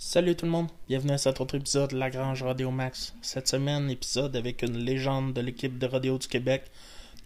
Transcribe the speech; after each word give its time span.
Salut 0.00 0.36
tout 0.36 0.46
le 0.46 0.52
monde, 0.52 0.68
bienvenue 0.86 1.14
à 1.14 1.18
cet 1.18 1.40
autre 1.40 1.56
épisode 1.56 1.90
de 1.90 1.98
La 1.98 2.08
Grange 2.08 2.44
Radio 2.44 2.70
Max. 2.70 3.16
Cette 3.20 3.48
semaine, 3.48 3.90
épisode 3.90 4.36
avec 4.36 4.62
une 4.62 4.78
légende 4.78 5.32
de 5.32 5.40
l'équipe 5.40 5.76
de 5.76 5.86
rodéo 5.88 6.18
du 6.18 6.28
Québec, 6.28 6.70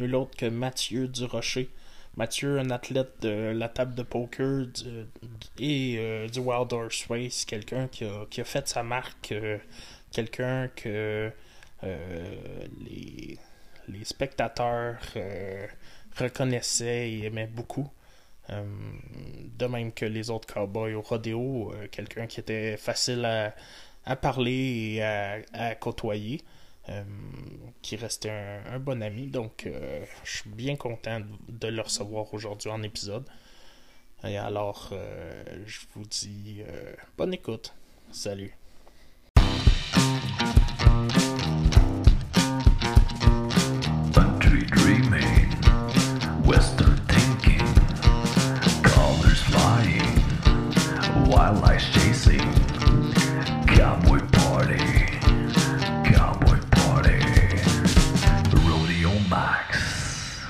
nul 0.00 0.14
autre 0.14 0.34
que 0.38 0.46
Mathieu 0.46 1.06
Durocher. 1.06 1.68
Mathieu, 2.16 2.58
un 2.58 2.70
athlète 2.70 3.12
de 3.20 3.52
la 3.54 3.68
table 3.68 3.94
de 3.94 4.02
poker 4.02 4.68
et 5.58 5.96
euh, 5.98 6.28
du 6.28 6.38
Wild 6.38 6.72
Horse 6.72 7.04
Race, 7.10 7.44
quelqu'un 7.44 7.88
qui 7.88 8.04
a, 8.04 8.44
fait 8.44 8.66
sa 8.66 8.82
marque, 8.82 9.32
euh, 9.32 9.58
quelqu'un 10.10 10.68
que 10.68 11.30
euh, 11.84 12.34
les, 12.88 13.38
les 13.86 14.04
spectateurs 14.04 14.96
reconnaissaient 16.16 17.10
et 17.10 17.26
aimaient 17.26 17.50
beaucoup. 17.54 17.90
Euh, 18.50 18.64
de 19.58 19.66
même 19.66 19.92
que 19.92 20.04
les 20.04 20.30
autres 20.30 20.52
cowboys 20.52 20.94
au 20.94 21.02
rodéo, 21.02 21.72
euh, 21.72 21.86
quelqu'un 21.90 22.26
qui 22.26 22.40
était 22.40 22.76
facile 22.76 23.24
à, 23.24 24.16
parler 24.16 24.96
et 24.96 25.02
à, 25.02 25.74
côtoyer, 25.76 26.40
euh, 26.88 27.04
qui 27.82 27.94
restait 27.96 28.30
un, 28.30 28.74
un 28.74 28.78
bon 28.80 29.00
ami. 29.02 29.28
Donc, 29.28 29.68
je 30.24 30.36
suis 30.36 30.50
bien 30.50 30.76
content 30.76 31.20
de, 31.48 31.68
le 31.68 31.82
recevoir 31.82 32.32
aujourd'hui 32.34 32.70
en 32.70 32.82
épisode. 32.82 33.24
Et 34.24 34.36
alors, 34.36 34.92
je 35.66 35.80
vous 35.94 36.04
dis 36.04 36.62
bonne 37.16 37.34
écoute. 37.34 37.74
Salut. 38.10 38.56
Wildlife 51.42 51.82
chasing, 51.92 52.54
cowboy 53.66 54.20
party, 54.30 54.78
cowboy 56.04 56.60
party, 56.70 57.18
rodeo 58.64 59.10
max. 59.28 60.40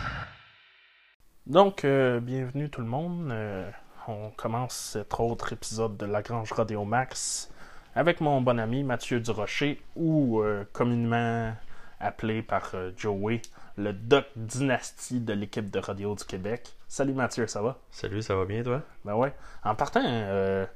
Donc, 1.47 1.87
euh, 1.87 2.21
bienvenue 2.21 2.69
tout 2.69 2.83
le 2.83 2.87
monde. 2.87 3.31
Euh, 3.33 3.71
on 4.07 4.33
commence 4.37 4.75
cet 4.93 5.19
autre 5.19 5.55
épisode 5.55 5.97
de 5.97 6.05
La 6.05 6.21
Grange 6.21 6.53
Rodeo 6.53 6.85
Max 6.85 7.51
avec 7.95 8.21
mon 8.21 8.43
bon 8.43 8.61
ami 8.61 8.83
Mathieu 8.83 9.19
Durocher, 9.19 9.81
ou 9.97 10.43
euh, 10.43 10.65
communément 10.75 11.55
appelé 12.01 12.43
par 12.43 12.71
euh, 12.75 12.91
Joey, 12.99 13.41
le 13.79 13.95
Doc 13.95 14.27
Dynasty 14.37 15.21
de 15.21 15.33
l'équipe 15.33 15.71
de 15.71 15.79
rodéo 15.79 16.15
du 16.15 16.25
Québec. 16.25 16.75
Salut 16.87 17.15
Mathieu, 17.15 17.47
ça 17.47 17.63
va? 17.63 17.79
Salut, 17.91 18.21
ça 18.21 18.37
va 18.37 18.45
bien 18.45 18.63
toi? 18.63 18.83
Ben 19.07 19.15
ouais. 19.15 19.33
En 19.65 19.75
partant, 19.75 20.03
euh, 20.05 20.67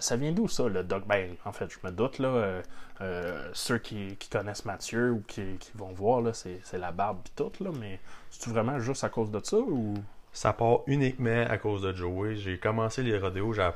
ça 0.00 0.16
vient 0.16 0.32
d'où 0.32 0.48
ça, 0.48 0.68
le 0.68 0.82
Doc? 0.82 1.06
Ben, 1.06 1.34
en 1.44 1.52
fait, 1.52 1.66
je 1.70 1.78
me 1.86 1.90
doute, 1.92 2.18
là. 2.18 2.28
euh, 2.28 2.62
euh, 3.00 3.48
ceux 3.52 3.78
qui, 3.78 4.16
qui 4.16 4.28
connaissent 4.28 4.64
Mathieu 4.64 5.12
ou 5.12 5.22
qui, 5.26 5.42
qui 5.58 5.70
vont 5.74 5.92
voir, 5.92 6.20
là, 6.20 6.32
c'est 6.34 6.60
la 6.78 6.92
barbe 6.92 7.18
pis 7.24 7.30
tout, 7.36 7.52
là. 7.60 7.70
Mais 7.78 7.98
c'est-tu 8.30 8.50
vraiment 8.50 8.78
juste 8.80 9.04
à 9.04 9.08
cause 9.08 9.30
de 9.30 9.40
ça 9.42 9.56
ou? 9.56 9.94
Ça 10.32 10.52
part 10.52 10.80
uniquement 10.86 11.46
à 11.48 11.56
cause 11.58 11.82
de 11.82 11.92
Joey. 11.94 12.36
J'ai 12.36 12.58
commencé 12.58 13.02
les 13.02 13.18
rodéos, 13.18 13.54
j'ai 13.54 13.68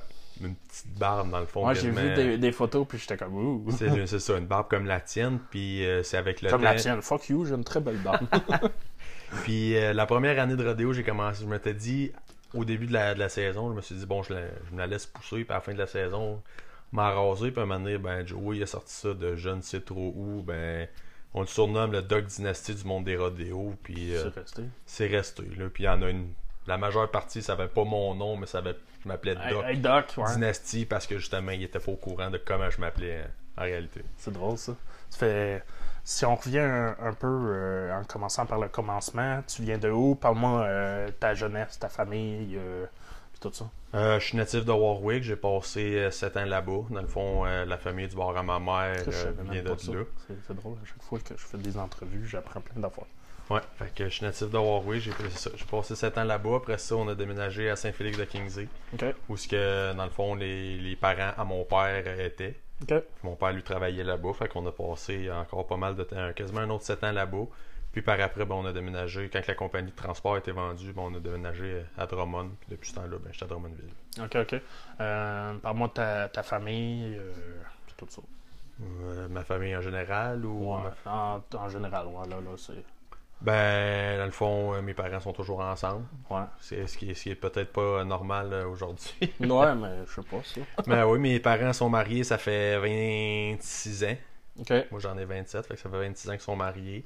une 0.42 0.54
petite 0.54 0.98
barbe 0.98 1.30
dans 1.30 1.40
le 1.40 1.46
fond. 1.46 1.62
Moi, 1.62 1.74
j'ai 1.74 1.90
vu 1.90 2.14
des, 2.14 2.36
des 2.38 2.52
photos, 2.52 2.86
puis 2.86 2.98
j'étais 2.98 3.16
comme, 3.16 3.34
ouh. 3.34 3.66
C'est 4.06 4.18
ça, 4.18 4.36
une 4.36 4.46
barbe 4.46 4.68
comme 4.68 4.86
la 4.86 5.00
tienne, 5.00 5.38
puis 5.50 5.84
euh, 5.86 6.02
c'est 6.02 6.16
avec 6.18 6.42
le 6.42 6.50
Comme 6.50 6.60
temps. 6.62 6.68
la 6.68 6.74
tienne. 6.74 7.00
Fuck 7.00 7.28
you, 7.30 7.44
j'ai 7.46 7.54
une 7.54 7.64
très 7.64 7.80
belle 7.80 7.98
barbe. 7.98 8.26
Puis 9.44 9.76
euh, 9.76 9.94
la 9.94 10.04
première 10.04 10.38
année 10.38 10.56
de 10.56 10.66
rodéo, 10.66 10.92
j'ai 10.92 11.04
commencé, 11.04 11.42
je 11.42 11.48
m'étais 11.48 11.72
dit, 11.72 12.12
au 12.54 12.64
début 12.64 12.86
de 12.86 12.92
la, 12.92 13.14
de 13.14 13.18
la 13.18 13.28
saison, 13.28 13.70
je 13.70 13.74
me 13.76 13.80
suis 13.80 13.94
dit, 13.94 14.06
bon, 14.06 14.22
je, 14.22 14.34
la- 14.34 14.48
je 14.68 14.72
me 14.72 14.78
la 14.78 14.86
laisse 14.86 15.06
pousser, 15.06 15.44
puis 15.44 15.50
à 15.50 15.54
la 15.54 15.60
fin 15.60 15.72
de 15.72 15.78
la 15.78 15.86
saison, 15.86 16.42
m'en 16.92 17.30
raser, 17.30 17.50
puis 17.50 17.60
à 17.60 17.62
un 17.64 17.66
moment 17.66 17.80
donné, 17.80 17.98
ben, 17.98 18.26
Joey 18.26 18.58
il 18.58 18.62
a 18.62 18.66
sorti 18.66 18.92
ça 18.92 19.14
de 19.14 19.36
je 19.36 19.48
ne 19.50 19.62
sais 19.62 19.80
trop 19.80 20.12
où, 20.16 20.42
ben, 20.42 20.86
on 21.34 21.40
le 21.40 21.46
surnomme 21.46 21.92
le 21.92 22.02
Dog 22.02 22.26
Dynasty 22.26 22.74
du 22.74 22.84
monde 22.84 23.04
des 23.04 23.16
rodéos, 23.16 23.74
puis 23.82 24.14
euh, 24.14 24.24
c'est 24.30 24.40
resté. 24.40 24.62
c'est 24.84 25.06
resté, 25.06 25.42
là. 25.56 25.68
Puis 25.72 25.84
il 25.84 25.86
y 25.86 25.88
en 25.88 26.02
a 26.02 26.10
une. 26.10 26.32
La 26.66 26.78
majeure 26.78 27.10
partie, 27.10 27.42
ça 27.42 27.54
avait 27.54 27.66
pas 27.68 27.82
mon 27.84 28.14
nom, 28.14 28.36
mais 28.36 28.46
ça 28.46 28.58
avait. 28.58 28.76
Je 29.02 29.08
m'appelais 29.08 29.34
Doc 29.34 29.64
hey, 29.66 29.78
Doc, 29.78 30.14
ouais. 30.16 30.32
Dynasty 30.34 30.84
parce 30.86 31.08
que 31.08 31.18
justement, 31.18 31.50
il 31.50 31.62
était 31.64 31.80
pas 31.80 31.90
au 31.90 31.96
courant 31.96 32.30
de 32.30 32.38
comment 32.38 32.70
je 32.70 32.80
m'appelais 32.80 33.22
euh, 33.22 33.26
en 33.56 33.62
réalité. 33.62 34.02
C'est 34.16 34.32
drôle, 34.32 34.58
ça. 34.58 34.76
Ça 35.10 35.18
fait... 35.18 35.64
Si 36.04 36.24
on 36.24 36.34
revient 36.34 36.58
un, 36.58 36.96
un 37.00 37.12
peu 37.12 37.26
euh, 37.28 37.96
en 37.96 38.04
commençant 38.04 38.44
par 38.44 38.58
le 38.58 38.68
commencement, 38.68 39.40
tu 39.46 39.62
viens 39.62 39.78
de 39.78 39.88
où? 39.88 40.14
Parle-moi 40.16 40.62
euh, 40.62 41.08
ta 41.20 41.34
jeunesse, 41.34 41.78
ta 41.78 41.88
famille, 41.88 42.56
euh, 42.56 42.86
puis 43.32 43.40
tout 43.40 43.52
ça. 43.52 43.70
Euh, 43.94 44.18
je 44.18 44.24
suis 44.26 44.36
natif 44.36 44.64
de 44.64 44.72
Warwick, 44.72 45.22
j'ai 45.22 45.36
passé 45.36 46.10
7 46.10 46.36
ans 46.38 46.44
là-bas. 46.44 46.80
Dans 46.90 47.00
le 47.02 47.06
fond, 47.06 47.44
la 47.44 47.78
famille 47.78 48.08
du 48.08 48.16
bord 48.16 48.36
à 48.36 48.42
ma 48.42 48.58
mère 48.58 48.96
vient 49.50 49.62
de 49.62 49.68
là. 49.68 49.76
C'est 50.46 50.56
drôle, 50.56 50.78
à 50.82 50.86
chaque 50.86 51.02
fois 51.02 51.18
que 51.20 51.34
je 51.36 51.44
fais 51.46 51.58
des 51.58 51.76
entrevues, 51.78 52.26
j'apprends 52.26 52.60
plein 52.60 52.80
d'affaires. 52.80 53.04
Ouais, 53.50 53.60
fait 53.76 53.92
que 53.94 54.04
je 54.04 54.14
suis 54.14 54.24
natif 54.24 54.50
de 54.50 54.56
Warwick, 54.56 55.02
j'ai 55.02 55.12
passé 55.70 55.94
7 55.94 56.18
ans 56.18 56.24
là-bas. 56.24 56.56
Après 56.56 56.78
ça, 56.78 56.96
on 56.96 57.06
a 57.08 57.14
déménagé 57.14 57.68
à 57.70 57.76
Saint-Félix 57.76 58.16
de 58.18 58.24
Kingsey, 58.24 58.66
où 59.28 59.36
ce 59.36 59.46
que, 59.46 59.92
dans 59.92 60.04
le 60.04 60.10
fond, 60.10 60.34
les, 60.34 60.78
les 60.78 60.96
parents 60.96 61.32
à 61.36 61.44
mon 61.44 61.62
père 61.64 62.18
étaient. 62.18 62.56
Mon 63.22 63.36
père 63.36 63.52
lui 63.52 63.62
travaillait 63.62 64.04
là-bas, 64.04 64.32
fait 64.32 64.48
qu'on 64.48 64.66
a 64.66 64.72
passé 64.72 65.30
encore 65.30 65.66
pas 65.66 65.76
mal 65.76 65.94
de 65.96 66.02
temps, 66.04 66.32
quasiment 66.34 66.60
un 66.60 66.70
autre 66.70 66.84
7 66.84 67.04
ans 67.04 67.12
là-bas. 67.12 67.46
Puis 67.92 68.00
par 68.00 68.18
après, 68.20 68.46
ben, 68.46 68.54
on 68.54 68.64
a 68.64 68.72
déménagé. 68.72 69.28
Quand 69.30 69.46
la 69.46 69.54
compagnie 69.54 69.90
de 69.90 69.96
transport 69.96 70.34
a 70.34 70.38
été 70.38 70.50
vendue, 70.50 70.92
ben, 70.92 71.02
on 71.02 71.14
a 71.14 71.20
déménagé 71.20 71.84
à 71.98 72.06
Drummond. 72.06 72.50
Puis 72.60 72.68
depuis 72.70 72.88
ce 72.90 72.94
temps-là, 72.94 73.18
ben, 73.22 73.30
j'étais 73.32 73.44
à 73.44 73.48
Drummondville. 73.48 73.92
OK, 74.18 74.36
OK. 74.36 74.60
Euh, 75.00 75.54
Parle-moi 75.58 75.88
de 75.88 75.92
ta, 75.92 76.28
ta 76.28 76.42
famille, 76.42 77.16
euh, 77.18 77.32
puis 77.86 77.94
tout 77.98 78.06
ça. 78.08 78.22
Euh, 78.82 79.28
ma 79.28 79.44
famille 79.44 79.76
en 79.76 79.82
général 79.82 80.44
ou. 80.46 80.74
Ouais, 80.74 80.90
en, 81.04 81.40
en 81.54 81.68
général, 81.68 82.06
ouais, 82.06 82.28
là, 82.28 82.36
là, 82.36 82.56
c'est... 82.56 82.82
Ben, 83.42 84.18
dans 84.18 84.24
le 84.26 84.30
fond, 84.30 84.74
euh, 84.74 84.82
mes 84.82 84.94
parents 84.94 85.18
sont 85.20 85.32
toujours 85.32 85.60
ensemble. 85.60 86.04
Ouais. 86.30 86.42
C'est 86.60 86.86
ce 86.86 86.96
qui 86.96 87.10
est, 87.10 87.14
ce 87.14 87.24
qui 87.24 87.30
est 87.30 87.34
peut-être 87.34 87.72
pas 87.72 88.04
normal 88.04 88.52
euh, 88.52 88.66
aujourd'hui. 88.68 89.12
Ouais, 89.40 89.74
mais 89.74 90.04
je 90.06 90.12
sais 90.14 90.22
pas, 90.22 90.42
ça. 90.44 90.60
Mais 90.86 91.02
oui, 91.02 91.18
mes 91.18 91.40
parents 91.40 91.72
sont 91.72 91.88
mariés, 91.88 92.22
ça 92.24 92.38
fait 92.38 92.78
26 92.78 94.04
ans. 94.04 94.16
OK. 94.60 94.72
Moi, 94.90 95.00
j'en 95.00 95.18
ai 95.18 95.24
27, 95.24 95.66
fait 95.66 95.74
que 95.74 95.80
ça 95.80 95.90
fait 95.90 95.98
26 95.98 96.28
ans 96.28 96.32
qu'ils 96.32 96.40
sont 96.40 96.56
mariés. 96.56 97.04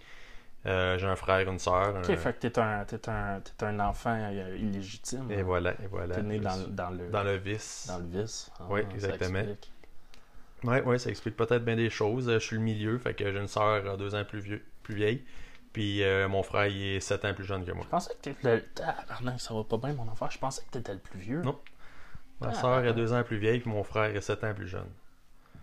Euh, 0.66 0.98
J'ai 0.98 1.06
un 1.06 1.16
frère, 1.16 1.48
une 1.48 1.58
soeur. 1.60 1.96
OK, 1.96 2.16
fait 2.16 2.32
que 2.40 2.46
t'es 2.48 2.58
un, 2.58 2.84
t'es 2.84 3.08
un, 3.08 3.40
t'es 3.40 3.64
un 3.66 3.80
enfant 3.80 4.18
euh, 4.18 4.56
illégitime. 4.58 5.30
Et 5.30 5.42
voilà, 5.42 5.72
et 5.82 5.86
voilà. 5.88 6.16
T'es 6.16 6.22
né 6.22 6.38
dans, 6.40 6.56
dans 6.68 6.90
le... 6.90 7.08
Dans 7.08 7.22
le 7.22 7.36
vice. 7.36 7.86
Dans 7.88 7.98
le 7.98 8.06
vice. 8.22 8.50
Ah, 8.58 8.64
Oui, 8.68 8.80
exactement. 8.92 9.38
explique. 9.38 9.70
Ouais, 10.64 10.82
ouais, 10.82 10.98
ça 10.98 11.10
explique 11.10 11.36
peut-être 11.36 11.64
bien 11.64 11.76
des 11.76 11.90
choses. 11.90 12.28
Euh, 12.28 12.40
Je 12.40 12.44
suis 12.44 12.56
le 12.56 12.62
milieu, 12.62 12.98
fait 12.98 13.14
que 13.14 13.30
j'ai 13.30 13.38
une 13.38 13.46
euh, 13.56 13.96
deux 13.96 14.14
ans 14.14 14.24
plus, 14.24 14.40
vieux, 14.40 14.64
plus 14.82 14.96
vieille. 14.96 15.24
Puis 15.76 16.02
euh, 16.02 16.26
mon 16.26 16.42
frère, 16.42 16.68
il 16.68 16.82
est 16.96 17.00
sept 17.00 17.26
ans 17.26 17.34
plus 17.34 17.44
jeune 17.44 17.62
que 17.62 17.70
moi. 17.70 17.82
Je 17.84 17.90
pensais 17.90 18.14
que 18.14 18.20
t'étais 18.22 18.56
le... 18.56 18.62
Tabarnak, 18.62 19.38
ça 19.38 19.52
va 19.52 19.62
pas 19.62 19.76
bien, 19.76 19.92
mon 19.92 20.08
enfant. 20.08 20.26
Je 20.30 20.38
pensais 20.38 20.62
que 20.64 20.70
t'étais 20.70 20.94
le 20.94 20.98
plus 20.98 21.18
vieux. 21.18 21.42
Non. 21.42 21.60
Ma 22.40 22.48
Ah, 22.48 22.80
ouais. 22.80 22.88
est 22.88 22.94
deux 22.94 23.12
ans 23.12 23.22
plus 23.22 23.36
vieille, 23.36 23.60
puis 23.60 23.68
mon 23.68 23.84
frère 23.84 24.04
est 24.16 24.22
sept 24.22 24.42
ans 24.42 24.54
plus 24.54 24.68
jeune. 24.68 24.88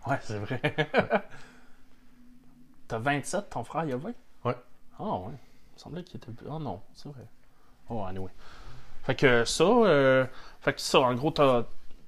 Ouais, 0.06 0.20
c'est 0.22 0.38
vrai. 0.38 0.60
T'as 2.86 2.98
27, 3.00 3.50
ton 3.50 3.64
frère, 3.64 3.86
il 3.86 3.92
a 3.92 3.96
20? 3.96 4.12
Ouais. 4.44 4.54
Ah, 5.00 5.02
ouais. 5.02 5.32
Il 5.32 5.74
me 5.74 5.78
semblait 5.78 6.04
qu'il 6.04 6.18
était 6.18 6.30
plus... 6.30 6.46
Ah, 6.48 6.60
non, 6.60 6.80
c'est 6.92 7.08
vrai. 7.08 7.26
Oh, 7.90 8.04
anyway. 8.04 8.30
Fait 9.02 9.16
que 9.16 9.44
ça, 9.44 9.64
euh... 9.64 10.26
fait 10.60 10.74
que 10.74 10.80
ça, 10.80 11.00
en 11.00 11.14
gros, 11.14 11.32
t'as, 11.32 11.64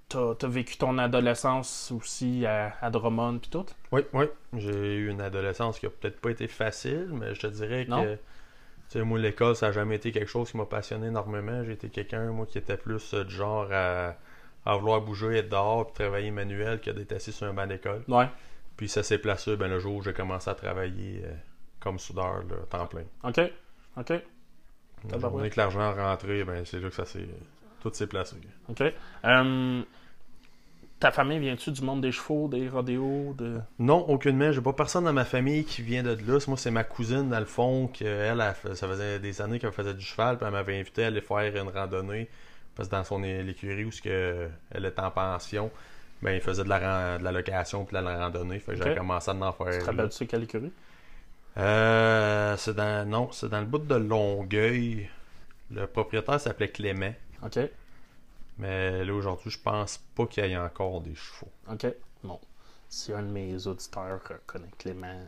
t'as, 0.09 0.34
t'as 0.34 0.49
vécu 0.49 0.77
ton 0.77 0.99
adolescence 0.99 1.93
aussi 1.93 2.47
à, 2.47 2.75
à 2.81 2.91
Drummond 2.91 3.39
pis 3.39 3.50
tout? 3.50 3.67
Oui, 3.93 4.03
oui. 4.12 4.27
J'ai 4.56 4.97
eu 4.97 5.11
une 5.11 5.21
adolescence 5.21 5.78
qui 5.78 5.87
a 5.87 5.91
peut-être 5.91 6.21
pas 6.21 6.31
été 6.31 6.47
facile, 6.49 7.09
mais 7.12 7.34
je 7.34 7.41
te 7.41 7.47
dirais 7.49 7.87
Non? 7.89 8.03
que. 8.03 8.15
Tu 8.15 8.99
sais, 8.99 9.03
moi, 9.03 9.19
l'école, 9.19 9.56
ça 9.56 9.67
n'a 9.67 9.72
jamais 9.72 9.97
été 9.97 10.12
quelque 10.12 10.28
chose 10.31 10.50
qui 10.50 10.56
m'a 10.56 10.65
passionné 10.67 11.09
énormément. 11.09 11.65
J'ai 11.65 11.72
été 11.72 11.89
quelqu'un, 11.89 12.31
moi, 12.31 12.47
qui 12.47 12.56
était 12.59 12.77
plus 12.77 13.15
euh, 13.15 13.25
du 13.25 13.34
genre 13.34 13.67
à, 13.72 14.15
à 14.65 14.77
vouloir 14.77 15.00
bouger, 15.00 15.39
être 15.39 15.49
dehors, 15.49 15.87
puis 15.87 16.05
travailler 16.05 16.31
manuel, 16.31 16.81
que 16.81 16.93
d'être 16.93 17.12
assis 17.12 17.33
sur 17.33 17.49
un 17.49 17.53
banc 17.53 17.67
d'école. 17.67 18.05
Ouais. 18.06 18.29
Puis 18.76 18.88
ça 18.88 19.03
s'est 19.03 19.19
placé 19.19 19.56
ben, 19.56 19.67
le 19.69 19.81
jour 19.81 19.97
où 19.97 20.03
j'ai 20.03 20.12
commencé 20.12 20.49
à 20.49 20.55
travailler 20.55 21.23
euh, 21.25 21.32
comme 21.81 21.99
soudeur, 21.99 22.44
là, 22.49 22.56
temps 22.70 22.87
plein. 22.87 23.03
OK. 23.25 23.41
OK. 23.97 24.12
La 25.11 25.19
journée 25.19 25.50
que 25.50 25.58
l'argent 25.58 25.93
rentré, 25.93 26.44
ben, 26.44 26.64
c'est 26.64 26.79
là 26.79 26.88
que 26.88 26.94
ça 26.94 27.06
s'est. 27.06 27.26
Tout 27.81 27.91
s'est 27.93 28.06
placé. 28.06 28.37
OK. 28.69 28.82
Euh, 29.25 29.82
ta 30.98 31.10
famille 31.10 31.38
vient-tu 31.38 31.70
du 31.72 31.82
monde 31.82 32.00
des 32.00 32.12
chevaux, 32.12 32.48
des 32.48 32.69
rodéos, 32.69 33.34
de... 33.37 33.60
Non, 33.78 34.08
aucunement. 34.08 34.50
J'ai 34.52 34.60
pas 34.62 34.72
personne 34.72 35.04
dans 35.04 35.12
ma 35.12 35.25
famille 35.25 35.64
qui 35.64 35.82
vient 35.82 36.02
de 36.02 36.10
là. 36.10 36.38
Moi, 36.48 36.56
c'est 36.56 36.70
ma 36.70 36.84
cousine, 36.84 37.28
dans 37.28 37.38
le 37.38 37.44
fond, 37.44 37.88
que 37.88 38.04
elle, 38.04 38.43
ça 38.75 38.88
faisait 38.88 39.19
des 39.19 39.40
années 39.43 39.58
qu'elle 39.58 39.72
faisait 39.72 39.94
du 39.94 40.04
cheval, 40.04 40.38
puis 40.38 40.46
elle 40.46 40.52
m'avait 40.52 40.78
invité 40.81 41.04
à 41.04 41.08
aller 41.08 41.20
faire 41.20 41.54
une 41.56 41.69
randonnée. 41.69 42.28
Parce 42.75 42.88
que 42.88 42.94
dans 42.94 43.04
son 43.04 43.22
é- 43.22 43.43
l'écurie 43.43 43.84
où 43.84 43.90
que 44.02 44.48
elle 44.70 44.84
était 44.84 45.00
en 45.00 45.10
pension, 45.10 45.70
ben, 46.22 46.32
il 46.32 46.40
faisait 46.40 46.64
de 46.64 46.69
la, 46.69 47.19
de 47.19 47.25
la 47.25 47.32
location 47.32 47.84
puis 47.84 47.96
de 47.96 48.02
la 48.02 48.19
randonnée. 48.19 48.58
Fait 48.58 48.75
que 48.75 48.84
j'ai 48.84 48.94
commencé 48.94 49.31
à 49.31 49.34
en 49.34 49.52
Tu 49.52 49.58
te 49.64 49.70
faire. 49.70 49.87
rappelles-tu 49.87 50.26
quelle 50.26 50.43
écurie? 50.44 50.72
Euh, 51.58 52.54
c'est 52.58 52.75
dans, 52.75 53.08
non, 53.08 53.31
c'est 53.32 53.48
dans 53.48 53.60
le 53.60 53.66
bout 53.66 53.78
de 53.78 53.94
Longueuil. 53.94 55.08
Le 55.70 55.87
propriétaire 55.87 56.40
s'appelait 56.40 56.69
Clément. 56.69 57.12
OK. 57.43 57.58
Mais 58.58 59.05
là, 59.05 59.12
aujourd'hui, 59.12 59.50
je 59.50 59.58
pense 59.58 59.99
pas 60.14 60.26
qu'il 60.26 60.44
y 60.47 60.53
ait 60.53 60.56
encore 60.56 61.00
des 61.00 61.14
chevaux. 61.14 61.50
Ok. 61.70 61.87
Bon. 62.25 62.41
Si 62.88 63.12
un 63.12 63.23
de 63.23 63.29
mes 63.29 63.67
auditeurs 63.67 64.20
connaît 64.47 64.70
Clément, 64.79 65.25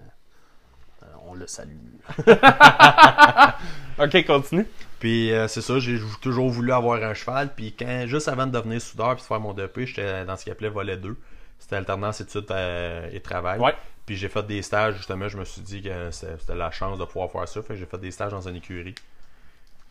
euh, 1.03 1.07
on 1.27 1.35
le 1.35 1.47
salue. 1.47 1.77
ok, 3.99 4.27
continue. 4.27 4.67
Puis 4.99 5.33
euh, 5.33 5.47
c'est 5.47 5.61
ça, 5.61 5.79
j'ai 5.79 6.01
toujours 6.21 6.49
voulu 6.49 6.73
avoir 6.73 7.03
un 7.03 7.15
cheval. 7.15 7.53
Puis 7.55 7.75
quand, 7.79 8.07
juste 8.07 8.29
avant 8.29 8.47
de 8.47 8.53
devenir 8.53 8.81
soudeur 8.81 9.15
puis 9.15 9.23
de 9.23 9.27
faire 9.27 9.41
mon 9.41 9.53
DP, 9.53 9.81
j'étais 9.85 10.25
dans 10.25 10.37
ce 10.37 10.45
qu'il 10.45 10.53
appelait 10.53 10.69
volet 10.69 10.97
2. 10.97 11.17
C'était 11.59 11.77
alternance 11.77 12.21
études 12.21 12.47
euh, 12.51 13.09
et 13.13 13.21
travail. 13.21 13.61
Ouais. 13.61 13.75
Puis 14.07 14.17
j'ai 14.17 14.29
fait 14.29 14.47
des 14.47 14.63
stages, 14.63 14.97
justement, 14.97 15.29
je 15.29 15.37
me 15.37 15.45
suis 15.45 15.61
dit 15.61 15.83
que 15.83 16.11
c'était 16.11 16.39
c'était 16.39 16.55
la 16.55 16.71
chance 16.71 16.99
de 16.99 17.05
pouvoir 17.05 17.31
faire 17.31 17.47
ça. 17.47 17.63
Fait 17.63 17.75
que 17.75 17.77
j'ai 17.77 17.87
fait 17.87 17.99
des 17.99 18.11
stages 18.11 18.33
dans 18.33 18.49
une 18.49 18.57
écurie. 18.57 18.95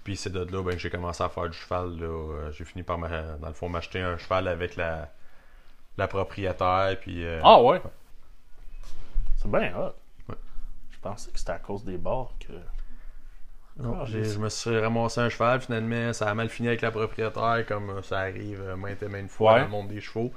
Puis 0.07 0.15
c'est 0.15 0.29
de 0.29 0.39
là 0.39 0.63
ben, 0.63 0.71
que 0.71 0.77
j'ai 0.77 0.89
commencé 0.89 1.21
à 1.21 1.27
faire 1.27 1.49
du 1.49 1.57
cheval. 1.57 1.97
là. 1.99 2.05
Euh, 2.05 2.51
J'ai 2.53 2.63
fini 2.63 2.81
par, 2.81 2.97
dans 2.97 3.47
le 3.47 3.53
fond, 3.53 3.67
m'acheter 3.67 3.99
un 3.99 4.17
cheval 4.17 4.47
avec 4.47 4.77
la, 4.77 5.11
la 5.97 6.07
propriétaire. 6.07 6.95
Puis, 7.01 7.25
euh, 7.25 7.41
Ah 7.43 7.61
ouais. 7.61 7.81
C'est 9.35 9.51
bien 9.51 9.75
hot. 9.77 9.93
Ouais. 10.29 10.35
Je 10.91 10.97
pensais 11.01 11.29
que 11.29 11.37
c'était 11.37 11.51
à 11.51 11.59
cause 11.59 11.83
des 11.83 11.97
bars 11.97 12.31
que. 12.39 12.53
Non, 13.83 13.97
Ah, 14.01 14.05
j'ai- 14.05 14.23
je 14.23 14.39
me 14.39 14.47
suis 14.47 14.79
ramassé 14.79 15.19
un 15.19 15.27
cheval, 15.27 15.59
finalement, 15.59 16.13
ça 16.13 16.29
a 16.29 16.33
mal 16.33 16.47
fini 16.47 16.69
avec 16.69 16.79
la 16.81 16.89
propriétaire, 16.91 17.65
comme 17.67 17.89
euh, 17.89 18.01
ça 18.01 18.19
arrive 18.19 18.63
maintes 18.77 19.03
et 19.03 19.09
maintes 19.09 19.29
fois 19.29 19.55
Ouais. 19.55 19.59
dans 19.59 19.65
le 19.65 19.71
monde 19.71 19.87
des 19.89 19.99
chevaux. 19.99 20.31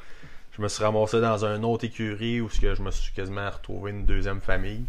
Je 0.50 0.60
me 0.62 0.66
suis 0.66 0.82
ramassé 0.82 1.20
dans 1.20 1.44
une 1.44 1.64
autre 1.64 1.84
écurie 1.84 2.40
où 2.40 2.48
je 2.50 2.82
me 2.82 2.90
suis 2.90 3.12
quasiment 3.14 3.48
retrouvé 3.48 3.92
une 3.92 4.04
deuxième 4.04 4.40
famille. 4.40 4.84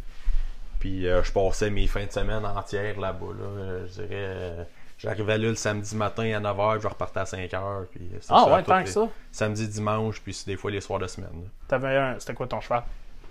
Puis 0.81 1.07
euh, 1.07 1.22
je 1.24 1.31
passais 1.31 1.69
mes 1.69 1.86
fins 1.86 2.06
de 2.07 2.12
semaine 2.12 2.44
entières 2.44 3.00
là-bas. 3.00 3.28
Là. 3.28 3.45
Euh, 3.45 3.88
je 3.88 4.01
dirais, 4.01 4.07
euh, 4.12 4.63
j'arrivais 4.98 5.38
là 5.38 5.50
le 5.50 5.56
samedi 5.56 5.95
matin 5.95 6.24
à 6.24 6.39
9h, 6.39 6.74
puis 6.74 6.81
je 6.81 6.88
repartais 6.88 7.19
à 7.19 7.24
5h. 7.24 7.86
Puis 7.92 8.10
Ah 8.30 8.51
ouais, 8.51 8.63
tant 8.63 8.83
que 8.83 8.89
ça? 8.89 9.07
Samedi, 9.31 9.68
dimanche, 9.68 10.19
puis 10.22 10.33
c'est 10.33 10.48
des 10.48 10.57
fois 10.57 10.72
les 10.72 10.81
soirs 10.81 10.98
de 10.98 11.06
semaine. 11.06 11.48
T'avais 11.68 11.95
un. 11.95 12.19
C'était 12.19 12.33
quoi 12.33 12.48
ton 12.48 12.60
cheval? 12.62 12.81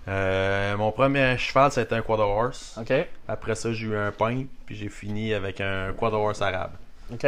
Euh, 0.07 0.77
mon 0.77 0.93
premier 0.93 1.37
cheval, 1.37 1.73
c'était 1.73 1.93
un 1.93 2.01
quarter 2.01 2.23
horse. 2.23 2.77
Ok. 2.79 2.93
Après 3.27 3.55
ça, 3.55 3.73
j'ai 3.73 3.87
eu 3.87 3.97
un 3.97 4.13
pain, 4.13 4.45
puis 4.65 4.77
j'ai 4.77 4.87
fini 4.89 5.33
avec 5.33 5.59
un 5.59 5.91
quarter 5.91 6.15
horse 6.17 6.41
arabe. 6.41 6.71
Ok. 7.11 7.27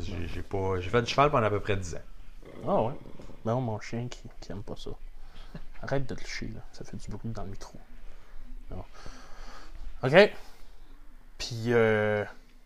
J'ai 0.00 0.42
pas 0.42 0.80
j'ai 0.80 0.88
fait 0.88 1.02
du 1.02 1.10
cheval 1.10 1.30
pendant 1.30 1.46
à 1.46 1.50
peu 1.50 1.60
près 1.60 1.76
10 1.76 1.96
ans. 1.96 1.98
Ah 2.66 2.82
ouais. 2.82 2.92
Non, 3.44 3.60
mon 3.60 3.78
chien 3.78 4.08
qui, 4.08 4.22
qui 4.40 4.52
aime 4.52 4.62
pas 4.62 4.76
ça. 4.78 4.90
Arrête 5.82 6.06
de 6.06 6.14
te 6.14 6.20
licher, 6.20 6.46
là. 6.54 6.60
Ça 6.72 6.82
fait 6.84 6.96
du 6.96 7.10
bruit 7.10 7.30
dans 7.30 7.42
le 7.42 7.50
micro. 7.50 7.78
Ok. 10.02 10.30
Puis, 11.38 11.64
euh, 11.68 12.24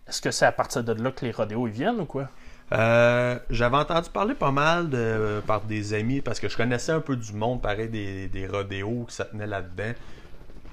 est-ce 0.08 0.20
que 0.20 0.30
c'est 0.30 0.46
à 0.46 0.52
partir 0.52 0.82
de 0.84 0.92
là 0.92 1.10
que 1.10 1.24
les 1.24 1.30
rodéos 1.30 1.66
ils 1.68 1.72
viennent 1.72 2.00
ou 2.00 2.04
quoi? 2.04 2.28
Euh, 2.72 3.38
J'avais 3.50 3.76
entendu 3.76 4.10
parler 4.10 4.34
pas 4.34 4.50
mal 4.50 4.90
de, 4.90 5.40
par 5.46 5.62
des 5.62 5.94
amis 5.94 6.20
parce 6.20 6.38
que 6.40 6.48
je 6.48 6.56
connaissais 6.56 6.92
un 6.92 7.00
peu 7.00 7.16
du 7.16 7.32
monde, 7.32 7.62
pareil, 7.62 7.88
des, 7.88 8.28
des 8.28 8.46
rodéos 8.46 9.06
qui 9.08 9.14
se 9.14 9.22
tenaient 9.22 9.46
là-dedans. 9.46 9.92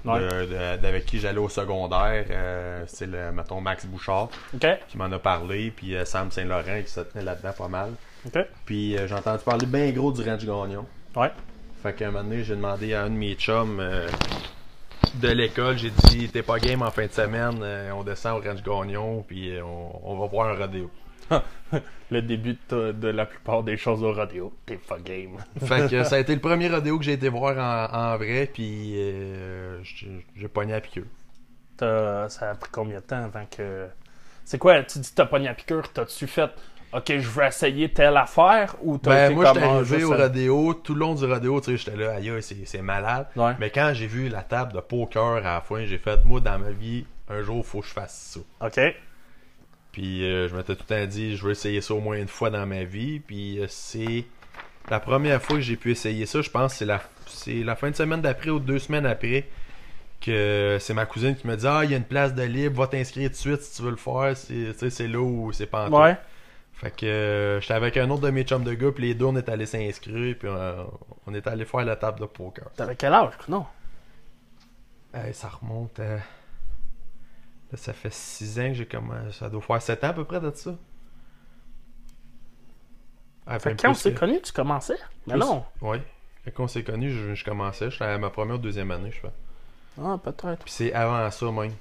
Ouais. 0.04 0.20
d'avec 0.80 1.04
qui 1.04 1.18
j'allais 1.18 1.38
au 1.38 1.48
secondaire. 1.48 2.26
euh, 2.30 2.84
c'est 2.86 3.06
le, 3.06 3.32
mettons, 3.32 3.60
Max 3.60 3.86
Bouchard 3.86 4.28
Ok. 4.54 4.64
qui 4.88 4.96
m'en 4.98 5.10
a 5.10 5.18
parlé, 5.18 5.72
puis 5.72 5.96
euh, 5.96 6.04
Sam 6.04 6.30
Saint-Laurent 6.30 6.80
qui 6.84 6.90
se 6.92 7.00
tenait 7.00 7.24
là-dedans 7.24 7.52
pas 7.52 7.66
mal. 7.68 7.90
Ok. 8.24 8.38
Puis 8.66 8.96
j'ai 9.04 9.14
entendu 9.14 9.42
parler 9.42 9.66
bien 9.66 9.90
gros 9.90 10.12
du 10.12 10.22
Ranch 10.22 10.44
Gagnon. 10.44 10.86
Ouais. 11.16 11.32
Fait 11.82 11.92
qu'à 11.92 12.06
un 12.08 12.10
moment 12.12 12.22
donné, 12.22 12.44
j'ai 12.44 12.54
demandé 12.54 12.94
à 12.94 13.02
un 13.02 13.10
de 13.10 13.14
mes 13.16 13.34
chums 13.34 13.80
de 15.14 15.28
l'école, 15.28 15.78
j'ai 15.78 15.90
dit 15.90 16.28
T'es 16.28 16.42
pas 16.42 16.58
game 16.58 16.82
en 16.82 16.90
fin 16.90 17.06
de 17.06 17.12
semaine, 17.12 17.58
euh, 17.62 17.90
on 17.92 18.02
descend 18.04 18.38
au 18.38 18.48
Ranch 18.48 18.62
Gagnon, 18.62 19.22
puis 19.26 19.56
euh, 19.56 19.62
on, 19.64 20.00
on 20.02 20.18
va 20.18 20.26
voir 20.26 20.48
un 20.48 20.56
rodéo. 20.56 20.90
Le 22.10 22.22
début 22.22 22.56
de, 22.70 23.08
la 23.08 23.26
plupart 23.26 23.64
des 23.64 23.76
choses 23.76 24.02
au 24.04 24.12
rodéo. 24.12 24.52
T'es 24.64 24.76
pas 24.76 24.98
game. 24.98 25.38
Fait 25.60 25.90
que 25.90 26.04
ça 26.04 26.16
a 26.16 26.18
été 26.20 26.34
le 26.34 26.40
premier 26.40 26.68
rodéo 26.68 26.98
que 26.98 27.04
j'ai 27.04 27.14
été 27.14 27.28
voir 27.28 27.56
en, 27.58 28.12
en 28.12 28.16
vrai, 28.16 28.48
puis 28.52 28.94
euh, 28.96 29.82
j'ai 29.82 30.48
pogné 30.48 30.74
à 30.74 30.80
piqûre. 30.80 31.06
T'as- 31.76 32.28
ça 32.28 32.50
a 32.50 32.54
pris 32.54 32.70
combien 32.70 33.00
de 33.00 33.04
temps 33.04 33.24
avant 33.24 33.44
que. 33.46 33.88
C'est 34.44 34.58
quoi, 34.58 34.82
tu 34.84 35.00
dis 35.00 35.12
t'as 35.12 35.26
pogné 35.26 35.48
à 35.48 35.54
piqûre, 35.54 35.92
t'as-tu 35.92 36.28
fait 36.28 36.50
Ok, 36.96 37.12
je 37.18 37.28
veux 37.28 37.44
essayer 37.44 37.90
telle 37.90 38.16
affaire 38.16 38.74
ou 38.82 38.96
t'as 38.96 39.10
Ben, 39.10 39.24
été 39.26 39.34
moi, 39.34 39.44
j'étais 39.46 39.60
comme, 39.60 39.68
ah, 39.68 39.76
arrivé 39.76 40.04
au 40.04 40.16
rodéo, 40.16 40.74
tout 40.74 40.94
le 40.94 41.00
long 41.00 41.14
du 41.14 41.24
rodéo, 41.26 41.60
tu 41.60 41.66
sais, 41.66 41.76
j'étais 41.76 41.96
là, 41.96 42.14
aïe, 42.14 42.32
c'est 42.40 42.80
malade. 42.82 43.26
Ouais. 43.36 43.52
Mais 43.60 43.68
quand 43.68 43.92
j'ai 43.92 44.06
vu 44.06 44.28
la 44.30 44.42
table 44.42 44.72
de 44.72 44.80
poker 44.80 45.36
à 45.36 45.40
la 45.40 45.60
fin, 45.60 45.84
j'ai 45.84 45.98
fait, 45.98 46.24
moi, 46.24 46.40
dans 46.40 46.58
ma 46.58 46.70
vie, 46.70 47.04
un 47.28 47.42
jour, 47.42 47.66
faut 47.66 47.80
que 47.80 47.86
je 47.86 47.92
fasse 47.92 48.34
ça. 48.34 48.66
Ok. 48.66 48.94
Puis 49.92 50.24
euh, 50.24 50.48
je 50.48 50.56
m'étais 50.56 50.74
tout 50.74 50.84
le 50.88 50.94
temps 50.96 51.06
dit, 51.06 51.36
je 51.36 51.44
veux 51.44 51.52
essayer 51.52 51.80
ça 51.80 51.94
au 51.94 52.00
moins 52.00 52.16
une 52.16 52.28
fois 52.28 52.50
dans 52.50 52.66
ma 52.66 52.84
vie. 52.84 53.20
Puis 53.20 53.58
euh, 53.58 53.66
c'est 53.68 54.24
la 54.90 55.00
première 55.00 55.42
fois 55.42 55.56
que 55.56 55.62
j'ai 55.62 55.76
pu 55.76 55.90
essayer 55.90 56.26
ça, 56.26 56.42
je 56.42 56.50
pense, 56.50 56.74
c'est 56.74 56.84
la, 56.84 57.00
c'est 57.26 57.62
la 57.62 57.76
fin 57.76 57.90
de 57.90 57.96
semaine 57.96 58.20
d'après 58.20 58.50
ou 58.50 58.58
deux 58.58 58.78
semaines 58.78 59.06
après 59.06 59.48
que 60.20 60.78
c'est 60.80 60.94
ma 60.94 61.06
cousine 61.06 61.36
qui 61.36 61.46
me 61.46 61.56
dit 61.56 61.66
Ah, 61.66 61.80
il 61.84 61.90
y 61.90 61.94
a 61.94 61.96
une 61.96 62.04
place 62.04 62.34
de 62.34 62.42
libre, 62.42 62.80
va 62.80 62.86
t'inscrire 62.86 63.28
tout 63.28 63.34
de 63.34 63.38
suite 63.38 63.62
si 63.62 63.76
tu 63.76 63.82
veux 63.82 63.90
le 63.90 63.96
faire. 63.96 64.36
C'est, 64.36 64.72
tu 64.72 64.78
sais, 64.78 64.90
c'est 64.90 65.08
là 65.08 65.20
où 65.20 65.52
c'est 65.52 65.66
pas 65.66 65.88
Ouais. 65.88 66.16
Fait 66.76 66.90
que 66.94 67.06
euh, 67.06 67.60
j'étais 67.60 67.74
avec 67.74 67.96
un 67.96 68.08
autre 68.10 68.22
de 68.22 68.30
mes 68.30 68.42
chums 68.44 68.62
de 68.64 68.74
gars, 68.74 68.92
puis 68.92 69.04
les 69.04 69.14
deux, 69.14 69.24
on 69.24 69.36
est 69.36 69.48
allés 69.48 69.64
s'inscrire, 69.66 70.36
puis 70.38 70.46
euh, 70.48 70.84
on 71.26 71.32
est 71.34 71.46
allé 71.46 71.64
faire 71.64 71.84
la 71.84 71.96
table 71.96 72.20
de 72.20 72.26
poker. 72.26 72.70
T'avais 72.76 72.96
quel 72.96 73.14
âge? 73.14 73.32
Non? 73.48 73.64
Hey, 75.14 75.32
ça 75.32 75.48
remonte 75.48 75.98
à. 76.00 76.16
Là, 76.16 77.76
ça 77.76 77.92
fait 77.94 78.12
6 78.12 78.60
ans 78.60 78.68
que 78.68 78.74
j'ai 78.74 78.86
commencé. 78.86 79.32
Ça 79.38 79.48
doit 79.48 79.62
faire 79.62 79.80
7 79.80 80.04
ans 80.04 80.08
à 80.08 80.12
peu 80.12 80.24
près 80.24 80.38
de 80.40 80.50
ça. 80.54 80.74
Ah, 83.46 83.58
Fait 83.58 83.80
quand 83.80 83.90
on 83.90 83.94
s'est 83.94 84.12
que- 84.12 84.18
connus, 84.18 84.42
tu 84.42 84.52
commençais? 84.52 84.96
Mais 85.26 85.34
plus- 85.34 85.40
non. 85.40 85.64
Ouais. 85.80 86.02
Quand 86.54 86.64
on 86.64 86.68
s'est 86.68 86.84
connus, 86.84 87.10
je, 87.10 87.34
je 87.34 87.44
commençais. 87.44 87.90
J'étais 87.90 88.04
à 88.04 88.18
ma 88.18 88.30
première 88.30 88.56
ou 88.56 88.58
deuxième 88.58 88.90
année, 88.90 89.10
je 89.10 89.20
fais. 89.20 89.32
Ah, 90.00 90.18
peut-être. 90.22 90.62
Puis 90.64 90.72
c'est 90.72 90.92
avant 90.92 91.28
ça, 91.30 91.50
même. 91.50 91.72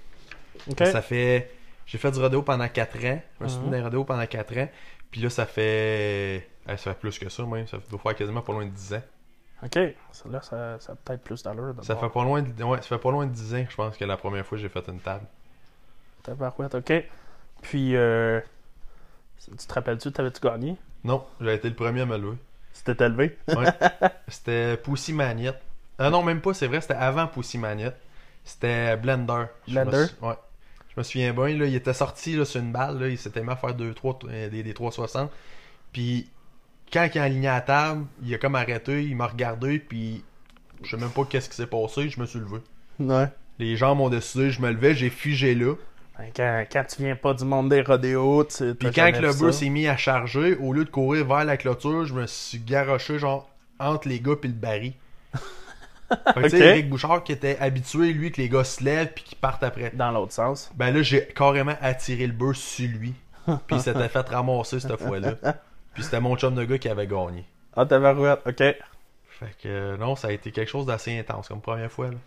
Ok. 0.70 0.86
Ça 0.86 1.02
fait. 1.02 1.52
J'ai 1.86 1.98
fait 1.98 2.12
du 2.12 2.20
rodéo 2.20 2.42
pendant 2.42 2.68
4 2.68 2.98
ans. 3.06 3.22
Je 3.40 3.44
me 3.44 3.48
suis 3.50 3.58
Mhm. 3.58 3.64
tenu 3.66 3.72
dans 3.72 3.78
les 3.78 3.84
rodéos 3.84 4.04
pendant 4.06 4.26
4 4.26 4.58
ans. 4.58 4.70
Puis 5.12 5.22
là, 5.22 5.30
ça 5.30 5.46
fait. 5.46 6.48
eh, 6.68 6.78
ça 6.78 6.78
fait 6.78 7.00
plus 7.00 7.18
que 7.20 7.30
ça, 7.30 7.44
même. 7.46 7.68
Ça 7.68 7.78
doit 7.90 8.00
faire 8.00 8.16
quasiment 8.16 8.42
pas 8.42 8.54
loin 8.54 8.66
de 8.66 8.72
10 8.72 8.94
ans. 8.96 9.02
Ok. 9.64 9.76
Là, 9.76 10.42
ça, 10.42 10.80
ça 10.80 10.92
a 10.94 10.96
peut-être 10.96 11.24
plus 11.24 11.42
d'allure. 11.44 11.74
Ça 11.84 11.96
fait 11.96 12.10
pas 12.10 12.24
loin 12.24 12.42
de. 12.42 12.64
Ouais, 12.64 12.78
ça 12.78 12.84
fait 12.88 12.98
pas 12.98 13.12
loin 13.12 13.26
de 13.26 13.32
10 13.32 13.54
ans, 13.56 13.66
je 13.70 13.76
pense, 13.76 13.98
que 13.98 14.04
la 14.06 14.18
première 14.18 14.46
fois 14.46 14.58
que 14.58 14.62
j'ai 14.62 14.70
fait 14.70 14.86
une 14.88 15.00
table. 15.00 15.26
Tabarouette, 16.24 16.76
ok. 16.76 16.94
Puis, 17.62 17.96
euh, 17.96 18.42
tu 19.40 19.56
te 19.68 19.74
rappelles-tu, 19.74 20.12
t'avais-tu 20.12 20.42
gagné? 20.42 20.76
Non, 21.04 21.26
j'ai 21.40 21.54
été 21.54 21.70
le 21.70 21.76
premier 21.76 22.02
à 22.02 22.06
me 22.06 22.18
lever. 22.18 22.38
C'était 22.74 23.06
élevé? 23.06 23.38
Ouais. 23.48 23.66
C'était 24.28 24.78
Pussy 24.78 25.14
Magnette. 25.14 25.62
Ah 25.98 26.10
non, 26.10 26.24
même 26.24 26.42
pas, 26.42 26.54
c'est 26.54 26.68
vrai, 26.68 26.82
c'était 26.82 26.96
avant 26.96 27.28
Pussy 27.28 27.58
Magnette. 27.58 27.96
C'était 28.44 28.98
Blender. 28.98 29.46
Je 29.68 29.80
me 29.80 29.86
Blender? 29.86 30.12
Ouais. 30.22 30.36
Je 30.96 31.02
me 31.02 31.04
souviens 31.04 31.34
bien, 31.34 31.58
là, 31.58 31.66
il 31.66 31.76
était 31.76 31.94
sorti 31.94 32.36
là, 32.36 32.46
sur 32.46 32.62
une 32.62 32.72
balle, 32.72 33.00
là, 33.00 33.10
il 33.10 33.18
s'était 33.18 33.42
mis 33.44 33.50
à 33.50 33.56
faire 33.56 33.74
deux, 33.74 33.94
trois, 33.94 34.18
euh, 34.30 34.50
des, 34.50 34.64
des 34.64 34.74
360. 34.74 35.30
Puis 35.92 36.30
quand 36.92 37.08
il 37.14 37.20
a 37.20 37.24
aligné 37.24 37.48
à 37.48 37.56
la 37.56 37.62
table, 37.62 38.06
il 38.24 38.34
a 38.34 38.38
comme 38.38 38.56
arrêté, 38.56 39.04
il 39.04 39.16
m'a 39.16 39.28
regardé, 39.28 39.80
puis 39.80 40.24
je 40.84 40.92
sais 40.92 40.98
même 40.98 41.10
pas 41.10 41.26
qu'est-ce 41.26 41.50
qui 41.50 41.56
s'est 41.56 41.68
passé, 41.68 42.10
je 42.10 42.20
me 42.20 42.26
suis 42.26 42.40
levé. 42.40 42.60
Ouais. 43.00 43.28
Les 43.60 43.76
jambes 43.76 43.98
m'ont 43.98 44.10
décidé, 44.10 44.52
je 44.52 44.62
me 44.62 44.72
levais, 44.72 44.96
j'ai 44.96 45.10
figé 45.10 45.56
là. 45.56 45.76
Ben, 46.18 46.30
Quand, 46.36 46.66
quand 46.72 46.84
tu 46.86 47.04
viens 47.04 47.16
pas 47.16 47.34
du 47.34 47.44
monde 47.44 47.70
des 47.70 47.82
rodéos, 47.82 48.46
tu 48.46 48.74
Puis 48.76 48.92
quand 48.92 49.12
que 49.12 49.20
le 49.20 49.34
bus 49.34 49.56
s'est 49.56 49.70
mis 49.70 49.88
à 49.88 49.98
charger, 49.98 50.56
au 50.56 50.72
lieu 50.72 50.86
de 50.86 50.90
courir 50.90 51.26
vers 51.26 51.44
la 51.44 51.58
clôture, 51.58 52.06
je 52.06 52.14
me 52.14 52.28
suis 52.28 52.60
garoché 52.60 53.20
genre 53.20 53.50
entre 53.80 54.08
les 54.08 54.20
gars 54.20 54.36
puis 54.40 54.50
le 54.50 54.56
baril. 54.56 54.94
Fait 56.10 56.42
que, 56.42 56.44
tu 56.44 56.50
sais, 56.50 56.58
Ok. 56.58 56.62
Eric 56.62 56.90
Bouchard 56.90 57.24
qui 57.24 57.32
était 57.32 57.58
habitué, 57.60 58.14
lui, 58.14 58.32
que 58.32 58.42
les 58.42 58.50
gars 58.50 58.64
se 58.64 58.84
lèvent 58.84 59.12
puis 59.14 59.24
qu'ils 59.24 59.38
partent 59.38 59.64
après. 59.64 59.92
Dans 59.94 60.12
l'autre 60.12 60.34
sens. 60.34 60.72
Ben 60.76 60.94
là, 60.94 61.02
j'ai 61.02 61.26
carrément 61.28 61.76
attiré 61.82 62.28
le 62.28 62.34
bus 62.34 62.58
sur 62.58 62.90
lui. 62.90 63.14
Puis 63.68 63.76
il 63.76 63.80
s'était 63.80 64.10
fait 64.10 64.28
ramasser 64.28 64.80
cette 64.80 64.98
fois-là. 64.98 65.34
Puis 65.94 66.04
c'était 66.04 66.20
mon 66.20 66.36
chum 66.36 66.56
de 66.56 66.64
gars 66.64 66.80
qui 66.80 66.90
avait 66.90 67.06
gagné. 67.06 67.46
Ah, 67.76 67.86
tabarouette, 67.86 68.40
ok. 68.46 68.58
Fait 68.58 69.56
que 69.62 69.68
euh, 69.68 69.98
non, 69.98 70.16
ça 70.16 70.30
a 70.30 70.32
été 70.32 70.52
quelque 70.52 70.70
chose 70.70 70.86
d'assez 70.86 71.20
intense 71.20 71.50
comme 71.50 71.62
première 71.62 71.92
fois. 71.92 72.08
Là. 72.08 72.18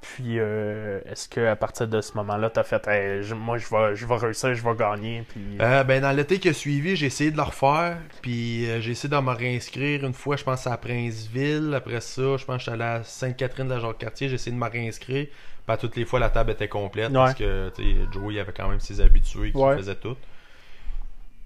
Puis, 0.00 0.38
euh, 0.38 1.00
est-ce 1.06 1.28
que 1.28 1.44
à 1.44 1.56
partir 1.56 1.88
de 1.88 2.00
ce 2.00 2.16
moment-là, 2.16 2.50
t'as 2.50 2.62
fait, 2.62 2.86
Hey, 2.86 3.22
je- 3.24 3.34
moi, 3.34 3.58
je 3.58 3.66
vais, 3.68 3.96
je 3.96 4.06
vais 4.06 4.16
réussir, 4.16 4.54
je 4.54 4.62
vais 4.62 4.74
gagner, 4.76 5.24
puis. 5.28 5.58
Euh, 5.60 5.82
ben 5.84 6.00
dans 6.00 6.12
l'été 6.12 6.38
qui 6.38 6.48
a 6.48 6.52
suivi, 6.52 6.94
j'ai 6.94 7.06
essayé 7.06 7.30
de 7.32 7.36
le 7.36 7.42
refaire. 7.42 7.98
Puis 8.22 8.70
euh, 8.70 8.80
j'ai 8.80 8.92
essayé 8.92 9.08
de 9.12 9.20
me 9.20 9.32
réinscrire 9.32 10.04
une 10.04 10.14
fois, 10.14 10.36
je 10.36 10.44
pense 10.44 10.66
à 10.68 10.76
Princeville. 10.76 11.74
Après 11.74 12.00
ça, 12.00 12.36
je 12.36 12.44
pense 12.44 12.58
que 12.58 12.62
j'étais 12.62 12.70
allé 12.72 12.84
à 12.84 13.02
Sainte-Catherine 13.02 13.66
de 13.68 13.74
la 13.74 13.80
Jacques-Cartier. 13.80 14.28
J'ai 14.28 14.36
essayé 14.36 14.54
de 14.54 14.60
me 14.60 14.68
réinscrire. 14.70 15.26
Puis 15.26 15.74
à 15.74 15.76
toutes 15.76 15.96
les 15.96 16.04
fois, 16.04 16.20
la 16.20 16.30
table 16.30 16.52
était 16.52 16.68
complète. 16.68 17.12
Parce 17.12 17.34
que 17.34 17.70
tu 17.74 17.82
Joey 18.12 18.34
il 18.34 18.38
avait 18.40 18.52
quand 18.52 18.68
même 18.68 18.80
ses 18.80 19.00
habitués 19.00 19.50
qui 19.52 19.58
Ouais. 19.58 19.76
faisaient 19.76 19.96
tout. 19.96 20.16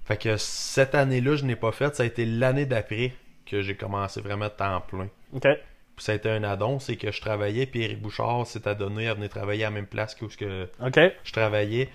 Fait 0.05 0.17
que 0.17 0.37
cette 0.37 0.95
année-là, 0.95 1.37
je 1.37 1.45
n'ai 1.45 1.57
pas 1.57 1.73
fait. 1.73 1.95
Ça 1.97 2.03
a 2.03 2.07
été 2.07 2.27
l'année 2.27 2.67
d'après 2.67 3.13
que 3.47 3.63
j'ai 3.63 3.75
commencé 3.77 4.21
vraiment 4.21 4.49
temps 4.51 4.81
plein. 4.83 5.09
Ok. 5.33 5.47
Ça 5.99 6.13
a 6.13 6.15
été 6.17 6.31
un 6.31 6.43
addon, 6.43 6.79
c'est 6.81 6.97
que 6.97 7.13
je 7.13 7.21
travaillais, 7.21 7.67
puis 7.67 7.83
Eric 7.85 8.01
Bouchard 8.01 8.47
s'est 8.47 8.67
adonné 8.67 9.09
à 9.09 9.15
venir 9.15 9.29
travailler 9.29 9.65
à 9.65 9.69
la 9.69 9.75
même 9.75 9.87
place 9.87 10.15
que 10.15 10.25
où 10.25 10.29
que 10.29 10.69
je 11.25 11.33
travaillais. 11.33 11.89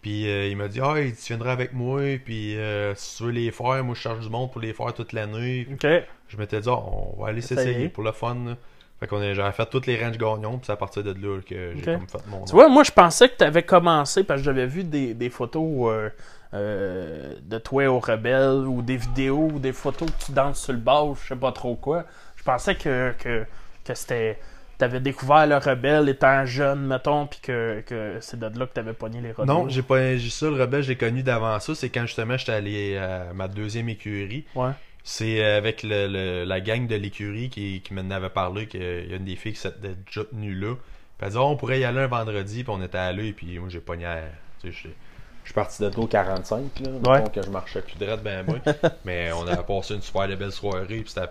Puis 0.00 0.28
euh, 0.28 0.48
il 0.48 0.56
m'a 0.56 0.66
dit 0.68 0.80
Ah, 0.82 0.94
tu 0.96 1.28
viendras 1.28 1.52
avec 1.52 1.72
moi, 1.72 2.00
puis 2.24 2.56
euh, 2.56 2.92
si 2.96 3.18
tu 3.18 3.22
veux 3.24 3.30
les 3.30 3.50
faire, 3.52 3.84
moi 3.84 3.94
je 3.94 4.00
charge 4.00 4.20
du 4.20 4.30
monde 4.30 4.50
pour 4.50 4.60
les 4.60 4.72
faire 4.72 4.92
toute 4.94 5.12
l'année. 5.12 5.68
Ok. 5.72 5.86
Je 6.28 6.36
m'étais 6.38 6.60
dit, 6.60 6.68
Ah, 6.68 6.78
on 6.78 7.22
va 7.22 7.28
aller 7.28 7.38
Essayer. 7.38 7.60
s'essayer 7.62 7.88
pour 7.88 8.02
le 8.02 8.10
fun. 8.12 8.34
là. 8.46 8.56
Fait 8.98 9.06
qu'on 9.06 9.20
a- 9.20 9.34
j'avais 9.34 9.52
fait 9.52 9.66
toutes 9.66 9.86
les 9.86 10.02
ranges 10.02 10.16
gagnons, 10.18 10.58
puis 10.58 10.66
c'est 10.66 10.72
à 10.72 10.76
partir 10.76 11.02
de 11.04 11.12
là 11.12 11.40
que 11.46 11.72
j'ai 11.76 11.82
comme 11.82 12.08
fait 12.08 12.26
mon 12.28 12.44
Tu 12.44 12.52
vois, 12.52 12.68
moi, 12.68 12.82
je 12.84 12.90
pensais 12.92 13.28
que 13.28 13.36
tu 13.36 13.44
avais 13.44 13.62
commencé 13.64 14.24
parce 14.24 14.40
que 14.40 14.44
j'avais 14.44 14.66
vu 14.66 14.82
des, 14.84 15.12
des 15.14 15.28
photos 15.30 16.10
euh, 16.54 17.34
de 17.42 17.58
toi 17.58 17.86
au 17.88 17.98
Rebelle 17.98 18.66
ou 18.66 18.82
des 18.82 18.96
vidéos 18.96 19.50
ou 19.54 19.58
des 19.58 19.72
photos 19.72 20.10
que 20.10 20.24
tu 20.26 20.32
danses 20.32 20.62
sur 20.62 20.72
le 20.72 20.78
bord, 20.78 21.16
je 21.16 21.28
sais 21.28 21.36
pas 21.36 21.52
trop 21.52 21.74
quoi. 21.76 22.04
Je 22.42 22.50
pensais 22.50 22.74
que, 22.74 23.12
que, 23.18 23.44
que 23.84 23.94
c'était. 23.94 24.38
Tu 24.78 24.84
avais 24.84 24.98
découvert 25.00 25.46
le 25.46 25.56
Rebelle 25.58 26.08
étant 26.08 26.44
jeune, 26.44 26.80
mettons, 26.86 27.26
puis 27.28 27.38
que, 27.40 27.82
que 27.86 28.16
c'est 28.20 28.38
de 28.38 28.46
là 28.58 28.66
que 28.66 28.72
tu 28.74 28.80
avais 28.80 28.94
pogné 28.94 29.20
les 29.20 29.30
rodéos. 29.30 29.54
Non, 29.54 29.68
j'ai 29.68 29.82
pas 29.82 30.16
j'ai 30.16 30.28
ça, 30.30 30.46
le 30.46 30.60
rebelle, 30.60 30.82
j'ai 30.82 30.96
connu 30.96 31.22
d'avant 31.22 31.60
ça. 31.60 31.74
C'est 31.76 31.88
quand 31.90 32.02
justement 32.06 32.36
j'étais 32.36 32.52
allé 32.52 32.96
à 32.96 33.32
ma 33.32 33.46
deuxième 33.46 33.88
écurie. 33.88 34.44
Ouais. 34.56 34.70
C'est 35.04 35.44
euh, 35.44 35.56
avec 35.58 35.84
le, 35.84 36.08
le- 36.08 36.44
la 36.44 36.60
gang 36.60 36.86
de 36.88 36.96
l'écurie 36.96 37.48
qui, 37.48 37.80
qui 37.82 37.94
m'en 37.94 38.10
avait 38.10 38.28
parlé 38.30 38.66
qu'il 38.66 38.80
y 38.82 39.12
a 39.12 39.16
une 39.16 39.24
des 39.24 39.36
filles 39.36 39.52
qui 39.52 39.60
s'était 39.60 39.94
déjà 40.06 40.24
tenue 40.24 40.54
là. 40.54 40.74
Puis 41.18 41.26
elle 41.26 41.30
dit, 41.30 41.36
Oh, 41.38 41.42
on 41.46 41.56
pourrait 41.56 41.78
y 41.78 41.84
aller 41.84 42.00
un 42.00 42.06
vendredi, 42.08 42.64
puis 42.64 42.72
on 42.74 42.82
était 42.82 42.98
allé, 42.98 43.32
puis 43.32 43.58
moi 43.60 43.68
j'ai 43.68 43.80
pogné 43.80 44.06
à. 44.06 44.18
Tu 44.60 44.72
sais, 44.72 44.88
je 45.44 45.48
suis 45.48 45.54
parti 45.54 45.82
de 45.82 45.90
au 45.96 46.06
45, 46.08 46.80
là. 46.80 46.88
Ouais. 47.12 47.22
Donc 47.22 47.38
je 47.44 47.50
marchais 47.50 47.82
plus 47.82 47.96
droit 47.98 48.16
ben 48.16 48.44
ben. 48.44 48.60
Mais 49.04 49.30
on 49.32 49.46
avait 49.46 49.62
passé 49.62 49.94
une 49.94 50.02
super 50.02 50.26
belle 50.36 50.50
soirée, 50.52 50.86
puis 50.86 51.04
c'était 51.06 51.28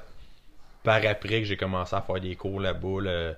par 0.84 1.06
après 1.06 1.40
que 1.42 1.46
j'ai 1.46 1.58
commencé 1.58 1.96
à 1.96 2.02
faire 2.02 2.20
des 2.20 2.36
cours 2.36 2.60
là-bas. 2.60 3.02
là. 3.02 3.34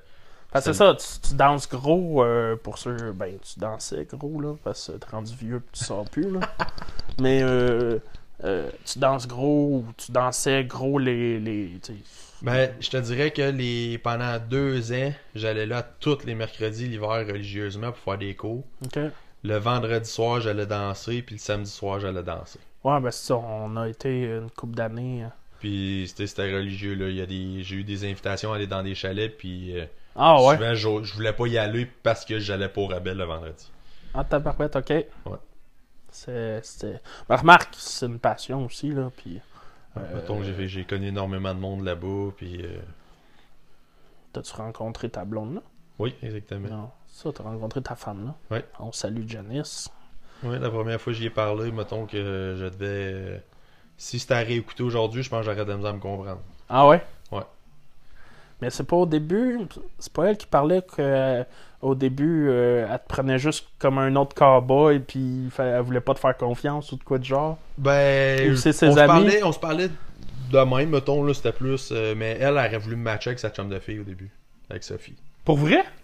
Parce 0.52 0.66
que 0.66 0.74
c'est 0.74 0.78
ça, 0.78 0.94
tu, 0.96 1.30
tu 1.30 1.36
danses 1.36 1.68
gros 1.68 2.24
euh, 2.24 2.56
pour 2.56 2.78
ceux. 2.78 3.12
Ben, 3.12 3.38
tu 3.40 3.60
dansais 3.60 4.06
gros, 4.06 4.40
là, 4.40 4.54
parce 4.64 4.88
que 4.88 4.98
t'es 4.98 5.08
rendu 5.10 5.34
vieux 5.36 5.60
pis 5.60 5.80
tu 5.80 5.86
sors 5.86 6.06
plus, 6.10 6.30
là. 6.32 6.42
Mais 7.20 7.42
euh, 7.42 7.98
euh, 8.44 8.70
tu 8.86 9.00
danses 9.00 9.28
gros 9.28 9.84
tu 9.98 10.12
dansais 10.12 10.64
gros 10.64 11.00
les. 11.00 11.72
Ben, 12.44 12.72
je 12.80 12.90
te 12.90 12.98
dirais 12.98 13.32
que 13.32 13.42
les 13.42 13.98
pendant 13.98 14.38
deux 14.38 14.92
ans, 14.94 15.12
j'allais 15.34 15.66
là 15.66 15.82
tous 16.00 16.24
les 16.26 16.36
mercredis 16.36 16.88
l'hiver 16.88 17.26
religieusement 17.26 17.88
pour 17.92 18.00
faire 18.00 18.18
des 18.20 18.36
cours. 18.36 18.64
Le 19.46 19.58
vendredi 19.58 20.10
soir, 20.10 20.40
j'allais 20.40 20.66
danser, 20.66 21.22
puis 21.22 21.36
le 21.36 21.40
samedi 21.40 21.70
soir, 21.70 22.00
j'allais 22.00 22.24
danser. 22.24 22.60
Ouais, 22.84 23.00
ben 23.02 23.12
c'est 23.12 23.28
ça, 23.28 23.38
on 23.38 23.76
a 23.78 23.88
été 23.90 24.24
une 24.26 24.50
couple 24.52 24.76
d'années. 24.76 25.24
euh. 25.24 25.28
Puis 25.63 26.12
c'était 26.13 26.53
religieux 26.53 26.93
là, 26.93 27.08
il 27.08 27.15
y 27.15 27.22
a 27.22 27.25
des 27.25 27.63
j'ai 27.63 27.77
eu 27.77 27.84
des 27.86 28.03
invitations 28.03 28.51
à 28.51 28.58
aller 28.58 28.67
dans 28.67 28.84
des 28.84 28.96
chalets 28.96 29.38
puis 29.38 29.79
euh, 29.79 29.86
Ah 30.13 30.43
ouais? 30.43 30.58
souvent 30.58 30.75
je, 30.75 31.03
je 31.05 31.13
voulais 31.13 31.32
pas 31.32 31.48
y 31.48 31.58
aller 31.58 31.86
parce 31.86 32.25
que 32.25 32.38
j'allais 32.38 32.67
pas 32.67 32.82
au 32.82 32.89
le 32.89 33.24
vendredi. 33.24 33.72
Ah, 34.13 34.25
tabarouette, 34.25 34.75
ok. 34.75 34.93
C'est. 36.12 36.60
C'était. 36.63 37.00
Ben, 37.29 37.38
remarque, 37.38 37.75
c'est 37.77 38.05
une 38.08 38.20
passion 38.20 38.65
aussi, 38.65 38.89
là, 38.91 39.10
pis. 39.15 39.39
euh, 39.96 40.01
Mettons 40.15 40.39
que 40.39 40.43
j'ai 40.43 40.67
j'ai 40.67 40.84
connu 40.84 41.08
énormément 41.08 41.55
de 41.55 41.60
monde 41.62 41.86
là-bas 41.86 42.32
puis 42.36 42.62
euh, 42.62 42.77
T'as-tu 44.34 44.53
rencontré 44.55 45.10
ta 45.10 45.24
blonde, 45.24 45.55
là? 45.55 45.62
oui, 46.00 46.13
exactement. 46.24 46.67
Non. 46.67 46.89
Ça, 47.08 47.32
t'as 47.32 47.43
rencontré 47.43 47.82
ta 47.82 47.96
femme, 47.96 48.25
là? 48.25 48.36
Ouais. 48.51 48.65
On 48.79 48.91
salue 48.91 49.27
Janice. 49.27 49.89
Oui, 50.43 50.60
la 50.60 50.70
première 50.70 51.00
fois 51.00 51.13
que 51.13 51.20
j'y 51.20 51.27
ai 51.27 51.29
parlé, 51.29 51.72
mettons 51.72 52.05
que 52.05 52.55
je 52.60 52.65
devais 52.65 53.43
si 53.98 54.20
c'était 54.20 54.34
à 54.34 54.40
réécouter 54.40 54.84
aujourd'hui, 54.84 55.24
je 55.24 55.30
pense 55.30 55.46
que 55.46 55.52
j'aurais 55.52 55.64
de 55.66 55.70
la 55.70 55.78
misère 55.78 55.92
à 55.92 55.94
me 55.94 56.00
comprendre. 56.00 56.40
Ah 56.70 56.88
ouais? 56.88 57.02
Ouais. 57.32 57.44
Mais 58.62 58.70
c'est 58.70 58.84
pas 58.86 58.96
au 58.96 59.06
début, 59.06 59.60
c'est 60.00 60.12
pas 60.14 60.26
elle 60.30 60.38
qui 60.38 60.48
parlait 60.48 60.82
que 60.82 60.96
euh, 61.00 61.44
au 61.82 61.96
début, 61.96 62.48
euh, 62.50 62.88
elle 62.90 63.00
te 63.00 63.08
prenait 63.08 63.38
juste 63.38 63.68
comme 63.78 63.98
un 63.98 64.16
autre 64.16 64.34
cowboy 64.36 65.00
puis 65.00 65.50
elle 65.58 65.82
voulait 65.82 66.00
pas 66.02 66.14
te 66.14 66.20
faire 66.20 66.38
confiance 66.38 66.92
ou 66.94 66.96
de 66.98 67.04
quoi 67.04 67.18
de 67.18 67.26
genre. 67.26 67.58
Ben, 67.78 68.52
Ou 68.52 68.56
c'est 68.56 68.72
ses 68.72 68.88
on, 68.88 68.94
se 68.94 69.00
amis? 69.00 69.08
parlait, 69.08 69.44
on 69.44 69.52
se 69.52 69.60
parlait 69.60 69.90
de 70.52 70.60
même, 70.60 70.90
mettons, 70.92 71.24
là, 71.24 71.34
c'était 71.34 71.52
plus. 71.52 71.90
euh, 71.92 72.14
mais 72.16 72.38
elle, 72.40 72.50
elle 72.58 72.68
aurait 72.68 72.78
voulu 72.78 72.96
me 72.96 73.02
matcher 73.04 73.30
avec 73.32 73.40
sa 73.40 73.50
chum 73.50 73.68
de 73.70 73.80
fille 73.80 74.00
au 74.00 74.04
début, 74.04 74.32
avec 74.70 74.84
Sophie. 74.84 75.16
Pour 75.44 75.58
vrai? 75.58 75.84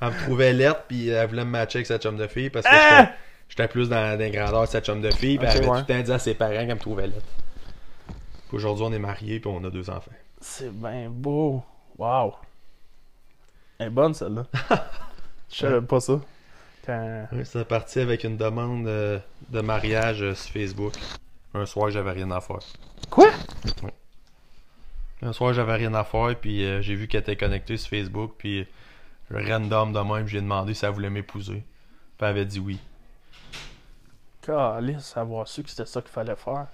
Elle 0.00 0.08
me 0.08 0.18
trouvait 0.24 0.52
lettre, 0.52 0.82
puis 0.88 1.08
elle 1.10 1.28
voulait 1.28 1.44
me 1.44 1.50
matcher 1.50 1.78
avec 1.78 1.86
sa 1.86 1.98
chum 1.98 2.16
de 2.16 2.26
fille 2.26 2.50
parce 2.50 2.66
que 2.66 2.70
Hein? 2.74 3.08
J'étais- 3.56 3.68
plus 3.68 3.88
dans, 3.88 4.18
dans 4.18 4.60
de 4.62 4.66
sa 4.66 4.80
chum 4.80 5.00
de 5.00 5.10
fille, 5.10 5.38
puis 5.38 5.46
Ok, 5.46 5.52
elle 5.54 5.58
avait 5.58 5.68
ouais. 5.68 5.80
tout 5.82 5.86
le 5.88 5.94
temps 5.94 6.02
dit 6.02 6.12
à 6.12 6.18
ses 6.18 6.34
parents 6.34 6.52
qu'elle 6.52 6.68
me 6.74 6.78
trouvait. 6.78 7.08
Puis 7.08 8.56
aujourd'hui, 8.56 8.84
on 8.86 8.92
est 8.92 8.98
mariés, 8.98 9.40
puis 9.40 9.50
on 9.52 9.62
a 9.64 9.70
deux 9.70 9.88
enfants. 9.90 10.10
C'est 10.40 10.72
bien 10.72 11.08
beau. 11.10 11.62
Wow. 11.98 12.34
Elle 13.78 13.86
est 13.88 13.90
bonne 13.90 14.14
celle-là. 14.14 14.46
Je 15.50 15.56
savais 15.56 15.80
pas 15.82 16.00
ça. 16.00 16.20
Quand... 16.86 17.28
Oui, 17.32 17.42
c'est 17.44 17.64
parti 17.66 18.00
avec 18.00 18.24
une 18.24 18.36
demande 18.36 18.86
euh, 18.88 19.18
de 19.50 19.60
mariage 19.60 20.22
euh, 20.22 20.34
sur 20.34 20.52
Facebook. 20.52 20.94
Un 21.54 21.66
soir, 21.66 21.90
j'avais 21.90 22.10
rien 22.12 22.30
à 22.30 22.40
faire. 22.40 22.58
Quoi? 23.10 23.30
Un 25.20 25.32
soir, 25.32 25.52
j'avais 25.52 25.74
rien 25.74 25.94
à 25.94 26.02
faire, 26.02 26.34
puis 26.40 26.64
euh, 26.64 26.80
j'ai 26.82 26.94
vu 26.94 27.06
qu'elle 27.06 27.20
était 27.20 27.36
connectée 27.36 27.76
sur 27.76 27.90
Facebook, 27.90 28.32
puis 28.38 28.66
random 29.30 29.92
de 29.92 30.00
même, 30.00 30.26
j'ai 30.26 30.40
demandé 30.40 30.74
si 30.74 30.84
elle 30.84 30.92
voulait 30.92 31.10
m'épouser. 31.10 31.62
Puis 31.62 31.64
elle 32.20 32.26
avait 32.26 32.44
dit 32.46 32.58
oui. 32.58 32.78
Calice, 34.42 35.16
avoir 35.16 35.48
su 35.48 35.62
que 35.62 35.70
c'était 35.70 35.86
ça 35.86 36.02
qu'il 36.02 36.10
fallait 36.10 36.36
faire. 36.36 36.68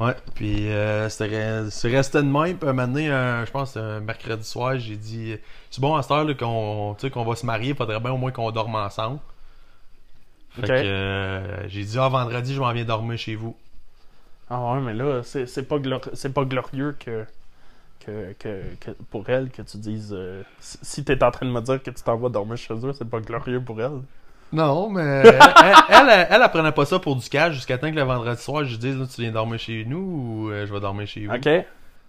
Ouais, 0.00 0.14
puis 0.34 0.68
euh, 0.70 1.08
c'était 1.10 1.68
c'est 1.70 1.88
resté 1.90 2.18
de 2.18 2.22
même. 2.26 2.56
Puis 2.58 2.68
un 2.68 2.72
moment 2.72 2.88
donné, 2.88 3.10
un- 3.10 3.44
je 3.44 3.50
pense 3.50 3.76
un 3.76 4.00
mercredi 4.00 4.44
soir, 4.44 4.78
j'ai 4.78 4.96
dit 4.96 5.36
C'est 5.70 5.80
bon 5.80 5.94
à 5.94 6.02
cette 6.02 6.10
heure 6.12 6.36
qu'on 6.38 6.96
qu'on 7.12 7.24
va 7.24 7.36
se 7.36 7.44
marier, 7.44 7.74
faudrait 7.74 8.00
bien 8.00 8.12
au 8.12 8.16
moins 8.16 8.32
qu'on 8.32 8.50
dorme 8.50 8.76
ensemble. 8.76 9.20
Fait 10.50 10.70
que 10.72 10.84
euh, 10.84 11.68
j'ai 11.68 11.84
dit 11.84 11.98
Ah, 11.98 12.08
vendredi, 12.08 12.54
je 12.54 12.60
m'en 12.60 12.72
viens 12.72 12.84
dormir 12.84 13.18
chez 13.18 13.34
vous. 13.34 13.56
Ah 14.48 14.74
ouais, 14.74 14.80
mais 14.80 14.94
là, 14.94 15.22
c'est 15.22 15.46
pas, 15.68 15.76
c'est 16.14 16.32
pas 16.32 16.44
glorieux 16.44 16.92
que, 16.98 17.24
que, 18.00 18.32
que, 18.34 18.76
que- 18.80 18.90
pour 19.10 19.28
elle 19.30 19.50
que 19.50 19.62
tu 19.62 19.78
dises. 19.78 20.12
euh, 20.14 20.44
si 20.60 20.78
si 20.82 21.04
t'es 21.04 21.22
en 21.24 21.30
train 21.32 21.46
de 21.46 21.52
me 21.52 21.60
dire 21.62 21.82
que 21.82 21.90
tu 21.90 22.02
t'en 22.02 22.16
vas 22.18 22.28
dormir 22.30 22.56
chez 22.58 22.74
eux, 22.74 22.92
c'est 22.94 23.08
pas 23.08 23.20
glorieux 23.20 23.62
pour 23.64 23.80
elle. 23.82 24.02
Non, 24.52 24.90
mais 24.90 25.02
elle, 25.24 25.26
elle, 25.26 25.74
elle, 25.88 26.26
elle, 26.30 26.42
elle 26.42 26.48
prenait 26.50 26.72
pas 26.72 26.84
ça 26.84 26.98
pour 26.98 27.16
du 27.16 27.28
cash 27.28 27.54
jusqu'à 27.54 27.78
temps 27.78 27.90
que 27.90 27.96
le 27.96 28.02
vendredi 28.02 28.42
soir, 28.42 28.64
je 28.64 28.70
lui 28.70 28.78
dise 28.78 28.98
là, 28.98 29.06
Tu 29.12 29.22
viens 29.22 29.30
dormir 29.30 29.58
chez 29.58 29.84
nous 29.86 29.98
ou 29.98 30.50
euh, 30.50 30.66
je 30.66 30.72
vais 30.72 30.80
dormir 30.80 31.06
chez 31.06 31.26
vous 31.26 31.34
Ok? 31.34 31.48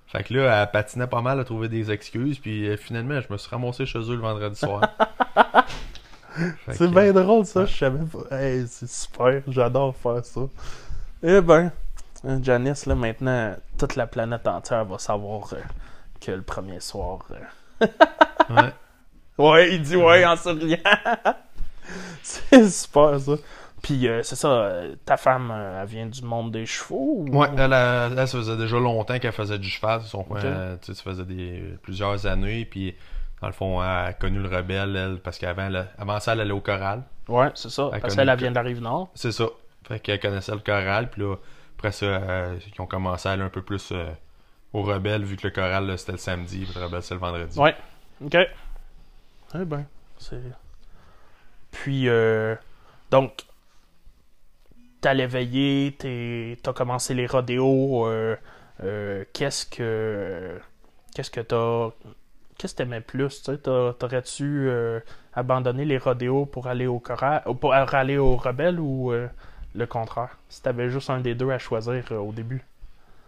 Fait 0.07 0.24
que 0.24 0.33
là, 0.33 0.62
elle 0.63 0.71
patinait 0.71 1.07
pas 1.07 1.21
mal 1.21 1.39
à 1.39 1.43
trouver 1.45 1.69
des 1.69 1.89
excuses, 1.91 2.38
puis 2.39 2.67
euh, 2.67 2.75
finalement, 2.75 3.21
je 3.21 3.31
me 3.31 3.38
suis 3.38 3.50
ramassé 3.50 3.86
chez 3.86 4.00
eux 4.00 4.15
le 4.15 4.21
vendredi 4.21 4.57
soir. 4.60 4.81
C'est 6.71 6.89
bien 6.89 7.12
drôle 7.12 7.45
ça, 7.45 7.65
je 7.65 7.75
savais 7.77 8.05
pas. 8.05 8.36
Hey, 8.38 8.65
c'est 8.67 8.89
super, 8.89 9.41
j'adore 9.48 9.93
faire 9.98 10.24
ça. 10.24 10.41
Eh 11.24 11.41
ben, 11.41 11.71
Janice, 12.41 12.86
là 12.86 12.95
maintenant, 12.95 13.53
toute 13.77 13.95
la 13.98 14.07
planète 14.07 14.48
entière 14.48 14.86
va 14.86 14.98
savoir 14.98 15.51
euh, 15.53 15.57
que 16.21 16.31
le 16.31 16.41
premier 16.41 16.79
soir. 16.79 17.19
euh, 17.31 17.88
ouais. 18.50 18.74
Ouais, 19.38 19.74
il 19.75 19.81
dit 19.81 19.95
ouais 19.98 20.25
en 20.25 20.38
souriant. 20.38 20.77
c'est 22.24 22.69
super 22.69 23.19
ça. 23.19 23.33
Puis 23.81 24.07
euh, 24.07 24.21
c'est 24.21 24.36
ça, 24.36 24.48
euh, 24.48 24.95
ta 25.05 25.17
femme, 25.17 25.50
euh, 25.51 25.81
elle 25.81 25.88
vient 25.88 26.05
du 26.05 26.21
monde 26.21 26.51
des 26.51 26.67
chevaux 26.67 27.25
ou... 27.27 27.36
Ouais, 27.36 27.48
elle, 27.57 27.74
elle, 27.74 28.17
elle, 28.19 28.27
ça 28.27 28.38
faisait 28.38 28.57
déjà 28.57 28.77
longtemps 28.79 29.17
qu'elle 29.17 29.31
faisait 29.31 29.57
du 29.57 29.67
cheval. 29.69 30.01
Son 30.03 30.24
coin, 30.24 30.39
Ok. 30.39 30.79
tu 30.81 30.86
sais, 30.86 30.93
ça 30.93 31.03
faisait 31.03 31.25
des, 31.25 31.63
plusieurs 31.81 32.27
années. 32.27 32.65
Puis, 32.65 32.95
dans 33.41 33.48
le 33.48 33.53
fond, 33.53 33.81
elle 33.81 33.88
a 33.89 34.13
connu 34.13 34.39
le 34.39 34.48
rebelle, 34.55 34.95
elle, 34.95 35.19
parce 35.19 35.39
qu'avant 35.39 35.67
avant 35.98 36.19
ça, 36.19 36.33
elle 36.33 36.41
allait 36.41 36.51
au 36.51 36.60
choral. 36.62 37.01
Ouais, 37.27 37.50
c'est 37.55 37.71
ça. 37.71 37.89
Elle 37.93 38.01
Parce 38.01 38.15
qu'elle 38.15 38.29
elle 38.29 38.36
que- 38.36 38.41
vient 38.41 38.51
de 38.51 38.55
la 38.55 38.62
rive 38.62 38.81
nord. 38.81 39.10
C'est 39.15 39.31
ça. 39.31 39.45
Fait 39.88 40.00
qu'elle 40.00 40.19
connaissait 40.19 40.51
le 40.51 40.60
choral. 40.60 41.10
Puis 41.10 41.24
là, 41.24 41.36
après 41.79 41.91
ça, 41.91 42.05
ils 42.53 42.81
ont 42.81 42.86
commencé 42.86 43.29
à 43.29 43.31
aller 43.31 43.41
un 43.41 43.50
peu 43.50 43.63
plus 43.63 43.91
au 44.74 44.83
rebelle, 44.83 45.24
vu 45.24 45.38
que 45.38 45.48
le 45.48 45.51
choral, 45.53 45.98
c'était 45.98 46.12
le 46.12 46.17
samedi, 46.19 46.65
puis 46.65 46.79
le 46.79 46.86
rebelle, 46.86 47.01
c'est 47.01 47.15
le 47.15 47.19
vendredi. 47.19 47.57
Ouais. 47.57 47.75
Ok. 48.24 48.36
Eh 49.55 49.65
ben, 49.65 49.86
c'est. 50.19 50.39
Puis, 51.72 52.08
euh, 52.08 52.56
donc, 53.10 53.46
veiller, 55.04 55.96
t'es- 55.98 56.58
t'as 56.62 56.74
commencé 56.74 57.13
les 57.13 57.28
rodéos. 57.28 58.06
euh, 58.08 58.36
euh, 58.84 59.24
qu'est-ce 59.34 59.66
que. 59.66 60.60
Qu'est-ce 61.16 61.32
que 61.32 61.42
t'as. 61.42 61.90
Qu'est-ce 62.58 62.74
que 62.74 62.78
t'aimais 62.78 63.01
plus? 63.01 63.42
T'as- 63.44 63.94
T'aurais-tu 63.94 64.68
euh, 64.70 65.00
abandonné 65.34 65.86
les 65.86 65.98
rodéos 65.98 66.46
pour 66.46 66.68
aller 66.68 66.88
au 66.88 67.00
choral, 67.00 67.42
ou 67.48 67.56
pour 67.56 67.74
aller 67.74 68.18
au 68.18 68.36
rebelle 68.36 68.80
ou 68.80 69.12
euh, 69.12 69.28
le 69.74 69.86
contraire? 69.88 70.38
Si 70.50 70.62
t'avais 70.62 70.90
juste 70.90 71.10
un 71.10 71.20
des 71.20 71.34
deux 71.34 71.50
à 71.50 71.58
choisir 71.58 72.04
au 72.12 72.32
début. 72.32 72.63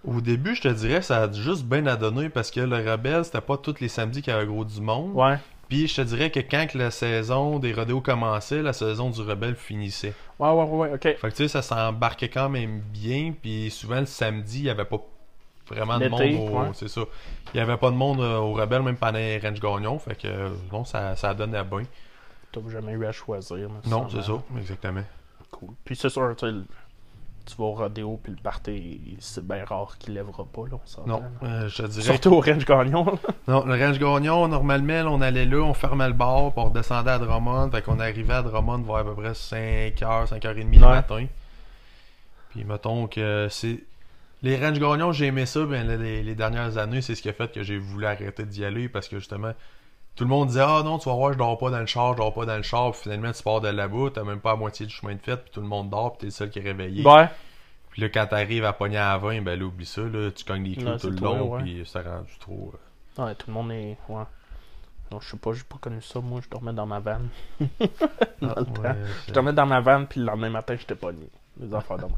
Au 0.06 0.20
début, 0.22 0.54
je 0.54 0.62
te 0.62 0.68
dirais, 0.68 1.02
ça 1.02 1.24
a 1.24 1.32
juste 1.32 1.64
bien 1.64 1.88
à 1.88 1.96
donner 1.96 2.30
parce 2.30 2.52
que 2.52 2.60
le 2.60 2.76
rebelle, 2.92 3.24
c'était 3.24 3.40
pas 3.42 3.58
tous 3.58 3.80
les 3.80 3.88
samedis 3.88 4.22
qu'il 4.22 4.34
y 4.34 4.36
avait 4.36 4.46
gros 4.46 4.66
du 4.66 4.82
monde. 4.82 5.14
Ouais. 5.16 5.38
Puis 5.74 5.88
je 5.88 5.96
te 5.96 6.02
dirais 6.02 6.30
que 6.30 6.40
quand 6.40 6.76
la 6.76 6.92
saison 6.92 7.58
des 7.58 7.74
rodéos 7.74 8.00
commençait, 8.00 8.62
la 8.62 8.74
saison 8.74 9.10
du 9.10 9.22
rebelle 9.22 9.56
finissait. 9.56 10.14
Ouais, 10.38 10.52
ouais, 10.52 10.64
ouais, 10.66 10.94
ok. 10.94 11.02
Fait 11.02 11.16
que 11.16 11.28
tu 11.30 11.36
sais, 11.36 11.48
ça 11.48 11.64
s'embarquait 11.64 12.30
quand 12.30 12.48
même 12.48 12.80
bien. 12.80 13.34
Puis 13.42 13.72
souvent 13.72 14.00
le 14.00 14.06
samedi, 14.06 14.60
il 14.60 14.66
y 14.66 14.70
avait 14.70 14.86
pas 14.86 15.00
vraiment 15.68 15.98
de 15.98 16.10
monde 16.10 16.22
au. 16.22 16.60
ouais. 16.60 16.68
C'est 16.74 16.90
ça. 16.90 17.02
Il 17.56 17.58
y 17.58 17.60
avait 17.60 17.78
pas 17.78 17.90
de 17.90 17.96
monde 17.96 18.22
euh, 18.22 18.38
au 18.38 18.54
rebelle, 18.54 18.84
même 18.84 18.98
pendant 18.98 19.18
les 19.18 19.40
range 19.40 19.60
gagnons. 19.60 19.98
Fait 19.98 20.14
que 20.14 20.52
non, 20.72 20.86
ça, 20.86 21.16
ça 21.16 21.34
donnait 21.34 21.64
bien. 21.64 21.82
t'as 22.52 22.62
jamais 22.70 22.92
eu 22.92 23.06
à 23.08 23.12
choisir. 23.12 23.68
Non, 23.88 24.08
c'est 24.10 24.22
ça, 24.22 24.44
exactement. 24.56 25.04
Cool. 25.50 25.70
Puis 25.86 25.96
c'est 25.96 26.10
sûr, 26.10 26.36
tu 26.38 26.46
tu 27.46 27.56
vas 27.58 27.66
au 27.66 27.74
rodéo, 27.74 28.20
puis 28.22 28.32
le 28.32 28.42
party, 28.42 29.18
c'est 29.20 29.46
bien 29.46 29.66
rare 29.66 29.98
qu'il 29.98 30.14
lèvera 30.14 30.46
pas, 30.46 30.64
là, 30.64 30.78
on 30.84 30.88
s'entend. 30.88 31.08
Non, 31.08 31.24
euh, 31.44 31.68
je 31.68 31.84
dirais. 31.84 32.04
Surtout 32.04 32.30
au 32.36 32.40
Range 32.42 32.66
Gagnon. 32.66 33.06
Non, 33.48 33.66
le 33.66 33.74
Range 33.74 34.00
Gagnon, 34.00 34.48
normalement, 34.48 35.04
là, 35.04 35.12
on 35.12 35.22
allait 35.22 35.46
là, 35.46 35.58
on 35.58 35.74
fermait 35.74 36.08
le 36.08 36.14
bar, 36.14 36.54
puis 36.54 36.62
on 36.62 36.70
redescendait 36.70 37.12
à 37.12 37.20
Drummond. 37.20 37.70
Fait 37.72 37.82
qu'on 37.82 38.00
arrivait 38.00 38.34
à 38.34 38.42
Drummond 38.42 38.84
vers 38.84 38.96
à 38.98 39.04
peu 39.04 39.14
près 39.14 39.32
5h, 39.32 40.30
5h30 40.30 40.74
le 40.74 40.80
matin. 40.80 41.26
Puis 42.52 42.64
mettons 42.64 43.08
que 43.08 43.48
c'est. 43.50 43.84
Les 44.44 44.58
Range 44.58 44.80
Gagnon, 44.80 45.12
j'ai 45.12 45.28
aimé 45.28 45.46
ça, 45.46 45.66
ben, 45.66 45.88
là, 45.88 45.96
les, 45.98 46.24
les 46.24 46.36
dernières 46.36 46.78
années, 46.78 47.02
c'est 47.02 47.16
ce 47.16 47.22
qui 47.22 47.30
a 47.30 47.34
fait 47.34 47.52
que 47.52 47.64
j'ai 47.64 47.78
voulu 47.78 48.06
arrêter 48.06 48.44
d'y 48.44 48.64
aller 48.66 48.90
parce 48.90 49.08
que 49.08 49.18
justement, 49.20 49.54
tout 50.16 50.24
le 50.24 50.30
monde 50.30 50.48
disait 50.50 50.64
Ah 50.66 50.82
non, 50.84 50.98
tu 51.00 51.10
vas 51.10 51.16
voir, 51.16 51.34
je 51.34 51.38
dors 51.38 51.58
pas 51.58 51.70
dans 51.70 51.80
le 51.80 51.86
char, 51.86 52.14
je 52.14 52.18
dors 52.18 52.34
pas 52.34 52.46
dans 52.46 52.58
le 52.58 52.64
char. 52.64 52.92
Puis 52.92 53.02
finalement, 53.04 53.32
tu 53.32 53.42
pars 53.44 53.62
de 53.62 53.68
là-bas, 53.70 54.10
t'as 54.14 54.24
même 54.24 54.40
pas 54.40 54.52
à 54.52 54.56
moitié 54.56 54.86
du 54.86 54.94
chemin 54.94 55.14
de 55.16 55.22
fête, 55.22 55.42
puis 55.44 55.52
tout 55.52 55.62
le 55.62 55.68
monde 55.68 55.90
dort, 55.90 56.12
puis 56.14 56.20
t'es 56.20 56.26
le 56.28 56.32
seul 56.32 56.50
qui 56.50 56.60
est 56.60 56.64
réveillé. 56.64 57.06
Ouais. 57.08 57.28
Puis 57.92 58.02
là, 58.02 58.10
quand 58.10 58.26
t'arrives 58.28 58.66
à 58.66 58.74
pogner 58.74 58.98
à 58.98 59.18
20, 59.18 59.42
ben 59.44 59.60
là, 59.60 59.66
oublie 59.66 59.86
ça, 59.86 60.02
là, 60.02 60.32
tu 60.32 60.44
cognes 60.44 60.64
les 60.64 60.76
clous 60.76 60.98
tout 60.98 61.10
le 61.12 61.18
long, 61.18 61.50
ouais. 61.56 61.62
puis 61.64 61.84
ça 61.86 62.02
rend 62.02 62.22
du 62.22 62.38
trop. 62.40 62.74
euh, 63.20 63.26
Ouais, 63.26 63.36
tout 63.36 63.46
le 63.48 63.54
monde 63.54 63.72
est. 63.72 63.98
Ouais. 64.10 64.24
Non, 65.12 65.20
je 65.20 65.30
sais 65.30 65.38
pas, 65.38 65.54
j'ai 65.54 65.62
pas 65.64 65.78
connu 65.80 66.02
ça, 66.02 66.20
moi, 66.20 66.42
je 66.44 66.50
dormais 66.50 66.74
dans 66.74 66.88
ma 66.88 67.00
van. 67.00 67.20
Dans 68.42 68.56
le 68.58 68.66
temps. 68.66 68.82
ouais, 68.82 68.96
Je 69.28 69.34
dormais 69.34 69.54
dans 69.54 69.66
ma 69.68 69.80
van, 69.80 70.06
puis 70.06 70.20
le 70.20 70.26
lendemain 70.26 70.50
matin, 70.50 70.76
j'étais 70.80 70.96
pogné. 70.96 71.28
Les 71.60 71.72
affaires 71.76 71.98
de 71.98 72.06
moi. 72.06 72.18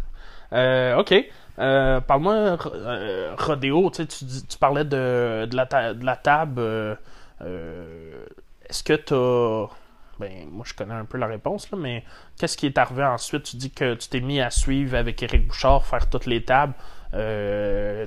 Euh, 0.53 0.95
ok. 0.97 1.13
Euh, 1.59 1.99
Parle-moi, 1.99 2.33
euh, 2.67 3.35
Rodéo, 3.37 3.89
tu 3.93 4.07
tu, 4.07 4.23
dis- 4.23 4.45
tu 4.47 4.57
parlais 4.57 4.85
de, 4.85 5.45
de, 5.49 5.55
la, 5.57 5.65
ta- 5.65 5.93
de 5.93 6.05
la 6.05 6.15
table. 6.15 6.97
Euh, 7.41 8.25
Est-ce 8.69 8.83
que 8.83 8.93
t'as. 8.93 9.73
Ben, 10.19 10.47
moi, 10.49 10.63
je 10.65 10.73
connais 10.73 10.93
un 10.93 11.03
peu 11.03 11.17
la 11.17 11.27
réponse, 11.27 11.69
là, 11.71 11.77
mais 11.77 12.03
qu'est-ce 12.39 12.55
qui 12.55 12.67
est 12.67 12.77
arrivé 12.77 13.03
ensuite? 13.03 13.43
Tu 13.43 13.57
dis 13.57 13.71
que 13.71 13.95
tu 13.95 14.07
t'es 14.07 14.21
mis 14.21 14.39
à 14.39 14.49
suivre 14.49 14.95
avec 14.97 15.21
Eric 15.21 15.47
Bouchard, 15.47 15.85
faire 15.85 16.09
toutes 16.09 16.25
les 16.25 16.41
tables. 16.43 16.73
Euh, 17.13 18.05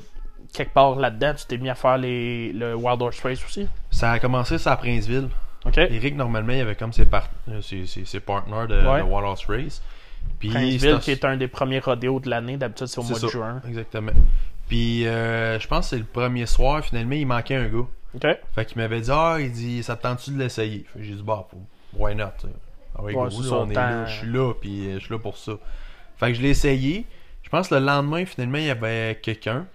quelque 0.54 0.72
part 0.72 0.94
là-dedans, 0.96 1.34
tu 1.34 1.44
t'es 1.46 1.58
mis 1.58 1.68
à 1.68 1.74
faire 1.74 1.98
les, 1.98 2.52
le 2.54 2.74
Wild 2.74 3.02
Horse 3.02 3.20
Race 3.20 3.44
aussi? 3.44 3.68
Ça 3.90 4.12
a 4.12 4.18
commencé 4.18 4.56
ça 4.56 4.72
à 4.72 4.76
Princeville. 4.78 5.28
Eric, 5.76 6.16
normalement, 6.16 6.52
il 6.54 6.60
avait 6.62 6.76
comme 6.76 6.94
ses, 6.94 7.04
par... 7.04 7.28
euh, 7.50 7.60
ses, 7.60 7.84
ses, 7.84 8.06
ses 8.06 8.20
partners 8.20 8.66
de, 8.68 8.76
Ouais. 8.86 9.00
de 9.00 9.04
Wallace 9.04 9.44
Race. 9.46 9.82
Puis 10.38 10.48
Princeville, 10.48 10.98
qui 11.00 11.10
est 11.10 11.24
un 11.26 11.36
des 11.36 11.48
premiers 11.48 11.80
rodéos 11.80 12.20
de 12.20 12.30
l'année, 12.30 12.56
d'habitude, 12.56 12.86
c'est 12.86 13.00
au 13.00 13.02
mois 13.02 13.18
ça, 13.18 13.26
de 13.26 13.30
juin. 13.30 13.60
Exactement. 13.68 14.12
Puis 14.68 15.06
euh, 15.06 15.58
je 15.60 15.66
pense 15.68 15.86
que 15.86 15.90
c'est 15.90 15.98
le 15.98 16.04
premier 16.04 16.46
soir, 16.46 16.82
finalement, 16.82 17.14
il 17.14 17.26
manquait 17.26 17.56
un 17.56 17.66
gars. 17.66 17.86
Ok. 18.14 18.26
Fait 18.54 18.64
qu'il 18.64 18.78
m'avait 18.78 19.00
dit 19.00 19.10
Ah, 19.12 19.36
il 19.38 19.52
dit, 19.52 19.82
ça 19.82 19.96
te 19.96 20.02
tente-tu 20.02 20.30
de 20.30 20.38
l'essayer? 20.38 20.86
J'ai 20.98 21.14
dit 21.14 21.22
Bah, 21.22 21.46
why 21.94 22.14
not. 22.14 22.24
Ah 22.94 23.02
ouais, 23.02 23.14
Ouais, 23.14 23.28
là, 23.28 23.52
on 23.52 23.70
est 23.70 23.74
là, 23.74 24.06
je 24.06 24.18
suis 24.18 24.32
là, 24.32 24.54
puis 24.54 24.88
euh, 24.88 24.98
je 24.98 25.04
suis 25.04 25.12
là 25.12 25.18
pour 25.18 25.36
ça. 25.36 25.52
Fait 26.16 26.28
que 26.28 26.34
je 26.34 26.42
l'ai 26.42 26.50
essayé. 26.50 27.06
Je 27.42 27.48
pense 27.50 27.68
que 27.68 27.74
le 27.74 27.84
lendemain, 27.84 28.24
finalement, 28.24 28.58
il 28.58 28.64
y 28.64 28.70
avait 28.70 29.18
quelqu'un. 29.22 29.66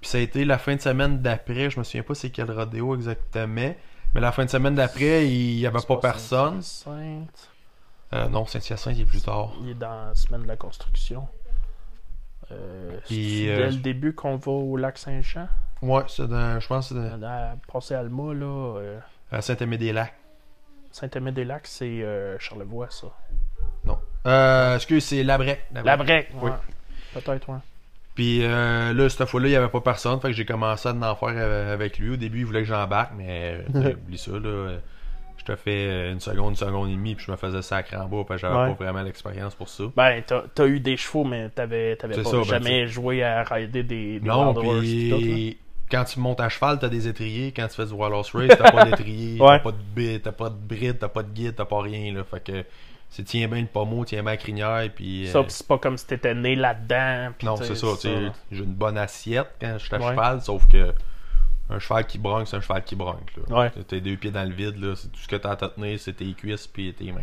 Puis 0.00 0.10
ça 0.10 0.18
a 0.18 0.20
été 0.20 0.44
la 0.44 0.58
fin 0.58 0.76
de 0.76 0.80
semaine 0.80 1.20
d'après. 1.20 1.70
Je 1.70 1.78
me 1.78 1.84
souviens 1.84 2.02
pas 2.02 2.14
c'est 2.14 2.30
quel 2.30 2.50
rodéo 2.50 2.94
exactement. 2.94 3.74
Mais 4.14 4.20
la 4.20 4.32
fin 4.32 4.44
de 4.44 4.50
semaine 4.50 4.74
d'après, 4.74 5.26
il 5.26 5.58
y 5.58 5.66
avait 5.66 5.80
pas 5.86 5.96
personne. 5.96 6.62
Sainte. 6.62 7.50
Euh, 8.12 8.28
non, 8.28 8.46
Saint-Hyacinthe, 8.46 8.96
il 8.96 9.02
est 9.02 9.06
plus 9.06 9.22
tard. 9.22 9.52
Il 9.62 9.70
est 9.70 9.74
dans 9.74 10.08
la 10.08 10.14
semaine 10.14 10.42
de 10.42 10.46
la 10.46 10.56
construction. 10.56 11.26
Euh, 12.52 12.98
c'est 13.06 13.48
euh, 13.48 13.56
dès 13.56 13.70
le 13.70 13.78
début 13.78 14.14
qu'on 14.14 14.36
va 14.36 14.52
au 14.52 14.76
lac 14.76 14.98
Saint-Jean? 14.98 15.48
Ouais, 15.84 16.02
c'est 16.08 16.26
dans, 16.28 16.58
je 16.60 16.66
pense 16.66 16.88
que 16.88 16.94
c'est 16.94 17.18
dans- 17.18 17.26
À 17.26 17.54
passer 17.72 17.94
Alma, 17.94 18.32
là. 18.34 18.46
euh, 18.78 18.98
à 19.30 19.40
Saint-Aimé-des-Lacs. 19.42 20.14
Saint-Aimé-des-Lacs, 20.90 21.66
c'est 21.66 22.02
euh, 22.02 22.38
Charlevoix, 22.38 22.86
ça. 22.90 23.08
Non. 23.84 23.98
Euh, 24.26 24.76
excuse, 24.76 25.04
c'est 25.04 25.22
Labrec. 25.22 25.60
La 25.84 25.96
Brec, 25.96 26.30
Oui. 26.40 26.50
ouais. 26.50 26.56
Peut-être, 27.20 27.48
ouais. 27.50 27.58
Puis 28.14 28.40
euh, 28.44 28.92
là, 28.92 29.08
cette 29.08 29.26
fois-là, 29.28 29.48
il 29.48 29.50
n'y 29.50 29.56
avait 29.56 29.68
pas 29.68 29.80
personne. 29.80 30.20
Fait 30.20 30.28
que 30.28 30.34
j'ai 30.34 30.44
commencé 30.44 30.88
à 30.88 30.92
en 30.92 31.14
faire 31.16 31.72
avec 31.72 31.98
lui. 31.98 32.10
Au 32.12 32.16
début, 32.16 32.40
il 32.40 32.46
voulait 32.46 32.60
que 32.62 32.68
j'embarque, 32.68 33.12
mais 33.16 33.60
euh, 33.74 33.92
oublie 34.06 34.18
ça, 34.18 34.30
là. 34.32 34.38
Euh, 34.48 34.78
Je 35.36 35.44
te 35.52 35.56
fais 35.56 36.10
une 36.12 36.20
seconde, 36.20 36.50
une 36.50 36.56
seconde 36.56 36.88
et 36.88 36.92
demie, 36.94 37.16
puis 37.16 37.26
je 37.26 37.30
me 37.32 37.36
faisais 37.36 37.60
sacré 37.60 37.96
en 37.96 38.06
bas, 38.06 38.22
parce 38.26 38.40
que 38.40 38.46
j'avais 38.46 38.58
Ouais. 38.70 38.74
pas 38.74 38.84
vraiment 38.84 39.02
l'expérience 39.02 39.54
pour 39.56 39.68
ça. 39.68 39.84
Ben, 39.96 40.22
t'as 40.26 40.42
t'as 40.54 40.66
eu 40.66 40.80
des 40.80 40.96
chevaux, 40.96 41.24
mais 41.24 41.50
t'avais 41.50 41.96
t'avais 41.96 42.14
pas 42.14 42.24
ça, 42.30 42.36
ben, 42.38 42.44
jamais 42.44 42.86
joué 42.86 43.22
à 43.24 43.42
rider 43.42 43.82
des, 43.82 44.20
des 44.20 44.26
non, 44.26 44.54
puis 44.54 45.58
quand 45.94 46.04
tu 46.04 46.18
montes 46.20 46.40
à 46.40 46.48
cheval, 46.48 46.78
t'as 46.78 46.88
des 46.88 47.06
étriers. 47.08 47.52
Quand 47.52 47.68
tu 47.68 47.74
fais 47.76 47.86
du 47.86 47.92
Wallace 47.92 48.30
Race, 48.34 48.48
t'as 48.58 48.70
pas 48.70 48.84
d'étrier, 48.84 49.40
Ouais. 49.40 49.58
t'as 49.58 49.58
pas 49.60 49.72
de 49.72 49.76
bit, 49.94 50.22
t'as 50.22 50.32
pas 50.32 50.48
de 50.50 50.54
bride, 50.56 50.98
t'as 50.98 51.08
pas 51.08 51.22
de 51.22 51.28
guide, 51.30 51.54
t'as 51.56 51.64
pas 51.64 51.80
rien, 51.82 52.12
là. 52.12 52.24
Fait 52.24 52.40
que 52.42 52.64
c'est 53.10 53.22
tiens 53.22 53.46
bien 53.46 53.60
le 53.60 53.66
pommeau, 53.68 54.04
tiens 54.04 54.22
bien 54.22 54.32
la 54.32 54.36
crinière, 54.36 54.88
puis... 54.94 55.28
Ça, 55.28 55.38
euh, 55.38 55.42
pis 55.44 55.52
c'est 55.52 55.66
pas 55.68 55.78
comme 55.78 55.96
si 55.96 56.06
t'étais 56.06 56.34
né 56.34 56.56
là-dedans. 56.56 57.32
Non, 57.42 57.56
c'est 57.56 57.76
ça. 57.76 57.86
J'ai 58.50 58.58
une 58.64 58.74
bonne 58.74 58.98
assiette 58.98 59.50
quand 59.60 59.74
je 59.78 59.84
suis 59.86 59.94
à 59.94 59.98
Ouais. 59.98 60.08
cheval, 60.10 60.40
sauf 60.42 60.66
que 60.66 60.92
un 61.70 61.78
cheval 61.78 62.06
qui 62.06 62.18
bronque, 62.18 62.48
c'est 62.48 62.56
un 62.56 62.60
cheval 62.60 62.82
qui 62.84 62.96
bronque. 62.96 63.30
Là. 63.48 63.56
Ouais. 63.58 63.70
T'as 63.86 64.00
deux 64.00 64.16
pieds 64.16 64.30
dans 64.32 64.42
le 64.48 64.54
vide, 64.54 64.76
là, 64.82 64.94
c'est 64.96 65.08
tout 65.12 65.20
ce 65.20 65.28
que 65.28 65.36
t'as 65.36 65.52
à 65.52 65.56
te 65.56 65.64
tenir, 65.66 65.98
c'est 66.00 66.12
tes 66.14 66.32
cuisses 66.32 66.66
puis 66.66 66.92
tes 66.92 67.12
mains. 67.12 67.20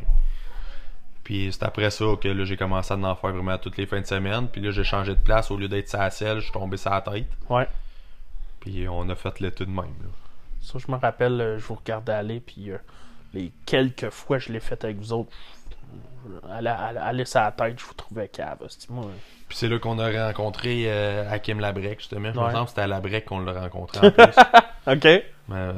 Puis 1.24 1.50
c'est 1.52 1.64
après 1.64 1.92
ça 1.92 2.06
que 2.20 2.28
là, 2.28 2.44
j'ai 2.46 2.58
commencé 2.58 2.94
à 2.94 2.98
en 2.98 3.16
faire 3.16 3.32
vraiment 3.32 3.58
toutes 3.58 3.78
les 3.78 3.86
fins 3.86 4.02
de 4.02 4.06
semaine. 4.08 4.48
Puis 4.48 4.60
là, 4.62 4.72
j'ai 4.72 4.84
changé 4.84 5.12
de 5.14 5.20
place. 5.20 5.52
Au 5.52 5.58
lieu 5.58 5.68
d'être 5.68 5.88
sur 5.88 6.00
la 6.00 6.10
selle, 6.10 6.38
je 6.40 6.44
suis 6.46 6.52
tombé 6.52 6.78
sur 6.78 6.90
la 6.90 7.02
tête. 7.02 7.28
Ouais. 7.50 7.68
Puis 8.62 8.88
on 8.88 9.10
a 9.10 9.16
fait 9.16 9.40
le 9.42 9.52
tout 9.52 9.66
de 9.66 9.70
même. 9.70 9.78
là. 10.02 10.10
Ça, 10.62 10.80
je 10.80 10.90
me 10.92 10.98
rappelle, 10.98 11.42
euh, 11.42 11.60
je 11.60 11.66
vous 11.66 11.76
regardais 11.76 12.14
aller, 12.14 12.40
puis 12.40 12.72
euh, 12.72 12.78
les 13.34 13.52
quelques 13.66 14.10
fois 14.10 14.38
que 14.38 14.46
je 14.46 14.54
l'ai 14.54 14.60
fait 14.60 14.84
avec 14.84 14.98
vous 14.98 15.12
autres, 15.12 15.32
aller, 16.50 17.24
la 17.34 17.52
tête, 17.52 17.80
je 17.80 17.86
vous 17.86 17.94
trouvais 17.94 18.28
cave. 18.28 18.60
Moi, 18.90 19.06
Puis 19.48 19.58
c'est 19.58 19.68
là 19.68 19.80
qu'on 19.80 19.98
a 20.00 20.28
rencontré 20.28 20.84
euh, 20.86 21.30
Hakim 21.30 21.60
Labrec, 21.60 22.00
justement. 22.00 22.32
Je 22.34 22.40
me 22.40 22.52
semble 22.52 22.64
que 22.66 22.70
c'était 22.70 22.82
à 22.82 22.88
Labrec 22.88 23.26
qu'on 23.26 23.40
l'a 23.40 23.60
rencontré 23.60 24.08
en 24.08 24.12
plus. 24.12 24.24
ok. 24.88 25.24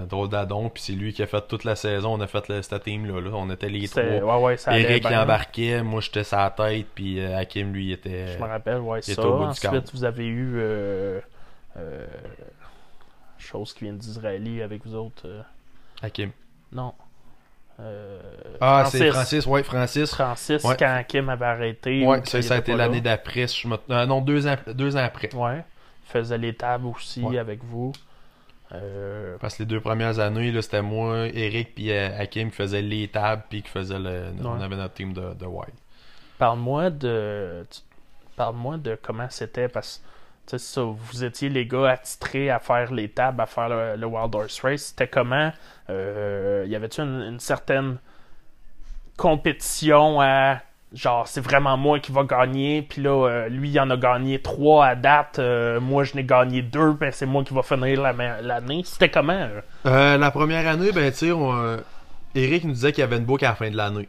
Drôle 0.08 0.30
d'adon. 0.30 0.70
Puis 0.70 0.84
c'est 0.84 0.94
lui 0.94 1.14
qui 1.14 1.24
a 1.24 1.28
fait 1.28 1.48
toute 1.48 1.64
la 1.64 1.76
saison. 1.76 2.14
On 2.14 2.22
a 2.22 2.28
fait 2.28 2.48
le, 2.48 2.62
cette 2.62 2.84
team-là. 2.84 3.22
là. 3.22 3.32
On 3.34 3.50
était 3.50 3.70
les 3.70 3.88
trois. 3.88 4.04
Ouais, 4.04 4.44
ouais, 4.44 4.58
ça 4.58 4.72
allait 4.72 4.84
Eric 4.84 5.08
bien. 5.08 5.24
embarquait, 5.24 5.82
moi 5.82 6.02
j'étais 6.02 6.24
sa 6.24 6.50
tête, 6.52 6.88
puis 6.94 7.20
euh, 7.20 7.38
Hakim 7.38 7.74
lui 7.74 7.92
était. 7.92 8.28
Je 8.28 8.38
me 8.38 8.48
rappelle, 8.48 8.80
ouais, 8.80 9.02
ça. 9.02 9.26
Ensuite, 9.26 9.92
vous 9.94 10.04
avez 10.04 10.28
eu. 10.28 10.62
Euh, 13.44 13.58
euh, 13.58 13.60
chose 13.60 13.74
qui 13.74 13.84
vient 13.86 13.94
d'Israélie 13.94 14.62
avec 14.62 14.86
vous 14.86 14.96
autres. 14.96 15.24
euh, 15.26 15.42
Hakim. 16.02 16.32
non. 16.72 16.94
Euh, 17.80 18.22
Ah, 18.62 18.86
c'est 18.88 19.10
Francis, 19.12 19.48
ouais, 19.48 19.64
Francis. 19.64 20.12
Francis, 20.12 20.64
Ouais. 20.64 20.76
quand 20.78 21.04
Kim 21.08 21.28
avait 21.30 21.46
arrêté. 21.46 22.06
Ouais, 22.06 22.20
ou 22.22 22.26
ça, 22.26 22.40
ça 22.44 22.54
a 22.56 22.58
été 22.60 22.76
l'année 22.76 22.98
là. 22.98 23.16
d'après. 23.16 23.48
si 23.48 23.62
je 23.62 23.68
me- 23.68 23.78
euh, 23.90 24.06
non, 24.06 24.22
deux 24.22 24.46
ans, 24.48 24.56
deux 24.68 24.96
ans 24.96 25.04
après. 25.04 25.34
Ouais. 25.34 25.64
Il 26.08 26.12
faisait 26.12 26.38
les 26.38 26.54
tables 26.54 26.86
aussi 26.86 27.24
Ouais. 27.24 27.40
avec 27.40 27.64
vous. 27.64 27.92
Euh, 28.74 29.38
Parce 29.40 29.56
que 29.58 29.64
les 29.64 29.68
deux 29.68 29.80
premières 29.82 30.20
années, 30.20 30.52
là, 30.52 30.62
c'était 30.62 30.82
moi, 30.84 31.28
Eric, 31.34 31.74
puis 31.76 31.92
euh, 31.92 32.10
Hakim 32.20 32.50
qui 32.52 32.56
faisaient 32.56 32.82
les 32.84 33.08
tables, 33.08 33.44
puis 33.50 33.64
qui 33.64 33.70
faisaient 33.70 34.00
le. 34.00 34.34
On 34.44 34.62
avait 34.62 34.76
notre 34.76 34.94
team 34.94 35.14
de, 35.14 35.34
de 35.34 35.46
White. 35.46 35.74
Parle-moi 36.38 36.90
de. 36.92 37.66
Parle-moi 38.36 38.78
de 38.78 38.98
comment 39.02 39.28
c'était 39.30 39.68
parce 39.68 39.98
que 39.98 40.04
ça, 40.48 40.82
vous 40.82 41.24
étiez 41.24 41.50
les 41.50 41.66
gars 41.66 41.92
attitrés 41.92 42.50
à 42.50 42.60
faire 42.60 42.94
les 42.94 43.10
tables, 43.10 43.42
à 43.42 43.46
faire 43.46 43.70
le, 43.98 44.06
Wild 44.06 44.36
Horse 44.36 44.60
Race. 44.62 44.82
C'était 44.82 45.08
comment? 45.08 45.52
Euh, 45.90 46.66
Y 46.68 46.76
avait-tu 46.76 47.02
une, 47.02 47.40
certaine 47.40 47.98
compétition 49.18 50.22
à 50.22 50.60
genre 50.92 51.28
c'est 51.28 51.42
vraiment 51.42 51.76
moi 51.76 52.00
qui 52.00 52.12
va 52.12 52.24
gagner, 52.24 52.84
puis 52.84 53.02
là 53.02 53.28
euh, 53.28 53.50
lui 53.50 53.70
il 53.70 53.80
en 53.80 53.90
a 53.90 53.98
gagné 53.98 54.40
trois 54.40 54.86
à 54.86 54.96
date, 54.96 55.40
euh, 55.40 55.80
moi 55.80 56.04
je 56.04 56.16
n'ai 56.16 56.24
gagné 56.24 56.62
deux, 56.62 56.94
ben 56.94 57.12
c'est 57.12 57.26
moi 57.26 57.44
qui 57.44 57.54
va 57.54 57.64
finir 57.64 58.02
l'année. 58.02 58.84
C'était 58.86 59.10
comment 59.10 59.48
euh? 59.86 60.18
La 60.18 60.32
première 60.32 60.68
année, 60.68 60.92
ben, 60.92 61.12
tu 61.12 61.30
sais, 61.30 61.32
Eric 62.36 62.64
nous 62.64 62.74
disait 62.74 62.92
qu'il 62.92 63.02
y 63.02 63.04
avait 63.04 63.18
une 63.18 63.26
boucle 63.26 63.46
à 63.46 63.50
la 63.50 63.56
fin 63.56 63.70
de 63.70 63.78
l'année. 63.78 64.08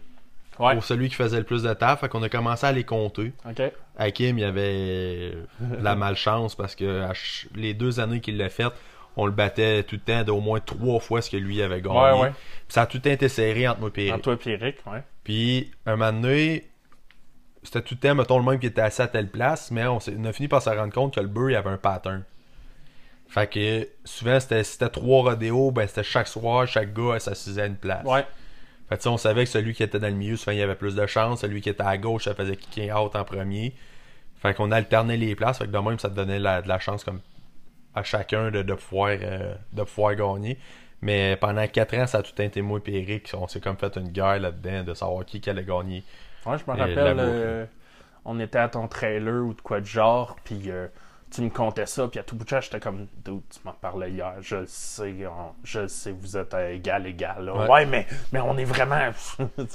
Ouais. 0.59 0.75
Pour 0.75 0.85
celui 0.85 1.09
qui 1.09 1.15
faisait 1.17 1.39
le 1.39 1.45
plus 1.45 1.63
de 1.63 1.73
taf, 1.75 2.01
fait 2.01 2.09
qu'on 2.09 2.23
a 2.23 2.29
commencé 2.29 2.65
à 2.67 2.73
les 2.73 2.85
compter. 2.85 3.33
Ok. 3.49 3.63
Hakim, 3.99 4.39
il 4.39 4.43
y 4.43 4.45
avait 4.45 5.33
de 5.61 5.83
la 5.83 5.95
malchance 5.97 6.55
parce 6.55 6.75
que 6.75 7.01
ch- 7.09 7.49
les 7.55 7.75
deux 7.75 8.01
années 8.01 8.21
qu'il 8.21 8.37
l'a 8.37 8.49
fait, 8.49 8.67
on 9.17 9.27
le 9.27 9.33
battait 9.33 9.83
tout 9.85 9.97
le 9.97 10.01
temps 10.01 10.23
d'au 10.25 10.41
moins 10.41 10.61
trois 10.61 11.01
fois 11.01 11.23
ce 11.23 11.31
que 11.31 11.37
lui 11.37 11.61
avait 11.63 11.81
gagné. 11.81 12.21
Ouais, 12.21 12.33
ça 12.69 12.83
a 12.83 12.87
tout 12.87 12.97
le 12.99 13.03
temps 13.03 13.11
été 13.11 13.29
serré 13.29 13.67
entre 13.69 13.81
moi 13.81 13.91
et 13.97 14.07
Eric. 14.07 14.15
En 14.15 14.19
toi 14.21 14.37
et 14.47 14.51
Eric, 14.51 14.77
ouais. 14.87 15.03
Puis 15.23 15.71
un 15.87 15.97
moment 15.97 16.13
donné, 16.13 16.69
c'était 17.63 17.83
tout 17.83 17.95
le 17.95 18.01
temps, 18.09 18.15
mettons, 18.15 18.39
le 18.39 18.45
même 18.45 18.59
qui 18.59 18.67
était 18.67 18.81
assis 18.81 19.03
à 19.03 19.09
telle 19.09 19.29
place, 19.29 19.71
mais 19.71 19.87
on, 19.87 19.99
a 19.99 20.33
fini 20.33 20.49
par 20.49 20.63
se 20.63 20.71
rendre 20.71 20.93
compte 20.93 21.15
que 21.15 21.21
le 21.21 21.29
beurre, 21.29 21.51
il 21.51 21.57
avait 21.57 21.71
un 21.71 21.79
pattern. 21.79 22.25
Fait 23.29 23.51
que 23.51 23.89
souvent, 24.05 24.39
c'était, 24.39 24.89
trois 24.91 25.23
rodéos, 25.31 25.71
ben 25.71 25.87
c'était 25.89 26.03
chaque 26.05 26.29
soir, 26.29 26.67
chaque 26.67 26.93
gars 26.93 27.19
s'assisait 27.19 27.63
à 27.63 27.67
une 27.67 27.77
place. 27.77 28.05
Ouais. 28.05 28.25
Fait 28.89 29.03
que, 29.03 29.09
on 29.09 29.17
savait 29.17 29.45
que 29.45 29.51
celui 29.51 29.73
qui 29.75 29.83
était 29.83 29.99
dans 29.99 30.09
le 30.09 30.15
milieu, 30.15 30.37
souvent, 30.37 30.53
il 30.53 30.61
avait 30.63 30.75
plus 30.75 30.95
de 30.95 31.07
chance. 31.07 31.41
Celui 31.41 31.61
qui 31.61 31.71
était 31.71 31.83
à 31.83 31.97
gauche, 31.97 32.25
ça 32.25 32.35
faisait 32.35 32.57
kicker 32.57 32.93
out 32.93 33.17
en 33.17 33.25
premier. 33.25 33.75
Fait 34.37 34.55
qu'on 34.55 34.71
alternait 34.73 35.17
les 35.17 35.35
places. 35.35 35.59
Fait 35.59 35.67
que 35.67 35.71
de 35.71 35.79
même, 35.79 35.99
ça 35.99 36.11
te 36.11 36.15
donnait 36.15 36.39
la- 36.39 36.61
de 36.63 36.69
la 36.69 36.79
chance 36.79 37.03
comme 37.05 37.21
à 37.95 38.03
chacun 38.03 38.51
de, 38.51 38.63
de 38.63 38.75
pouvoir, 38.75 39.17
euh, 39.23 39.55
de 39.73 39.83
pouvoir 39.85 40.15
gagner. 40.17 40.59
Mais 41.01 41.37
pendant 41.37 41.67
4 41.67 41.95
ans, 41.97 42.07
ça 42.07 42.19
a 42.19 42.23
tout 42.23 42.41
été 42.41 42.61
moi 42.63 42.81
et 42.87 43.01
Eric. 43.03 43.31
On 43.39 43.47
s'est 43.49 43.61
comme 43.61 43.77
fait 43.77 43.97
une 43.97 44.09
guerre 44.09 44.39
là-dedans 44.41 44.83
de 44.85 44.95
savoir 44.95 45.25
qui, 45.25 45.41
qui 45.41 45.49
allait 45.51 45.65
gagner. 45.65 46.03
Ouais, 46.47 46.57
je 46.59 46.65
me 46.71 46.77
rappelle, 46.77 47.17
euh, 47.19 47.67
on 48.25 48.39
était 48.41 48.59
à 48.59 48.69
ton 48.69 48.89
trailer 48.89 49.45
ou 49.45 49.55
de 49.55 49.61
quoi 49.61 49.81
de 49.81 49.87
genre, 49.87 50.37
puis 50.45 50.63
euh, 50.71 50.89
tu 51.35 51.43
me 51.43 51.51
contais 51.51 51.87
ça, 51.87 52.07
puis 52.09 52.21
à 52.21 52.23
tout 52.23 52.37
bout 52.37 52.45
de 52.45 52.49
champ, 52.49 52.61
j'étais 52.61 52.81
comme, 52.81 53.07
Dude, 53.25 53.41
tu 53.51 53.59
m'en 53.65 53.73
parlais 53.73 54.11
hier, 54.11 54.35
je 54.41 54.57
le 54.57 54.67
sais, 54.67 55.15
on- 55.27 55.53
je 55.65 55.81
le 55.81 55.89
sais, 55.89 56.13
vous 56.13 56.37
êtes 56.37 56.55
à 56.55 56.71
égal, 56.71 57.07
égal. 57.07 57.45
là. 57.45 57.55
Ouais. 57.55 57.69
Ouais, 57.71 57.87
mais, 57.87 58.07
mais 58.33 58.41
on 58.41 58.57
est 58.57 58.65
vraiment. 58.65 59.11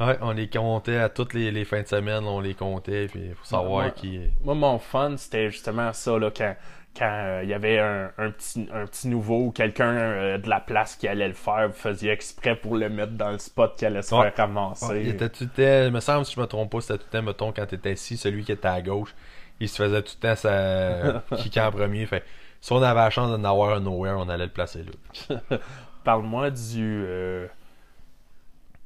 Ouais, 0.00 0.18
on 0.20 0.32
les 0.32 0.48
comptait 0.48 0.98
à 0.98 1.08
toutes 1.08 1.34
les, 1.34 1.50
les 1.50 1.64
fins 1.64 1.82
de 1.82 1.86
semaine, 1.86 2.24
on 2.24 2.40
les 2.40 2.54
comptait, 2.54 3.06
puis 3.08 3.30
faut 3.34 3.44
savoir 3.44 3.86
Ouais. 3.86 3.92
qui. 3.94 4.20
Moi, 4.42 4.54
mon 4.54 4.78
fun, 4.78 5.16
c'était 5.16 5.50
justement 5.50 5.92
ça, 5.92 6.18
là, 6.18 6.30
quand 6.34 6.54
quand 6.98 7.04
euh, 7.10 7.40
il 7.42 7.50
y 7.50 7.52
avait 7.52 7.78
un, 7.78 8.10
un 8.16 8.30
petit, 8.30 8.66
un 8.72 8.86
petit 8.86 9.08
nouveau 9.08 9.48
ou 9.48 9.50
quelqu'un 9.50 9.92
euh, 9.92 10.38
de 10.38 10.48
la 10.48 10.60
place 10.60 10.96
qui 10.96 11.06
allait 11.06 11.28
le 11.28 11.34
faire, 11.34 11.68
vous 11.68 11.74
faisiez 11.74 12.10
exprès 12.10 12.56
pour 12.56 12.74
le 12.74 12.88
mettre 12.88 13.12
dans 13.12 13.32
le 13.32 13.36
spot 13.38 13.76
qui 13.76 13.84
allait 13.84 14.00
se 14.00 14.14
Ouais. 14.14 14.30
faire 14.30 14.46
ramasser. 14.46 14.86
Ouais, 14.86 15.02
il 15.02 15.08
était 15.10 15.28
tout 15.28 15.44
le 15.44 15.50
temps, 15.50 15.86
il 15.88 15.92
me 15.92 16.00
semble, 16.00 16.24
si 16.24 16.34
je 16.34 16.40
me 16.40 16.46
trompe 16.46 16.72
pas, 16.72 16.80
c'était 16.80 16.96
tout 16.96 17.04
le 17.12 17.18
temps, 17.18 17.22
mettons, 17.22 17.52
quand 17.52 17.66
t'étais 17.66 17.90
assis, 17.92 18.16
celui 18.16 18.44
qui 18.44 18.52
était 18.52 18.66
à 18.68 18.80
gauche, 18.80 19.14
il 19.60 19.68
se 19.68 19.76
faisait 19.82 20.02
tout 20.02 20.14
le 20.22 20.28
temps 20.28 20.36
sa 20.36 21.24
kicker 21.36 21.66
en 21.66 21.72
premier. 21.72 22.06
Fait 22.06 22.24
si 22.60 22.72
on 22.72 22.82
avait 22.82 23.00
la 23.00 23.10
chance 23.10 23.30
d'en 23.30 23.44
avoir 23.44 23.76
un 23.76 23.80
nowhere, 23.80 24.16
on 24.18 24.28
allait 24.28 24.46
le 24.46 24.52
placer 24.52 24.84
là. 24.84 25.40
Parle-moi 26.04 26.50
du. 26.50 27.04
euh, 27.06 27.46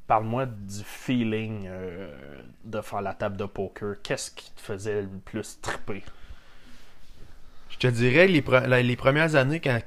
Parle-moi 0.07 0.45
du 0.45 0.83
feeling 0.83 1.67
euh, 1.67 2.09
de 2.65 2.81
faire 2.81 3.01
la 3.01 3.13
table 3.13 3.37
de 3.37 3.45
poker. 3.45 3.95
Qu'est-ce 4.03 4.31
qui 4.31 4.51
te 4.51 4.61
faisait 4.61 5.03
le 5.03 5.07
plus 5.23 5.59
triper? 5.61 6.03
Je 7.69 7.77
te 7.77 7.87
dirais 7.87 8.27
que 8.27 8.31
les, 8.33 8.41
pre- 8.41 8.81
les 8.81 8.95
premières 8.97 9.35
années, 9.35 9.59
quand 9.61 9.79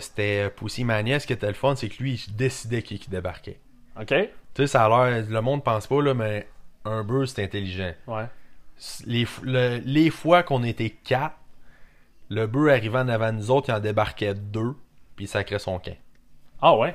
c'était 0.00 0.50
Pussy 0.56 0.84
Mania, 0.84 1.20
ce 1.20 1.26
qui 1.26 1.34
était 1.34 1.46
le 1.48 1.52
fun, 1.54 1.76
c'est 1.76 1.88
que 1.90 2.02
lui, 2.02 2.24
il 2.26 2.34
décidait 2.36 2.82
qui, 2.82 2.98
qui 2.98 3.10
débarquait. 3.10 3.58
OK? 4.00 4.06
Tu 4.08 4.26
sais, 4.56 4.66
ça 4.66 4.86
a 4.86 4.88
l'air, 5.10 5.26
le 5.28 5.40
monde 5.42 5.62
pense 5.62 5.86
pas, 5.86 6.00
là, 6.02 6.14
mais 6.14 6.48
un 6.86 7.04
bœuf, 7.04 7.28
c'est 7.28 7.44
intelligent. 7.44 7.92
Ouais. 8.06 8.24
Les, 9.06 9.26
le- 9.42 9.78
les 9.84 10.10
fois 10.10 10.42
qu'on 10.42 10.62
était 10.64 10.90
quatre, 10.90 11.36
le 12.28 12.46
bœuf 12.46 12.70
arrivait 12.72 12.98
en 12.98 13.08
avant 13.08 13.32
de 13.32 13.38
nous 13.38 13.50
autres, 13.50 13.68
il 13.68 13.72
en 13.72 13.80
débarquait 13.80 14.34
deux, 14.34 14.74
puis 15.16 15.24
il 15.26 15.28
sacrait 15.28 15.58
son 15.58 15.78
camp. 15.78 15.96
Ah 16.62 16.76
ouais? 16.76 16.94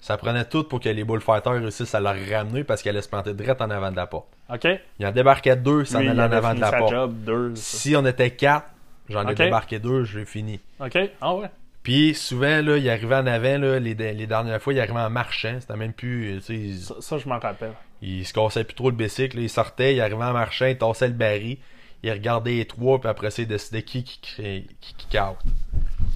Ça 0.00 0.16
prenait 0.18 0.44
tout 0.44 0.64
pour 0.64 0.80
que 0.80 0.88
les 0.88 1.04
bullfighters 1.04 1.52
réussissent 1.52 1.94
à 1.94 2.00
le 2.00 2.08
ramener 2.34 2.62
parce 2.64 2.82
qu'elle 2.82 2.94
allait 2.96 3.02
se 3.02 3.08
planter 3.08 3.32
direct 3.32 3.60
en 3.62 3.70
avant 3.70 3.90
de 3.90 3.96
la 3.96 4.06
porte. 4.06 4.26
OK? 4.52 4.66
Il 4.98 5.06
en 5.06 5.12
débarquait 5.12 5.56
deux, 5.56 5.84
ça 5.84 5.98
en 5.98 6.00
allait 6.08 6.22
en 6.22 6.32
avant 6.32 6.54
de 6.54 6.60
la 6.60 6.70
porte. 6.72 6.92
job, 6.92 7.14
deux. 7.24 7.54
ça. 7.54 7.78
Si 7.78 7.96
on 7.96 8.04
était 8.04 8.30
quatre, 8.32 8.66
j'en 9.08 9.22
ai 9.28 9.32
débarqué 9.46 9.78
deux, 9.78 10.04
j'ai 10.04 10.24
fini. 10.26 10.60
OK? 10.80 10.98
Ah 11.20 11.34
ouais? 11.34 11.50
Puis 11.84 12.14
souvent, 12.14 12.62
là, 12.62 12.78
il 12.78 12.88
arrivait 12.90 13.14
en 13.14 13.26
avant, 13.26 13.58
là, 13.58 13.78
les, 13.78 13.94
les 13.94 14.26
dernières 14.26 14.60
fois, 14.60 14.72
il 14.72 14.80
arrivait 14.80 14.98
en 14.98 15.10
marchant. 15.10 15.58
C'était 15.60 15.76
même 15.76 15.92
plus. 15.92 16.40
Il, 16.48 16.80
Ça, 16.80 16.94
ça, 17.00 17.18
je 17.18 17.28
m'en 17.28 17.38
rappelle. 17.38 17.74
il 18.02 18.26
se 18.26 18.32
cassait 18.32 18.64
plus 18.64 18.74
trop 18.74 18.90
le 18.90 18.96
bicycle. 18.96 19.36
là. 19.36 19.42
Il 19.42 19.50
sortait, 19.50 19.94
il 19.94 20.00
arrivait 20.00 20.24
en 20.24 20.32
marchant, 20.32 20.66
il 20.66 20.76
tassait 20.78 21.06
le 21.08 21.14
baril. 21.14 21.58
Il 22.02 22.10
regardait 22.10 22.56
les 22.56 22.66
trois, 22.66 22.98
puis 22.98 23.08
après 23.08 23.30
ça, 23.30 23.42
il 23.42 23.48
décidait 23.48 23.82
qui 23.82 24.02
qui, 24.02 24.18
qui, 24.20 24.66
qui, 24.80 24.94
qui 25.08 25.18
out. 25.18 25.36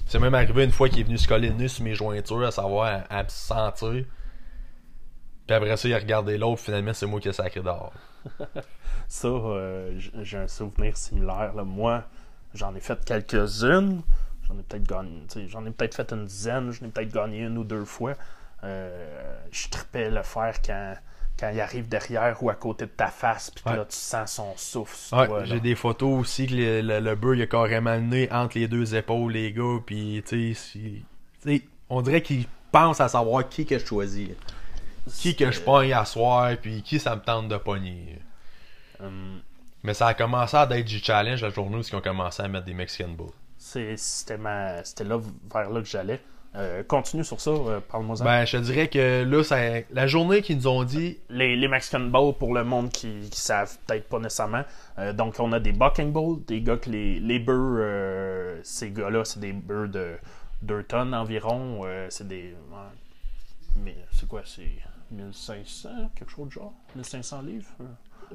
C'est 0.05 0.19
même 0.19 0.35
arrivé 0.35 0.63
une 0.65 0.71
fois 0.71 0.89
qu'il 0.89 0.99
est 0.99 1.03
venu 1.03 1.17
se 1.17 1.27
coller 1.27 1.49
le 1.49 1.55
nez 1.55 1.67
sur 1.67 1.83
mes 1.83 1.93
jointures, 1.95 2.43
à 2.45 2.51
savoir 2.51 2.85
à, 3.09 3.15
à 3.15 3.23
me 3.23 3.29
sentir. 3.29 4.05
Puis 5.47 5.55
après 5.55 5.77
ça, 5.77 5.87
il 5.87 5.93
a 5.93 5.97
regardé 5.99 6.37
l'autre, 6.37 6.61
finalement, 6.61 6.93
c'est 6.93 7.05
moi 7.07 7.19
qui 7.19 7.29
ai 7.29 7.33
sacré 7.33 7.61
dehors. 7.61 7.93
Ça, 9.07 9.27
euh, 9.27 9.99
j'ai 10.21 10.37
un 10.37 10.47
souvenir 10.47 10.95
similaire. 10.95 11.53
Là. 11.55 11.63
Moi, 11.63 12.03
j'en 12.53 12.75
ai 12.75 12.79
fait 12.79 13.03
quelques-unes. 13.03 14.01
J'en 14.49 14.57
ai 14.59 14.63
peut-être 14.63 14.87
gagné. 14.87 15.23
J'en 15.47 15.65
ai 15.65 15.71
peut-être 15.71 15.95
fait 15.95 16.11
une 16.11 16.25
dizaine. 16.25 16.71
J'en 16.71 16.85
ai 16.85 16.89
peut-être 16.89 17.13
gagné 17.13 17.39
une 17.41 17.57
ou 17.57 17.63
deux 17.63 17.85
fois. 17.85 18.15
Euh, 18.63 19.39
je 19.51 19.69
tripais 19.69 20.09
le 20.09 20.21
faire 20.23 20.61
quand, 20.65 20.95
quand 21.39 21.49
il 21.49 21.61
arrive 21.61 21.87
derrière 21.87 22.41
ou 22.43 22.49
à 22.49 22.55
côté 22.55 22.85
de 22.85 22.91
ta 22.91 23.07
face. 23.07 23.51
Puis 23.51 23.63
Ouais. 23.65 23.77
là, 23.77 23.85
tu 23.85 23.95
sens 23.95 24.33
son 24.33 24.53
souffle 24.57 25.15
Ouais, 25.15 25.45
j'ai 25.45 25.59
des 25.59 25.75
photos 25.75 26.19
aussi 26.19 26.47
que 26.47 26.53
le, 26.55 26.81
le, 26.81 26.99
le 26.99 27.15
bœuf, 27.15 27.37
il 27.37 27.41
a 27.43 27.47
carrément 27.47 27.93
le 27.95 28.01
nez 28.01 28.31
entre 28.31 28.57
les 28.57 28.67
deux 28.67 28.95
épaules, 28.95 29.31
les 29.31 29.53
gars. 29.53 29.77
Puis, 29.85 30.23
tu 30.27 30.53
sais, 30.53 30.59
si- 30.59 31.05
tu 31.43 31.57
sais, 31.57 31.61
on 31.89 32.01
dirait 32.01 32.21
qu'il 32.21 32.45
pense 32.71 32.99
à 32.99 33.07
savoir 33.07 33.47
qui 33.47 33.65
que 33.65 33.77
je 33.79 33.85
choisis. 33.85 34.29
Qui 35.19 35.35
que 35.35 35.49
je 35.51 35.59
pogne 35.61 35.93
à 35.93 36.05
soir, 36.05 36.51
puis 36.61 36.83
qui 36.83 36.99
ça 36.99 37.15
me 37.15 37.21
tente 37.21 37.47
de 37.47 37.57
pogner. 37.57 38.19
Hum, 39.01 39.39
Mais 39.83 39.93
ça 39.93 40.07
a 40.07 40.13
commencé 40.13 40.57
à 40.57 40.63
être 40.69 40.85
du 40.85 40.99
challenge 40.99 41.41
la 41.41 41.49
journée 41.49 41.77
où 41.77 41.79
ils 41.79 41.95
ont 41.95 42.01
commencé 42.01 42.43
à 42.43 42.47
mettre 42.49 42.65
des 42.65 42.73
Mexican 42.73 43.07
Bulls. 43.09 43.29
C'était 43.69 45.03
là 45.03 45.19
vers 45.53 45.69
là 45.69 45.81
que 45.81 45.87
j'allais. 45.87 46.19
Euh, 46.55 46.81
continue 46.81 47.23
sur 47.23 47.39
ça, 47.39 47.51
euh, 47.51 47.79
parle-moi-en. 47.79 48.23
Ben, 48.23 48.43
je 48.43 48.57
te 48.57 48.63
dirais 48.63 48.87
que 48.87 49.23
là, 49.23 49.43
ça, 49.43 49.57
la 49.91 50.07
journée 50.07 50.41
qu'ils 50.41 50.57
nous 50.57 50.67
ont 50.67 50.83
dit, 50.83 51.19
les, 51.29 51.55
les 51.55 51.67
Mexican 51.67 51.99
Bowl, 51.99 52.33
pour 52.33 52.55
le 52.55 52.63
monde 52.63 52.89
qui, 52.89 53.29
qui 53.29 53.39
savent 53.39 53.77
peut-être 53.85 54.09
pas 54.09 54.17
nécessairement. 54.17 54.63
euh, 54.97 55.13
donc, 55.13 55.35
on 55.37 55.53
a 55.53 55.59
des 55.59 55.73
Bucking 55.73 56.11
Bowl, 56.11 56.39
des 56.47 56.61
gars 56.61 56.77
que 56.77 56.89
les, 56.89 57.19
les 57.19 57.45
euh, 57.47 58.59
ces 58.63 58.89
gars-là, 58.89 59.25
c'est 59.25 59.39
des 59.39 59.53
bœufs 59.53 59.87
de 59.89 60.15
2 60.63 60.83
tonnes 60.83 61.13
environ. 61.13 61.81
c'est 62.09 62.27
des. 62.27 62.55
mais 63.83 63.95
c'est 64.11 64.27
quoi 64.27 64.41
C'est 64.43 64.71
1500, 65.11 65.89
quelque 66.15 66.31
chose 66.31 66.47
de 66.47 66.51
genre? 66.53 66.73
1500 66.95 67.41
livres? 67.43 67.67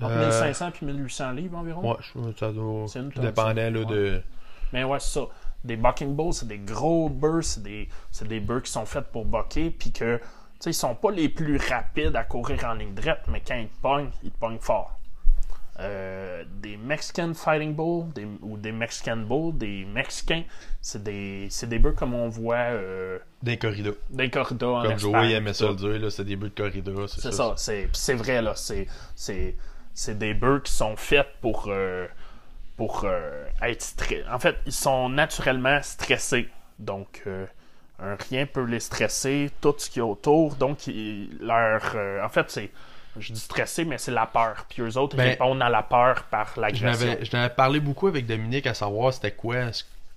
Entre 0.01 0.07
Euh, 0.07 0.27
1500 0.29 0.71
puis 0.73 0.87
1800 0.87 1.33
livres 1.33 1.59
environ? 1.59 1.91
ouais, 1.93 1.97
je, 2.01 2.21
ça 2.39 2.53
doit, 2.53 2.87
tout 3.13 3.21
dépendait 3.21 3.71
là, 3.73 3.81
Ouais. 3.81 3.87
de. 3.87 4.23
Mais 4.75 4.85
ouais, 4.85 5.01
c'est 5.01 5.21
ça. 5.21 5.27
Des 5.65 5.77
bucking 5.77 6.15
bulls, 6.15 6.35
c'est 6.35 6.49
des 6.49 6.59
gros 6.59 7.09
bœufs, 7.09 7.41
c'est 7.43 7.63
des, 7.63 7.89
c'est 8.11 8.29
des 8.29 8.41
bœufs 8.41 8.61
qui 8.61 8.71
sont 8.73 8.85
faits 8.85 9.07
pour 9.13 9.25
bucker, 9.25 9.71
puis 9.71 9.93
que, 9.93 10.19
tu 10.19 10.23
sais, 10.61 10.71
ils 10.71 10.75
sont 10.75 10.95
pas 10.95 11.11
les 11.11 11.31
plus 11.31 11.57
rapides 11.57 12.15
à 12.17 12.25
courir 12.25 12.65
en 12.67 12.75
ligne 12.75 12.93
droite, 12.93 13.23
mais 13.29 13.41
quand 13.41 13.55
ils 13.55 13.69
te 13.69 13.81
pognent, 13.81 14.11
ils 14.23 14.31
te 14.31 14.39
pognent 14.39 14.59
fort. 14.59 14.99
Euh, 15.81 16.45
des 16.63 16.77
Mexican 16.77 17.35
Fighting 17.35 17.75
Bulls 17.75 18.13
des- 18.15 18.29
ou 18.43 18.57
des 18.57 18.71
Mexican 18.71 19.17
Bulls, 19.17 19.57
des 19.59 19.85
Mexicains, 19.85 20.45
c'est 20.81 21.03
des, 21.03 21.49
c'est 21.51 21.69
des 21.69 21.81
bœufs 21.81 21.95
comme 21.97 22.15
on 22.15 22.29
voit 22.29 22.57
euh, 22.57 23.19
Des 23.43 23.57
corridors. 23.57 23.95
dans 24.11 24.23
les 24.23 24.31
corridors 24.31 24.77
en 24.79 24.83
Comme 24.85 24.99
Joey 24.99 25.33
aimait 25.33 25.53
ça 25.55 25.69
le 25.71 25.75
dire, 25.75 25.99
là, 25.99 26.11
c'est 26.11 26.25
des 26.25 26.37
buts 26.37 26.51
de 26.51 26.63
corridor. 26.63 27.09
C'est 27.09 27.33
ça, 27.33 27.55
c'est 27.57 27.85
pis 27.93 27.99
c'est 27.99 28.15
vrai 28.15 28.41
là, 28.43 28.53
c'est 28.55 28.87
c'est 29.17 29.57
c'est 29.95 30.17
des 30.19 30.35
bœufs 30.35 30.61
qui 30.65 30.73
sont 30.73 30.95
faits 30.97 31.27
pour 31.41 31.65
euh, 31.69 32.07
pour 32.77 33.05
euh, 33.05 33.47
être 33.63 33.83
stressés. 33.83 34.25
En 34.31 34.39
fait, 34.39 34.57
ils 34.67 34.73
sont 34.73 35.09
naturellement 35.09 35.81
stressés. 35.83 36.49
Donc 36.79 37.23
euh, 37.27 37.47
un 38.01 38.17
rien 38.29 38.47
peut 38.47 38.65
les 38.65 38.81
stresser, 38.81 39.51
tout 39.61 39.75
ce 39.79 39.89
qu'il 39.89 40.01
y 40.01 40.03
a 40.03 40.07
autour. 40.07 40.57
Donc 40.57 40.87
ils- 40.87 41.37
leur 41.41 41.93
euh, 41.95 42.25
en 42.25 42.29
fait, 42.29 42.51
c'est 42.51 42.71
je 43.17 43.33
dis 43.33 43.39
stressé, 43.41 43.85
mais 43.85 43.97
c'est 43.99 44.11
la 44.11 44.27
peur. 44.27 44.67
Puis 44.69 44.83
eux 44.83 44.97
autres, 44.99 45.15
ils 45.15 45.19
Ben, 45.19 45.29
répondent 45.31 45.63
à 45.63 45.69
la 45.69 45.85
peur 45.85 46.25
par 46.25 46.53
l'agression. 46.59 47.17
je 47.23 47.37
n'avais 47.37 47.55
parlé 47.55 47.79
beaucoup 47.79 48.09
avec 48.09 48.27
Dominique 48.27 48.67
à 48.67 48.75
savoir 48.75 49.13
c'était 49.13 49.31
quoi 49.31 49.57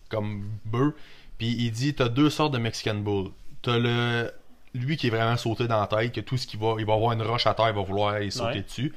comme 0.09 0.49
bœuf. 0.65 0.93
Puis 1.37 1.47
il 1.59 1.69
dit 1.71 1.93
t'as 1.93 2.09
deux 2.09 2.31
sortes 2.31 2.53
de 2.53 2.57
Mexican 2.57 2.95
Bull. 2.95 3.29
T'as 3.61 3.77
le 3.77 4.31
lui 4.73 4.97
qui 4.97 5.07
est 5.07 5.09
vraiment 5.11 5.37
sauté 5.37 5.67
dans 5.67 5.79
la 5.79 5.87
tête, 5.87 6.11
que 6.11 6.21
tout 6.21 6.37
ce 6.37 6.45
qui 6.47 6.57
va, 6.57 6.75
il 6.79 6.85
va 6.85 6.93
avoir 6.93 7.11
une 7.13 7.21
roche 7.21 7.45
à 7.47 7.53
terre, 7.53 7.69
il 7.69 7.75
va 7.75 7.81
vouloir 7.81 8.19
y 8.21 8.31
sauter 8.31 8.55
Ouais. 8.57 8.61
dessus. 8.63 8.93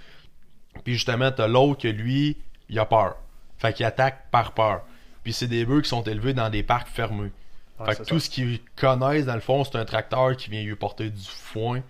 Puis 0.85 0.94
justement 0.94 1.31
t'as 1.31 1.46
l'autre 1.46 1.83
que 1.83 1.88
lui, 1.88 2.38
il 2.70 2.79
a 2.79 2.87
peur. 2.87 3.16
Fait 3.61 3.73
qu'il 3.73 3.87
attaque 3.87 4.31
par 4.31 4.53
peur. 4.53 4.83
Puis 5.23 5.33
c'est 5.33 5.46
des 5.46 5.64
bœufs 5.64 5.83
qui 5.83 5.88
sont 5.90 6.03
élevés 6.03 6.35
dans 6.35 6.49
des 6.51 6.62
parcs 6.62 6.88
fermés. 6.88 7.31
Ouais, 7.79 7.94
fait 7.94 8.03
que 8.03 8.09
tout 8.09 8.18
ça. 8.18 8.25
ce 8.25 8.31
qu'ils 8.31 8.61
connaissent 8.75 9.27
dans 9.27 9.35
le 9.35 9.40
fond, 9.40 9.64
c'est 9.64 9.77
un 9.77 9.85
tracteur 9.85 10.35
qui 10.37 10.51
vient 10.51 10.62
lui 10.62 10.75
porter 10.77 11.11
du 11.11 11.25
foin. 11.25 11.83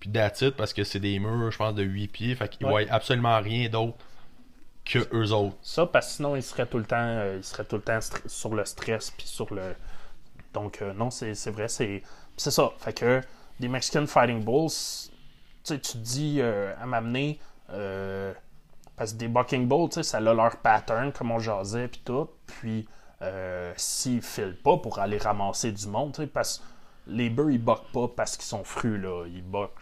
Puis 0.00 0.10
it, 0.10 0.50
parce 0.56 0.72
que 0.72 0.82
c'est 0.82 0.98
des 0.98 1.18
murs, 1.20 1.50
je 1.52 1.56
pense, 1.56 1.74
de 1.74 1.84
8 1.84 2.08
pieds. 2.08 2.34
Fait 2.34 2.48
qu'ils 2.48 2.66
Ouais. 2.66 2.84
voient 2.84 2.92
absolument 2.94 3.40
rien 3.40 3.68
d'autre 3.68 3.96
que 4.84 4.98
eux 5.14 5.32
autres. 5.32 5.56
Ça, 5.62 5.86
parce 5.86 6.08
que 6.08 6.12
sinon, 6.14 6.34
il 6.34 6.42
serait 6.42 6.66
tout 6.66 6.78
le 6.78 6.84
temps, 6.84 6.96
euh, 6.98 7.36
il 7.38 7.44
serait 7.44 7.64
tout 7.64 7.76
le 7.76 7.82
temps 7.82 8.00
sur 8.26 8.52
le 8.54 8.64
stress, 8.64 9.12
puis 9.12 9.28
sur 9.28 9.54
le. 9.54 9.76
Donc, 10.54 10.82
euh, 10.82 10.92
non, 10.92 11.10
c'est 11.10 11.50
vrai, 11.50 11.68
c'est 11.68 12.02
c'est 12.36 12.50
ça. 12.50 12.70
Fait 12.78 12.92
que 12.92 13.20
des 13.60 13.68
Mexican 13.68 14.06
Fighting 14.06 14.44
Bulls, 14.44 14.70
tu 14.70 15.12
sais, 15.62 15.78
tu 15.78 15.92
te 15.92 15.98
dis 15.98 16.38
euh, 16.40 16.74
à 16.80 16.86
m'amener, 16.86 17.38
parce 19.02 19.14
que 19.14 19.18
des 19.18 19.26
Bucking 19.26 19.66
Bulls, 19.66 20.04
ça 20.04 20.18
a 20.18 20.20
leur 20.20 20.58
pattern, 20.58 21.10
comme 21.10 21.32
on 21.32 21.40
jasait, 21.40 21.88
puis 21.88 22.00
tout. 22.04 22.28
Puis, 22.46 22.86
euh, 23.20 23.72
s'ils 23.76 24.22
filent 24.22 24.56
pas 24.62 24.76
pour 24.76 25.00
aller 25.00 25.18
ramasser 25.18 25.72
du 25.72 25.88
monde, 25.88 26.16
parce 26.32 26.58
que 26.58 26.62
les 27.10 27.28
bœufs, 27.28 27.52
ils 27.54 27.58
buckent 27.58 27.90
pas 27.92 28.06
parce 28.06 28.36
qu'ils 28.36 28.46
sont 28.46 28.62
frus, 28.62 28.98
là. 28.98 29.24
Ils 29.26 29.42
buckent, 29.42 29.72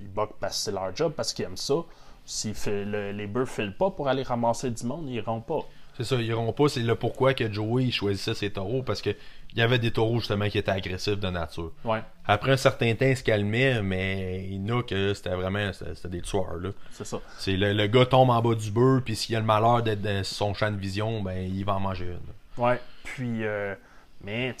ils 0.00 0.08
buckent 0.08 0.34
parce 0.40 0.56
que 0.56 0.62
c'est 0.64 0.72
leur 0.72 0.96
job, 0.96 1.12
parce 1.16 1.32
qu'ils 1.32 1.44
aiment 1.44 1.56
ça. 1.56 1.84
Si 2.24 2.52
les 2.66 3.26
bœufs 3.28 3.46
filent 3.46 3.76
pas 3.78 3.92
pour 3.92 4.08
aller 4.08 4.24
ramasser 4.24 4.72
du 4.72 4.84
monde, 4.84 5.08
ils 5.08 5.14
iront 5.14 5.40
pas. 5.40 5.60
C'est 5.96 6.02
ça, 6.02 6.16
ils 6.16 6.26
iront 6.26 6.52
pas. 6.52 6.68
C'est 6.68 6.80
le 6.80 6.96
pourquoi 6.96 7.34
que 7.34 7.52
Joey 7.52 7.92
choisissait 7.92 8.34
ses 8.34 8.50
taureaux 8.50 8.82
parce 8.82 9.02
que 9.02 9.10
il 9.52 9.58
y 9.58 9.62
avait 9.62 9.78
des 9.78 9.90
taureaux 9.90 10.18
justement 10.18 10.48
qui 10.48 10.58
étaient 10.58 10.70
agressifs 10.70 11.18
de 11.18 11.28
nature. 11.28 11.72
Ouais, 11.84 12.02
Après 12.26 12.52
un 12.52 12.56
certain 12.56 12.94
temps, 12.94 13.06
il 13.06 13.16
se 13.16 13.24
calmait, 13.24 13.82
mais 13.82 14.44
il 14.48 14.66
y 14.66 14.72
en 14.72 14.78
a 14.78 14.82
que 14.82 15.14
c'était 15.14 15.34
vraiment 15.34 15.72
c'était 15.72 16.08
des 16.08 16.22
tueurs. 16.22 16.56
Là. 16.60 16.70
c'est 16.90 17.06
ça. 17.06 17.18
C'est 17.38 17.56
le, 17.56 17.72
le 17.72 17.86
gars 17.86 18.06
tombe 18.06 18.30
en 18.30 18.40
bas 18.42 18.54
du 18.54 18.70
beurre, 18.70 19.02
puis 19.04 19.16
s'il 19.16 19.34
a 19.36 19.40
le 19.40 19.46
malheur 19.46 19.82
d'être 19.82 20.02
dans 20.02 20.22
son 20.24 20.54
champ 20.54 20.70
de 20.70 20.76
vision, 20.76 21.22
ben 21.22 21.38
il 21.38 21.64
va 21.64 21.74
en 21.74 21.80
manger 21.80 22.06
une. 22.06 22.62
Ouais, 22.62 22.80
puis, 23.04 23.44
euh, 23.44 23.74
mais 24.22 24.54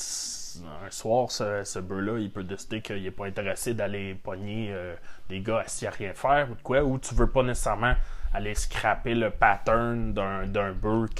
un 0.86 0.90
soir, 0.90 1.30
ce, 1.30 1.62
ce 1.64 1.78
bœuf-là, 1.78 2.18
il 2.18 2.30
peut 2.30 2.44
décider 2.44 2.80
qu'il 2.80 3.02
n'est 3.02 3.10
pas 3.10 3.26
intéressé 3.26 3.74
d'aller 3.74 4.14
pogner 4.14 4.68
euh, 4.70 4.94
des 5.28 5.40
gars 5.40 5.58
assis 5.66 5.86
à 5.86 5.90
rien 5.90 6.14
faire 6.14 6.48
ou 6.50 6.54
de 6.54 6.62
quoi, 6.62 6.82
ou 6.82 6.98
tu 6.98 7.14
veux 7.14 7.28
pas 7.28 7.42
nécessairement 7.42 7.94
aller 8.34 8.54
scraper 8.54 9.14
le 9.14 9.30
pattern 9.30 10.12
d'un, 10.12 10.72
bœuf 10.72 11.10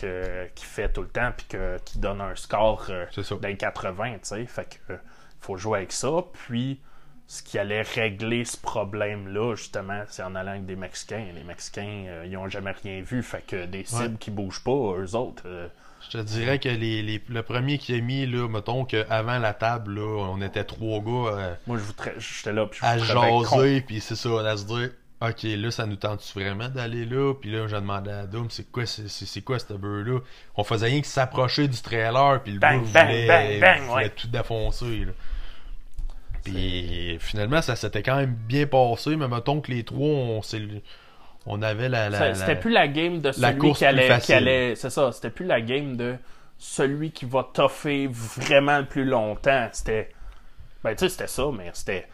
qui 0.54 0.64
fait 0.64 0.88
tout 0.92 1.02
le 1.02 1.08
temps 1.08 1.30
puis 1.36 1.46
qui 1.84 1.98
donne 1.98 2.20
un 2.20 2.34
score 2.36 2.86
euh, 2.90 3.06
d'un 3.40 3.54
80, 3.54 4.12
tu 4.12 4.18
sais. 4.22 4.46
Fait 4.46 4.78
que 4.86 4.92
euh, 4.92 4.96
faut 5.40 5.56
jouer 5.56 5.78
avec 5.78 5.92
ça. 5.92 6.10
Puis, 6.32 6.80
ce 7.26 7.42
qui 7.42 7.58
allait 7.58 7.82
régler 7.82 8.44
ce 8.44 8.56
problème-là, 8.56 9.54
justement, 9.54 10.02
c'est 10.08 10.22
en 10.22 10.34
allant 10.34 10.52
avec 10.52 10.66
des 10.66 10.76
Mexicains. 10.76 11.26
Les 11.34 11.44
Mexicains, 11.44 12.04
euh, 12.08 12.24
ils 12.26 12.36
ont 12.36 12.48
jamais 12.48 12.72
rien 12.82 13.02
vu. 13.02 13.22
Fait 13.22 13.42
que 13.46 13.66
des 13.66 13.84
cibles 13.84 14.16
qui 14.18 14.30
bougent 14.30 14.62
pas, 14.64 14.70
eux 14.98 15.14
autres. 15.14 15.42
euh, 15.46 15.68
Je 16.10 16.16
te 16.18 16.22
dirais 16.22 16.58
que 16.58 16.68
les, 16.68 17.02
les- 17.02 17.22
le 17.28 17.42
premier 17.42 17.76
qui 17.78 17.94
a 17.94 18.00
mis, 18.00 18.24
là, 18.26 18.48
mettons 18.48 18.84
qu'avant 18.84 19.38
la 19.38 19.52
table, 19.52 19.96
là, 19.96 20.24
on 20.30 20.40
était 20.40 20.64
trois 20.64 21.00
gars 21.00 21.30
euh, 21.38 21.54
moi, 21.66 21.76
je 21.76 21.82
vous 21.82 21.92
tra- 21.92 22.18
j'étais 22.18 22.52
là. 22.52 22.66
Puis 22.66 22.80
je 22.80 22.86
à 22.86 22.98
jaser, 22.98 23.80
puis 23.82 24.00
c'est 24.00 24.16
ça, 24.16 24.28
à 24.48 24.56
se 24.56 24.64
dire, 24.64 24.90
ok, 25.20 25.42
là, 25.42 25.70
ça 25.70 25.86
nous 25.86 25.96
tente-tu 25.96 26.38
vraiment 26.38 26.68
d'aller 26.68 27.04
là? 27.04 27.34
Puis 27.34 27.50
là, 27.50 27.66
j'ai 27.66 27.76
demandé 27.76 28.10
à 28.10 28.26
Doom, 28.26 28.48
c'est 28.50 28.70
quoi, 28.70 28.84
c'est, 28.86 29.40
quoi 29.42 29.58
ce 29.58 29.72
beurre-là? 29.72 30.20
On 30.56 30.64
faisait 30.64 30.86
rien 30.86 31.00
que 31.00 31.06
s'approcher 31.06 31.68
du 31.68 31.80
trailer, 31.80 32.42
puis 32.42 32.52
le 32.52 32.58
Bang, 32.60 32.80
beurre 32.82 32.92
bang, 32.92 33.06
voulait, 33.08 33.26
bang, 33.26 33.60
bang, 33.60 33.80
voulait 33.88 34.04
ouais. 34.04 34.10
tout 34.10 34.28
défoncer, 34.28 35.04
là. 35.06 35.12
Puis 36.44 37.18
finalement, 37.20 37.60
ça 37.62 37.76
s'était 37.76 38.02
quand 38.02 38.16
même 38.16 38.34
bien 38.34 38.66
passé, 38.66 39.16
mais 39.16 39.28
mettons 39.28 39.60
que 39.60 39.70
les 39.70 39.84
trois, 39.84 40.06
on, 40.08 40.40
on 41.46 41.62
avait 41.62 41.88
la... 41.88 42.08
la, 42.08 42.18
Ça- 42.18 42.28
la- 42.28 42.34
C'était 42.34 42.56
plus 42.56 42.70
la 42.70 42.88
game 42.88 43.20
de 43.20 43.32
celui 43.32 43.72
qui 43.74 43.84
allait, 43.84 44.18
qui 44.20 44.32
allait- 44.32 44.74
C'est 44.76 44.90
ça, 44.90 45.12
c'était 45.12 45.30
plus 45.30 45.46
la 45.46 45.60
game 45.60 45.96
de 45.96 46.16
celui 46.58 47.10
qui 47.10 47.24
va 47.24 47.46
toffer 47.52 48.08
vraiment 48.10 48.78
le 48.78 48.86
plus 48.86 49.04
longtemps. 49.04 49.68
C'était. 49.72 50.10
Ben, 50.84 50.92
tu 50.94 51.00
sais, 51.00 51.08
c'était 51.08 51.26
ça, 51.26 51.44
mais 51.56 51.70
c'était. 51.74 52.06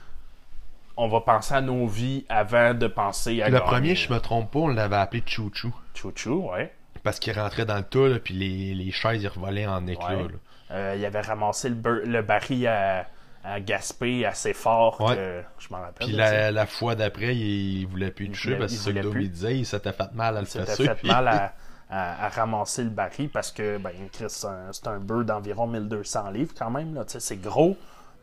On 0.96 1.09
va 1.09 1.20
penser 1.22 1.54
à 1.54 1.61
nos 1.61 1.87
vies 1.87 2.24
avant 2.28 2.72
de 2.74 2.87
penser 2.87 3.42
à 3.42 3.48
Le 3.48 3.54
gagner. 3.59 3.66
premier, 3.66 3.94
je 3.96 4.12
me 4.12 4.18
trompe 4.20 4.52
pas, 4.52 4.61
on 4.61 4.68
l'avait 4.68 4.96
appelé 4.96 5.22
Chouchou. 5.26 5.74
Chouchou, 5.94 6.50
ouais. 6.52 6.72
Parce 7.02 7.18
qu'il 7.18 7.38
rentrait 7.38 7.64
dans 7.66 7.76
le 7.76 7.83
tas, 7.83 8.09
là, 8.09 8.18
puis 8.18 8.35
les, 8.35 8.74
les 8.74 8.90
chaises, 8.92 9.22
ils 9.22 9.28
revolaient 9.28 9.66
en 9.66 9.87
éclats. 9.87 10.16
Ouais. 10.16 10.28
Euh, 10.70 10.94
il 10.96 11.04
avait 11.04 11.20
ramassé 11.20 11.68
le, 11.68 12.04
le 12.04 12.22
baril 12.22 12.66
à, 12.68 13.07
à 13.44 13.61
Gaspé 13.61 14.24
assez 14.24 14.54
fort 14.54 15.00
Ouais. 15.00 15.16
que 15.16 15.42
je 15.59 15.68
m'en 15.70 15.80
rappelle. 15.80 16.07
Puis 16.07 16.16
la, 16.16 16.50
la 16.50 16.66
fois 16.66 16.94
d'après, 16.94 17.35
il, 17.37 17.80
il 17.80 17.87
voulait 17.87 18.11
plus 18.11 18.28
toucher 18.30 18.57
parce 18.57 18.72
que 18.72 18.76
il 18.76 18.78
c'est 18.78 19.02
ça 19.02 19.09
que 19.11 19.18
il 19.18 19.30
disait, 19.30 19.59
il 19.59 19.66
s'était 19.66 19.92
fait 19.92 20.12
mal 20.14 20.37
à 20.37 20.40
le 20.40 20.46
s'était 20.46 20.64
fesser. 20.66 20.85
fait 20.87 21.04
mal 21.07 21.28
à, 21.28 21.52
à- 21.90 22.24
à 22.26 22.28
ramasser 22.30 22.85
le 22.85 22.90
baril 22.90 23.28
parce 23.28 23.52
que 23.52 23.76
ben, 23.78 23.90
c'est 24.12 24.46
un, 24.46 24.70
un 24.92 24.98
bœuf 25.00 25.26
d'environ 25.26 25.66
1200 25.66 26.30
livres 26.30 26.54
quand 26.59 26.70
même. 26.70 27.04
C'est 27.09 27.37
gros, 27.40 27.76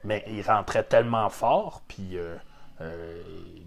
mais 0.04 0.24
il 0.28 0.42
rentrait 0.42 0.84
tellement 0.84 1.30
fort. 1.30 1.82
Puis 1.88 2.18
euh, 2.18 2.36
euh, 2.82 3.22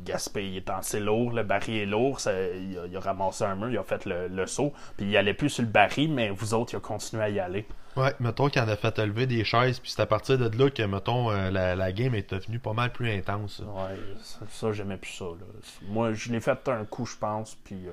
Gaspé 0.05 0.47
il 0.47 0.57
est 0.59 0.69
assez 0.71 1.01
lourd, 1.01 1.33
le 1.33 1.43
baril 1.45 1.77
est 1.77 1.87
lourd. 1.87 2.21
ça- 2.21 2.33
il, 2.33 2.79
a, 2.79 2.87
il 2.87 2.97
a 2.97 3.01
ramassé 3.01 3.45
un 3.45 3.55
mur, 3.57 3.71
il 3.71 3.79
a 3.79 3.83
fait 3.85 4.05
le, 4.05 4.29
le 4.29 4.47
saut. 4.47 4.73
Puis 4.97 5.07
il 5.07 5.17
allait 5.17 5.35
plus 5.35 5.49
sur 5.51 5.63
le 5.63 5.69
baril, 5.71 6.13
mais 6.13 6.31
vous 6.31 6.53
autres, 6.55 6.75
il 6.75 6.77
a 6.77 6.81
continué 6.81 7.23
à 7.23 7.29
y 7.31 7.41
aller. 7.41 7.67
Ouais, 7.97 8.13
mettons 8.19 8.49
qu'il 8.49 8.61
en 8.61 8.69
a 8.69 8.77
fait 8.77 8.99
lever 8.99 9.27
des 9.27 9.45
chaises, 9.45 9.79
puis 9.79 9.91
c'est 9.93 10.03
à 10.03 10.07
partir 10.07 10.37
de 10.37 10.49
là 10.59 10.69
que, 10.69 10.83
mettons, 10.83 11.31
euh, 11.31 11.51
la, 11.53 11.77
la 11.77 11.93
game 11.93 12.15
est 12.17 12.29
devenue 12.35 12.59
pas 12.59 12.73
mal 12.73 12.93
plus 12.93 13.09
intense. 13.11 13.61
Ouais, 13.61 13.97
ça, 14.21 14.41
ça, 14.51 14.73
j'aimais 14.73 14.97
plus 14.97 15.13
ça. 15.13 15.25
là. 15.27 15.47
Moi, 15.83 16.13
je 16.13 16.31
l'ai 16.33 16.41
fait 16.41 16.69
un 16.69 16.85
coup, 16.85 17.07
je 17.07 17.17
pense. 17.17 17.55
Puis. 17.65 17.77
euh, 17.87 17.93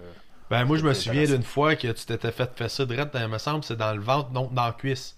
Ben, 0.50 0.66
moi, 0.66 0.78
je 0.78 0.84
me 0.84 0.94
souviens 0.96 1.26
d'une 1.26 1.44
fois 1.44 1.76
que 1.76 1.88
tu 1.92 2.06
t'étais 2.06 2.32
fait 2.32 2.52
fesser 2.56 2.86
direct, 2.88 3.14
dans, 3.14 3.22
il 3.22 3.28
me 3.28 3.38
semble, 3.38 3.64
c'est 3.64 3.78
dans 3.78 3.94
le 3.94 4.02
ventre, 4.02 4.32
non, 4.32 4.50
dans 4.52 4.66
la 4.66 4.74
cuisse. 4.74 5.18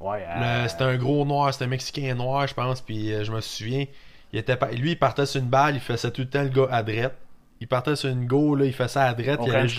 ouais, 0.00 0.24
euh, 0.28 0.68
C'était 0.68 0.84
un 0.84 0.96
gros 0.96 1.24
noir, 1.24 1.52
c'était 1.52 1.64
un 1.66 1.68
Mexicain 1.68 2.14
noir, 2.14 2.46
je 2.46 2.54
pense, 2.54 2.80
puis 2.80 3.12
je 3.24 3.30
me 3.32 3.40
souviens, 3.40 3.86
il 4.32 4.38
était 4.38 4.56
pas- 4.56 4.70
lui, 4.70 4.92
il 4.92 4.98
partait 4.98 5.26
sur 5.26 5.40
une 5.40 5.48
balle, 5.48 5.74
il 5.74 5.80
faisait 5.80 6.10
tout 6.10 6.22
le 6.22 6.28
temps 6.28 6.42
le 6.42 6.48
gars 6.48 6.68
à 6.70 6.82
droite. 6.82 7.16
Il 7.60 7.66
partait 7.68 7.96
sur 7.96 8.08
une 8.08 8.26
go, 8.26 8.54
là, 8.54 8.64
il 8.66 8.72
faisait 8.72 8.88
ça 8.88 9.04
à 9.04 9.14
droite, 9.14 9.40
il 9.46 9.50
allait, 9.56 9.68
ju- 9.68 9.76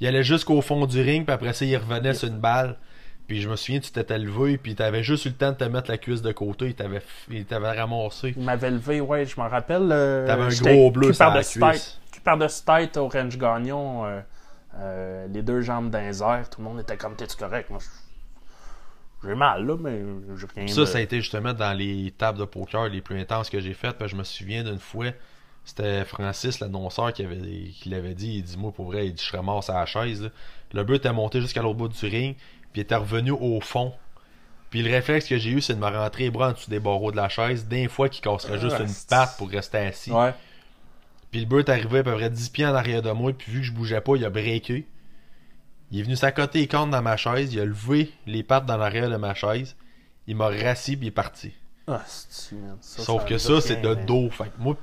il 0.00 0.06
allait 0.06 0.22
jusqu'au 0.22 0.60
fond 0.60 0.86
du 0.86 1.00
ring, 1.00 1.24
puis 1.24 1.34
après 1.34 1.52
ça, 1.52 1.64
il 1.64 1.76
revenait 1.76 2.14
sur 2.14 2.28
une 2.28 2.38
balle. 2.38 2.76
Puis 3.26 3.40
je 3.42 3.48
me 3.48 3.54
souviens, 3.56 3.78
tu 3.80 3.92
t'étais 3.92 4.18
levé, 4.18 4.58
puis 4.58 4.74
t'avais 4.74 5.02
juste 5.04 5.24
eu 5.24 5.28
le 5.28 5.34
temps 5.34 5.52
de 5.52 5.56
te 5.56 5.64
mettre 5.64 5.88
la 5.90 5.98
cuisse 5.98 6.20
de 6.22 6.32
côté, 6.32 6.66
il 6.66 6.74
t'avait, 6.74 7.00
il 7.30 7.44
t'avait 7.44 7.70
ramassé. 7.78 8.34
Il 8.36 8.42
m'avait 8.42 8.70
levé, 8.72 9.00
ouais, 9.00 9.24
je 9.24 9.38
m'en 9.40 9.48
rappelle. 9.48 9.88
euh, 9.92 10.26
T'avais 10.26 10.42
un 10.42 10.48
gros 10.74 10.90
bleu 10.90 11.12
sur 11.12 11.24
la 11.26 11.34
cuisse. 11.70 11.82
tête. 11.84 12.00
Cul 12.12 12.20
par-dessus 12.22 12.64
tête 12.64 12.96
au 12.96 13.06
Range 13.08 13.38
Gagnon, 13.38 14.04
euh, 14.06 14.20
euh, 14.78 15.26
les 15.32 15.42
deux 15.42 15.60
jambes 15.60 15.90
dans 15.90 16.00
les 16.00 16.22
airs, 16.22 16.48
tout 16.50 16.60
le 16.60 16.68
monde 16.68 16.80
était 16.80 16.96
comme 16.96 17.14
t'es-tu 17.14 17.36
correct? 17.36 17.70
Moi, 17.70 17.78
je- 17.80 17.86
j'ai 19.24 19.34
mal, 19.34 19.66
là, 19.66 19.76
mais 19.78 20.02
j'ai 20.36 20.46
rien 20.56 20.66
Ça, 20.68 20.80
de- 20.80 20.86
ça 20.86 20.98
a 20.98 21.00
été 21.00 21.16
justement 21.20 21.52
dans 21.52 21.76
les 21.76 22.12
tables 22.16 22.38
de 22.38 22.44
poker 22.44 22.88
les 22.88 23.00
plus 23.00 23.18
intenses 23.20 23.50
que 23.50 23.60
j'ai 23.60 23.74
faites. 23.74 23.98
Parce 23.98 24.10
que 24.10 24.16
je 24.16 24.16
me 24.16 24.24
souviens 24.24 24.64
d'une 24.64 24.78
fois, 24.78 25.06
c'était 25.64 26.04
Francis, 26.04 26.60
l'annonceur, 26.60 27.12
qui, 27.12 27.24
avait, 27.24 27.36
qui 27.80 27.88
l'avait 27.90 28.14
dit. 28.14 28.36
Il 28.38 28.42
dit 28.42 28.56
Moi, 28.56 28.72
pour 28.72 28.86
vrai, 28.86 29.06
il 29.06 29.14
dit 29.14 29.22
Je 29.24 29.36
ramasse 29.36 29.68
à 29.70 29.74
la 29.74 29.86
chaise. 29.86 30.22
là. 30.22 30.28
Le 30.72 30.84
but 30.84 30.96
était 30.96 31.12
monté 31.12 31.40
jusqu'à 31.40 31.62
l'autre 31.62 31.76
bout 31.78 31.88
du 31.88 32.06
ring, 32.06 32.34
puis 32.34 32.76
il 32.76 32.80
était 32.80 32.94
revenu 32.94 33.32
au 33.32 33.60
fond. 33.60 33.92
Puis 34.70 34.82
le 34.82 34.90
réflexe 34.90 35.26
que 35.26 35.36
j'ai 35.36 35.50
eu, 35.50 35.60
c'est 35.60 35.74
de 35.74 35.80
me 35.80 35.86
rentrer 35.88 36.24
les 36.24 36.30
bras 36.30 36.50
en 36.50 36.52
dessous 36.52 36.70
des 36.70 36.78
barreaux 36.78 37.10
de 37.10 37.16
la 37.16 37.28
chaise, 37.28 37.66
d'un 37.66 37.88
fois 37.88 38.08
qu'il 38.08 38.22
casserait 38.22 38.58
juste 38.60 38.76
une 38.78 38.94
patte 39.08 39.36
pour 39.36 39.50
rester 39.50 39.78
assis. 39.78 40.12
Ouais. 40.12 40.32
Puis 41.32 41.40
le 41.40 41.46
but 41.46 41.68
est 41.68 41.72
arrivé 41.72 41.98
à 41.98 42.02
peu 42.04 42.14
près 42.14 42.30
10 42.30 42.48
pieds 42.50 42.66
en 42.66 42.74
arrière 42.74 43.02
de 43.02 43.10
moi, 43.10 43.32
puis 43.32 43.50
vu 43.52 43.60
que 43.60 43.66
je 43.66 43.72
bougeais 43.72 44.00
pas, 44.00 44.14
il 44.16 44.24
a 44.24 44.30
breaké. 44.30 44.86
Il 45.90 46.00
est 46.00 46.02
venu 46.02 46.16
s'accoter 46.16 46.60
les 46.60 46.66
cornes 46.68 46.90
dans 46.90 47.02
ma 47.02 47.16
chaise, 47.16 47.52
il 47.52 47.60
a 47.60 47.64
levé 47.64 48.12
les 48.26 48.42
pattes 48.42 48.66
dans 48.66 48.76
l'arrière 48.76 49.10
de 49.10 49.16
ma 49.16 49.34
chaise, 49.34 49.76
il 50.26 50.36
m'a 50.36 50.48
rassis 50.48 50.96
puis 50.96 51.06
il 51.06 51.08
est 51.08 51.12
parti. 51.12 51.52
Ah. 51.88 52.00
Ça, 52.06 52.56
Sauf 53.02 53.22
ça 53.22 53.26
que 53.28 53.38
ça, 53.38 53.60
c'est 53.60 53.80
de 53.80 53.94
dos. 53.94 54.30
Fait 54.30 54.44
que 54.44 54.50
moi, 54.58 54.76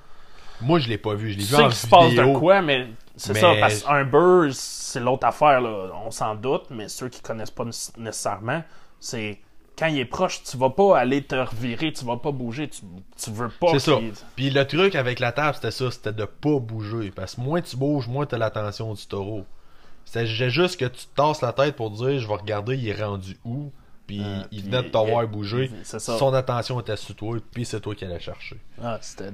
moi 0.60 0.80
je 0.80 0.90
l'ai 0.90 0.98
pas 0.98 1.14
vu, 1.14 1.32
je 1.32 1.38
l'ai 1.38 1.44
Tu 1.46 1.50
vu 1.52 1.56
sais 1.56 1.62
en 1.64 1.68
qu'il 1.68 1.76
se 1.78 1.88
passe 1.88 2.10
vidéo. 2.10 2.34
de 2.34 2.38
quoi, 2.40 2.62
mais 2.62 2.88
c'est 3.16 3.34
Mais- 3.34 3.40
ça, 3.40 3.54
parce 3.60 3.84
qu'un 3.84 4.04
beurre, 4.04 4.50
c'est 4.54 5.00
l'autre 5.00 5.26
affaire, 5.26 5.62
là. 5.62 5.92
On 6.06 6.12
s'en 6.12 6.36
doute, 6.36 6.64
mais 6.70 6.90
ceux 6.90 7.08
qui 7.10 7.22
connaissent 7.22 7.52
pas 7.52 7.64
nécess- 7.64 7.94
nécessairement, 7.98 8.64
c'est 9.00 9.40
quand 9.80 9.88
il 9.88 10.00
est 10.00 10.06
proche, 10.06 10.44
tu 10.44 10.58
vas 10.58 10.72
pas 10.72 10.98
aller 11.00 11.22
te 11.24 11.36
revirer, 11.36 11.94
tu 11.94 12.04
vas 12.04 12.18
pas 12.18 12.32
bouger, 12.32 12.68
tu, 12.68 12.82
tu 13.24 13.30
veux 13.32 13.48
pas 13.50 13.68
C'est 13.74 13.80
ça. 13.80 13.96
qu'il- 13.98 14.12
Puis 14.36 14.50
le 14.50 14.66
truc 14.68 14.96
avec 14.96 15.20
la 15.20 15.32
table, 15.32 15.56
c'était 15.56 15.72
ça, 15.72 15.90
c'était 15.92 16.12
de 16.14 16.26
pas 16.26 16.60
bouger. 16.60 17.12
Parce 17.16 17.36
que 17.36 17.42
moins 17.42 17.62
tu 17.62 17.78
bouges, 17.78 18.08
moins 18.10 18.26
t'as 18.26 18.38
l'attention 18.38 18.94
du 18.94 19.06
taureau. 19.06 19.46
C'était 20.08 20.50
juste 20.50 20.80
que 20.80 20.86
tu 20.86 21.06
te 21.06 21.16
tasses 21.16 21.42
la 21.42 21.52
tête 21.52 21.76
pour 21.76 21.92
dire 21.92 22.18
je 22.18 22.28
vais 22.28 22.34
regarder 22.36 22.78
il 22.78 22.88
est 22.88 23.04
rendu 23.04 23.38
où. 23.44 23.72
Puis 24.08 24.22
Euh, 24.24 24.42
il 24.54 24.64
venait 24.64 24.84
de 24.84 24.88
t'avoir 24.88 25.26
il- 25.26 25.30
bougé. 25.30 25.70
Son 25.84 26.34
attention 26.34 26.80
était 26.80 26.96
sur 26.96 27.14
toi, 27.14 27.38
puis 27.52 27.66
c'est 27.66 27.82
toi 27.82 27.94
qui 27.94 28.06
allais 28.06 28.22
chercher. 28.22 28.56
Ah, 28.82 28.98
c'était 29.02 29.30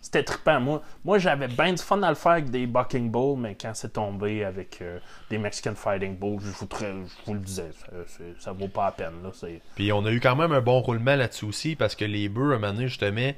C'était 0.00 0.22
trippant. 0.22 0.60
Moi, 0.60 0.82
moi 1.04 1.18
j'avais 1.18 1.48
bien 1.48 1.72
du 1.74 1.82
fun 1.82 2.02
à 2.02 2.08
le 2.08 2.14
faire 2.14 2.32
avec 2.32 2.50
des 2.50 2.66
Bucking 2.66 3.10
Bulls, 3.10 3.36
mais 3.38 3.54
quand 3.54 3.72
c'est 3.74 3.92
tombé 3.92 4.44
avec 4.44 4.78
euh, 4.80 4.98
des 5.28 5.36
Mexican 5.36 5.74
Fighting 5.74 6.16
Bulls, 6.18 6.38
je 6.40 6.46
vous, 6.50 6.68
je 6.80 7.26
vous 7.26 7.34
le 7.34 7.40
disais, 7.40 7.70
ça, 8.06 8.22
ça 8.38 8.52
vaut 8.52 8.68
pas 8.68 8.86
la 8.86 8.92
peine. 8.92 9.22
Là. 9.22 9.30
Puis 9.74 9.92
on 9.92 10.06
a 10.06 10.10
eu 10.10 10.20
quand 10.20 10.36
même 10.36 10.52
un 10.52 10.62
bon 10.62 10.80
roulement 10.80 11.16
là-dessus 11.16 11.44
aussi, 11.44 11.76
parce 11.76 11.94
que 11.94 12.06
les 12.06 12.30
bœufs, 12.30 12.52
à 12.52 12.56
un 12.56 12.58
moment 12.60 12.72
donné, 12.72 12.88
justement, 12.88 13.32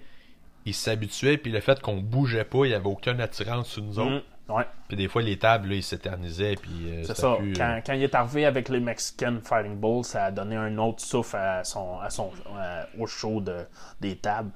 ils 0.66 0.74
s'habituaient, 0.74 1.38
puis 1.38 1.50
le 1.50 1.60
fait 1.60 1.80
qu'on 1.80 1.96
bougeait 1.96 2.44
pas, 2.44 2.66
il 2.66 2.70
y 2.70 2.74
avait 2.74 2.86
aucune 2.86 3.20
attirance 3.20 3.70
sur 3.70 3.82
nous 3.82 3.98
autres. 3.98 4.10
Mm, 4.18 4.22
ouais, 4.50 4.64
Puis 4.88 4.96
des 4.96 5.08
fois, 5.08 5.22
les 5.22 5.38
tables, 5.38 5.68
là, 5.68 5.74
ils 5.76 5.82
s'éternisaient, 5.82 6.56
puis 6.56 6.90
euh, 6.90 7.02
c'est 7.04 7.16
ça. 7.16 7.32
euh, 7.34 7.52
Quand, 7.56 7.80
quand 7.86 7.92
il 7.94 8.02
est 8.02 8.14
arrivé 8.14 8.44
avec 8.46 8.68
les 8.68 8.80
Mexican 8.80 9.38
Fighting 9.42 9.76
Bulls, 9.80 10.04
ça 10.04 10.26
a 10.26 10.30
donné 10.30 10.56
un 10.56 10.76
autre 10.78 11.00
souffle 11.02 11.36
à 11.36 11.64
son, 11.64 11.98
à 12.00 12.10
son, 12.10 12.30
à- 12.56 12.86
au 12.98 13.06
show 13.06 13.40
de, 13.40 13.66
des 14.00 14.16
tables. 14.16 14.50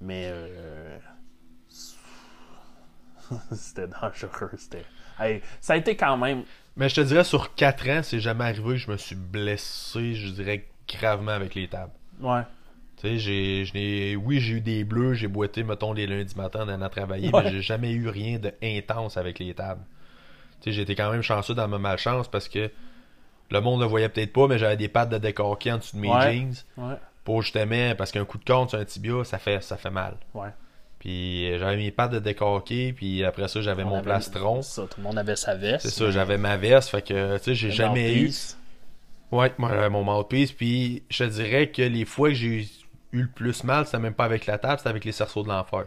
Mais 0.00 0.28
euh, 0.32 0.98
c'était 3.52 3.88
dangereux. 3.88 4.50
C'était... 4.56 4.84
Hey, 5.18 5.42
ça 5.60 5.72
a 5.72 5.76
été 5.76 5.96
quand 5.96 6.16
même 6.16 6.44
Mais 6.76 6.88
je 6.88 6.94
te 6.96 7.00
dirais, 7.00 7.24
sur 7.24 7.54
4 7.54 7.88
ans, 7.90 8.00
c'est 8.02 8.20
jamais 8.20 8.44
arrivé 8.44 8.70
que 8.70 8.76
je 8.76 8.90
me 8.90 8.96
suis 8.96 9.16
blessé, 9.16 10.14
je 10.14 10.28
dirais, 10.30 10.66
gravement 10.88 11.32
avec 11.32 11.54
les 11.54 11.68
tables. 11.68 11.92
Ouais. 12.20 12.42
Tu 13.00 13.18
sais, 13.18 13.64
j'ai, 13.64 14.16
oui, 14.16 14.40
j'ai 14.40 14.54
eu 14.54 14.60
des 14.60 14.82
bleus, 14.84 15.14
j'ai 15.14 15.28
boité, 15.28 15.62
mettons, 15.62 15.92
les 15.92 16.06
lundis 16.06 16.34
matin 16.36 16.64
en 16.64 16.68
allant 16.68 16.88
travailler, 16.88 17.30
Ouais. 17.32 17.44
mais 17.44 17.50
j'ai 17.52 17.62
jamais 17.62 17.92
eu 17.92 18.08
rien 18.08 18.38
de 18.38 18.52
intense 18.62 19.16
avec 19.16 19.38
les 19.38 19.54
tables. 19.54 19.82
Tu 20.60 20.72
sais, 20.72 20.82
été 20.82 20.94
quand 20.96 21.10
même 21.12 21.22
chanceux 21.22 21.54
dans 21.54 21.68
ma 21.68 21.78
malchance 21.78 22.26
parce 22.28 22.48
que 22.48 22.70
le 23.50 23.60
monde 23.60 23.80
le 23.80 23.86
voyait 23.86 24.08
peut-être 24.08 24.32
pas, 24.32 24.48
mais 24.48 24.58
j'avais 24.58 24.76
des 24.76 24.88
pattes 24.88 25.10
de 25.10 25.18
décorqué 25.18 25.70
en 25.72 25.78
dessous 25.78 25.96
de 25.96 26.00
mes 26.02 26.10
Ouais. 26.12 26.32
jeans. 26.32 26.54
Ouais. 26.76 26.94
Pour 27.24 27.42
justement, 27.42 27.94
parce 27.96 28.10
qu'un 28.10 28.24
coup 28.24 28.38
de 28.38 28.44
corne 28.44 28.68
sur 28.68 28.78
un 28.78 28.84
tibia, 28.84 29.22
ça 29.22 29.38
fait, 29.38 29.62
ça 29.62 29.76
fait 29.76 29.90
mal. 29.90 30.16
Ouais. 30.34 30.48
Puis 30.98 31.48
euh, 31.52 31.58
j'avais 31.60 31.76
mes 31.76 31.92
pattes 31.92 32.10
de 32.12 32.18
décorqué, 32.18 32.92
puis 32.92 33.22
après 33.22 33.46
ça, 33.46 33.60
j'avais 33.60 33.84
On 33.84 33.88
mon 33.90 33.94
avait- 33.96 34.02
plastron. 34.04 34.62
Ça, 34.62 34.82
tout 34.82 34.96
le 34.98 35.04
monde 35.04 35.18
avait 35.18 35.36
sa 35.36 35.54
veste. 35.54 35.86
C'est 35.86 35.90
ça, 35.94 36.10
j'avais 36.10 36.38
ma 36.38 36.56
veste, 36.56 36.88
fait 36.88 37.02
que, 37.02 37.36
tu 37.38 37.44
sais, 37.44 37.54
j'ai 37.54 37.70
jamais 37.70 38.14
eu. 38.22 38.32
Ouais, 39.30 39.52
moi 39.58 39.68
j'avais 39.70 39.90
mon 39.90 40.02
mouthpiece, 40.02 40.52
puis 40.52 41.02
je 41.10 41.24
te 41.24 41.28
dirais 41.28 41.68
que 41.70 41.82
les 41.82 42.04
fois 42.06 42.30
que 42.30 42.34
j'ai 42.34 42.46
eu, 42.46 42.66
eu 43.12 43.22
le 43.22 43.28
plus 43.28 43.64
mal, 43.64 43.86
c'était 43.86 43.98
même 43.98 44.14
pas 44.14 44.24
avec 44.24 44.46
la 44.46 44.58
table, 44.58 44.78
c'était 44.78 44.90
avec 44.90 45.04
les 45.04 45.12
cerceaux 45.12 45.42
de 45.42 45.48
l'enfer. 45.48 45.84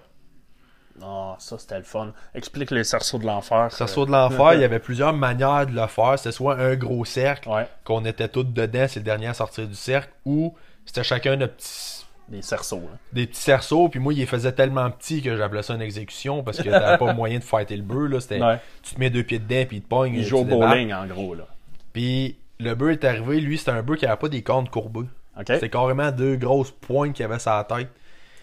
Ah, 1.02 1.36
ça 1.40 1.58
c'était 1.58 1.78
le 1.78 1.84
fun. 1.84 2.12
Explique 2.36 2.70
les 2.72 2.84
cerceaux 2.84 3.18
de 3.18 3.26
l'enfer. 3.26 3.72
Cerceau 3.72 4.06
de 4.06 4.12
l'enfer, 4.12 4.54
il 4.56 4.62
y 4.62 4.64
avait 4.64 4.80
plusieurs 4.80 5.14
manières 5.14 5.66
de 5.66 5.72
le 5.74 5.88
faire. 5.88 6.20
C'était 6.20 6.32
soit 6.34 6.58
un 6.60 6.76
gros 6.76 7.06
cercle, 7.06 7.50
Ouais, 7.50 7.68
qu'on 7.86 8.04
était 8.06 8.28
tous 8.28 8.44
dedans, 8.44 8.86
c'est 8.88 9.00
le 9.00 9.06
dernier 9.06 9.28
à 9.28 9.34
sortir 9.34 9.68
du 9.68 9.74
cercle, 9.76 10.12
ou 10.26 10.54
c'était 10.86 11.04
chacun 11.04 11.38
de 11.38 11.46
petits, 11.46 12.06
des 12.28 12.42
cerceaux. 12.42 12.82
hein. 12.94 12.98
des 13.14 13.26
petits 13.26 13.40
cerceaux, 13.42 13.88
puis 13.90 14.00
moi, 14.00 14.14
il 14.14 14.20
les 14.20 14.26
faisait 14.26 14.52
tellement 14.52 14.90
petits 14.92 15.22
que 15.22 15.36
j'appelais 15.38 15.64
ça 15.64 15.74
une 15.76 15.82
exécution, 15.82 16.44
parce 16.44 16.58
que 16.62 16.70
t'avais 16.70 16.98
pas 16.98 17.14
moyen 17.16 17.40
de 17.40 17.44
fighter 17.44 17.78
le 17.78 17.84
bœuf, 17.84 18.12
là. 18.12 18.20
C'était, 18.20 18.42
Ouais. 18.42 18.60
tu 18.84 18.94
te 18.96 19.00
mets 19.00 19.10
deux 19.10 19.24
pieds 19.24 19.40
dedans, 19.40 19.66
puis 19.68 19.78
il 19.78 19.82
te 19.84 19.88
pogne. 19.88 20.14
Il 20.16 20.26
joue 20.26 20.40
au 20.40 20.44
bowling 20.46 20.94
en 20.94 21.06
gros 21.08 21.34
là. 21.36 21.46
Puis 21.94 22.38
le 22.60 22.76
bœuf 22.76 22.92
est 22.92 23.06
arrivé, 23.06 23.40
lui, 23.40 23.58
c'était 23.58 23.72
un 23.72 23.82
bœuf 23.82 23.98
qui 23.98 24.06
avait 24.06 24.18
pas 24.18 24.30
des 24.30 24.44
cornes 24.44 24.68
courbées. 24.70 25.08
C'était 25.38 25.70
carrément 25.70 26.12
deux 26.12 26.36
grosses 26.36 26.72
pointes 26.72 27.14
qu'il 27.14 27.26
avait 27.26 27.40
sur 27.40 27.52
la 27.52 27.64
tête. 27.64 27.90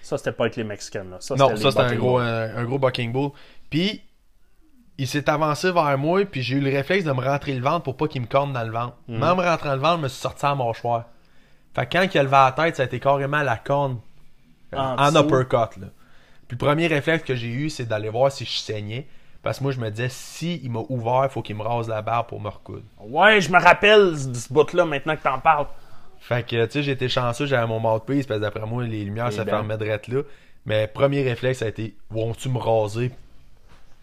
Ça 0.02 0.16
c'était 0.16 0.32
pas 0.32 0.44
avec 0.44 0.56
les 0.56 0.64
Mexicains 0.64 1.04
là. 1.04 1.16
Ça, 1.20 1.34
non, 1.34 1.54
ça 1.56 1.70
c'était 1.70 1.82
un 1.82 1.94
gros, 1.96 2.18
Bulls. 2.18 2.26
un, 2.26 2.56
un 2.56 2.64
gros 2.64 2.78
bucking 2.78 3.12
bull. 3.12 3.30
Puis 3.68 4.02
il 4.96 5.06
s'est 5.06 5.28
avancé 5.30 5.70
vers 5.70 5.96
moi, 5.98 6.24
puis 6.24 6.42
j'ai 6.42 6.56
eu 6.56 6.60
le 6.60 6.70
réflexe 6.70 7.04
de 7.04 7.12
me 7.12 7.20
rentrer 7.22 7.54
le 7.54 7.62
ventre 7.62 7.82
pour 7.84 7.96
pas 7.96 8.08
qu'il 8.08 8.22
me 8.22 8.26
corne 8.26 8.52
dans 8.52 8.64
le 8.64 8.72
ventre. 8.72 8.96
Même 9.06 9.22
en 9.22 9.36
me 9.36 9.42
rentrant 9.42 9.74
le 9.74 9.80
ventre, 9.80 9.98
je 9.98 10.02
me 10.02 10.08
suis 10.08 10.20
sorti 10.20 10.44
à 10.44 10.54
mâchoire. 10.54 11.04
Fait 11.74 11.86
que 11.86 11.92
quand 11.96 12.14
il 12.14 12.18
a 12.18 12.22
levé 12.22 12.32
la 12.32 12.52
tête, 12.52 12.76
ça 12.76 12.82
a 12.82 12.86
été 12.86 12.98
carrément 12.98 13.42
la 13.42 13.56
corne 13.56 14.00
euh, 14.74 14.76
En 14.76 15.14
uppercut. 15.14 15.80
Là. 15.80 15.88
Puis 16.48 16.56
le 16.60 16.66
premier 16.66 16.86
réflexe 16.88 17.22
que 17.24 17.34
j'ai 17.36 17.48
eu, 17.48 17.70
c'est 17.70 17.84
d'aller 17.84 18.08
voir 18.08 18.32
si 18.32 18.44
je 18.44 18.58
saignais. 18.58 19.06
Parce 19.42 19.58
que 19.58 19.64
moi, 19.64 19.72
je 19.72 19.78
me 19.78 19.88
disais, 19.90 20.08
si 20.08 20.60
il 20.64 20.70
m'a 20.72 20.80
ouvert, 20.88 21.22
il 21.24 21.30
faut 21.30 21.42
qu'il 21.42 21.54
me 21.56 21.62
rase 21.62 21.88
la 21.88 22.02
barbe 22.02 22.26
pour 22.26 22.40
me 22.40 22.48
recoudre. 22.48 22.82
Ouais, 22.98 23.40
je 23.40 23.52
me 23.52 23.60
rappelle 23.60 24.12
de 24.14 24.34
ce 24.34 24.52
bout 24.52 24.72
là 24.72 24.84
maintenant 24.84 25.14
que 25.14 25.22
t'en 25.22 25.38
parles. 25.38 25.66
Fait 26.20 26.44
que, 26.46 26.64
tu 26.66 26.72
sais, 26.72 26.82
j'étais 26.82 27.08
chanceux, 27.08 27.46
j'avais 27.46 27.66
mon 27.66 27.80
mouthpiece, 27.80 28.26
parce 28.26 28.38
que 28.38 28.44
d'après 28.44 28.66
moi, 28.66 28.84
les 28.84 29.04
lumières 29.04 29.26
Les 29.30 29.36
se 29.36 29.40
dents. 29.42 29.46
fermaient 29.50 29.78
direct 29.78 30.08
là. 30.08 30.22
Mais 30.66 30.86
premier 30.86 31.22
réflexe, 31.22 31.60
ça 31.60 31.64
a 31.66 31.68
été, 31.68 31.96
vont-tu 32.10 32.48
me 32.48 32.58
raser 32.58 33.10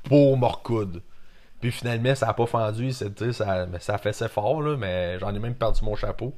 pour 0.03 0.37
me 0.37 0.45
recoudre? 0.45 0.99
Puis 1.61 1.71
finalement, 1.71 2.15
ça 2.15 2.29
a 2.29 2.33
pas 2.33 2.45
fendu, 2.45 2.91
c'est- 2.91 3.13
tu 3.13 3.25
sais, 3.25 3.33
ça, 3.33 3.67
ça 3.79 3.97
fait 3.97 4.13
fort, 4.27 4.61
là, 4.61 4.75
mais 4.77 5.19
j'en 5.19 5.33
ai 5.35 5.39
même 5.39 5.55
perdu 5.55 5.83
mon 5.83 5.95
chapeau. 5.95 6.33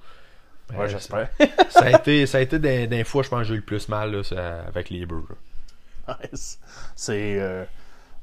Mais 0.71 0.77
Ouais, 0.79 0.89
j'espère. 0.89 1.29
ça 1.69 1.85
a 1.85 1.91
été, 1.91 2.25
ça 2.27 2.39
a 2.39 2.41
été 2.41 2.59
des, 2.59 2.87
des 2.87 3.03
fois, 3.03 3.23
je 3.23 3.29
pense 3.29 3.39
que 3.39 3.45
j'ai 3.45 3.53
eu 3.53 3.57
le 3.57 3.63
plus 3.63 3.87
mal, 3.89 4.11
là, 4.11 4.23
ça- 4.23 4.61
avec 4.67 4.89
les 4.89 5.05
bœufs. 5.05 5.23
Nice. 6.31 6.59
C'est. 6.95 7.39
Euh, 7.39 7.63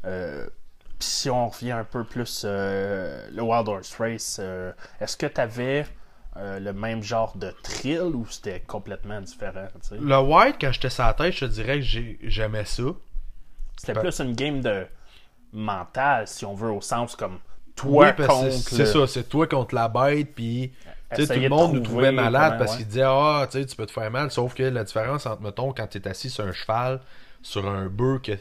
euh, 0.06 0.46
Puis 0.98 1.08
si 1.08 1.30
on 1.30 1.48
revient 1.48 1.72
un 1.72 1.84
peu 1.84 2.04
plus 2.04 2.42
euh, 2.46 3.28
le 3.32 3.42
Wild 3.42 3.68
Horse 3.68 3.94
Race, 3.98 4.38
euh, 4.40 4.72
est-ce 5.00 5.16
que 5.16 5.26
tu 5.26 5.40
avais 5.40 5.86
le 6.36 6.72
même 6.72 7.02
genre 7.02 7.36
de 7.36 7.50
thrill 7.62 8.00
ou 8.14 8.26
c'était 8.28 8.60
complètement 8.60 9.20
différent? 9.20 9.68
tu? 9.88 9.96
Le 9.98 10.18
white, 10.20 10.56
quand 10.60 10.72
j'étais 10.72 10.90
sur 10.90 11.04
la 11.04 11.14
tête, 11.14 11.32
je 11.34 11.40
te 11.40 11.44
dirais 11.50 11.76
que 11.76 11.82
j'ai- 11.84 12.18
j'aimais 12.22 12.64
ça. 12.64 12.82
C'était 13.76 13.94
Ben- 13.94 14.00
plus 14.02 14.20
une 14.20 14.34
game 14.34 14.60
de 14.60 14.86
mental, 15.52 16.26
si 16.26 16.44
on 16.44 16.54
veut, 16.54 16.70
au 16.70 16.80
sens 16.80 17.16
comme 17.16 17.38
toi 17.76 18.14
Oui, 18.18 18.26
contre. 18.26 18.52
c'est 18.52 18.78
le- 18.78 18.86
ça, 18.86 19.06
c'est 19.06 19.28
toi 19.28 19.46
contre 19.46 19.74
la 19.74 19.88
bête, 19.88 20.34
puis 20.34 20.72
tu 21.14 21.26
tout 21.26 21.32
le 21.32 21.40
de 21.40 21.48
monde 21.48 21.74
nous 21.74 21.80
trouvait 21.80 22.12
malade 22.12 22.52
comment, 22.52 22.58
parce 22.58 22.72
ouais. 22.72 22.76
qu'il 22.78 22.86
disait 22.88 23.02
Ah, 23.04 23.46
tu 23.50 23.64
tu 23.66 23.76
peux 23.76 23.86
te 23.86 23.92
faire 23.92 24.10
mal, 24.10 24.30
sauf 24.30 24.54
que 24.54 24.62
la 24.64 24.84
différence 24.84 25.26
entre, 25.26 25.42
mettons, 25.42 25.72
quand 25.72 25.86
t'es 25.86 26.06
assis 26.08 26.30
sur 26.30 26.44
un 26.44 26.52
cheval, 26.52 27.00
sur 27.42 27.68
un 27.68 27.86
bœuf, 27.86 28.22
que 28.22 28.32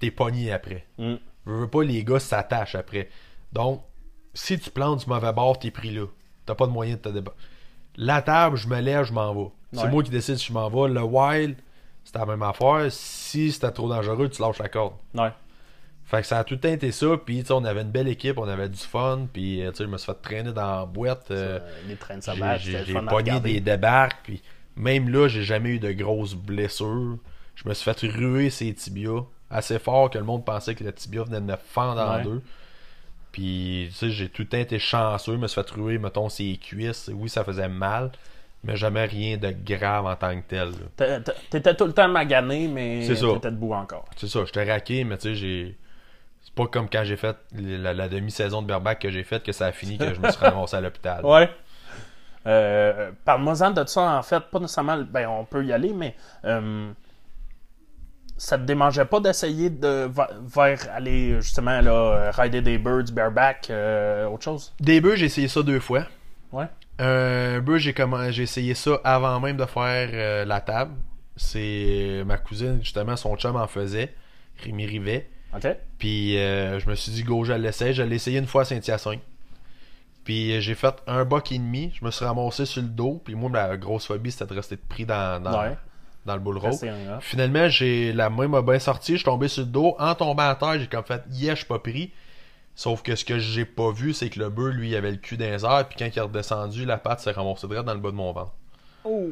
t'es 0.00 0.10
pogné 0.10 0.52
après. 0.52 0.84
Mm. 0.98 1.14
Je 1.46 1.52
veux 1.52 1.68
pas, 1.68 1.82
les 1.82 2.04
gars 2.04 2.18
s'attachent 2.20 2.74
après. 2.74 3.08
Donc, 3.52 3.82
si 4.34 4.58
tu 4.58 4.70
plantes 4.70 5.00
du 5.00 5.06
mauvais 5.06 5.32
bord, 5.32 5.58
t'es 5.58 5.70
pris 5.70 5.90
là. 5.90 6.06
T'as 6.48 6.54
pas 6.56 6.66
de 6.66 6.72
moyen 6.72 6.94
de 6.94 7.00
te 7.00 7.08
débattre. 7.10 7.36
La 7.96 8.22
table, 8.22 8.56
je 8.56 8.66
me 8.68 8.80
lève, 8.80 9.04
je 9.04 9.12
m'en 9.12 9.32
vais. 9.34 9.50
C'est 9.72 9.82
Ouais. 9.84 9.90
moi 9.90 10.02
qui 10.02 10.10
décide 10.10 10.36
si 10.36 10.46
je 10.46 10.52
m'en 10.52 10.68
vais. 10.68 10.88
Le 10.92 11.02
wild, 11.02 11.56
c'est 12.04 12.16
la 12.16 12.26
même 12.26 12.42
affaire. 12.42 12.86
Si 12.90 13.52
c'était 13.52 13.70
trop 13.70 13.88
dangereux, 13.88 14.28
tu 14.28 14.40
lâches 14.40 14.58
la 14.58 14.68
corde. 14.68 14.94
Ouais. 15.14 15.30
Fait 16.04 16.22
que 16.22 16.26
ça 16.26 16.38
a 16.38 16.44
tout 16.44 16.54
le 16.54 16.60
temps 16.60 16.70
été 16.72 16.90
ça, 16.90 17.18
puis 17.22 17.44
on 17.50 17.64
avait 17.66 17.82
une 17.82 17.90
belle 17.90 18.08
équipe, 18.08 18.38
on 18.38 18.48
avait 18.48 18.70
du 18.70 18.78
fun, 18.78 19.26
puis 19.30 19.62
euh, 19.62 19.70
tu 19.72 19.76
sais, 19.78 19.84
je 19.84 19.88
me 19.90 19.98
suis 19.98 20.06
fait 20.10 20.18
traîner 20.22 20.52
dans 20.54 20.78
la 20.80 20.86
boîte. 20.86 21.30
euh, 21.30 21.58
Euh, 21.60 21.68
les 21.86 21.96
j'ai- 21.98 22.20
sauvages, 22.22 23.06
pogné 23.08 23.40
des 23.40 23.60
débarques, 23.60 24.20
puis 24.22 24.42
même 24.74 25.10
là, 25.10 25.28
j'ai 25.28 25.42
jamais 25.42 25.68
eu 25.70 25.78
de 25.78 25.92
grosses 25.92 26.34
blessures. 26.34 27.18
Je 27.56 27.68
me 27.68 27.74
suis 27.74 27.84
fait 27.92 28.06
ruer 28.06 28.48
ces 28.48 28.72
tibias 28.72 29.24
assez 29.50 29.78
fort 29.78 30.08
que 30.08 30.16
le 30.16 30.24
monde 30.24 30.46
pensait 30.46 30.74
que 30.74 30.82
le 30.84 30.92
tibia 30.94 31.24
venait 31.24 31.40
de 31.40 31.46
me 31.46 31.56
fendre 31.56 32.00
en 32.00 32.22
deux. 32.22 32.42
Puis, 33.38 33.86
tu 33.90 33.94
sais, 33.94 34.10
j'ai 34.10 34.28
tout 34.28 34.42
le 34.42 34.48
temps 34.48 34.58
été 34.58 34.80
chanceux, 34.80 35.36
me 35.36 35.46
suis 35.46 35.62
fait 35.62 35.70
ruer, 35.70 35.98
mettons, 35.98 36.28
ses 36.28 36.56
cuisses. 36.56 37.08
Oui, 37.14 37.28
ça 37.28 37.44
faisait 37.44 37.68
mal, 37.68 38.10
mais 38.64 38.74
jamais 38.76 39.04
rien 39.04 39.36
de 39.36 39.50
grave 39.64 40.06
en 40.06 40.16
tant 40.16 40.34
que 40.40 40.44
tel. 40.48 40.70
là. 40.70 40.76
T'é- 40.96 41.22
t'é- 41.22 41.32
T'étais 41.50 41.76
tout 41.76 41.84
le 41.86 41.92
temps 41.92 42.08
magané, 42.08 42.66
mais 42.66 43.02
C'est 43.02 43.14
ça. 43.14 43.26
t'étais 43.34 43.50
debout 43.52 43.74
encore. 43.74 44.06
C'est 44.16 44.26
ça, 44.26 44.40
j'étais 44.44 44.68
raqué, 44.68 45.04
mais 45.04 45.16
tu 45.18 45.28
sais, 45.28 45.34
j'ai. 45.36 45.76
C'est 46.42 46.52
pas 46.54 46.66
comme 46.66 46.88
quand 46.90 47.04
j'ai 47.04 47.16
fait 47.16 47.36
la, 47.54 47.94
la 47.94 48.08
demi-saison 48.08 48.60
de 48.62 48.66
Berbac 48.66 48.98
que 48.98 49.10
j'ai 49.10 49.22
faite 49.22 49.44
que 49.44 49.52
ça 49.52 49.66
a 49.66 49.72
fini 49.72 49.98
que 49.98 50.12
je 50.14 50.20
me 50.20 50.30
suis 50.30 50.40
ramassé 50.44 50.76
à 50.76 50.80
l'hôpital. 50.80 51.24
Ouais. 51.24 51.48
Euh, 52.46 53.10
Parle-moi-en 53.24 53.70
de 53.70 53.84
ça, 53.86 54.18
en 54.18 54.22
fait. 54.22 54.40
Pas 54.50 54.58
nécessairement. 54.58 54.98
Ben, 55.08 55.28
on 55.28 55.44
peut 55.44 55.64
y 55.64 55.72
aller, 55.72 55.92
mais. 55.92 56.16
euh, 56.44 56.90
ça 58.38 58.56
te 58.56 58.62
démangeait 58.62 59.04
pas 59.04 59.20
d'essayer 59.20 59.68
de 59.68 60.08
vers 60.46 60.80
aller 60.94 61.40
justement 61.42 61.80
là 61.80 61.90
euh, 61.92 62.30
rider 62.30 62.62
des 62.62 62.78
birds 62.78 63.12
bareback 63.12 63.68
euh, 63.70 64.26
autre 64.26 64.44
chose? 64.44 64.72
Des 64.80 65.00
bœufs, 65.00 65.16
j'ai 65.16 65.26
essayé 65.26 65.48
ça 65.48 65.62
deux 65.62 65.80
fois. 65.80 66.04
ouais 66.52 66.66
Un 66.98 67.60
bœuf, 67.60 67.78
j'ai 67.78 67.92
comment... 67.92 68.30
j'ai 68.30 68.44
essayé 68.44 68.74
ça 68.74 69.00
avant 69.04 69.38
même 69.40 69.56
de 69.56 69.66
faire 69.66 70.08
euh, 70.12 70.44
la 70.44 70.60
table. 70.60 70.92
C'est 71.36 72.22
ma 72.26 72.38
cousine, 72.38 72.78
justement, 72.82 73.16
son 73.16 73.36
chum 73.36 73.56
en 73.56 73.66
faisait. 73.66 74.14
Rémi 74.64 74.86
Rivet. 74.86 75.28
ok 75.54 75.76
Puis 75.98 76.36
euh, 76.38 76.80
je 76.80 76.88
me 76.90 76.94
suis 76.94 77.12
dit, 77.12 77.22
go, 77.22 77.44
je 77.44 77.52
l'essaie. 77.52 77.92
Je 77.92 78.02
l'ai 78.02 78.16
essayé 78.16 78.38
une 78.38 78.46
fois 78.46 78.62
à 78.62 78.64
Saint-Hyacinthe. 78.64 79.20
Puis 80.24 80.52
euh, 80.56 80.60
j'ai 80.60 80.74
fait 80.74 80.94
un 81.06 81.24
buck 81.24 81.52
et 81.52 81.58
demi. 81.58 81.92
Je 81.98 82.04
me 82.04 82.10
suis 82.10 82.24
ramassé 82.24 82.66
sur 82.66 82.82
le 82.82 82.88
dos. 82.88 83.20
Puis 83.24 83.34
moi, 83.36 83.50
ma 83.50 83.76
grosse 83.76 84.06
phobie, 84.06 84.30
c'était 84.32 84.46
de 84.46 84.54
rester 84.54 84.76
pris 84.76 85.06
dans, 85.06 85.42
dans, 85.42 85.62
Ouais. 85.62 85.76
Dans 86.28 86.34
le 86.34 86.40
bull 86.40 86.58
rope. 86.58 86.78
Finalement, 87.20 87.68
j'ai 87.68 88.12
la 88.12 88.30
main 88.30 88.46
m'a 88.46 88.62
bien 88.62 88.78
sorti, 88.78 89.12
je 89.12 89.16
suis 89.18 89.24
tombé 89.24 89.48
sur 89.48 89.64
le 89.64 89.68
dos. 89.68 89.96
En 89.98 90.14
tombant 90.14 90.48
à 90.48 90.54
terre, 90.54 90.78
j'ai 90.78 90.86
comme 90.86 91.04
fait 91.04 91.22
yeah, 91.32 91.54
je 91.54 91.58
suis 91.58 91.66
pas 91.66 91.80
pris. 91.80 92.12
Sauf 92.76 93.02
que 93.02 93.16
ce 93.16 93.24
que 93.24 93.40
j'ai 93.40 93.64
pas 93.64 93.90
vu, 93.90 94.12
c'est 94.12 94.30
que 94.30 94.38
le 94.38 94.50
bœuf, 94.50 94.72
lui, 94.72 94.90
il 94.90 94.96
avait 94.96 95.10
le 95.10 95.16
cul 95.16 95.36
dans 95.36 95.46
les 95.46 95.64
airs, 95.64 95.88
puis 95.88 95.98
quand 95.98 96.06
il 96.06 96.16
est 96.16 96.22
redescendu, 96.22 96.84
la 96.84 96.96
patte 96.96 97.18
s'est 97.18 97.32
ramassée 97.32 97.66
direct 97.66 97.84
dans 97.84 97.94
le 97.94 97.98
bas 97.98 98.10
de 98.12 98.14
mon 98.14 98.30
ventre. 98.32 98.52
oh 99.04 99.30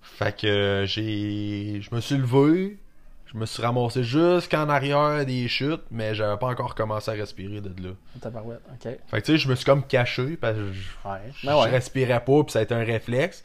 Fait 0.00 0.34
que 0.34 0.84
j'ai. 0.86 1.82
Je 1.82 1.94
me 1.94 2.00
suis 2.00 2.16
levé, 2.16 2.78
je 3.26 3.36
me 3.36 3.44
suis 3.46 3.62
ramassé 3.62 4.02
jusqu'en 4.04 4.68
arrière 4.70 5.26
des 5.26 5.46
chutes, 5.48 5.82
mais 5.90 6.14
j'avais 6.14 6.38
pas 6.38 6.46
encore 6.46 6.74
commencé 6.74 7.10
à 7.10 7.14
respirer 7.14 7.60
de 7.60 7.68
là. 7.82 7.94
tabarouette 8.20 8.62
ok 8.72 8.96
Fait 9.08 9.20
que 9.20 9.26
tu 9.26 9.32
sais, 9.32 9.38
je 9.38 9.48
me 9.48 9.56
suis 9.56 9.64
comme 9.66 9.86
caché 9.86 10.36
parce 10.36 10.56
que 10.56 10.72
je, 10.72 11.08
ouais 11.08 11.20
je 11.42 11.46
ouais 11.48 11.68
respirais 11.68 12.24
pas, 12.24 12.44
puis 12.44 12.52
ça 12.52 12.60
a 12.60 12.62
été 12.62 12.74
un 12.74 12.84
réflexe. 12.84 13.44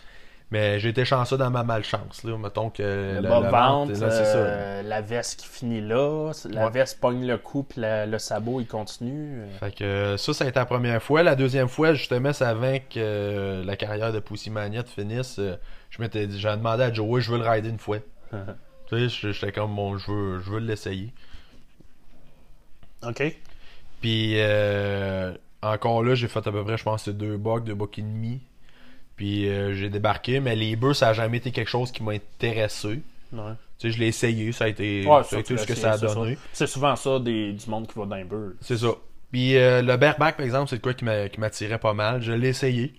Mais 0.51 0.79
j'ai 0.79 0.89
été 0.89 1.05
chanceux 1.05 1.38
dans 1.38 1.51
ma 1.51 1.63
malchance, 1.63 2.23
là. 2.23 2.35
Mettons 2.38 2.71
que. 2.71 3.19
le 3.21 3.27
ventre 3.49 3.91
là, 3.99 4.09
c'est 4.09 4.25
ça. 4.25 4.38
euh, 4.38 4.81
la 4.81 4.99
veste 5.01 5.41
qui 5.41 5.47
finit 5.47 5.79
là 5.81 6.31
la 6.49 6.65
Ouais. 6.65 6.71
veste 6.71 6.99
pogne 6.99 7.27
le 7.27 7.38
coup 7.38 7.62
puis 7.62 7.81
la- 7.81 8.07
le 8.07 8.17
sabot 8.17 8.59
il 8.59 8.65
continue 8.65 9.41
euh. 9.43 9.57
Fait 9.59 9.75
que 9.75 9.83
euh, 9.83 10.17
ça, 10.17 10.33
ça 10.33 10.45
a 10.45 10.47
été 10.47 10.57
la 10.57 10.65
première 10.65 11.03
fois. 11.03 11.21
La 11.21 11.35
deuxième 11.35 11.67
fois, 11.67 11.93
justement, 11.93 12.33
c'est 12.33 12.45
avant 12.45 12.77
que 12.79 12.97
euh, 12.97 13.63
la 13.63 13.75
carrière 13.75 14.12
de 14.12 14.19
Pussy 14.19 14.49
Mania 14.49 14.83
finisse. 14.83 15.38
euh, 15.38 15.55
je 15.91 16.01
m'étais 16.01 16.25
dit, 16.25 16.39
j'ai 16.39 16.49
demandé 16.49 16.81
à 16.83 16.91
Joey, 16.91 17.21
je 17.21 17.31
veux 17.31 17.38
le 17.38 17.47
rider 17.47 17.69
une 17.69 17.77
fois. 17.77 17.99
tu 18.88 19.09
sais, 19.09 19.31
j'étais 19.31 19.51
comme, 19.51 19.75
bon, 19.75 19.99
je 19.99 20.12
veux, 20.12 20.39
je 20.39 20.49
veux 20.49 20.59
l'essayer. 20.59 21.13
ok 23.07 23.35
Puis 24.01 24.35
encore 25.62 26.03
là, 26.03 26.15
j'ai 26.15 26.27
fait 26.27 26.45
à 26.47 26.51
peu 26.51 26.63
près, 26.63 26.77
je 26.77 26.83
pense, 26.83 27.07
deux 27.09 27.38
bucks, 27.38 27.63
deux 27.65 27.75
bucks 27.75 27.99
et 27.99 28.01
demi. 28.01 28.41
Puis 29.19 29.49
euh, 29.49 29.73
j'ai 29.73 29.89
débarqué, 29.89 30.39
mais 30.39 30.55
les 30.55 30.77
bœufs, 30.77 30.93
ça 30.93 31.10
a 31.10 31.13
jamais 31.13 31.39
été 31.39 31.51
quelque 31.51 31.67
chose 31.67 31.91
qui 31.91 32.01
m'a 32.03 32.13
intéressé. 32.13 33.01
ouais. 33.34 33.51
Tu 33.77 33.88
sais, 33.88 33.91
je 33.91 33.99
l'ai 33.99 34.08
essayé, 34.08 34.53
ça 34.53 34.63
a 34.63 34.67
été, 34.69 35.05
Ouais, 35.05 35.12
ça 35.15 35.19
a 35.19 35.23
ça, 35.23 35.39
été 35.39 35.55
tu 35.55 35.62
ce 35.62 35.67
que 35.67 35.75
ça 35.75 35.91
a 35.91 35.97
donné. 35.97 36.38
C'est 36.53 36.67
souvent 36.67 36.95
ça 36.95 37.19
des, 37.19 37.51
du 37.51 37.69
monde 37.69 37.86
qui 37.86 37.99
va 37.99 38.05
dans 38.05 38.15
les 38.15 38.23
birds. 38.23 38.53
C'est 38.62 38.77
ça. 38.77 38.91
Puis 39.29 39.58
euh, 39.58 39.82
le 39.82 39.97
bareback, 39.97 40.38
par 40.38 40.45
exemple, 40.45 40.69
c'est 40.69 40.77
de 40.77 40.82
quoi 40.82 40.93
qui 40.93 41.03
m'a- 41.03 41.27
qui 41.27 41.38
m'attirait 41.41 41.79
pas 41.79 41.93
mal. 41.93 42.21
Je 42.21 42.32
l'ai 42.32 42.47
essayé. 42.47 42.93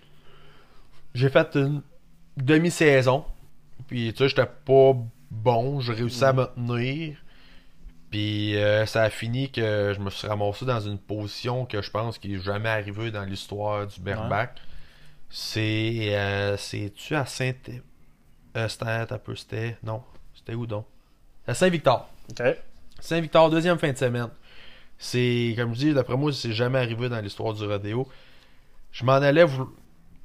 J'ai 1.14 1.30
fait 1.30 1.54
une 1.56 1.80
demi-saison. 2.36 3.24
Puis 3.88 4.12
tu 4.12 4.18
sais, 4.18 4.28
j'étais 4.28 4.46
pas 4.46 4.92
bon. 5.30 5.80
J'ai 5.80 5.94
réussi 5.94 6.22
à 6.24 6.32
me 6.34 6.44
tenir. 6.54 7.16
Puis 8.10 8.56
euh, 8.56 8.84
ça 8.86 9.04
a 9.04 9.10
fini 9.10 9.50
que 9.50 9.92
je 9.96 10.00
me 10.00 10.10
suis 10.10 10.26
ramassé 10.28 10.64
dans 10.66 10.80
une 10.80 10.98
position 10.98 11.64
que 11.64 11.80
je 11.80 11.90
pense 11.90 12.18
qui 12.18 12.34
est 12.34 12.40
jamais 12.40 12.68
arrivée 12.68 13.10
dans 13.10 13.24
l'histoire 13.24 13.86
du 13.86 14.00
bareback. 14.00 14.56
C'est. 15.30 16.14
euh, 16.14 16.56
C'est-tu 16.56 17.14
à 17.14 17.24
Saint. 17.24 17.52
Euh, 18.56 18.68
c'était 18.68 18.84
un 18.86 19.06
peu. 19.18 19.34
C'était. 19.36 19.76
Non. 19.82 20.02
C'était 20.34 20.54
où 20.54 20.66
donc? 20.66 20.84
À 21.46 21.54
Saint-Victor. 21.54 22.08
Ok. 22.30 22.42
Saint-Victor, 23.00 23.48
deuxième 23.50 23.78
fin 23.78 23.90
de 23.92 23.96
semaine. 23.96 24.28
C'est, 24.98 25.54
comme 25.56 25.72
je 25.74 25.78
dis, 25.78 25.94
d'après 25.94 26.16
moi, 26.16 26.32
c'est 26.32 26.52
jamais 26.52 26.78
arrivé 26.78 27.08
dans 27.08 27.20
l'histoire 27.20 27.54
du 27.54 27.64
rodéo. 27.64 28.06
Je 28.92 29.04
m'en 29.04 29.12
allais 29.14 29.46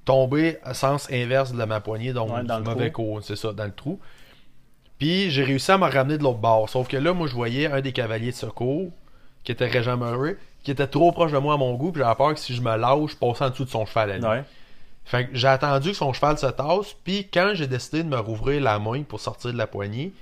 tomber 0.03 0.58
à 0.64 0.74
sens 0.74 1.10
inverse 1.12 1.53
de 1.53 1.64
ma 1.64 1.80
poignée, 1.80 2.12
donc 2.12 2.32
Ouais, 2.34 2.43
dans 2.43 2.60
du 2.60 2.66
le 2.66 2.70
mauvais 2.74 2.91
trou. 2.91 3.22
c'est 3.22 3.38
ça, 3.38 3.53
dans 3.53 3.64
le 3.66 3.72
trou. 3.72 3.99
Puis 4.99 5.30
j'ai 5.32 5.43
réussi 5.43 5.72
à 5.72 5.78
me 5.78 5.86
ramener 5.89 6.18
de 6.18 6.24
l'autre 6.24 6.39
bord. 6.39 6.68
Sauf 6.70 6.88
que 6.88 6.97
là, 6.97 7.14
moi, 7.14 7.28
je 7.28 7.34
voyais 7.34 7.68
un 7.68 7.80
des 7.82 7.93
cavaliers 7.93 8.32
de 8.32 8.36
secours, 8.36 8.91
qui 9.43 9.51
était 9.53 9.68
Régent 9.68 9.97
Murray, 9.97 10.36
qui 10.64 10.72
était 10.72 10.88
trop 10.88 11.12
proche 11.12 11.32
de 11.32 11.38
moi 11.38 11.53
à 11.53 11.58
mon 11.58 11.74
goût, 11.76 11.91
puis 11.91 12.01
j'avais 12.01 12.16
peur 12.16 12.34
que 12.34 12.39
si 12.39 12.53
je 12.53 12.62
me 12.62 12.76
lâche, 12.76 13.12
je 13.12 13.16
passais 13.16 13.45
en 13.45 13.49
dessous 13.51 13.66
de 13.66 13.70
son 13.70 13.86
cheval 13.86 14.12
à 14.12 14.18
lui. 14.18 14.26
Ouais. 14.26 14.43
Fait 15.06 15.28
que 15.28 15.36
j'ai 15.36 15.47
attendu 15.47 15.91
que 15.91 15.95
son 15.97 16.12
cheval 16.14 16.38
se 16.38 16.47
tasse, 16.47 16.93
puis 17.03 17.28
quand 17.32 17.51
j'ai 17.53 17.68
décidé 17.68 18.01
de 18.03 18.10
me 18.10 18.18
rouvrir 18.18 18.62
la 18.62 18.80
main 18.80 19.03
pour 19.03 19.20
sortir 19.20 19.53
de 19.53 19.58
la 19.58 19.68
poignée, 19.68 20.14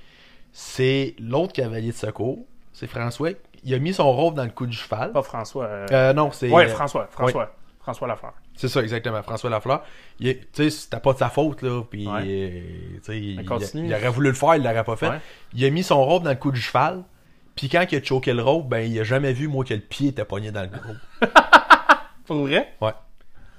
c'est 0.51 1.15
l'autre 1.19 1.53
cavalier 1.53 1.91
de 1.91 1.95
secours, 1.97 2.39
c'est 2.73 2.87
François, 2.87 3.29
il 3.63 3.73
a 3.73 3.79
mis 3.79 3.93
son 3.93 4.11
robe 4.11 4.35
dans 4.35 4.43
le 4.43 4.49
cou 4.49 4.65
du 4.65 4.75
cheval. 4.75 5.11
Pas 5.13 5.21
François. 5.23 5.65
euh, 5.65 5.85
Euh, 5.91 6.13
non, 6.13 6.31
c'est... 6.31 6.49
ouais, 6.49 6.65
euh, 6.65 6.69
François. 6.69 7.07
François. 7.11 7.55
François 7.79 8.07
Lafleur. 8.07 8.33
C'est 8.55 8.67
ça, 8.69 8.81
exactement. 8.81 9.21
François 9.23 9.49
Lafleur. 9.49 9.83
Tu 10.19 10.37
sais, 10.53 10.69
c'était 10.69 10.99
pas 10.99 11.13
de 11.13 11.17
sa 11.17 11.29
faute, 11.29 11.61
là. 11.61 11.81
Puis, 11.89 12.07
Ouais. 12.07 12.25
il, 13.09 13.41
il 13.41 13.93
aurait 13.93 14.09
voulu 14.09 14.29
le 14.29 14.35
faire, 14.35 14.55
il 14.55 14.63
l'aurait 14.63 14.83
pas 14.85 14.95
fait. 14.95 15.09
Ouais. 15.09 15.19
Il 15.53 15.65
a 15.65 15.69
mis 15.69 15.83
son 15.83 16.03
robe 16.03 16.23
dans 16.23 16.29
le 16.29 16.35
cou 16.37 16.51
du 16.51 16.61
cheval. 16.61 17.03
Puis 17.55 17.67
quand 17.69 17.85
il 17.91 17.97
a 17.97 18.03
choqué 18.03 18.31
le 18.33 18.41
robe, 18.41 18.69
ben, 18.69 18.79
il 18.89 18.97
a 18.99 19.03
jamais 19.03 19.33
vu, 19.33 19.47
moi, 19.47 19.63
que 19.65 19.73
le 19.73 19.79
pied 19.81 20.09
était 20.09 20.23
pogné 20.25 20.51
dans 20.51 20.61
le 20.63 20.69
robe. 20.69 21.29
Pour 22.25 22.37
vrai? 22.47 22.73
Ouais. 22.81 22.91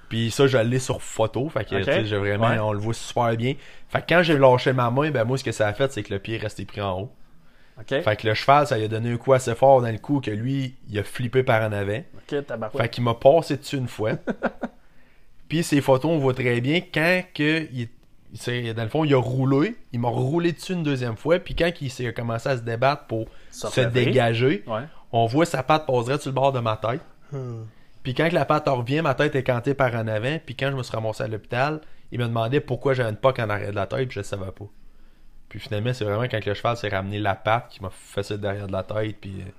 Puis 0.09 0.31
ça, 0.31 0.47
je 0.47 0.59
l'ai 0.59 0.79
sur 0.79 1.03
photo. 1.03 1.49
Fait 1.49 1.65
que, 1.65 1.75
Ok. 1.77 1.81
tu 1.83 1.85
sais, 1.85 2.05
j'ai 2.07 2.17
vraiment, 2.19 2.49
Ouais. 2.49 2.59
on 2.59 2.73
le 2.73 2.79
voit 2.79 2.95
super 2.95 3.37
bien. 3.37 3.55
Fait 3.89 4.01
que 4.01 4.07
quand 4.09 4.23
j'ai 4.23 4.39
lâché 4.39 4.73
ma 4.73 4.91
main, 4.91 5.11
ben, 5.11 5.25
moi, 5.25 5.39
ce 5.39 5.45
que 5.45 5.53
ça 5.53 5.67
a 5.69 5.73
fait, 5.73 5.91
c'est 5.93 6.03
que 6.03 6.13
le 6.13 6.19
pied 6.21 6.37
est 6.37 6.39
resté 6.39 6.65
pris 6.65 6.81
en 6.81 7.01
haut. 7.01 7.11
Fait 7.89 8.17
que 8.17 8.29
le 8.29 8.35
cheval, 8.35 8.67
ça 8.69 8.77
lui 8.79 8.85
a 8.85 8.89
donné 8.89 9.11
un 9.13 9.17
coup 9.17 9.33
assez 9.33 9.55
fort 9.57 9.83
dans 9.83 9.91
le 9.91 9.99
cou 9.99 10.21
que 10.21 10.31
lui, 10.31 10.77
il 10.89 10.97
a 10.99 11.03
flippé 11.03 11.43
par 11.43 11.61
en 11.63 11.73
avant. 11.73 12.03
Fait 12.79 12.89
qu'il 12.89 13.03
m'a 13.03 13.15
passé 13.15 13.57
dessus 13.57 13.77
une 13.79 13.89
fois. 13.89 14.13
Puis 15.49 15.63
ces 15.65 15.81
photos, 15.81 16.13
on 16.13 16.19
voit 16.19 16.35
très 16.35 16.61
bien 16.61 16.81
quand 16.81 17.23
que 17.35 17.67
il, 17.73 17.89
dans 18.75 18.83
le 18.85 18.89
fond, 18.89 19.05
il 19.05 19.13
a 19.15 19.19
roulé. 19.21 19.77
Il 19.93 20.01
m'a 20.01 20.09
roulé 20.09 20.53
dessus 20.53 20.73
une 20.73 20.83
deuxième 20.85 21.17
fois. 21.17 21.39
Puis 21.41 21.55
quand 21.55 21.71
il 21.81 21.91
s'est 21.91 22.13
commencé 22.13 22.49
à 22.49 22.57
se 22.57 22.63
débattre 22.63 23.05
pour 23.07 23.27
Se 23.51 23.81
dégager, 23.81 24.63
Ouais. 24.67 24.83
on 25.13 25.27
voit 25.27 25.45
sa 25.47 25.63
patte 25.63 25.87
passerait 25.87 26.19
sur 26.19 26.31
le 26.31 26.35
bord 26.35 26.53
de 26.53 26.61
ma 26.61 26.77
tête. 26.77 27.01
Puis 28.05 28.15
quand 28.15 28.31
la 28.33 28.45
patte 28.45 28.69
revient, 28.69 29.03
ma 29.03 29.15
tête 29.15 29.35
est 29.35 29.43
cantée 29.43 29.75
par 29.75 29.93
en 29.95 30.07
avant. 30.07 30.39
Puis 30.45 30.55
quand 30.55 30.71
je 30.71 30.77
me 30.77 30.83
suis 30.85 30.95
ramassé 30.95 31.25
à 31.25 31.27
l'hôpital, 31.29 31.81
il 32.13 32.21
me 32.21 32.27
demandait 32.27 32.61
pourquoi 32.61 32.95
j'avais 32.95 33.11
une 33.11 33.17
poque 33.17 33.41
en 33.41 33.51
arrière 33.51 33.71
de 33.71 33.75
la 33.75 33.87
tête. 33.89 34.09
Puis 34.09 34.15
je 34.15 34.21
ne 34.21 34.25
savais 34.25 34.53
pas. 34.53 34.67
Puis 35.49 35.59
finalement, 35.59 35.93
c'est 35.93 36.05
vraiment 36.05 36.25
quand 36.25 36.45
le 36.45 36.55
cheval 36.55 36.77
s'est 36.77 36.89
ramené 36.89 37.19
la 37.19 37.35
patte 37.35 37.69
qui 37.71 37.83
m'a 37.83 37.91
fait 37.91 38.23
ça 38.23 38.37
derrière 38.37 38.67
de 38.69 38.73
la 38.73 38.83
tête. 38.85 39.17
Puis, 39.21 39.35
euh, 39.41 39.51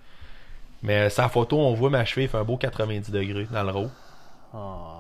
Mais 0.84 1.10
sa 1.10 1.28
photo, 1.28 1.58
on 1.60 1.74
voit 1.74 1.90
ma 1.90 2.06
cheville 2.06 2.28
fait 2.28 2.38
un 2.38 2.44
beau 2.44 2.58
90 2.58 3.12
degrés 3.12 3.48
dans 3.52 3.64
le 3.64 3.72
row. 3.72 3.90
Ah, 4.54 5.00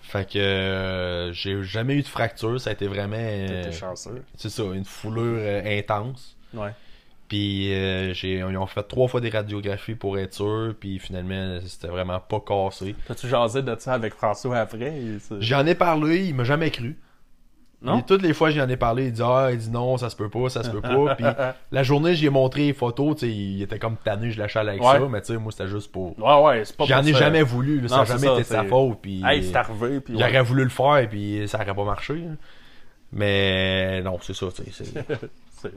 Fait 0.00 0.28
que 0.28 0.38
euh, 0.38 1.32
j'ai 1.32 1.62
jamais 1.64 1.94
eu 1.96 2.02
de 2.02 2.08
fracture, 2.08 2.60
ça 2.60 2.70
a 2.70 2.72
été 2.72 2.86
vraiment 2.88 3.16
euh, 3.18 3.64
t'étais 3.64 3.76
chanceux. 3.76 4.24
c'est 4.36 4.50
ça, 4.50 4.62
une 4.62 4.84
foulure 4.84 5.38
euh, 5.38 5.78
intense. 5.78 6.36
Ouais. 6.54 6.70
Puis 7.28 7.74
euh, 7.74 8.14
j'ai 8.14 8.34
ils 8.38 8.56
ont 8.56 8.66
fait 8.66 8.84
trois 8.84 9.08
fois 9.08 9.20
des 9.20 9.30
radiographies 9.30 9.96
pour 9.96 10.16
être 10.18 10.34
sûr, 10.34 10.74
puis 10.78 10.98
finalement 11.00 11.58
c'était 11.66 11.88
vraiment 11.88 12.20
pas 12.20 12.40
cassé. 12.40 12.94
T'as-tu 13.08 13.28
jasé 13.28 13.62
de 13.62 13.74
ça 13.78 13.94
avec 13.94 14.14
François 14.14 14.58
après? 14.58 14.92
J'en 15.40 15.66
ai 15.66 15.74
parlé, 15.74 16.26
il 16.26 16.34
m'a 16.36 16.44
jamais 16.44 16.70
cru. 16.70 16.96
Non? 17.82 17.98
Et 17.98 18.02
toutes 18.04 18.22
les 18.22 18.32
fois 18.32 18.50
j'en 18.50 18.68
ai 18.68 18.76
parlé, 18.76 19.06
il 19.06 19.12
dit 19.12 19.22
ah, 19.24 19.48
il 19.52 19.58
dit 19.58 19.70
non, 19.70 19.96
ça 19.98 20.08
se 20.08 20.16
peut 20.16 20.30
pas, 20.30 20.48
ça 20.48 20.62
se 20.62 20.70
peut 20.70 20.80
pas. 20.80 21.14
puis 21.16 21.26
la 21.72 21.82
journée, 21.82 22.14
j'y 22.14 22.26
ai 22.26 22.30
montré 22.30 22.66
les 22.66 22.72
photos, 22.72 23.16
tu 23.16 23.26
sais, 23.26 23.32
il 23.32 23.60
était 23.60 23.78
comme 23.78 23.96
tanné, 23.96 24.30
je 24.30 24.38
lâchais 24.38 24.60
avec 24.60 24.80
Ouais. 24.80 24.92
ça, 24.98 25.00
mais 25.10 25.20
tu 25.20 25.26
sais 25.34 25.36
moi 25.38 25.52
c'était 25.52 25.68
juste 25.68 25.90
pour 25.92 26.18
Ouais, 26.18 26.42
ouais, 26.44 26.64
c'est 26.64 26.76
pas 26.76 26.84
J'en 26.86 27.04
ai 27.04 27.12
ça. 27.12 27.18
jamais 27.18 27.42
voulu, 27.42 27.80
là, 27.80 27.88
ça 27.88 27.96
Non, 27.96 28.02
a 28.02 28.06
c'est 28.06 28.12
jamais 28.14 28.26
ça, 28.28 28.32
été 28.34 28.42
de 28.42 28.46
sa 28.46 28.64
faute 28.64 28.98
puis 29.02 29.22
Hey, 29.24 29.42
c'est 29.44 29.56
arrivé, 29.56 30.00
puis 30.00 30.14
ouais. 30.16 30.22
aurait 30.22 30.42
voulu 30.42 30.62
le 30.64 30.70
faire, 30.70 31.06
puis 31.10 31.42
ça 31.48 31.58
aurait 31.60 31.74
pas 31.74 31.84
marché. 31.84 32.14
hein. 32.14 32.36
Mais 33.12 34.00
non, 34.02 34.18
c'est 34.22 34.34
ça. 34.34 34.46
tu 34.54 34.70
sais, 34.72 34.84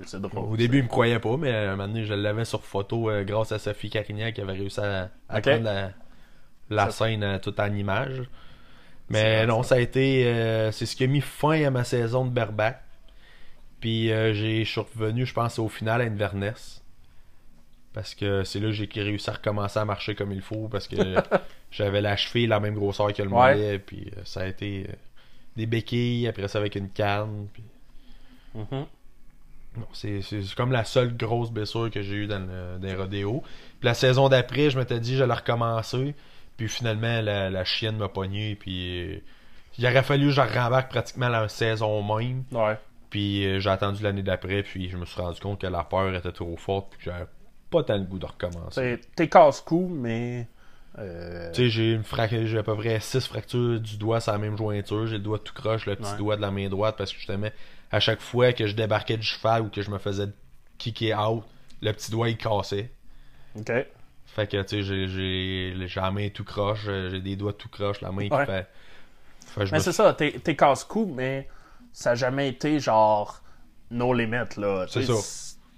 c'est- 0.05 0.19
drôle. 0.19 0.53
Au 0.53 0.57
début, 0.57 0.77
il 0.79 0.83
me 0.83 0.89
croyait 0.89 1.19
pas, 1.19 1.37
mais 1.37 1.53
à 1.53 1.71
un 1.71 1.75
moment 1.75 1.87
donné, 1.87 2.05
je 2.05 2.13
l'avais 2.13 2.45
sur 2.45 2.63
photo 2.63 3.09
euh, 3.09 3.23
grâce 3.23 3.51
à 3.51 3.59
Sophie 3.59 3.89
Carignac 3.89 4.35
qui 4.35 4.41
avait 4.41 4.53
réussi 4.53 4.79
à, 4.79 5.09
prendre 5.27 5.91
la, 6.69 6.89
scène 6.91 7.23
euh, 7.23 7.39
tout 7.39 7.59
en 7.59 7.73
image. 7.73 8.23
Mais 9.09 9.45
non, 9.47 9.63
ça. 9.63 9.69
ça 9.69 9.75
a 9.75 9.79
été. 9.79 10.25
euh, 10.27 10.71
c'est 10.71 10.85
ce 10.85 10.95
qui 10.95 11.03
a 11.03 11.07
mis 11.07 11.21
fin 11.21 11.63
à 11.65 11.69
ma 11.71 11.83
saison 11.83 12.25
de 12.25 12.29
Berbac. 12.31 12.83
Puis 13.79 14.11
euh, 14.11 14.33
j'ai- 14.33 14.63
je 14.65 14.69
suis 14.69 14.81
revenu, 14.81 15.25
je 15.25 15.33
pense, 15.33 15.57
au 15.57 15.67
final 15.69 16.01
à 16.01 16.03
Inverness. 16.05 16.83
Parce 17.93 18.13
que 18.13 18.43
c'est 18.43 18.59
là 18.59 18.67
que 18.67 18.73
j'ai 18.73 18.87
réussi 19.01 19.29
à 19.29 19.33
recommencer 19.33 19.79
à 19.79 19.85
marcher 19.85 20.13
comme 20.13 20.31
il 20.31 20.41
faut. 20.41 20.67
Parce 20.67 20.87
que 20.87 20.95
j'avais 21.71 22.01
la 22.01 22.15
cheville 22.17 22.45
la 22.47 22.59
même 22.59 22.75
grosseur 22.75 23.11
que 23.13 23.21
le 23.23 23.29
Ouais. 23.29 23.55
mollet. 23.55 23.79
Puis 23.79 24.11
ça 24.25 24.41
a 24.41 24.45
été 24.45 24.87
des 25.55 25.65
béquilles, 25.65 26.27
après 26.27 26.47
ça 26.47 26.59
avec 26.59 26.75
une 26.75 26.89
canne. 26.89 27.47
Puis 27.51 27.63
Mhm. 28.53 28.65
non, 28.71 28.87
c'est 29.93 30.21
c'est 30.21 30.41
comme 30.55 30.71
la 30.71 30.83
seule 30.83 31.15
grosse 31.15 31.51
blessure 31.51 31.89
que 31.91 32.01
j'ai 32.01 32.15
eue 32.15 32.27
dans, 32.27 32.39
le, 32.39 32.79
dans 32.79 32.87
les 32.87 32.95
rodéos. 32.95 33.41
Puis 33.79 33.87
la 33.87 33.93
saison 33.93 34.29
d'après, 34.29 34.69
je 34.69 34.77
m'étais 34.79 34.99
dit 34.99 35.15
j'allais 35.17 35.33
recommencer. 35.33 36.15
Puis 36.57 36.67
finalement, 36.67 37.21
la, 37.21 37.49
la 37.49 37.63
chienne 37.63 37.97
m'a 37.97 38.09
pogné. 38.09 38.55
Puis 38.55 39.13
euh, 39.13 39.17
il 39.77 39.85
aurait 39.85 40.03
fallu 40.03 40.25
que 40.27 40.31
je 40.33 40.41
rembarque 40.41 40.89
pratiquement 40.91 41.29
la 41.29 41.47
saison 41.47 42.01
même. 42.03 42.43
Ouais. 42.51 42.77
Puis 43.09 43.45
euh, 43.45 43.59
j'ai 43.59 43.69
attendu 43.69 44.03
l'année 44.03 44.23
d'après. 44.23 44.63
Puis 44.63 44.89
je 44.89 44.97
me 44.97 45.05
suis 45.05 45.21
rendu 45.21 45.39
compte 45.39 45.61
que 45.61 45.67
la 45.67 45.83
peur 45.83 46.13
était 46.13 46.31
trop 46.31 46.57
forte. 46.57 46.89
Puis 46.91 46.99
que 46.99 47.11
j'avais 47.11 47.25
pas 47.69 47.83
tant 47.83 47.97
le 47.97 48.03
goût 48.03 48.19
de 48.19 48.25
recommencer. 48.25 48.99
T'es- 49.15 49.27
casse-cou, 49.29 49.87
mais. 49.89 50.47
euh, 50.97 51.51
Tu 51.51 51.63
sais, 51.63 51.69
j'ai 51.69 51.93
une 51.93 52.01
frac- 52.01 52.45
j'ai 52.45 52.57
à 52.57 52.63
peu 52.63 52.75
près 52.75 52.99
6 52.99 53.25
fractures 53.27 53.79
du 53.79 53.97
doigt 53.97 54.19
sur 54.19 54.31
la 54.33 54.37
même 54.37 54.57
jointure. 54.57 55.05
J'ai 55.07 55.17
le 55.17 55.23
doigt 55.23 55.39
tout 55.39 55.53
croche, 55.53 55.85
le 55.85 55.95
petit 55.95 56.11
Ouais. 56.11 56.17
doigt 56.17 56.35
de 56.35 56.41
la 56.41 56.51
main 56.51 56.67
droite, 56.67 56.95
parce 56.97 57.11
que 57.11 57.17
justement, 57.17 57.47
à 57.91 57.99
chaque 57.99 58.21
fois 58.21 58.53
que 58.53 58.67
je 58.67 58.73
débarquais 58.75 59.17
du 59.17 59.23
cheval 59.25 59.63
ou 59.63 59.69
que 59.69 59.81
je 59.81 59.89
me 59.89 59.97
faisais 59.97 60.27
kicker 60.77 61.13
out, 61.19 61.43
le 61.81 61.91
petit 61.91 62.11
doigt 62.11 62.29
il 62.29 62.37
cassait. 62.37 62.91
Ok. 63.55 63.71
Fait 64.25 64.47
que, 64.47 64.61
tu 64.61 64.83
sais, 64.83 65.07
j'ai- 65.07 65.73
la 65.95 66.11
main 66.11 66.29
tout 66.29 66.43
croche, 66.43 66.85
euh, 66.87 67.09
j'ai 67.09 67.19
des 67.21 67.35
doigts 67.35 67.53
tout 67.53 67.69
croche, 67.69 68.01
la 68.01 68.11
main 68.11 68.27
Ouais. 68.29 68.29
qui 68.29 68.45
fait. 68.45 68.67
Fait 69.47 69.59
que 69.61 69.65
je 69.65 69.71
Mais 69.71 69.79
me 69.79 69.83
c'est 69.83 69.91
ça, 69.91 70.13
t'es 70.13 70.55
casse-cou, 70.55 71.11
mais 71.15 71.47
ça 71.91 72.11
n'a 72.11 72.15
jamais 72.15 72.49
été 72.49 72.79
genre 72.79 73.41
no 73.89 74.13
limit, 74.13 74.55
là. 74.57 74.85
C'est 74.87 75.03
ça. 75.03 75.13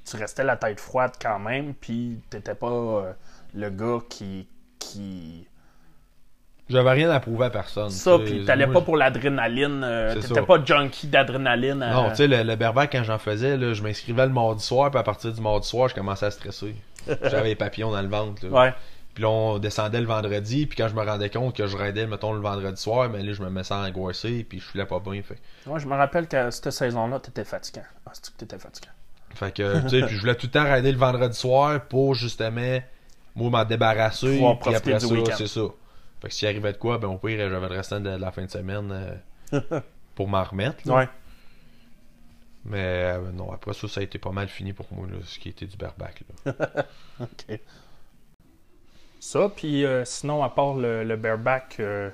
Tu 0.03 0.17
restais 0.17 0.43
la 0.43 0.57
tête 0.57 0.79
froide 0.81 1.13
quand 1.21 1.39
même, 1.39 1.73
puis 1.73 2.19
t'étais 2.29 2.55
pas 2.55 2.67
euh, 2.69 3.13
le 3.53 3.69
gars 3.69 3.99
qui. 4.09 4.47
qui... 4.79 5.47
J'avais 6.71 6.91
rien 6.91 7.09
à 7.11 7.19
prouver 7.19 7.45
à 7.45 7.49
personne. 7.49 7.89
Ça, 7.89 8.17
puis 8.17 8.45
t'allais 8.45 8.67
pas 8.67 8.81
pour 8.81 8.97
l'adrénaline. 8.97 9.83
euh, 9.83 10.15
T'étais 10.15 10.41
pas 10.41 10.63
junkie 10.63 11.07
d'adrénaline. 11.07 11.83
euh, 11.83 11.91
Non, 11.93 12.09
tu 12.09 12.15
sais, 12.17 12.27
le, 12.27 12.43
le 12.43 12.87
quand 12.87 13.03
j'en 13.03 13.17
faisais, 13.17 13.57
là, 13.57 13.73
je 13.73 13.83
m'inscrivais 13.83 14.25
le 14.25 14.31
mardi 14.31 14.63
soir, 14.63 14.89
puis 14.89 14.99
à 14.99 15.03
partir 15.03 15.31
du 15.33 15.41
mardi 15.41 15.67
soir, 15.67 15.89
je 15.89 15.95
commençais 15.95 16.25
à 16.27 16.31
stresser. 16.31 16.75
J'avais 17.23 17.49
les 17.49 17.55
papillons 17.55 17.91
dans 17.91 18.01
le 18.01 18.07
ventre. 18.07 18.45
là. 18.45 18.51
Ouais. 18.65 18.73
Puis 19.13 19.23
là, 19.23 19.29
on 19.29 19.59
descendait 19.59 19.99
le 19.99 20.07
vendredi, 20.07 20.65
puis 20.67 20.77
quand 20.77 20.87
je 20.87 20.95
me 20.95 21.01
rendais 21.03 21.29
compte 21.29 21.53
que 21.55 21.67
je 21.67 21.75
raidais, 21.75 22.07
mettons, 22.07 22.31
le 22.31 22.39
vendredi 22.39 22.81
soir, 22.81 23.09
ben 23.09 23.25
là, 23.25 23.33
je 23.33 23.41
me 23.41 23.49
mettais 23.49 23.73
angoissé, 23.73 24.45
puis 24.47 24.59
je 24.61 24.65
filais 24.65 24.85
pas 24.85 24.99
bien. 25.01 25.21
Fait, 25.21 25.37
Moi, 25.65 25.79
je 25.79 25.85
me 25.87 25.95
rappelle 25.95 26.27
que 26.27 26.49
cette 26.49 26.71
saison-là, 26.71 27.19
t'étais 27.19 27.43
fatiguant. 27.43 27.83
Ah, 28.05 28.11
c'est 28.13 28.31
que 28.33 28.37
t'étais 28.37 28.57
fatiguant? 28.57 28.91
fait 29.33 29.53
que, 29.53 29.81
tu 29.83 29.89
sais, 29.89 30.01
puis 30.05 30.15
je 30.15 30.19
voulais 30.21 30.35
tout 30.35 30.47
le 30.47 30.51
temps 30.51 30.63
raider 30.63 30.91
le 30.91 30.97
vendredi 30.97 31.37
soir 31.37 31.79
pour 31.89 32.15
justement, 32.15 32.79
moi, 33.35 33.49
m'en 33.49 33.65
débarrasser, 33.65 34.37
puis 34.61 34.75
après 34.75 34.93
du 34.93 34.99
ça, 35.25 35.35
c'est 35.37 35.47
ça. 35.47 35.61
Fait 36.21 36.27
que 36.27 36.33
s'il 36.33 36.47
arrivait 36.47 36.73
de 36.73 36.77
quoi, 36.77 36.97
ben 36.99 37.07
au 37.07 37.17
pire, 37.17 37.37
j'avais 37.49 37.67
le 37.69 37.75
restant 37.75 37.99
de 37.99 38.09
la 38.09 38.31
fin 38.31 38.45
de 38.45 38.49
semaine 38.51 39.19
euh, 39.53 39.79
pour 40.15 40.27
m'en 40.27 40.43
remettre. 40.43 40.87
là. 40.87 40.95
Ouais. 40.95 41.09
Mais 42.63 43.15
euh, 43.15 43.31
non, 43.31 43.51
après 43.51 43.73
ça, 43.73 43.87
ça 43.87 44.01
a 44.01 44.03
été 44.03 44.19
pas 44.19 44.31
mal 44.31 44.47
fini 44.47 44.71
pour 44.71 44.85
moi, 44.91 45.07
là, 45.07 45.17
ce 45.25 45.39
qui 45.39 45.49
était 45.49 45.65
du 45.65 45.77
berbac. 45.77 46.21
Là. 46.45 46.53
OK. 47.21 47.59
Ça, 49.19 49.49
puis 49.55 49.83
euh, 49.85 50.05
sinon, 50.05 50.43
à 50.43 50.49
part 50.49 50.75
le, 50.75 51.03
le 51.03 51.15
bareback, 51.15 51.77
euh, 51.79 52.09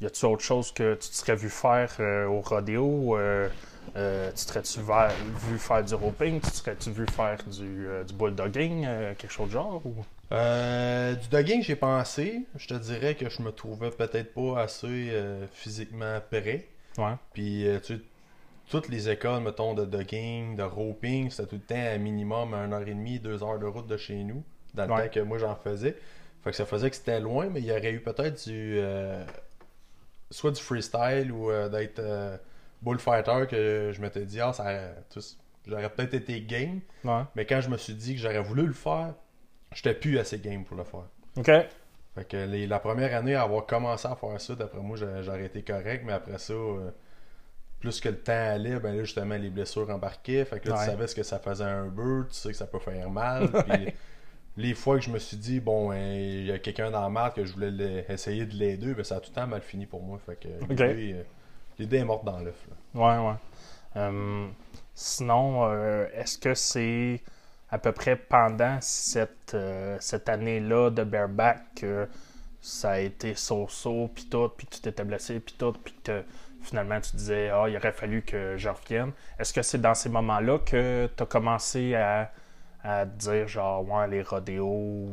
y 0.00 0.06
a-tu 0.06 0.24
autre 0.26 0.42
chose 0.42 0.72
que 0.72 0.94
tu 0.94 1.08
te 1.08 1.14
serais 1.14 1.36
vu 1.36 1.48
faire 1.48 1.92
euh, 2.00 2.26
au 2.26 2.40
rodéo? 2.40 3.16
Euh, 3.16 3.48
euh, 3.96 4.28
tu 4.30 4.44
te 4.44 4.50
serais-tu 4.52 4.80
vu 4.80 5.58
faire 5.58 5.84
du 5.84 5.94
roping? 5.94 6.40
Tu 6.40 6.50
te 6.50 6.56
serais-tu 6.56 6.90
vu 6.90 7.06
faire 7.06 7.38
du, 7.44 7.86
euh, 7.86 8.04
du 8.04 8.14
bulldogging? 8.14 8.84
euh, 8.86 9.14
quelque 9.14 9.32
chose 9.32 9.48
de 9.48 9.52
genre? 9.52 9.82
Ou... 9.84 9.94
Euh, 10.32 11.14
du 11.14 11.28
dogging, 11.28 11.62
j'ai 11.62 11.76
pensé. 11.76 12.42
Je 12.56 12.66
te 12.66 12.74
dirais 12.74 13.14
que 13.14 13.28
je 13.28 13.42
me 13.42 13.52
trouvais 13.52 13.90
peut-être 13.90 14.32
pas 14.32 14.62
assez 14.62 15.10
euh, 15.10 15.46
physiquement 15.52 16.18
prêt. 16.30 16.66
Ouais. 16.98 17.14
Puis, 17.32 17.66
euh, 17.66 17.78
tu 17.80 18.00
toutes 18.70 18.88
les 18.88 19.10
écoles, 19.10 19.42
mettons, 19.42 19.74
de 19.74 19.84
dogging, 19.84 20.56
de 20.56 20.62
roping, 20.62 21.28
c'était 21.30 21.48
tout 21.48 21.56
le 21.56 21.60
temps 21.60 21.74
à 21.94 21.98
minimum 21.98 22.54
une 22.54 22.72
heure 22.72 22.80
et 22.82 22.94
demie, 22.94 23.18
deux 23.18 23.42
heures 23.42 23.58
de 23.58 23.66
route 23.66 23.86
de 23.86 23.96
chez 23.98 24.14
nous, 24.24 24.42
dans 24.72 24.86
le 24.86 24.92
Ouais. 24.92 25.08
temps 25.08 25.14
que 25.14 25.20
moi 25.20 25.36
j'en 25.36 25.54
faisais. 25.56 25.96
Fait 26.42 26.50
que 26.50 26.56
ça 26.56 26.64
faisait 26.64 26.88
que 26.88 26.96
c'était 26.96 27.20
loin, 27.20 27.48
mais 27.50 27.60
il 27.60 27.66
y 27.66 27.70
aurait 27.72 27.92
eu 27.92 28.00
peut-être 28.00 28.46
du. 28.48 28.76
euh, 28.78 29.22
soit 30.30 30.52
du 30.52 30.60
freestyle 30.62 31.30
ou 31.32 31.50
d'être 31.68 32.00
bullfighter 32.80 33.46
que 33.50 33.90
je 33.94 34.00
m'étais 34.00 34.24
dit, 34.24 34.40
ah, 34.40 34.52
ça. 34.54 34.92
J'aurais 35.66 35.90
peut-être 35.90 36.14
été 36.14 36.40
game, 36.40 36.80
Ouais. 37.04 37.22
mais 37.36 37.44
quand 37.44 37.60
je 37.60 37.68
me 37.68 37.76
suis 37.76 37.94
dit 37.94 38.14
que 38.14 38.20
j'aurais 38.20 38.42
voulu 38.42 38.66
le 38.66 38.72
faire, 38.72 39.14
j'étais 39.74 39.94
plus 39.94 40.18
assez 40.18 40.38
game 40.38 40.64
pour 40.64 40.76
le 40.76 40.84
faire. 40.84 41.04
OK. 41.36 41.50
Fait 42.14 42.24
que 42.28 42.36
les- 42.36 42.66
la 42.66 42.78
première 42.78 43.16
année 43.16 43.34
à 43.34 43.42
avoir 43.42 43.64
commencé 43.66 44.06
à 44.06 44.14
faire 44.14 44.40
ça, 44.40 44.54
d'après 44.54 44.80
moi, 44.80 44.96
j'a- 44.96 45.22
j'aurais 45.22 45.46
été 45.46 45.62
correct, 45.62 46.02
mais 46.04 46.12
après 46.12 46.38
ça, 46.38 46.52
euh, 46.52 46.90
plus 47.80 48.00
que 48.00 48.08
le 48.10 48.18
temps 48.18 48.32
allait, 48.32 48.78
ben 48.78 48.94
là, 48.94 49.02
justement, 49.02 49.36
les 49.36 49.50
blessures 49.50 49.88
embarquaient. 49.90 50.44
Fait 50.44 50.60
que 50.60 50.68
là, 50.68 50.74
Ouais. 50.76 50.84
tu 50.84 50.90
savais 50.90 51.06
ce 51.06 51.14
que 51.14 51.22
ça 51.22 51.38
faisait 51.38 51.64
un 51.64 51.86
beurre, 51.86 52.26
tu 52.28 52.34
sais 52.34 52.50
que 52.50 52.56
ça 52.56 52.66
peut 52.66 52.78
faire 52.78 53.10
mal. 53.10 53.48
Puis 53.66 53.94
les 54.58 54.74
fois 54.74 54.98
que 54.98 55.04
je 55.04 55.10
me 55.10 55.18
suis 55.18 55.38
dit, 55.38 55.58
bon, 55.58 55.90
hein, 55.90 56.12
il 56.14 56.46
y 56.46 56.52
a 56.52 56.58
quelqu'un 56.58 56.90
dans 56.90 57.00
la 57.00 57.08
marque 57.08 57.36
que 57.36 57.44
je 57.46 57.52
voulais 57.54 57.70
l'a- 57.70 58.12
essayer 58.12 58.44
de 58.44 58.54
l'aider, 58.54 58.92
ben 58.94 59.02
ça 59.04 59.16
a 59.16 59.20
tout 59.20 59.30
le 59.30 59.34
temps 59.34 59.46
mal 59.46 59.62
fini 59.62 59.86
pour 59.86 60.02
moi. 60.02 60.18
Fait 60.24 60.36
que 60.36 60.48
l'idée, 60.68 61.14
euh, 61.14 61.22
l'idée 61.78 61.96
est 61.96 62.04
morte 62.04 62.24
dans 62.26 62.38
l'œuf. 62.38 62.66
Ouais, 62.94 63.16
ouais. 63.18 63.34
Euh, 63.96 64.46
sinon, 64.94 65.64
euh, 65.64 66.06
est-ce 66.14 66.38
que 66.38 66.54
c'est 66.54 67.20
à 67.72 67.78
peu 67.78 67.90
près 67.92 68.14
pendant 68.16 68.78
cette, 68.80 69.54
euh, 69.54 69.96
cette 69.98 70.28
année-là 70.28 70.90
de 70.90 71.02
bareback 71.02 71.58
que 71.76 72.06
ça 72.60 72.92
a 72.92 72.98
été 73.00 73.34
so-so, 73.34 74.08
puis 74.14 74.26
tout, 74.30 74.48
puis 74.56 74.66
tu 74.70 74.80
t'étais 74.80 75.02
blessé, 75.04 75.40
puis 75.40 75.56
tout, 75.58 75.72
puis 75.72 75.94
que 76.04 76.22
finalement 76.62 77.00
tu 77.00 77.16
disais, 77.16 77.48
ah, 77.48 77.64
il 77.68 77.76
aurait 77.76 77.92
fallu 77.92 78.22
que 78.22 78.56
je 78.56 78.68
revienne. 78.68 79.10
Est-ce 79.38 79.52
que 79.52 79.62
c'est 79.62 79.80
dans 79.80 79.94
ces 79.94 80.08
moments-là 80.10 80.58
que 80.60 81.08
tu 81.16 81.22
as 81.22 81.26
commencé 81.26 81.94
à, 81.96 82.30
à 82.84 83.04
te 83.06 83.18
dire, 83.18 83.48
genre, 83.48 83.88
ouais, 83.88 84.06
les 84.06 84.22
rodéos, 84.22 84.66
ou, 84.66 85.10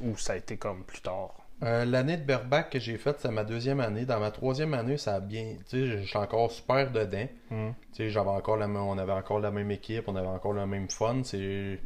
ou 0.00 0.16
ça 0.16 0.34
a 0.34 0.36
été 0.36 0.56
comme 0.56 0.84
plus 0.84 1.00
tard? 1.02 1.34
Euh, 1.62 1.84
L'année 1.86 2.18
de 2.18 2.24
bareback 2.24 2.70
que 2.70 2.78
j'ai 2.78 2.98
faite, 2.98 3.16
c'est 3.20 3.30
ma 3.30 3.42
deuxième 3.44 3.80
année. 3.80 4.04
Dans 4.04 4.20
ma 4.20 4.30
troisième 4.30 4.74
année, 4.74 4.98
ça 4.98 5.14
a 5.16 5.20
bien. 5.20 5.54
Tu 5.68 5.78
sais, 5.78 5.86
je 6.02 6.06
suis 6.06 6.18
encore 6.18 6.50
super 6.50 6.90
dedans. 6.90 7.26
Mm. 7.50 7.70
Tu 7.92 7.96
sais, 7.96 8.10
j'avais 8.10 8.28
encore 8.28 8.58
la 8.58 8.68
même- 8.68 8.76
on 8.76 8.98
avait 8.98 9.12
encore 9.12 9.40
la 9.40 9.50
même 9.50 9.70
équipe, 9.70 10.04
on 10.06 10.16
avait 10.16 10.26
encore 10.28 10.52
le 10.52 10.66
même 10.66 10.88
fun. 10.90 11.22
C'est. 11.24 11.78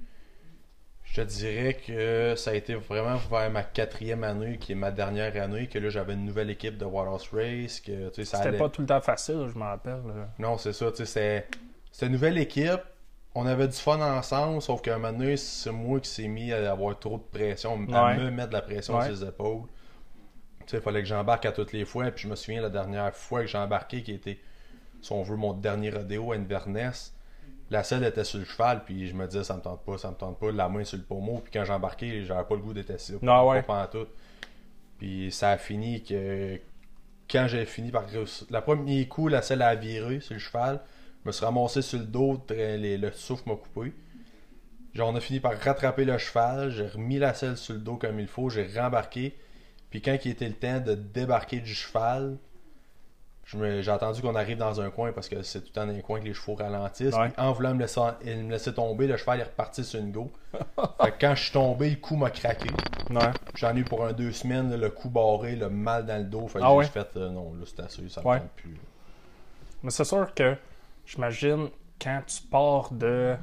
Je 1.13 1.23
te 1.23 1.27
dirais 1.27 1.75
que 1.75 2.35
ça 2.37 2.53
a 2.53 2.55
été 2.55 2.75
vraiment 2.77 3.17
vers 3.17 3.51
ma 3.51 3.65
quatrième 3.65 4.23
année, 4.23 4.59
qui 4.59 4.73
est 4.73 4.77
ma 4.77 4.93
dernière 4.93 5.35
année, 5.43 5.67
que 5.67 5.77
là 5.81 5.91
j'avais 5.91 6.13
une 6.15 6.25
nouvelle 6.25 6.51
équipe 6.51 6.77
de 6.79 6.85
Waterhouse 6.85 7.29
Race, 7.33 7.81
que 7.81 8.11
tu 8.11 8.15
sais, 8.15 8.25
ça 8.25 8.37
C'était 8.37 8.49
allait. 8.51 8.59
pas 8.59 8.69
tout 8.69 8.81
le 8.83 8.87
temps 8.87 9.01
facile, 9.01 9.49
je 9.53 9.59
me 9.59 9.65
rappelle. 9.65 10.03
là. 10.07 10.29
Non, 10.39 10.57
c'est 10.57 10.73
ça, 10.73 10.89
tu 10.93 10.99
sais, 10.99 11.07
c'était- 11.07 11.47
c'était 11.91 12.07
une 12.07 12.13
nouvelle 12.13 12.39
équipe. 12.39 12.81
On 13.35 13.45
avait 13.47 13.67
du 13.67 13.77
fun 13.77 14.01
ensemble, 14.01 14.63
sauf 14.63 14.83
qu'à 14.83 14.95
un 14.95 14.99
moment 14.99 15.19
donné, 15.19 15.37
c'est 15.37 15.73
moi 15.73 15.99
qui 15.99 16.09
s'est 16.11 16.29
mis 16.29 16.53
à 16.53 16.71
avoir 16.71 16.97
trop 16.99 17.19
de 17.19 17.23
pression, 17.39 17.73
à 17.93 18.07
Ouais. 18.07 18.17
me 18.17 18.31
mettre 18.31 18.51
de 18.51 18.55
la 18.55 18.63
pression 18.63 18.97
Ouais. 18.97 19.05
sur 19.07 19.13
les 19.13 19.25
épaules. 19.25 19.63
Tu 20.61 20.67
sais, 20.69 20.77
il 20.77 20.81
fallait 20.83 21.01
que 21.03 21.09
j'embarque 21.09 21.45
à 21.45 21.51
toutes 21.53 21.73
les 21.73 21.85
fois. 21.85 22.09
Puis 22.13 22.23
je 22.25 22.29
me 22.29 22.37
souviens 22.37 22.63
la 22.63 22.71
dernière 22.71 23.13
fois 23.17 23.41
que 23.41 23.47
j'ai 23.49 23.59
embarqué, 23.59 24.03
qui 24.05 24.13
était, 24.13 24.39
si 25.03 25.11
on 25.13 25.23
veut, 25.25 25.37
mon 25.37 25.55
dernier 25.55 25.91
rodéo 25.91 26.31
à 26.33 26.37
Inverness. 26.37 27.15
La 27.71 27.85
selle 27.85 28.03
était 28.05 28.25
sur 28.25 28.39
le 28.41 28.45
cheval, 28.45 28.85
puis 28.85 29.07
je 29.09 29.15
me 29.15 29.27
disais, 29.27 29.45
ça 29.45 29.57
me 29.57 29.61
tente 29.63 29.85
pas, 29.85 29.97
ça 29.97 30.11
me 30.11 30.17
tente 30.17 30.39
pas, 30.41 30.51
la 30.51 30.69
main 30.69 30.83
sur 30.85 30.99
le 30.99 31.05
pommeau. 31.05 31.39
Puis 31.39 31.53
quand 31.53 31.65
j'ai 31.65 31.73
embarqué, 31.73 32.25
j'avais 32.25 32.45
pas 32.45 32.55
le 32.57 32.61
goût 32.61 32.73
d'être 32.73 32.91
assis. 32.91 33.15
Ah 33.27 33.47
ouais. 33.47 33.63
Pas 33.63 33.87
pantoute. 33.87 34.09
Puis 34.99 35.31
ça 35.31 35.51
a 35.51 35.57
fini 35.59 36.03
que 36.03 36.59
quand 37.31 37.47
j'ai 37.49 37.65
fini 37.65 37.91
par 37.93 38.07
réussir- 38.09 38.47
La 38.51 38.61
premier 38.61 39.07
coup, 39.07 39.29
la 39.29 39.41
selle 39.41 39.63
a 39.63 39.75
viré 39.77 40.21
sur 40.21 40.35
le 40.35 40.41
cheval. 40.41 40.81
Je 41.23 41.29
me 41.29 41.33
suis 41.33 41.45
ramassé 41.45 41.81
sur 41.83 41.99
le 42.01 42.07
dos, 42.07 42.43
les- 42.51 42.99
le 42.99 43.13
souffle 43.13 43.49
m'a 43.49 43.55
coupé. 43.55 43.93
Genre, 44.93 45.09
on 45.09 45.15
a 45.15 45.21
fini 45.21 45.39
par 45.39 45.57
rattraper 45.57 46.05
le 46.05 46.19
cheval, 46.19 46.71
j'ai 46.73 46.89
remis 46.89 47.19
la 47.19 47.33
selle 47.35 47.57
sur 47.57 47.75
le 47.75 47.81
dos 47.81 47.97
comme 47.97 48.19
il 48.19 48.27
faut, 48.27 48.51
j'ai 48.51 48.67
rembarqué. 48.67 49.39
Puis 49.91 50.03
quand 50.03 50.17
il 50.25 50.33
était 50.33 50.49
le 50.49 50.55
temps 50.55 50.81
de 50.81 50.95
débarquer 50.95 51.61
du 51.61 51.73
cheval, 51.75 52.37
j'ai 53.53 53.89
attendu 53.91 54.23
qu'on 54.23 54.35
arrive 54.35 54.59
dans 54.59 54.81
un 54.81 54.91
coin 54.91 55.13
parce 55.13 55.29
que 55.29 55.43
c'est 55.43 55.61
tout 55.61 55.67
le 55.69 55.73
temps 55.73 55.87
dans 55.87 55.95
un 55.95 56.01
coin 56.01 56.21
que 56.21 56.25
les 56.25 56.35
chevaux 56.35 56.55
ralentissent. 56.55 57.15
Ouais. 57.15 57.29
Puis 57.31 57.43
en 57.43 57.53
voulant 57.53 57.75
me 57.75 57.81
laisser, 57.81 58.01
me 58.25 58.51
laisser 58.51 58.73
tomber, 58.75 59.07
le 59.07 59.17
cheval 59.17 59.41
est 59.41 59.45
reparti 59.45 59.83
sur 59.85 59.99
une 60.01 60.13
go. 60.13 60.31
fait 60.53 61.11
que 61.13 61.21
quand 61.21 61.35
je 61.35 61.43
suis 61.45 61.53
tombé, 61.53 61.91
le 61.91 61.97
cou 61.97 62.17
m'a 62.17 62.31
craqué. 62.31 62.71
Ouais. 63.11 63.31
J'en 63.57 63.75
ai 63.77 63.81
eu 63.81 63.85
pour 63.85 64.05
un 64.05 64.13
deux 64.13 64.33
semaines, 64.33 64.75
le 64.75 64.91
cou 64.91 65.09
barré, 65.09 65.57
le 65.57 65.69
mal 65.69 66.07
dans 66.07 66.19
le 66.19 66.25
dos. 66.25 66.47
Fait 66.49 66.59
que 66.61 66.65
Ah 66.65 66.69
j'ai 66.71 66.77
ouais? 66.77 66.85
fait, 66.87 67.17
euh, 67.17 67.31
non, 67.31 67.55
là 67.55 67.65
c'est 67.67 67.81
assez, 67.81 68.09
ça 68.09 68.21
me 68.21 68.25
tente 68.39 68.51
plus. 68.57 68.77
Mais 69.83 69.91
c'est 69.91 70.05
sûr 70.05 70.33
que 70.35 70.57
j'imagine 71.07 71.69
quand 72.01 72.23
tu 72.27 72.43
pars 72.43 72.91
de. 72.93 73.37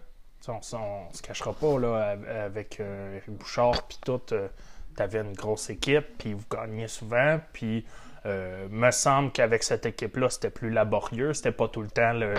On, 0.48 0.60
on 0.78 1.12
se 1.14 1.22
cachera 1.22 1.52
pas 1.52 1.78
là, 1.80 2.12
av- 2.12 2.30
avec 2.30 2.80
euh, 2.80 3.20
Bouchard, 3.28 3.82
puis 3.88 3.98
tout, 4.06 4.22
euh, 4.32 4.48
t'avais 4.96 5.20
une 5.20 5.34
grosse 5.34 5.70
équipe, 5.70 6.18
puis 6.18 6.34
vous 6.34 6.46
gagnez 6.50 6.88
souvent, 6.88 7.40
puis 7.52 7.86
euh, 8.28 8.68
me 8.70 8.92
semble 8.92 9.32
qu'avec 9.32 9.64
cette 9.64 9.86
équipe-là, 9.86 10.30
c'était 10.30 10.50
plus 10.50 10.70
laborieux, 10.70 11.34
c'était 11.34 11.52
pas 11.52 11.68
tout 11.68 11.82
le 11.82 11.88
temps 11.88 12.14
le, 12.14 12.34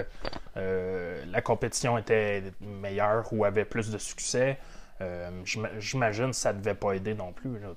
euh, 0.56 1.24
la 1.30 1.40
compétition 1.40 1.98
était 1.98 2.42
meilleure 2.60 3.26
ou 3.32 3.44
avait 3.44 3.64
plus 3.64 3.90
de 3.90 3.98
succès. 3.98 4.58
Euh, 5.00 5.30
j'ima- 5.44 5.70
J'imagine 5.78 6.30
que 6.30 6.36
ça 6.36 6.52
devait 6.52 6.74
pas 6.74 6.92
aider 6.92 7.14
non 7.14 7.32
plus, 7.32 7.58
là. 7.58 7.68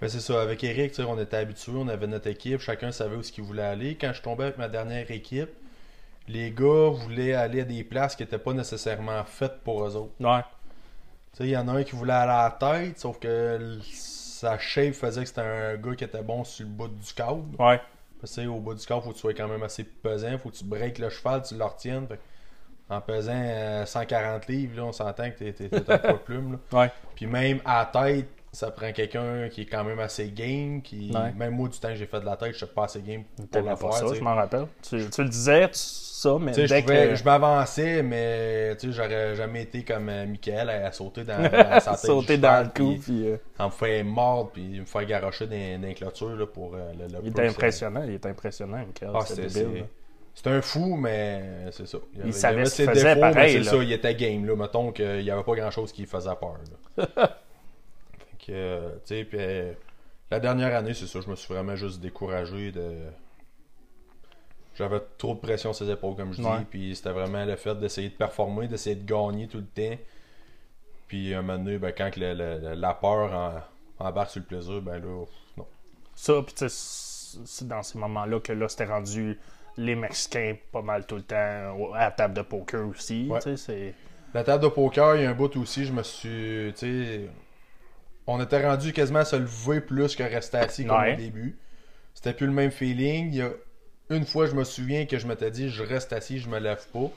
Mais 0.00 0.08
c'est 0.08 0.20
ça, 0.20 0.40
avec 0.40 0.62
Eric, 0.62 0.94
on 1.00 1.18
était 1.18 1.38
habitués, 1.38 1.72
on 1.74 1.88
avait 1.88 2.06
notre 2.06 2.28
équipe, 2.28 2.60
chacun 2.60 2.92
savait 2.92 3.16
où 3.16 3.22
ce 3.22 3.32
qu'il 3.32 3.44
voulait 3.44 3.62
aller. 3.62 3.96
Quand 4.00 4.12
je 4.12 4.22
tombais 4.22 4.44
avec 4.44 4.58
ma 4.58 4.68
dernière 4.68 5.10
équipe, 5.10 5.50
les 6.28 6.50
gars 6.52 6.90
voulaient 6.90 7.32
aller 7.34 7.62
à 7.62 7.64
des 7.64 7.82
places 7.82 8.14
qui 8.14 8.22
n'étaient 8.22 8.38
pas 8.38 8.52
nécessairement 8.52 9.24
faites 9.24 9.60
pour 9.64 9.84
eux 9.84 9.96
autres. 9.96 10.12
Ouais, 10.20 10.42
il 11.40 11.48
y 11.48 11.56
en 11.56 11.66
a 11.68 11.72
un 11.72 11.82
qui 11.82 11.96
voulait 11.96 12.12
aller 12.12 12.30
à 12.30 12.56
la 12.60 12.74
tête, 12.84 12.98
sauf 13.00 13.18
que 13.18 13.78
sa 14.38 14.58
shape 14.58 14.94
faisait 14.94 15.22
que 15.22 15.28
c'était 15.28 15.40
un 15.40 15.76
gars 15.76 15.94
qui 15.96 16.04
était 16.04 16.22
bon 16.22 16.44
sur 16.44 16.64
le 16.64 16.70
bout 16.70 16.88
du 16.88 17.12
cadre. 17.12 17.42
ouais, 17.58 17.80
Parce 18.20 18.36
que 18.36 18.46
au 18.46 18.60
bout 18.60 18.74
du 18.74 18.86
corps, 18.86 19.02
faut 19.02 19.10
que 19.10 19.14
tu 19.14 19.20
sois 19.20 19.34
quand 19.34 19.48
même 19.48 19.62
assez 19.62 19.84
pesant, 19.84 20.38
faut 20.38 20.50
que 20.50 20.56
tu 20.56 20.64
breaks 20.64 20.98
le 20.98 21.10
cheval, 21.10 21.42
tu 21.42 21.56
le 21.56 21.64
retiennes. 21.64 22.06
Fait 22.06 22.20
en 22.90 23.00
pesant 23.00 23.32
euh, 23.34 23.84
140 23.84 24.46
livres, 24.46 24.76
là, 24.76 24.84
on 24.84 24.92
s'entend 24.92 25.30
que 25.30 25.50
t'es, 25.50 25.68
un 25.74 25.80
poids 25.80 26.12
de 26.12 26.18
plume. 26.18 26.52
Là. 26.52 26.58
ouais. 26.80 26.90
Puis 27.16 27.26
même 27.26 27.60
à 27.64 27.80
la 27.80 28.04
tête, 28.04 28.28
ça 28.52 28.70
prend 28.70 28.92
quelqu'un 28.92 29.48
qui 29.50 29.62
est 29.62 29.66
quand 29.66 29.84
même 29.84 29.98
assez 29.98 30.30
game. 30.30 30.80
Qui... 30.80 31.10
Ouais. 31.12 31.32
Même 31.32 31.54
moi, 31.54 31.68
du 31.68 31.78
temps 31.78 31.88
que 31.88 31.96
j'ai 31.96 32.06
fait 32.06 32.20
de 32.20 32.24
la 32.24 32.36
tête, 32.36 32.52
je 32.52 32.64
suis 32.64 32.66
pas 32.74 32.84
assez 32.84 33.02
game 33.02 33.24
pour 33.36 33.48
pas 33.48 33.76
faire. 33.76 33.92
ça, 33.92 34.14
je 34.14 34.20
m'en 34.20 34.34
rappelle. 34.34 34.68
Tu, 34.82 35.10
tu 35.10 35.22
le 35.22 35.28
disais, 35.28 35.68
tu- 35.68 35.78
ça, 36.18 36.36
mais 36.40 36.52
dès 36.52 36.66
je, 36.66 36.80
pouvais- 36.80 37.08
que... 37.10 37.14
je 37.14 37.24
m'avançais, 37.24 38.02
mais 38.02 38.76
j'aurais 38.82 39.34
jamais 39.36 39.62
été 39.62 39.84
comme 39.84 40.08
euh, 40.08 40.26
Michael 40.26 40.68
à, 40.70 40.86
à 40.86 40.92
sauter 40.92 41.24
dans, 41.24 41.42
tête. 41.50 41.96
sauter 41.96 42.36
du 42.36 42.42
dans 42.42 42.48
cheval, 42.48 42.70
le 42.76 42.84
cou. 42.84 43.00
puis 43.02 43.28
euh, 43.28 43.36
En 43.58 43.66
me 43.66 43.70
faire 43.70 44.04
mordre, 44.04 44.50
puis 44.52 44.80
me 44.80 44.84
faire 44.84 45.04
garocher 45.06 45.46
dans, 45.46 45.80
dans 45.80 45.86
les 45.88 45.94
clôtures 45.94 46.36
là, 46.36 46.46
pour 46.46 46.74
euh, 46.74 46.92
le, 46.98 47.06
le 47.06 47.20
il 47.24 47.40
euh, 47.40 47.48
impressionnant, 47.48 48.02
il 48.04 48.14
était 48.14 48.28
impressionnant, 48.28 48.78
Michael. 48.78 49.10
Ah, 49.14 49.20
c'est, 49.24 49.48
c'est- 49.48 50.48
un 50.50 50.62
fou, 50.62 50.96
mais 50.96 51.66
c'est 51.72 51.86
ça. 51.86 51.98
Il, 52.14 52.20
avait- 52.22 52.32
savait 52.32 52.54
avait 52.56 52.64
ce 52.66 52.76
ses 52.76 52.86
faisait 52.86 53.14
défauts, 53.14 53.26
mais 53.26 53.32
pareil, 53.32 53.52
c'est 53.64 53.70
ça, 53.70 53.76
il 53.76 53.92
était 53.92 54.14
game. 54.14 54.46
Là. 54.46 54.54
Mettons 54.56 54.92
qu'il 54.92 55.20
n'y 55.22 55.30
avait 55.30 55.42
pas 55.42 55.54
grand 55.56 55.70
chose 55.70 55.90
qui 55.92 56.06
faisait 56.06 56.30
peur. 56.40 56.54
Là. 56.96 57.06
fait 58.18 58.46
que, 58.46 58.88
tu 58.88 59.00
sais, 59.04 59.24
puis 59.24 59.38
euh, 59.40 59.72
la 60.30 60.38
dernière 60.40 60.74
année, 60.76 60.94
c'est 60.94 61.06
ça, 61.06 61.20
je 61.24 61.28
me 61.30 61.34
suis 61.36 61.52
vraiment 61.52 61.76
juste 61.76 62.00
découragé 62.00 62.70
de. 62.72 62.92
J'avais 64.78 65.00
trop 65.18 65.34
de 65.34 65.40
pression 65.40 65.72
sur 65.72 65.84
les 65.84 65.92
épaules, 65.92 66.14
comme 66.14 66.32
je 66.32 66.40
dis, 66.40 66.46
Ouais. 66.46 66.64
puis 66.70 66.94
c'était 66.94 67.10
vraiment 67.10 67.44
le 67.44 67.56
fait 67.56 67.74
d'essayer 67.74 68.10
de 68.10 68.14
performer, 68.14 68.68
d'essayer 68.68 68.94
de 68.96 69.04
gagner 69.04 69.48
tout 69.48 69.58
le 69.58 69.64
temps. 69.66 69.96
Puis 71.08 71.34
un 71.34 71.42
moment 71.42 71.58
donné, 71.58 71.78
ben, 71.78 71.92
quand 71.96 72.16
le- 72.16 72.34
le- 72.34 72.74
la 72.74 72.94
peur 72.94 73.32
en- 73.98 74.04
embarque 74.06 74.30
sur 74.30 74.40
le 74.40 74.46
plaisir, 74.46 74.80
ben 74.80 74.98
là, 74.98 75.24
non. 75.56 75.66
Ça, 76.14 76.34
puis 76.46 76.54
c'est 76.68 77.66
dans 77.68 77.82
ces 77.82 77.98
moments-là 77.98 78.40
que 78.40 78.52
là, 78.52 78.68
c'était 78.68 78.84
rendu 78.84 79.38
les 79.76 79.94
Mexicains 79.94 80.56
pas 80.72 80.82
mal 80.82 81.06
tout 81.06 81.16
le 81.16 81.22
temps 81.22 81.92
à 81.94 82.00
la 82.00 82.10
table 82.10 82.34
de 82.34 82.42
poker 82.42 82.86
aussi. 82.88 83.26
Ouais. 83.28 83.40
c'est... 83.56 83.94
La 84.34 84.44
table 84.44 84.62
de 84.64 84.68
poker, 84.68 85.16
il 85.16 85.22
y 85.22 85.26
a 85.26 85.30
un 85.30 85.34
bout 85.34 85.56
aussi, 85.56 85.86
je 85.86 85.92
me 85.92 86.02
suis. 86.02 86.72
Tu 86.74 86.76
sais. 86.76 87.20
On 88.26 88.40
était 88.42 88.64
rendu 88.66 88.92
quasiment 88.92 89.20
à 89.20 89.24
se 89.24 89.36
lever 89.36 89.80
plus 89.80 90.14
que 90.14 90.22
rester 90.22 90.58
assis 90.58 90.84
comme 90.84 91.00
au 91.00 91.16
début. 91.16 91.58
C'était 92.12 92.34
plus 92.34 92.46
le 92.46 92.52
même 92.52 92.70
feeling. 92.70 93.28
Il 93.28 93.36
y 93.36 93.42
a 93.42 93.50
une 94.10 94.24
fois, 94.24 94.46
je 94.46 94.54
me 94.54 94.64
souviens 94.64 95.06
que 95.06 95.18
je 95.18 95.26
m'étais 95.26 95.50
dit, 95.50 95.68
je 95.68 95.82
reste 95.82 96.12
assis, 96.12 96.38
je 96.38 96.48
me 96.48 96.58
lève 96.58 96.84
pas. 96.92 97.10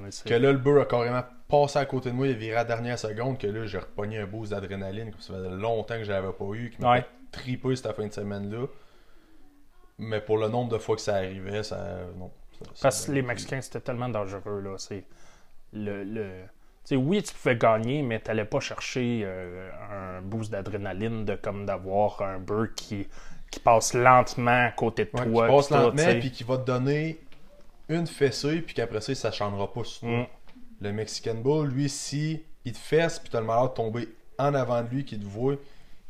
Mais 0.00 0.10
Que 0.24 0.34
là, 0.34 0.52
le 0.52 0.58
beurre 0.58 0.82
a 0.82 0.86
carrément 0.86 1.22
passé 1.48 1.78
à 1.78 1.84
côté 1.86 2.10
de 2.10 2.14
moi, 2.14 2.26
il 2.26 2.32
a 2.34 2.36
viré 2.38 2.54
à 2.54 2.58
la 2.58 2.64
dernière 2.64 2.98
seconde. 2.98 3.38
Que 3.38 3.46
là, 3.46 3.66
j'ai 3.66 3.78
repogné 3.78 4.18
un 4.18 4.26
boost 4.26 4.50
d'adrénaline, 4.52 5.10
que 5.12 5.22
ça 5.22 5.34
faisait 5.34 5.50
longtemps 5.50 5.94
que 5.96 6.04
je 6.04 6.10
l'avais 6.10 6.32
pas 6.32 6.44
eu, 6.54 6.70
qui 6.70 6.80
m'a 6.80 6.92
Ouais. 6.92 7.06
triper 7.30 7.76
cette 7.76 7.92
fin 7.94 8.06
de 8.06 8.12
semaine-là. 8.12 8.66
Mais 9.98 10.20
pour 10.20 10.38
le 10.38 10.48
nombre 10.48 10.72
de 10.72 10.78
fois 10.78 10.96
que 10.96 11.02
ça 11.02 11.16
arrivait, 11.16 11.62
ça. 11.62 11.76
Non. 12.18 12.30
ça- 12.58 12.64
ça 12.74 12.82
Parce 12.82 13.06
que 13.06 13.12
les. 13.12 13.22
Mexicains, 13.22 13.60
c'était 13.60 13.80
tellement 13.80 14.08
dangereux, 14.08 14.60
là. 14.60 14.76
C'est 14.78 15.04
le... 15.72 16.02
le... 16.04 16.22
tu 16.24 16.48
sais, 16.84 16.96
oui, 16.96 17.22
tu 17.22 17.34
pouvais 17.34 17.56
gagner, 17.56 18.02
mais 18.02 18.18
t'allais 18.18 18.46
pas 18.46 18.60
chercher 18.60 19.22
euh, 19.24 19.70
un 20.18 20.22
boost 20.22 20.50
d'adrénaline 20.50 21.24
de 21.26 21.34
comme 21.36 21.66
d'avoir 21.66 22.22
un 22.22 22.38
beurre 22.38 22.74
qui, 22.74 23.06
qui 23.50 23.60
passe 23.60 23.94
lentement 23.94 24.66
à 24.66 24.70
côté 24.70 25.04
de 25.06 25.10
Ouais, 25.12 25.24
toi. 25.26 25.46
qui 25.46 25.52
passe 25.54 25.70
lentement, 25.70 25.96
tu 25.96 26.02
sais. 26.10 26.18
puis 26.18 26.30
qui 26.30 26.44
va 26.44 26.58
te 26.58 26.66
donner 26.66 27.18
une 27.88 28.06
fessée, 28.06 28.60
puis 28.60 28.74
qu'après 28.74 29.00
ça, 29.00 29.12
il 29.12 29.16
s'acharnera 29.16 29.72
pas 29.72 29.82
sur 29.84 30.00
toi. 30.00 30.10
Mm. 30.10 30.26
Le 30.82 30.92
Mexican 30.92 31.34
Bull, 31.34 31.68
lui, 31.68 31.88
si 31.88 32.42
il 32.64 32.72
te 32.72 32.78
fesse, 32.78 33.18
puis 33.18 33.28
t'as 33.30 33.40
le 33.40 33.46
malheur 33.46 33.70
de 33.70 33.74
tomber 33.74 34.08
en 34.38 34.54
avant 34.54 34.82
de 34.82 34.88
lui, 34.88 35.04
qui 35.04 35.18
te 35.18 35.24
voit, 35.24 35.56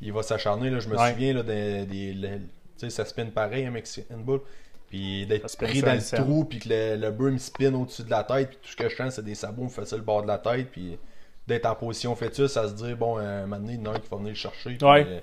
il 0.01 0.13
va 0.13 0.23
s'acharner. 0.23 0.69
Je 0.81 0.89
me 0.89 0.97
Ouais. 0.97 1.11
souviens, 1.13 1.33
là, 1.35 1.43
des, 1.43 1.87
tu 1.89 2.29
sais, 2.77 2.91
ça 2.91 3.05
spin 3.05 3.27
pareil, 3.27 3.65
un 3.67 3.71
Mexican 3.71 4.19
Bull. 4.19 4.41
Puis 4.89 5.23
Ça 5.23 5.27
d'être 5.29 5.57
pris 5.57 5.81
dans 5.83 5.95
le 5.95 6.17
trou, 6.23 6.45
puis 6.45 6.59
que 6.59 6.69
le, 6.69 6.97
le 6.97 7.11
beurre 7.11 7.33
me 7.33 7.39
spin 7.39 7.73
au-dessus 7.75 8.03
de 8.03 8.11
la 8.11 8.25
tête, 8.25 8.49
puis 8.51 8.59
tout 8.63 8.69
ce 8.71 8.77
que 8.77 8.89
je 8.89 8.97
sens, 8.97 9.15
c'est 9.15 9.25
des 9.25 9.35
sabots 9.37 9.65
me 9.65 9.69
faisaient 9.69 9.97
le 9.97 10.03
bord 10.03 10.23
de 10.23 10.27
la 10.29 10.39
tête, 10.39 10.69
puis 10.71 10.99
d'être 11.47 11.67
en 11.67 11.75
position 11.77 12.15
fœtus, 12.17 12.57
à 12.57 12.69
se 12.69 12.75
dire, 12.75 12.97
bon, 12.97 13.17
euh, 13.19 13.47
donné, 13.47 13.75
il 13.75 13.81
y 13.85 13.89
en 13.89 13.93
a 13.93 13.97
un 13.97 14.01
qui 14.01 14.09
va 14.09 14.17
venir 14.17 14.31
le 14.31 14.35
chercher, 14.37 14.75
puis 14.75 14.87
Ouais. 14.87 15.05
euh, 15.07 15.21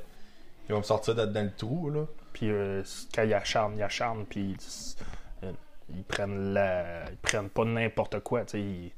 il 0.70 0.74
va 0.74 0.78
me 0.80 0.84
sortir 0.84 1.16
d'être 1.16 1.32
dans 1.34 1.44
le 1.44 1.54
trou, 1.56 1.90
là. 1.90 2.02
Puis 2.34 2.50
euh, 2.52 2.84
quand 3.14 3.24
il 3.24 3.34
acharne, 3.34 3.74
il 3.78 3.84
acharne, 3.84 4.26
puis 4.26 4.56
euh, 5.44 5.52
ils 5.96 6.04
prennent 6.04 6.54
la, 6.54 7.10
ils 7.10 7.18
prennent 7.18 7.50
pas 7.50 7.66
n'importe 7.66 8.20
quoi. 8.22 8.42
tu 8.46 8.52
sais. 8.52 8.62
Ils- 8.62 8.92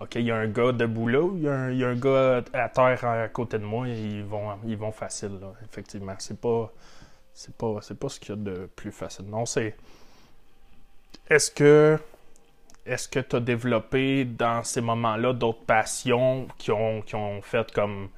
ok, 0.00 0.14
il 0.16 0.22
y 0.22 0.30
a 0.30 0.36
un 0.36 0.48
gars 0.48 0.72
debout 0.72 1.08
là, 1.08 1.28
il 1.34 1.42
y, 1.42 1.48
a 1.48 1.52
un- 1.54 1.70
il 1.70 1.78
y 1.78 1.84
a 1.84 1.88
un 1.88 1.96
gars 1.96 2.42
à 2.52 2.68
terre 2.68 3.04
à 3.04 3.28
côté 3.28 3.58
de 3.58 3.64
moi, 3.64 3.88
ils 3.88 4.22
vont, 4.24 4.58
ils 4.66 4.76
vont 4.76 4.92
facile. 4.92 5.38
Là, 5.40 5.52
effectivement, 5.64 6.14
c'est 6.18 6.40
pas, 6.40 6.72
c'est 7.34 7.54
pas, 7.56 7.78
c'est 7.82 7.98
pas 7.98 8.08
ce 8.08 8.20
qu'il 8.20 8.30
y 8.30 8.32
a 8.32 8.36
de 8.36 8.66
plus 8.76 8.92
facile. 8.92 9.26
Non, 9.26 9.46
c'est. 9.46 9.76
Est-ce 11.30 11.50
que, 11.50 11.98
est-ce 12.86 13.08
que 13.08 13.20
tu 13.20 13.36
as 13.36 13.40
développé 13.40 14.24
dans 14.24 14.62
ces 14.64 14.80
moments-là 14.80 15.32
d'autres 15.32 15.64
passions 15.64 16.48
qui 16.58 16.70
ont, 16.72 17.02
qui 17.02 17.14
ont 17.16 17.42
fait 17.42 17.70
comme, 17.72 18.08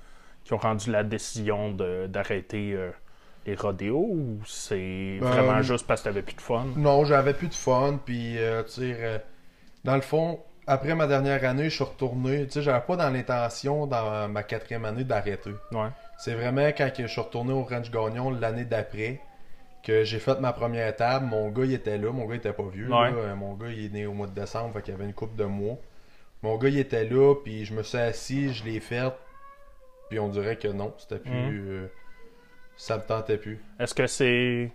qui 0.51 0.55
ont 0.55 0.59
rendu 0.59 0.91
la 0.91 1.05
décision 1.05 1.71
d'arrêter 2.09 2.73
euh, 2.75 2.91
les 3.47 3.55
rodéos 3.55 4.09
ou 4.11 4.41
c'est 4.45 5.19
Ben, 5.21 5.29
vraiment 5.29 5.63
juste 5.63 5.87
parce 5.87 6.01
que 6.01 6.07
t'avais 6.09 6.23
plus 6.23 6.35
de 6.35 6.41
fun? 6.41 6.67
Non, 6.77 7.05
j'avais 7.05 7.35
plus 7.35 7.47
de 7.47 7.55
fun. 7.55 8.01
Puis, 8.05 8.37
euh, 8.37 8.65
tu 8.65 8.71
sais, 8.71 8.97
euh, 8.99 9.19
dans 9.85 9.95
le 9.95 10.01
fond, 10.01 10.41
après 10.67 10.97
ma 10.97 11.07
dernière 11.07 11.45
année, 11.45 11.71
je 11.71 11.77
suis 11.77 11.85
retourné. 11.85 12.47
Tu 12.47 12.55
sais, 12.55 12.63
j'avais 12.63 12.81
pas 12.81 12.97
dans 12.97 13.11
l'intention, 13.11 13.87
dans 13.87 14.29
ma 14.29 14.43
quatrième 14.43 14.85
année, 14.87 15.05
d'arrêter. 15.05 15.53
Ouais. 15.71 15.87
C'est 16.19 16.35
vraiment 16.35 16.67
quand 16.77 16.91
je 16.99 17.07
suis 17.07 17.21
retourné 17.21 17.53
au 17.53 17.63
Ranch 17.63 17.93
Gagnon 17.93 18.31
l'année 18.33 18.65
d'après 18.65 19.21
que 19.85 20.03
j'ai 20.03 20.19
fait 20.19 20.41
ma 20.41 20.53
première 20.53 20.97
table. 20.97 21.27
Mon 21.27 21.51
gars, 21.51 21.65
il 21.65 21.75
était 21.75 21.97
là. 21.97 22.11
Mon 22.11 22.27
gars, 22.27 22.35
il 22.35 22.39
était 22.39 22.53
pas 22.53 22.69
vieux. 22.69 22.89
Ouais. 22.89 23.13
là. 23.13 23.37
Mon 23.37 23.55
gars, 23.55 23.69
il 23.69 23.85
est 23.85 23.89
né 23.91 24.07
au 24.07 24.15
mois 24.15 24.27
de 24.27 24.35
décembre, 24.35 24.75
fait 24.75 24.83
qu'il 24.83 24.95
y 24.95 24.97
avait 24.97 25.07
une 25.07 25.15
coupe 25.15 25.37
de 25.37 25.45
mois. 25.45 25.77
Mon 26.43 26.57
gars, 26.59 26.71
il 26.71 26.79
était 26.81 27.05
là, 27.05 27.37
puis 27.37 27.65
je 27.65 27.73
me 27.73 27.85
suis 27.85 27.99
assis, 27.99 28.53
je 28.53 28.65
l'ai 28.65 28.81
fait. 28.81 29.13
Puis 30.11 30.19
on 30.19 30.29
dirait 30.29 30.57
que 30.57 30.69
non, 30.69 30.93
c'était 30.99 31.19
plus. 31.19 31.31
Mhm. 31.31 31.69
euh, 31.69 31.87
ça 32.77 32.99
me 32.99 33.03
tentait 33.03 33.39
plus. 33.39 33.61
Est-ce 33.79 33.95
que 33.95 34.07
c'est. 34.07 34.71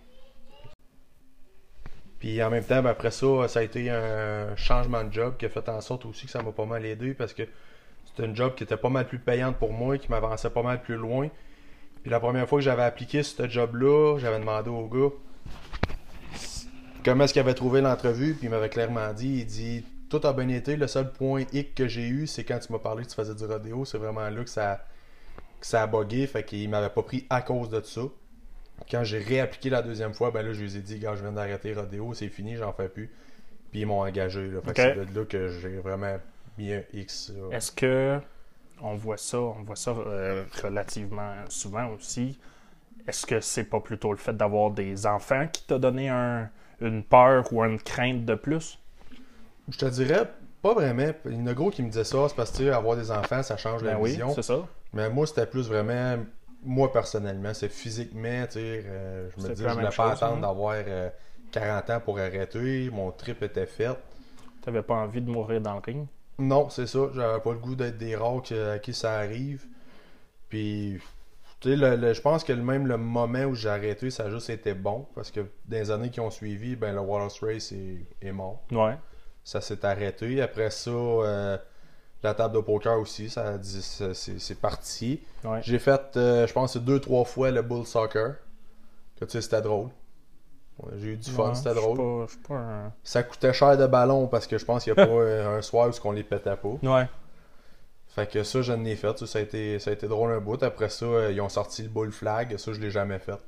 Puis 2.18 2.42
en 2.42 2.50
même 2.50 2.64
temps, 2.64 2.82
ben, 2.82 2.90
après 2.90 3.10
ça, 3.12 3.46
ça 3.46 3.60
a 3.60 3.62
été 3.62 3.90
un 3.90 4.56
changement 4.56 5.04
de 5.04 5.12
job 5.12 5.36
qui 5.38 5.46
a 5.46 5.48
fait 5.48 5.68
en 5.68 5.80
sorte 5.80 6.06
aussi 6.06 6.26
que 6.26 6.32
ça 6.32 6.42
m'a 6.42 6.52
pas 6.52 6.64
mal 6.64 6.84
aidé 6.84 7.14
parce 7.14 7.34
que 7.34 7.42
c'était 8.04 8.24
une 8.24 8.34
job 8.34 8.54
qui 8.54 8.64
était 8.64 8.76
pas 8.76 8.88
mal 8.88 9.06
plus 9.06 9.18
payante 9.18 9.56
pour 9.56 9.72
moi, 9.72 9.98
qui 9.98 10.10
m'avançait 10.10 10.50
pas 10.50 10.62
mal 10.62 10.82
plus 10.82 10.96
loin. 10.96 11.28
Puis 12.02 12.10
la 12.10 12.18
première 12.18 12.48
fois 12.48 12.58
que 12.58 12.64
j'avais 12.64 12.84
appliqué 12.84 13.22
ce 13.22 13.48
job-là, 13.48 14.18
j'avais 14.18 14.38
demandé 14.38 14.70
au 14.70 14.88
gars 14.88 15.10
comment 17.06 17.24
est-ce 17.24 17.32
qu'il 17.32 17.40
avait 17.40 17.54
trouvé 17.54 17.80
l'entrevue, 17.80 18.34
puis 18.34 18.48
il 18.48 18.50
m'avait 18.50 18.68
clairement 18.68 19.12
dit, 19.12 19.38
il 19.38 19.46
dit 19.46 19.84
tout 20.10 20.20
a 20.24 20.32
bien 20.32 20.48
été, 20.48 20.76
le 20.76 20.88
seul 20.88 21.12
point 21.12 21.44
hic 21.52 21.74
que 21.74 21.86
j'ai 21.86 22.08
eu, 22.08 22.26
c'est 22.26 22.42
quand 22.42 22.58
tu 22.58 22.72
m'as 22.72 22.80
parlé 22.80 23.04
que 23.04 23.10
tu 23.10 23.14
faisais 23.14 23.34
du 23.34 23.44
rodéo, 23.44 23.84
c'est 23.84 23.98
vraiment 23.98 24.28
là 24.28 24.42
que 24.42 24.50
ça, 24.50 24.84
que 25.66 25.70
ça 25.70 25.82
a 25.82 25.86
bugué, 25.86 26.26
fait 26.26 26.44
qu'il 26.44 26.68
m'avait 26.68 26.90
pas 26.90 27.02
pris 27.02 27.26
à 27.30 27.42
cause 27.42 27.68
de 27.68 27.80
ça. 27.82 28.02
Quand 28.90 29.04
j'ai 29.04 29.18
réappliqué 29.18 29.70
la 29.70 29.82
deuxième 29.82 30.12
fois, 30.14 30.30
ben 30.30 30.42
là, 30.46 30.52
je 30.52 30.62
lui 30.62 30.76
ai 30.76 30.80
dit, 30.80 30.98
gars, 30.98 31.14
je 31.16 31.22
viens 31.22 31.32
d'arrêter 31.32 31.72
rodéo, 31.74 32.12
c'est 32.14 32.28
fini, 32.28 32.56
j'en 32.56 32.72
fais 32.72 32.88
plus. 32.88 33.10
Puis 33.70 33.80
ils 33.80 33.86
m'ont 33.86 34.00
engagé, 34.02 34.48
là. 34.48 34.60
Fait 34.62 34.72
que 34.74 34.82
c'est 34.82 35.12
de 35.12 35.18
là 35.18 35.24
que 35.24 35.48
j'ai 35.48 35.78
vraiment 35.78 36.16
mis 36.58 36.72
un 36.72 36.82
X. 36.92 37.32
Est-ce 37.50 37.72
que 37.72 38.20
on 38.82 38.94
voit 38.94 39.16
ça, 39.16 39.38
on 39.40 39.62
voit 39.62 39.76
ça 39.76 39.92
euh, 39.92 40.44
relativement 40.62 41.32
souvent 41.48 41.88
aussi? 41.88 42.38
Est-ce 43.08 43.24
que 43.24 43.40
c'est 43.40 43.64
pas 43.64 43.80
plutôt 43.80 44.10
le 44.12 44.18
fait 44.18 44.36
d'avoir 44.36 44.70
des 44.70 45.06
enfants 45.06 45.46
qui 45.50 45.64
t'a 45.64 45.78
donné 45.78 46.08
un- 46.10 46.50
une 46.80 47.02
peur 47.02 47.50
ou 47.52 47.64
une 47.64 47.80
crainte 47.80 48.24
de 48.26 48.34
plus? 48.34 48.78
Je 49.70 49.78
te 49.78 49.86
dirais, 49.86 50.28
pas 50.60 50.74
vraiment. 50.74 51.10
Il 51.24 51.34
y 51.34 51.40
en 51.40 51.46
a 51.46 51.54
gros 51.54 51.70
qui 51.70 51.82
me 51.82 51.88
disait 51.88 52.04
ça, 52.04 52.28
c'est 52.28 52.36
parce 52.36 52.50
que 52.52 52.56
tu 52.58 52.62
sais, 52.64 52.70
avoir 52.70 52.96
des 52.96 53.10
enfants, 53.10 53.42
ça 53.42 53.56
change 53.56 53.82
la 53.82 53.94
Ben 53.94 54.00
oui, 54.00 54.10
vision. 54.10 54.32
c'est 54.34 54.42
ça. 54.42 54.66
Mais 54.92 55.10
moi, 55.10 55.26
c'était 55.26 55.46
plus 55.46 55.68
vraiment, 55.68 56.18
moi 56.62 56.92
personnellement, 56.92 57.54
c'est 57.54 57.68
physiquement, 57.68 58.46
tu 58.46 58.52
sais, 58.54 58.82
euh, 58.86 59.28
je 59.36 59.42
me 59.42 59.48
dis, 59.50 59.62
je 59.62 59.68
même 59.68 59.74
voulais 59.74 59.86
pas 59.92 60.10
chose, 60.10 60.22
attendre 60.22 60.36
hein? 60.38 60.40
d'avoir 60.40 60.74
euh, 60.76 61.10
40 61.52 61.90
ans 61.90 62.00
pour 62.00 62.18
arrêter, 62.18 62.90
mon 62.90 63.12
trip 63.12 63.42
était 63.42 63.66
fait. 63.66 63.96
T'avais 64.62 64.82
pas 64.82 64.94
envie 64.94 65.20
de 65.22 65.30
mourir 65.30 65.60
dans 65.60 65.74
le 65.74 65.80
ring? 65.80 66.06
Non, 66.38 66.68
c'est 66.70 66.86
ça, 66.86 67.08
j'avais 67.14 67.40
pas 67.40 67.52
le 67.52 67.58
goût 67.58 67.74
d'être 67.74 67.98
des 67.98 68.14
rares 68.16 68.42
à 68.72 68.78
qui 68.78 68.92
ça 68.92 69.14
arrive. 69.18 69.66
Puis, 70.48 70.98
tu 71.60 71.70
sais, 71.70 71.76
le- 71.76 71.96
le- 71.96 72.14
je 72.14 72.20
pense 72.20 72.44
que 72.44 72.52
le- 72.52 72.62
même 72.62 72.86
le 72.86 72.96
moment 72.98 73.44
où 73.44 73.54
j'ai 73.54 73.68
arrêté, 73.70 74.10
ça 74.10 74.24
a 74.26 74.30
juste 74.30 74.50
été 74.50 74.74
bon, 74.74 75.06
parce 75.14 75.30
que 75.30 75.40
dans 75.66 75.76
les 75.78 75.90
années 75.90 76.10
qui 76.10 76.20
ont 76.20 76.30
suivi, 76.30 76.76
ben 76.76 76.94
le 76.94 77.00
Wallace 77.00 77.40
Race 77.42 77.72
est, 77.72 78.06
est 78.22 78.32
mort. 78.32 78.62
Ouais. 78.70 78.96
ça 79.44 79.60
s'est 79.60 79.84
arrêté. 79.84 80.40
Après 80.42 80.70
ça, 80.70 80.90
euh, 80.90 81.58
la 82.22 82.34
table 82.34 82.54
de 82.56 82.60
poker 82.60 82.98
aussi, 82.98 83.28
ça 83.30 83.58
c'est 83.62 84.60
parti. 84.60 85.20
Ouais. 85.44 85.60
J'ai 85.62 85.78
fait, 85.78 86.16
euh, 86.16 86.46
je 86.46 86.52
pense, 86.52 86.76
deux, 86.76 86.98
trois 87.00 87.24
fois 87.24 87.50
le 87.50 87.62
Bull 87.62 87.86
Soccer. 87.86 88.34
Que 89.18 89.24
tu 89.24 89.30
sais, 89.32 89.40
c'était 89.42 89.62
drôle. 89.62 89.88
J'ai 90.98 91.12
eu 91.12 91.16
du 91.16 91.30
fun, 91.30 91.48
Ouais, 91.48 91.54
c'était 91.54 91.74
drôle. 91.74 91.96
pas- 91.96 92.26
Je 92.26 92.30
suis 92.32 92.40
pas 92.42 92.54
un. 92.54 92.92
Ça 93.02 93.22
coûtait 93.22 93.52
cher 93.54 93.78
de 93.78 93.86
ballon 93.86 94.26
parce 94.26 94.46
que 94.46 94.58
je 94.58 94.64
pense 94.64 94.84
qu'il 94.84 94.92
n'y 94.92 95.00
a 95.00 95.06
pas 95.06 95.12
un 95.56 95.62
soir 95.62 95.88
où 95.88 96.08
on 96.08 96.12
les 96.12 96.22
pétait 96.24 96.56
pas. 96.56 96.68
Ouais. 96.82 97.08
Fait 98.08 98.30
que 98.30 98.42
ça, 98.42 98.60
je 98.62 98.72
l'ai 98.74 98.96
fait. 98.96 99.16
Ça, 99.18 99.26
ça 99.26 99.38
a 99.38 99.42
été, 99.42 99.78
ça 99.78 99.90
a 99.90 99.92
été 99.94 100.06
drôle 100.08 100.32
un 100.32 100.40
bout. 100.40 100.62
Après 100.62 100.88
ça, 100.90 101.06
euh, 101.06 101.32
ils 101.32 101.40
ont 101.40 101.48
sorti 101.48 101.82
le 101.82 101.88
Bull 101.88 102.12
Flag. 102.12 102.56
Ça, 102.58 102.72
je 102.72 102.80
l'ai 102.80 102.90
jamais 102.90 103.18
fait. 103.18 103.38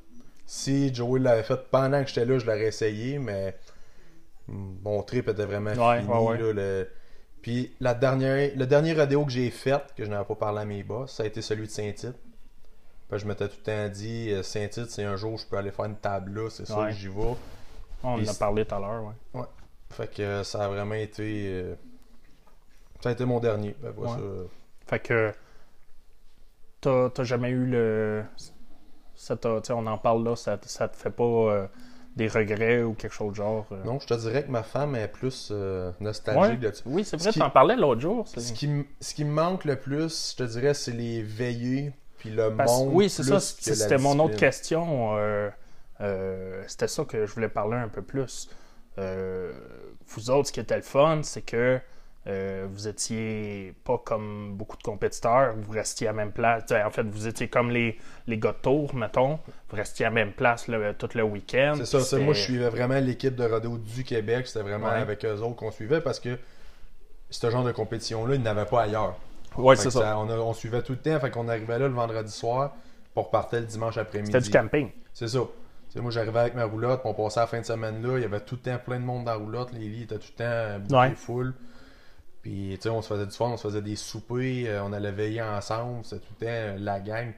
Si 0.46 0.94
Joey 0.94 1.20
l'avait 1.20 1.42
fait 1.42 1.60
pendant 1.70 2.02
que 2.02 2.08
j'étais 2.08 2.24
là, 2.24 2.38
je 2.38 2.46
l'aurais 2.46 2.64
essayé, 2.66 3.18
mais 3.18 3.54
mon 4.46 5.02
trip 5.02 5.28
était 5.28 5.44
vraiment 5.44 5.72
Ouais, 5.72 6.00
fini. 6.00 6.10
ouais, 6.10 6.18
ouais. 6.18 6.38
là, 6.38 6.52
le- 6.52 6.88
Puis 7.42 7.74
la 7.80 7.94
dernière, 7.94 8.50
le 8.56 8.66
dernier 8.66 8.94
rodéo 8.94 9.24
que 9.24 9.30
j'ai 9.30 9.50
fait, 9.50 9.82
que 9.96 10.04
je 10.04 10.10
n'avais 10.10 10.24
pas 10.24 10.34
parlé 10.34 10.60
à 10.60 10.64
mes 10.64 10.82
boss, 10.82 11.12
ça 11.12 11.22
a 11.22 11.26
été 11.26 11.40
celui 11.42 11.66
de 11.66 11.72
Saint-Tite. 11.72 12.16
Je 13.10 13.24
m'étais 13.26 13.48
tout 13.48 13.56
le 13.58 13.62
temps 13.62 13.88
dit, 13.88 14.30
euh, 14.32 14.42
Saint-Tite, 14.42 14.90
c'est 14.90 15.04
un 15.04 15.16
jour 15.16 15.32
où 15.34 15.38
je 15.38 15.46
peux 15.46 15.56
aller 15.56 15.70
faire 15.70 15.86
une 15.86 15.96
table 15.96 16.40
là, 16.42 16.50
c'est 16.50 16.66
ça 16.66 16.78
Ouais. 16.80 16.86
que 16.90 16.92
j'y 16.94 17.08
vais. 17.08 17.34
On 18.02 18.20
en 18.22 18.26
a 18.26 18.34
parlé 18.34 18.64
tout 18.66 18.74
à 18.74 18.80
l'heure, 18.80 19.12
ouais. 19.34 19.42
Fait 19.90 20.12
que 20.14 20.22
euh, 20.22 20.44
ça 20.44 20.64
a 20.64 20.68
vraiment 20.68 20.94
été. 20.94 21.46
euh, 21.48 21.74
Ça 23.00 23.08
a 23.08 23.12
été 23.12 23.24
mon 23.24 23.40
dernier. 23.40 23.74
Ben, 23.80 23.92
Ouais. 23.96 24.08
ça, 24.08 24.18
Fait 24.86 24.98
que 25.00 25.32
t'as 26.80 27.24
jamais 27.24 27.50
eu 27.50 27.64
le. 27.66 28.24
Ça 29.14 29.36
t'a- 29.36 29.60
tu 29.60 29.68
sais, 29.68 29.72
on 29.72 29.86
en 29.86 29.98
parle 29.98 30.24
là, 30.24 30.36
ça, 30.36 30.58
ça 30.62 30.88
te 30.88 30.96
fait 30.96 31.10
pas 31.10 31.24
euh, 31.24 31.66
des 32.18 32.28
regrets 32.28 32.82
ou 32.82 32.92
quelque 32.92 33.12
chose 33.14 33.30
de 33.30 33.36
genre. 33.36 33.64
euh? 33.72 33.82
Non, 33.84 33.98
je 34.00 34.06
te 34.06 34.14
dirais 34.14 34.42
que 34.44 34.50
ma 34.50 34.62
femme 34.62 34.94
est 34.96 35.08
plus 35.08 35.48
euh, 35.50 35.90
nostalgique 36.00 36.60
Ouais. 36.60 36.68
de 36.70 36.74
ça. 36.74 36.82
Oui, 36.84 37.04
c'est 37.04 37.16
Ce 37.16 37.22
vrai, 37.22 37.32
qui- 37.32 37.38
t'en 37.38 37.48
parlais 37.50 37.76
l'autre 37.76 38.00
jour. 38.00 38.26
Ce 38.28 38.52
qui, 38.52 38.68
ce 39.00 39.14
qui 39.14 39.24
me 39.24 39.30
manque 39.32 39.64
le 39.64 39.76
plus, 39.76 40.32
je 40.32 40.44
te 40.44 40.48
dirais, 40.50 40.74
c'est 40.74 40.92
les 40.92 41.22
veillées 41.22 41.92
puis 42.18 42.30
le 42.30 42.52
Parce- 42.54 42.70
monde. 42.78 42.90
oui, 42.92 43.08
c'est 43.08 43.22
ça. 43.22 43.40
C'était 43.40 43.96
mon 43.98 44.18
autre 44.18 44.36
question. 44.36 45.16
euh, 45.16 45.48
euh, 46.00 46.62
C'était 46.66 46.88
ça 46.88 47.04
que 47.04 47.24
je 47.24 47.32
voulais 47.32 47.48
parler 47.48 47.76
un 47.76 47.88
peu 47.88 48.02
plus. 48.02 48.50
Vous 50.08 50.30
autres, 50.30 50.48
ce 50.48 50.52
qui 50.52 50.60
était 50.60 50.76
le 50.76 50.82
fun, 50.82 51.20
c'est 51.22 51.42
que 51.42 51.78
euh, 52.26 52.66
vous 52.70 52.88
étiez 52.88 53.74
pas 53.84 53.96
comme 54.04 54.54
beaucoup 54.54 54.76
de 54.76 54.82
compétiteurs, 54.82 55.54
vous 55.56 55.72
restiez 55.72 56.08
à 56.08 56.12
même 56.12 56.32
place. 56.32 56.64
En 56.72 56.90
fait, 56.90 57.02
vous 57.04 57.26
étiez 57.26 57.48
comme 57.48 57.70
les, 57.70 57.96
les 58.26 58.36
gars 58.38 58.52
de 58.52 58.58
tour, 58.58 58.94
mettons. 58.94 59.38
Vous 59.70 59.76
restiez 59.76 60.04
à 60.06 60.10
même 60.10 60.32
place 60.32 60.68
le- 60.68 60.92
tout 60.94 61.08
le 61.14 61.22
week-end. 61.22 61.74
C'est 61.82 62.00
ça, 62.00 62.18
moi 62.18 62.34
je 62.34 62.40
suivais 62.42 62.68
vraiment 62.68 62.98
l'équipe 63.00 63.34
de 63.34 63.44
rodéo 63.44 63.78
du 63.78 64.04
Québec, 64.04 64.46
c'était 64.46 64.62
vraiment 64.62 64.88
Ouais. 64.88 64.94
avec 65.00 65.24
eux 65.24 65.38
autres 65.40 65.56
qu'on 65.56 65.70
suivait 65.70 66.00
parce 66.00 66.20
que 66.20 66.38
ce 67.30 67.50
genre 67.50 67.64
de 67.64 67.72
compétition-là, 67.72 68.34
ils 68.34 68.42
n'avaient 68.42 68.64
pas 68.66 68.82
ailleurs. 68.82 69.16
Fait 69.56 69.76
c'est 69.76 69.90
ça. 69.90 70.18
on, 70.18 70.28
a- 70.30 70.36
on 70.38 70.52
suivait 70.54 70.82
tout 70.82 70.92
le 70.92 70.98
temps, 70.98 71.18
fait 71.20 71.30
qu'on 71.30 71.48
arrivait 71.48 71.78
là 71.78 71.88
le 71.88 71.94
vendredi 71.94 72.30
soir, 72.32 72.74
pour 73.14 73.26
repartait 73.26 73.60
le 73.60 73.66
dimanche 73.66 73.96
après-midi. 73.96 74.30
C'était 74.32 74.44
du 74.44 74.50
camping. 74.50 74.90
C'est 75.14 75.28
ça. 75.28 75.40
Moi, 75.96 76.10
j'arrivais 76.12 76.38
avec 76.40 76.54
ma 76.54 76.64
roulotte, 76.64 77.00
puis 77.00 77.10
on 77.10 77.14
passait 77.14 77.40
la 77.40 77.46
fin 77.46 77.60
de 77.60 77.64
semaine 77.66 78.06
là. 78.06 78.18
Il 78.18 78.22
y 78.22 78.24
avait 78.24 78.40
tout 78.40 78.56
le 78.62 78.70
temps 78.70 78.78
plein 78.84 79.00
de 79.00 79.04
monde 79.04 79.24
dans 79.24 79.32
la 79.32 79.36
roulotte. 79.38 79.72
Les 79.72 79.88
lits 79.88 80.02
étaient 80.02 80.18
tout 80.18 80.28
le 80.38 80.44
temps 80.44 80.78
bouqués 80.80 80.94
Ouais. 80.96 81.14
full. 81.16 81.54
Puis, 82.42 82.72
tu 82.76 82.82
sais, 82.82 82.88
on 82.90 83.02
se 83.02 83.08
faisait 83.08 83.26
du 83.26 83.32
fun, 83.32 83.46
on 83.46 83.56
se 83.56 83.62
faisait 83.68 83.82
des 83.82 83.96
soupers, 83.96 84.64
euh, 84.68 84.80
on 84.84 84.92
allait 84.92 85.10
veiller 85.12 85.42
ensemble. 85.42 86.04
C'était 86.04 86.20
tout 86.24 86.32
le 86.40 86.46
temps 86.46 86.52
euh, 86.52 86.76
la 86.78 87.00
gang. 87.00 87.32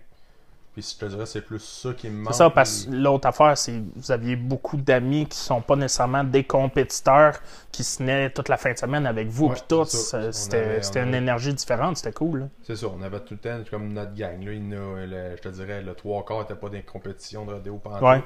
Puis, 0.73 0.95
je 0.95 1.05
te 1.05 1.11
dirais, 1.11 1.27
c'est 1.27 1.41
plus 1.41 1.59
ça 1.59 1.93
qui 1.95 2.09
me 2.09 2.23
manque. 2.23 2.33
C'est 2.33 2.39
ça, 2.39 2.51
parce 2.51 2.85
que 2.85 2.93
l'autre 2.93 3.27
affaire, 3.27 3.59
c'est 3.59 3.73
que 3.73 3.83
vous 3.97 4.13
aviez 4.13 4.37
beaucoup 4.37 4.77
d'amis 4.77 5.27
qui 5.27 5.37
sont 5.37 5.61
pas 5.61 5.75
nécessairement 5.75 6.23
des 6.23 6.45
compétiteurs 6.45 7.41
qui 7.73 7.83
se 7.83 7.99
tenaient 7.99 8.31
toute 8.31 8.49
la 8.49 8.57
fin 8.57 8.73
de 8.73 8.79
semaine 8.79 9.05
avec 9.05 9.27
vous. 9.29 9.47
Ouais, 9.47 9.55
puis 9.55 9.63
tout, 9.67 9.85
c'était 9.85 10.59
avait- 10.59 11.03
une 11.09 11.15
énergie 11.15 11.53
différente, 11.55 11.97
c'était 11.97 12.13
cool. 12.13 12.49
C'est 12.63 12.77
ça, 12.77 12.87
on 12.87 13.03
avait 13.03 13.19
tout 13.21 13.35
le 13.35 13.41
temps 13.41 13.59
comme 13.69 13.93
notre 13.93 14.15
gang. 14.15 14.41
Là, 14.45 14.53
il 14.53 14.75
a, 14.75 15.07
le- 15.07 15.37
je 15.37 15.43
te 15.43 15.49
dirais, 15.49 15.83
le 15.83 15.95
trois 15.95 16.25
quarts 16.25 16.41
n'était 16.43 16.55
pas 16.55 16.69
des 16.69 16.83
compétitions 16.83 17.45
de 17.47 17.53
rodéo 17.55 17.79
pendant 17.83 18.09
Ouais. 18.09 18.23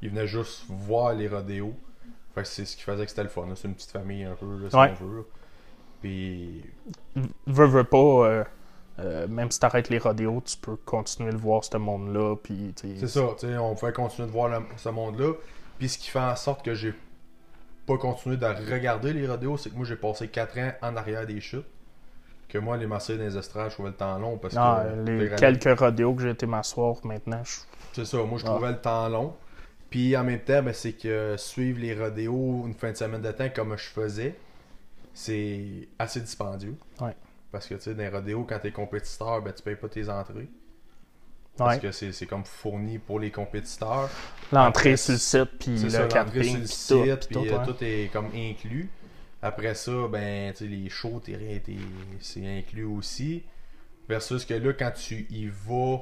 Ils 0.00 0.10
venaient 0.10 0.28
juste 0.28 0.66
voir 0.68 1.14
les 1.14 1.26
rodéos. 1.26 1.74
Fait 2.34 2.42
que 2.42 2.48
c'est 2.48 2.64
ce 2.64 2.76
qui 2.76 2.84
faisait 2.84 3.02
que 3.04 3.10
c'était 3.10 3.24
le 3.24 3.28
fun. 3.28 3.48
C'est 3.56 3.66
une 3.66 3.74
petite 3.74 3.90
famille 3.90 4.22
un 4.22 4.34
peu, 4.36 4.46
là, 4.62 4.70
si 4.70 4.76
Ouais. 4.76 4.92
on 5.00 5.04
veut. 5.04 5.26
Puis, 6.00 6.62
Veux, 7.46 7.66
veux 7.66 7.84
pas, 7.84 7.98
euh, 7.98 8.44
euh, 9.00 9.26
même 9.28 9.50
si 9.50 9.58
t'arrêtes 9.60 9.88
les 9.88 9.98
rodéos, 9.98 10.42
tu 10.44 10.56
peux 10.56 10.76
continuer 10.76 11.32
de 11.32 11.36
voir 11.36 11.64
ce 11.64 11.76
monde-là. 11.76 12.36
Puis, 12.42 12.72
C'est 12.76 13.08
ça, 13.08 13.22
tu 13.38 13.46
sais, 13.46 13.56
on 13.56 13.74
pouvait 13.74 13.92
continuer 13.92 14.28
de 14.28 14.32
voir 14.32 14.48
le- 14.48 14.64
ce 14.76 14.88
monde-là. 14.88 15.32
Puis 15.78 15.88
ce 15.88 15.98
qui 15.98 16.10
fait 16.10 16.18
en 16.18 16.34
sorte 16.36 16.64
que 16.64 16.74
j'ai 16.74 16.92
pas 17.86 17.96
continué 17.98 18.36
de 18.36 18.46
regarder 18.46 19.12
les 19.12 19.26
rodéos, 19.26 19.56
c'est 19.56 19.70
que 19.70 19.76
moi 19.76 19.84
j'ai 19.86 19.96
passé 19.96 20.28
4 20.28 20.58
ans 20.58 20.72
en 20.82 20.96
arrière 20.96 21.26
des 21.26 21.40
chutes. 21.40 21.64
Que 22.48 22.58
moi, 22.58 22.76
les 22.76 22.86
masser 22.86 23.16
dans 23.18 23.24
les 23.24 23.36
estrades, 23.36 23.68
je 23.70 23.74
trouvais 23.74 23.90
le 23.90 23.94
temps 23.94 24.18
long 24.18 24.38
parce 24.38 24.54
Ah, 24.56 24.84
que. 25.04 25.10
les 25.10 25.30
quelques 25.36 25.78
rodéos 25.78 26.14
que 26.14 26.22
j'ai 26.22 26.30
été 26.30 26.46
m'asseoir 26.46 26.96
maintenant, 27.04 27.42
je- 27.44 27.60
C'est 27.92 28.04
ça, 28.06 28.18
moi 28.24 28.38
je 28.38 28.44
Ah. 28.46 28.50
trouvais 28.50 28.70
le 28.70 28.80
temps 28.80 29.08
long. 29.08 29.34
Puis 29.90 30.16
en 30.16 30.24
même 30.24 30.40
temps, 30.40 30.62
ben, 30.62 30.72
c'est 30.74 30.92
que 30.94 31.34
suivre 31.38 31.78
les 31.80 31.94
rodéos 31.94 32.64
une 32.66 32.74
fin 32.74 32.90
de 32.90 32.96
semaine 32.96 33.20
de 33.22 33.30
temps 33.32 33.48
comme 33.54 33.76
je 33.76 33.84
faisais, 33.88 34.34
c'est 35.18 35.88
assez 35.98 36.20
dispendieux. 36.20 36.76
Ouais. 37.00 37.16
Parce 37.50 37.66
que 37.66 37.74
tu 37.74 37.80
sais, 37.80 37.94
dans 37.94 38.02
les 38.02 38.08
rodéos, 38.08 38.44
quand 38.48 38.58
t'es 38.60 38.70
compétiteur, 38.70 39.42
ben, 39.42 39.52
tu 39.52 39.62
payes 39.62 39.74
pas 39.76 39.88
tes 39.88 40.08
entrées. 40.08 40.48
Parce 41.56 41.74
Ouais. 41.74 41.80
que 41.80 41.90
c'est 41.90 42.12
c'est 42.12 42.26
comme 42.26 42.44
fourni 42.44 42.98
pour 42.98 43.18
les 43.18 43.32
compétiteurs. 43.32 44.08
L'entrée 44.52 44.96
sur 44.96 45.12
le 45.14 45.18
site, 45.18 45.58
puis 45.58 45.76
le 45.76 46.08
camping, 46.08 46.64
sur 46.66 47.04
le 47.04 47.16
puis 47.16 47.18
site, 47.18 47.20
tout, 47.32 47.40
puis 47.40 47.48
tout, 47.48 47.54
euh, 47.54 47.58
ouais. 47.58 47.66
tout 47.66 47.76
est 47.84 48.12
comme 48.12 48.30
inclus. 48.34 48.88
Après 49.42 49.74
ça, 49.74 50.06
ben, 50.08 50.52
tu 50.52 50.58
sais, 50.58 50.64
les 50.66 50.88
shows, 50.88 51.20
t'es- 51.24 51.60
t'es- 51.64 51.76
c'est 52.20 52.46
inclus 52.58 52.84
aussi. 52.84 53.42
Versus 54.08 54.44
que 54.44 54.54
là, 54.54 54.72
quand 54.72 54.92
tu 54.92 55.26
y 55.30 55.46
vas 55.48 55.98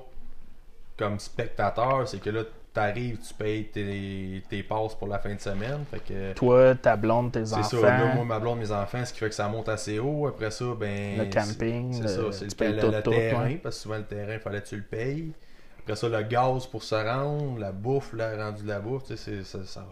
comme 0.99 1.19
spectateur, 1.19 2.07
c'est 2.09 2.21
que 2.21 2.31
là, 2.31 2.45
t'arrives, 2.77 3.19
tu 3.27 3.35
payes 3.35 3.65
tes, 3.65 4.43
tes 4.49 4.63
passes 4.63 4.95
pour 4.95 5.09
la 5.09 5.19
fin 5.19 5.35
de 5.35 5.41
semaine. 5.41 5.85
Fait 5.91 5.99
que 6.01 6.33
Toi, 6.35 6.75
ta 6.77 6.97
blonde, 6.97 7.33
tes 7.33 7.45
c'est 7.47 7.55
enfants, 7.57 7.69
ça, 7.81 7.81
là, 7.99 8.15
moi, 8.15 8.25
ma 8.25 8.39
blonde, 8.39 8.59
mes 8.61 8.71
enfants, 8.71 9.05
ce 9.05 9.13
qui 9.13 9.19
fait 9.19 9.29
que 9.29 9.35
ça 9.35 9.49
monte 9.49 9.69
assez 9.69 9.99
haut. 9.99 10.27
Après 10.27 10.51
ça, 10.51 10.65
ben. 10.79 11.19
le 11.19 11.25
camping, 11.27 11.93
C'est 11.93 12.03
le- 12.03 12.09
ça, 12.33 12.39
c'est 12.49 12.61
le, 12.61 12.73
le- 12.73 12.81
tout, 12.81 12.91
le 12.91 13.03
tout, 13.03 13.11
terrain, 13.11 13.45
ouais. 13.45 13.61
parce 13.63 13.77
que 13.77 13.83
souvent 13.83 13.97
le 13.99 14.05
terrain, 14.05 14.35
il 14.35 14.41
fallait 14.41 14.61
que 14.63 14.69
tu 14.69 14.77
le 14.77 14.83
payes. 14.83 15.33
Après 15.81 15.97
ça, 15.97 16.09
le 16.09 16.23
gaz 16.23 16.67
pour 16.67 16.83
se 16.83 16.95
rendre, 16.95 17.59
la 17.59 17.73
bouffe, 17.73 18.13
le 18.13 18.25
rendu 18.43 18.63
de 18.63 18.69
la 18.69 18.81
bouffe, 18.81 19.05
tu 19.05 19.17
sais, 19.17 19.43
c'est- 19.43 19.45
ça, 19.45 19.65
ça- 19.67 19.87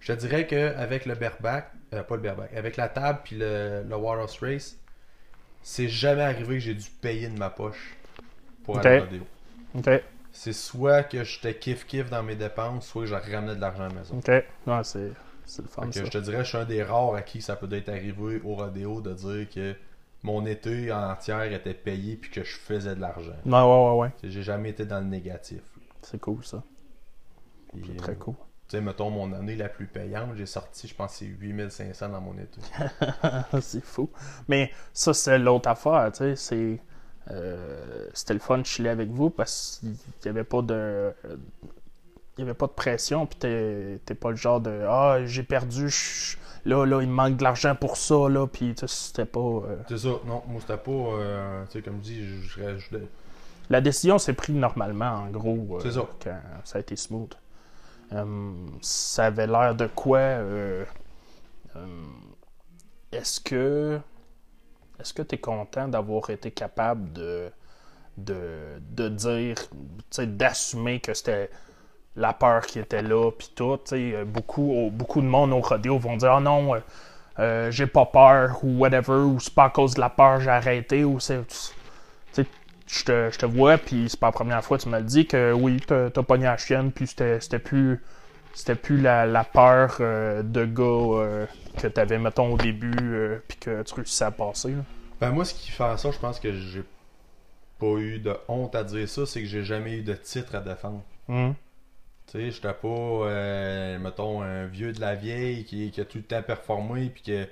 Je 0.00 0.12
te 0.12 0.18
dirais 0.18 0.46
qu'avec 0.46 1.06
le 1.06 1.14
bareback, 1.14 1.70
euh, 1.94 2.02
pas 2.02 2.16
le 2.16 2.22
bareback, 2.22 2.52
avec 2.54 2.76
la 2.76 2.88
table 2.88 3.20
puis 3.24 3.36
le, 3.38 3.82
le 3.88 3.96
Water 3.96 4.26
Race, 4.42 4.76
c'est 5.62 5.88
jamais 5.88 6.22
arrivé 6.22 6.56
que 6.56 6.60
j'ai 6.60 6.74
dû 6.74 6.88
payer 7.00 7.28
de 7.28 7.38
ma 7.38 7.48
poche 7.50 7.96
pour 8.64 8.76
Ok. 8.76 8.84
aller 8.86 8.90
au 8.90 9.04
rodéo. 9.04 9.22
Ok, 9.74 10.02
C'est 10.36 10.52
soit 10.52 11.04
que 11.04 11.24
j'étais 11.24 11.52
kiff-kiff 11.52 12.10
dans 12.10 12.22
mes 12.22 12.34
dépenses, 12.36 12.86
soit 12.86 13.02
que 13.02 13.08
je 13.08 13.14
ramenais 13.14 13.54
de 13.54 13.60
l'argent 13.60 13.84
à 13.84 13.88
la 13.88 13.94
maison. 13.94 14.18
ok. 14.18 14.28
Ouais, 14.28 14.84
c'est 14.84 15.12
c'est 15.46 15.62
le 15.62 15.68
fun, 15.68 15.90
ça. 15.92 16.04
je 16.04 16.10
te 16.10 16.18
dirais, 16.18 16.42
je 16.44 16.48
suis 16.48 16.58
un 16.58 16.64
des 16.64 16.82
rares 16.82 17.14
à 17.14 17.22
qui 17.22 17.42
ça 17.42 17.56
peut 17.56 17.68
être 17.72 17.88
arrivé 17.88 18.40
au 18.44 18.54
rodéo 18.54 19.00
de 19.00 19.12
dire 19.12 19.48
que 19.48 19.74
mon 20.22 20.46
été 20.46 20.90
entière 20.90 21.52
était 21.52 21.74
payé 21.74 22.16
puis 22.16 22.30
que 22.30 22.42
je 22.42 22.56
faisais 22.56 22.94
de 22.94 23.00
l'argent. 23.00 23.36
Ouais, 23.44 23.52
ouais, 23.52 23.60
ouais, 23.60 23.98
ouais. 24.00 24.10
J'ai 24.22 24.42
jamais 24.42 24.70
été 24.70 24.86
dans 24.86 25.00
le 25.00 25.06
négatif. 25.06 25.60
C'est 26.02 26.20
cool, 26.20 26.44
ça. 26.44 26.62
C'est 27.86 27.96
très 27.96 28.12
euh, 28.12 28.16
cool. 28.16 28.34
Tu 28.68 28.76
sais, 28.76 28.80
mettons, 28.80 29.10
mon 29.10 29.32
année 29.32 29.56
la 29.56 29.68
plus 29.68 29.86
payante, 29.86 30.30
j'ai 30.36 30.46
sorti, 30.46 30.88
je 30.88 30.94
pense, 30.94 31.14
c'est 31.14 31.26
8500 31.26 32.08
dans 32.08 32.20
mon 32.20 32.38
été. 32.38 32.60
c'est 33.60 33.84
fou. 33.84 34.10
Mais 34.48 34.70
ça, 34.92 35.12
c'est 35.12 35.38
l'autre 35.38 35.68
affaire, 35.68 36.10
tu 36.12 36.18
sais. 36.18 36.36
C'est. 36.36 36.80
Euh, 37.30 38.06
C'était 38.14 38.34
le 38.34 38.40
fun 38.40 38.58
de 38.58 38.66
chiller 38.66 38.90
avec 38.90 39.08
vous 39.10 39.30
parce 39.30 39.78
qu'il 39.80 39.90
n'y 40.24 40.28
avait 40.30 40.44
pas 40.44 40.62
de. 40.62 41.12
Il 42.36 42.40
y 42.40 42.42
avait 42.42 42.54
pas 42.54 42.66
de 42.66 42.72
pression, 42.72 43.26
puis 43.26 43.38
t'es 43.38 44.00
t'es 44.04 44.14
pas 44.16 44.30
le 44.30 44.36
genre 44.36 44.60
de 44.60 44.84
Ah, 44.88 45.18
j'ai 45.24 45.44
perdu, 45.44 45.88
je- 45.88 46.36
là, 46.64 46.84
là, 46.84 47.00
il 47.00 47.08
me 47.08 47.14
manque 47.14 47.36
de 47.36 47.44
l'argent 47.44 47.76
pour 47.76 47.96
ça, 47.96 48.28
là, 48.28 48.46
puis 48.48 48.74
tu 48.74 48.80
sais, 48.80 48.86
c'était 48.88 49.24
pas. 49.24 49.38
euh, 49.38 49.76
C'est 49.88 49.98
ça, 49.98 50.08
non, 50.26 50.42
moi 50.48 50.60
c'était 50.60 50.76
pas, 50.76 50.90
euh, 50.90 51.64
tu 51.66 51.72
sais, 51.78 51.82
comme 51.82 51.98
je 51.98 52.02
dis, 52.02 52.26
je, 52.26 52.60
je, 52.60 52.78
je- 52.78 52.96
La 53.70 53.80
décision 53.80 54.18
s'est 54.18 54.32
prise 54.32 54.56
normalement, 54.56 55.10
en 55.10 55.30
gros, 55.30 55.78
C'est 55.80 55.92
ça. 55.92 56.06
quand 56.22 56.36
ça 56.64 56.78
a 56.78 56.80
été 56.80 56.96
smooth. 56.96 57.32
Ça 58.82 59.26
avait 59.26 59.46
l'air 59.46 59.74
de 59.76 59.86
quoi 59.86 60.20
Est-ce 63.12 63.40
que 63.40 64.00
est-ce 65.00 65.12
que 65.14 65.22
tu 65.22 65.34
es 65.34 65.38
content 65.38 65.88
d'avoir 65.88 66.30
été 66.30 66.50
capable 66.50 67.12
de 67.12 67.50
de, 68.16 68.80
de 68.90 69.08
dire, 69.08 69.56
d'assumer 70.18 71.00
que 71.00 71.14
c'était 71.14 71.50
la 72.16 72.32
peur 72.32 72.62
qui 72.66 72.78
était 72.78 73.02
là, 73.02 73.30
puis 73.32 73.50
tout, 73.54 73.78
euh, 73.92 74.24
beaucoup, 74.24 74.90
beaucoup 74.92 75.20
de 75.20 75.26
monde 75.26 75.52
au 75.52 75.60
rodéo 75.60 75.98
vont 75.98 76.16
dire, 76.16 76.32
ah 76.32 76.40
non, 76.40 76.74
euh, 76.74 76.78
euh, 77.40 77.70
j'ai 77.70 77.86
pas 77.86 78.06
peur, 78.06 78.58
ou 78.62 78.78
whatever, 78.78 79.24
ou 79.24 79.40
c'est 79.40 79.54
pas 79.54 79.64
à 79.64 79.70
cause 79.70 79.94
de 79.94 80.00
la 80.00 80.10
peur, 80.10 80.40
j'ai 80.40 80.50
arrêté, 80.50 81.04
ou 81.04 81.18
c'est, 81.18 81.40
je 82.86 83.04
te, 83.04 83.30
je 83.32 83.38
te 83.38 83.46
vois, 83.46 83.78
puis 83.78 84.08
c'est 84.08 84.20
pas 84.20 84.26
la 84.26 84.32
première 84.32 84.64
fois 84.64 84.78
que 84.78 84.84
tu 84.84 84.88
me 84.88 84.98
le 84.98 85.04
dis 85.04 85.26
que 85.26 85.52
oui, 85.52 85.80
t'as, 85.84 86.10
pogné 86.10 86.44
la 86.44 86.56
chienne, 86.56 86.92
puis 86.92 87.08
c'était 87.08 87.58
plus, 87.58 88.00
c'était 88.54 88.74
plus 88.76 89.00
la, 89.00 89.26
la 89.26 89.44
peur 89.44 89.96
euh, 90.00 90.42
de 90.42 90.64
gars 90.64 90.82
euh, 90.84 91.46
que 91.76 91.88
t'avais, 91.88 92.18
mettons, 92.18 92.52
au 92.52 92.56
début, 92.56 92.96
euh, 93.00 93.38
puis 93.48 93.58
que 93.58 93.82
tu 93.82 93.94
réussissais 93.94 94.24
à 94.24 94.30
passer. 94.30 94.70
là. 94.70 94.82
Ben 95.20 95.30
moi, 95.30 95.44
ce 95.44 95.54
qui 95.54 95.70
fait 95.70 95.96
ça, 95.96 96.10
je 96.10 96.18
pense 96.18 96.40
que 96.40 96.52
j'ai 96.52 96.84
pas 97.78 97.96
eu 97.98 98.18
de 98.18 98.36
honte 98.48 98.74
à 98.74 98.84
dire 98.84 99.08
ça, 99.08 99.26
c'est 99.26 99.40
que 99.40 99.46
j'ai 99.46 99.64
jamais 99.64 99.98
eu 99.98 100.02
de 100.02 100.14
titre 100.14 100.54
à 100.54 100.60
défendre. 100.60 101.02
Hum. 101.28 101.54
Tu 102.26 102.38
sais, 102.38 102.50
j'étais 102.50 102.72
pas, 102.72 102.88
euh, 102.88 103.98
mettons, 103.98 104.42
un 104.42 104.66
vieux 104.66 104.92
de 104.92 105.00
la 105.00 105.14
vieille 105.14 105.64
qui, 105.64 105.90
qui 105.90 106.00
a 106.00 106.04
tout 106.04 106.18
le 106.18 106.24
temps 106.24 106.42
performé 106.42 107.10
puis 107.10 107.22
que, 107.22 107.46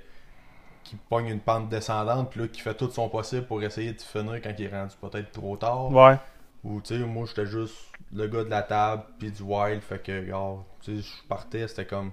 qui 0.82 0.96
pogne 1.08 1.26
une 1.28 1.40
pente 1.40 1.68
descendante 1.68 2.30
puis 2.30 2.40
là, 2.40 2.48
qui 2.48 2.60
fait 2.60 2.74
tout 2.74 2.90
son 2.90 3.08
possible 3.08 3.46
pour 3.46 3.62
essayer 3.62 3.92
de 3.92 4.00
finir 4.00 4.40
quand 4.42 4.52
il 4.58 4.64
est 4.64 4.68
rendu 4.68 4.94
peut-être 5.00 5.30
trop 5.30 5.56
tard. 5.56 5.92
Ouais. 5.92 6.16
Ou, 6.64 6.80
tu 6.80 6.94
sais, 6.94 7.04
moi, 7.04 7.26
j'étais 7.28 7.46
juste 7.46 7.74
le 8.12 8.26
gars 8.28 8.44
de 8.44 8.50
la 8.50 8.62
table 8.62 9.04
puis 9.18 9.30
du 9.32 9.42
wild, 9.42 9.82
fait 9.82 10.02
que, 10.02 10.20
regarde, 10.20 10.62
tu 10.82 11.02
sais, 11.02 11.08
je 11.08 11.28
partais, 11.28 11.66
c'était 11.68 11.86
comme, 11.86 12.12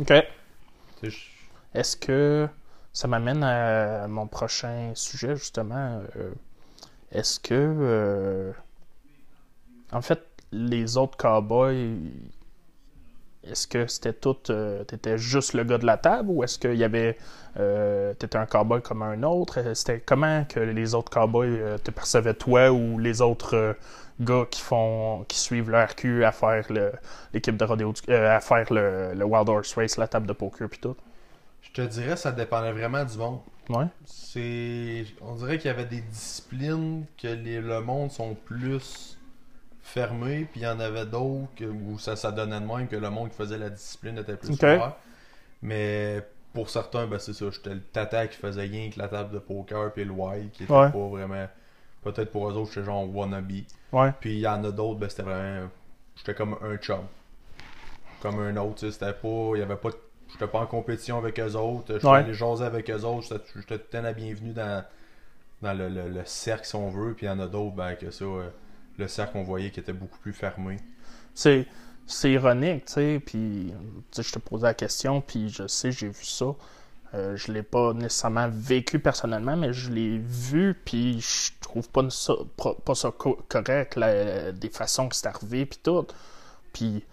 OK. 0.00 0.26
tu 0.96 1.10
sais, 1.10 1.10
je- 1.10 1.46
Est-ce 1.74 1.96
que 1.96 2.48
ça 2.92 3.06
m'amène 3.08 3.42
à 3.44 4.08
mon 4.08 4.26
prochain 4.26 4.92
sujet, 4.94 5.36
justement? 5.36 6.02
euh, 6.16 6.32
Est-ce 7.12 7.40
que, 7.40 7.54
euh, 7.54 8.52
en 9.92 10.00
fait, 10.02 10.22
les 10.52 10.96
autres 10.96 11.16
cowboys, 11.16 11.98
est-ce 13.44 13.68
que 13.68 13.86
c'était 13.86 14.12
tout, 14.12 14.36
euh, 14.50 14.82
t'étais 14.84 15.18
juste 15.18 15.52
le 15.54 15.62
gars 15.62 15.78
de 15.78 15.86
la 15.86 15.96
table 15.96 16.30
ou 16.30 16.42
est-ce 16.42 16.58
qu'il 16.58 16.74
y 16.74 16.82
avait, 16.82 17.16
euh, 17.58 18.12
t'étais 18.14 18.38
un 18.38 18.46
cowboy 18.46 18.82
comme 18.82 19.02
un 19.02 19.22
autre? 19.22 19.58
C'était 19.74 20.00
comment 20.00 20.44
que 20.44 20.58
les 20.58 20.94
autres 20.94 21.10
cowboys 21.12 21.48
euh, 21.60 21.78
te 21.78 21.92
percevaient 21.92 22.34
toi 22.34 22.72
ou 22.72 22.98
les 22.98 23.20
autres 23.22 23.76
gars 24.20 24.46
qui 24.50 24.60
font, 24.60 25.24
qui 25.28 25.38
suivent 25.38 25.70
le 25.70 25.78
RQ 25.82 26.24
à 26.24 26.32
faire 26.32 26.64
le- 26.72 26.92
l'équipe 27.32 27.56
de 27.56 27.64
rodéo, 27.64 27.92
du- 27.92 28.00
euh, 28.10 28.36
à 28.36 28.40
faire 28.40 28.72
le, 28.72 29.14
le 29.14 29.24
Wild 29.24 29.48
Horse 29.48 29.74
Race, 29.74 29.96
la 29.98 30.08
table 30.08 30.26
de 30.26 30.32
poker 30.32 30.68
puis 30.68 30.78
tout? 30.80 30.96
je 31.62 31.70
te 31.72 31.80
dirais, 31.82 32.16
ça 32.16 32.32
dépendait 32.32 32.72
vraiment 32.72 33.04
du 33.04 33.18
monde. 33.18 33.40
Ouais. 33.68 33.86
C'est. 34.04 35.04
On 35.20 35.34
dirait 35.34 35.58
qu'il 35.58 35.66
y 35.66 35.74
avait 35.74 35.84
des 35.84 36.00
disciplines 36.00 37.04
que 37.20 37.26
les- 37.28 37.60
le 37.60 37.80
monde 37.80 38.10
sont 38.12 38.34
plus 38.34 39.18
fermés, 39.82 40.46
puis 40.50 40.60
il 40.60 40.64
y 40.64 40.66
en 40.66 40.80
avait 40.80 41.06
d'autres 41.06 41.64
où 41.64 41.98
ça, 41.98 42.16
ça 42.16 42.32
donnait 42.32 42.60
de 42.60 42.64
même 42.66 42.88
que 42.88 42.96
le 42.96 43.10
monde 43.10 43.30
qui 43.30 43.36
faisait 43.36 43.58
la 43.58 43.70
discipline 43.70 44.18
était 44.18 44.36
plus 44.36 44.50
Ok. 44.50 44.62
ouvert. 44.62 44.96
Mais 45.62 46.22
pour 46.52 46.70
certains, 46.70 47.06
ben 47.06 47.18
c'est 47.18 47.32
ça. 47.34 47.46
J'étais 47.50 47.74
le 47.74 47.80
tata 47.82 48.26
qui 48.28 48.36
faisait 48.36 48.62
rien 48.62 48.88
que 48.90 48.98
la 48.98 49.08
table 49.08 49.32
de 49.34 49.38
poker, 49.38 49.92
puis 49.92 50.04
le 50.04 50.12
wild 50.12 50.50
qui 50.52 50.64
était 50.64 50.72
Ouais. 50.72 50.90
pas 50.90 51.08
vraiment. 51.08 51.46
Peut-être 52.02 52.30
pour 52.30 52.48
eux 52.48 52.54
autres, 52.54 52.72
j'étais 52.72 52.86
genre 52.86 53.12
wannabe. 53.14 53.52
Ouais. 53.92 54.12
Puis 54.20 54.34
il 54.34 54.40
y 54.40 54.46
en 54.48 54.62
a 54.64 54.70
d'autres, 54.70 54.98
ben 55.00 55.08
c'était 55.08 55.22
vraiment. 55.22 55.68
J'étais 56.16 56.34
comme 56.34 56.56
un 56.62 56.76
chum. 56.78 57.00
Comme 58.20 58.40
un 58.40 58.56
autre, 58.56 58.76
tu 58.76 58.86
sais, 58.86 58.92
c'était 58.92 59.12
pas. 59.12 59.50
Il 59.54 59.58
y 59.58 59.62
avait 59.62 59.76
pas. 59.76 59.90
J'étais 60.32 60.46
pas 60.48 60.60
en 60.60 60.66
compétition 60.66 61.18
avec 61.18 61.38
eux 61.38 61.54
autres. 61.54 61.94
J'étais 61.94 62.06
Ouais. 62.06 62.18
allé 62.18 62.34
jaser 62.34 62.64
avec 62.64 62.90
eux 62.90 63.02
autres. 63.04 63.28
J'étais 63.28 63.38
tout 63.38 63.58
le 63.70 63.78
temps 63.78 64.02
la 64.02 64.12
bienvenue 64.12 64.52
dans, 64.52 64.84
dans 65.62 65.72
le, 65.74 65.88
le- 65.88 66.08
le 66.08 66.24
cercle, 66.24 66.66
si 66.66 66.74
on 66.74 66.90
veut. 66.90 67.14
Puis 67.14 67.26
il 67.26 67.28
y 67.28 67.32
en 67.32 67.38
a 67.38 67.46
d'autres, 67.46 67.76
ben 67.76 67.94
que 67.94 68.10
ça. 68.10 68.24
euh, 68.24 68.48
le 68.98 69.08
cercle, 69.08 69.36
on 69.36 69.42
voyait 69.42 69.70
qui 69.70 69.78
était 69.80 69.92
beaucoup 69.92 70.18
plus 70.18 70.32
fermé. 70.32 70.78
c'est 71.34 71.66
c'est 72.08 72.30
ironique, 72.30 72.84
tu 72.86 72.92
sais, 72.94 73.20
puis 73.24 73.72
tu 74.12 74.22
sais, 74.22 74.22
je 74.22 74.32
te 74.32 74.38
posais 74.38 74.64
la 74.66 74.74
question, 74.74 75.20
puis 75.20 75.48
je 75.48 75.66
sais, 75.66 75.90
j'ai 75.92 76.08
vu 76.08 76.24
ça. 76.24 76.46
Euh, 77.14 77.36
je 77.36 77.52
l'ai 77.52 77.62
pas 77.62 77.92
nécessairement 77.92 78.48
vécu 78.52 78.98
personnellement, 78.98 79.56
mais 79.56 79.72
je 79.72 79.90
l'ai 79.90 80.18
vu, 80.18 80.74
puis 80.84 81.20
je 81.20 81.52
trouve 81.60 81.88
pas 81.88 82.02
ça, 82.10 82.34
pas 82.84 82.94
ça 82.94 83.10
co- 83.16 83.38
correct, 83.48 83.98
des 84.54 84.68
façons 84.70 85.08
que 85.08 85.16
c'est 85.16 85.26
arrivé, 85.26 85.66
puis 85.66 85.78
tout. 85.82 86.06
Puis 86.72 87.04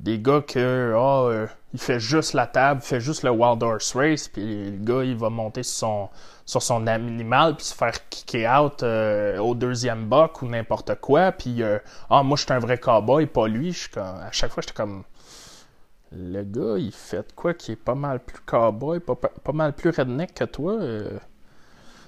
des 0.00 0.18
gars 0.18 0.42
que, 0.42 0.58
euh, 0.58 1.46
il 1.74 1.80
fait 1.80 2.00
juste 2.00 2.32
la 2.34 2.46
table, 2.46 2.80
il 2.82 2.86
fait 2.86 3.00
juste 3.00 3.22
le 3.22 3.30
Wild 3.30 3.62
Horse 3.62 3.94
Race, 3.94 4.28
puis 4.28 4.70
le 4.72 4.78
gars, 4.78 5.04
il 5.04 5.16
va 5.16 5.30
monter 5.30 5.62
sur 5.62 5.76
son, 5.78 6.08
sur 6.46 6.62
son 6.62 6.86
animal, 6.86 7.56
puis 7.56 7.66
se 7.66 7.74
faire 7.74 8.08
kicker 8.08 8.48
out 8.48 8.82
euh, 8.82 9.38
au 9.38 9.54
deuxième 9.54 10.06
buck 10.08 10.42
ou 10.42 10.46
n'importe 10.48 10.94
quoi, 11.00 11.32
puis 11.32 11.62
euh, 11.62 11.78
ah, 12.10 12.22
moi, 12.22 12.36
je 12.36 12.44
suis 12.44 12.52
un 12.52 12.58
vrai 12.58 12.78
cowboy, 12.78 13.26
pas 13.26 13.46
lui. 13.48 13.72
Je 13.72 13.88
à 14.00 14.30
chaque 14.32 14.52
fois, 14.52 14.62
j'étais 14.62 14.74
comme, 14.74 15.04
le 16.12 16.42
gars, 16.42 16.76
il 16.78 16.92
fait 16.92 17.34
quoi 17.34 17.54
qui 17.54 17.72
est 17.72 17.76
pas 17.76 17.94
mal 17.94 18.20
plus 18.20 18.40
cowboy, 18.44 19.00
pas, 19.00 19.14
pas, 19.14 19.52
mal 19.52 19.74
plus 19.74 19.90
redneck 19.90 20.34
que 20.34 20.44
toi. 20.44 20.72
euh, 20.72 21.18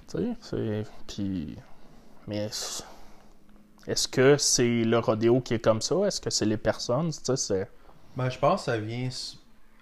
tu 0.09 0.19
sais, 0.19 0.37
c'est. 0.41 0.85
Puis. 1.07 1.57
Mais. 2.27 2.51
Est-ce 3.87 4.07
que 4.07 4.37
c'est 4.37 4.85
le 4.85 4.99
rodéo 4.99 5.41
qui 5.41 5.55
est 5.55 5.65
comme 5.65 5.81
ça? 5.83 5.97
Est-ce 6.07 6.21
que 6.21 6.31
c'est 6.31 6.45
les 6.45 6.57
personnes? 6.57 7.11
Tu 7.11 7.19
sais, 7.25 7.37
c'est. 7.37 7.71
Ben, 8.17 8.29
je 8.29 8.39
pense 8.39 8.61
que 8.61 8.73
ça 8.73 8.79
vient 8.79 9.09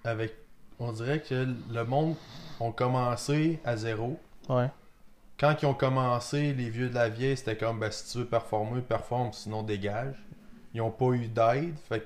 avec. 0.03 0.35
On 0.79 0.91
dirait 0.91 1.21
que 1.21 1.47
le 1.71 1.83
monde 1.83 2.15
ont 2.59 2.71
commencé 2.71 3.59
à 3.63 3.77
zéro. 3.77 4.19
Ouais. 4.49 4.69
Quand 5.39 5.55
ils 5.61 5.65
ont 5.65 5.73
commencé, 5.73 6.53
les 6.53 6.69
vieux 6.69 6.89
de 6.89 6.95
la 6.95 7.09
vieille, 7.09 7.37
c'était 7.37 7.57
comme 7.57 7.79
ben, 7.79 7.91
si 7.91 8.11
tu 8.11 8.19
veux 8.19 8.25
performer, 8.25 8.81
performe, 8.81 9.33
sinon 9.33 9.63
dégage. 9.63 10.15
Ils 10.73 10.81
ont 10.81 10.91
pas 10.91 11.11
eu 11.11 11.27
d'aide. 11.27 11.75
Fait 11.89 11.99
que 11.99 12.05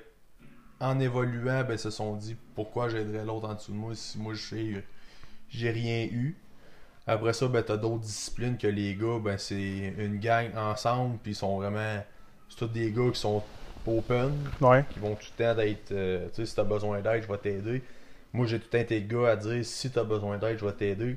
en 0.80 1.00
évoluant, 1.00 1.64
ben, 1.64 1.78
se 1.78 1.90
sont 1.90 2.16
dit 2.16 2.36
pourquoi 2.54 2.88
j'aiderais 2.88 3.24
l'autre 3.24 3.48
en 3.48 3.54
dessous 3.54 3.72
de 3.72 3.76
moi 3.76 3.94
si 3.94 4.18
moi 4.18 4.34
j'ai 4.34 4.84
j'ai 5.50 5.70
rien 5.70 6.04
eu? 6.06 6.36
Après 7.06 7.32
ça, 7.32 7.48
ben, 7.48 7.62
t'as 7.62 7.76
d'autres 7.76 8.02
disciplines 8.04 8.58
que 8.58 8.66
les 8.66 8.94
gars, 8.96 9.18
ben, 9.22 9.38
c'est 9.38 9.94
une 9.98 10.18
gang 10.18 10.50
ensemble, 10.56 11.18
puis 11.22 11.32
ils 11.32 11.36
sont 11.36 11.56
vraiment. 11.58 12.02
C'est 12.48 12.58
tous 12.58 12.66
des 12.68 12.92
gars 12.92 13.10
qui 13.12 13.20
sont 13.20 13.44
open, 13.86 14.52
Ouais. 14.60 14.84
qui 14.88 14.98
vont 15.00 15.14
tout 15.16 15.26
le 15.38 15.44
temps 15.44 15.54
d'être. 15.56 15.92
euh, 15.92 16.28
tu 16.30 16.36
sais, 16.36 16.46
si 16.46 16.54
t'as 16.56 16.64
besoin 16.64 17.00
d'aide, 17.00 17.22
je 17.22 17.28
vais 17.28 17.38
t'aider. 17.38 17.82
Moi, 18.32 18.46
j'ai 18.46 18.58
tout 18.58 18.66
le 18.66 18.70
temps 18.70 18.78
été 18.78 19.02
gars 19.02 19.30
à 19.30 19.36
dire 19.36 19.64
si 19.64 19.90
t'as 19.90 20.04
besoin 20.04 20.38
d'aide, 20.38 20.58
je 20.58 20.66
vais 20.66 20.72
t'aider. 20.72 21.16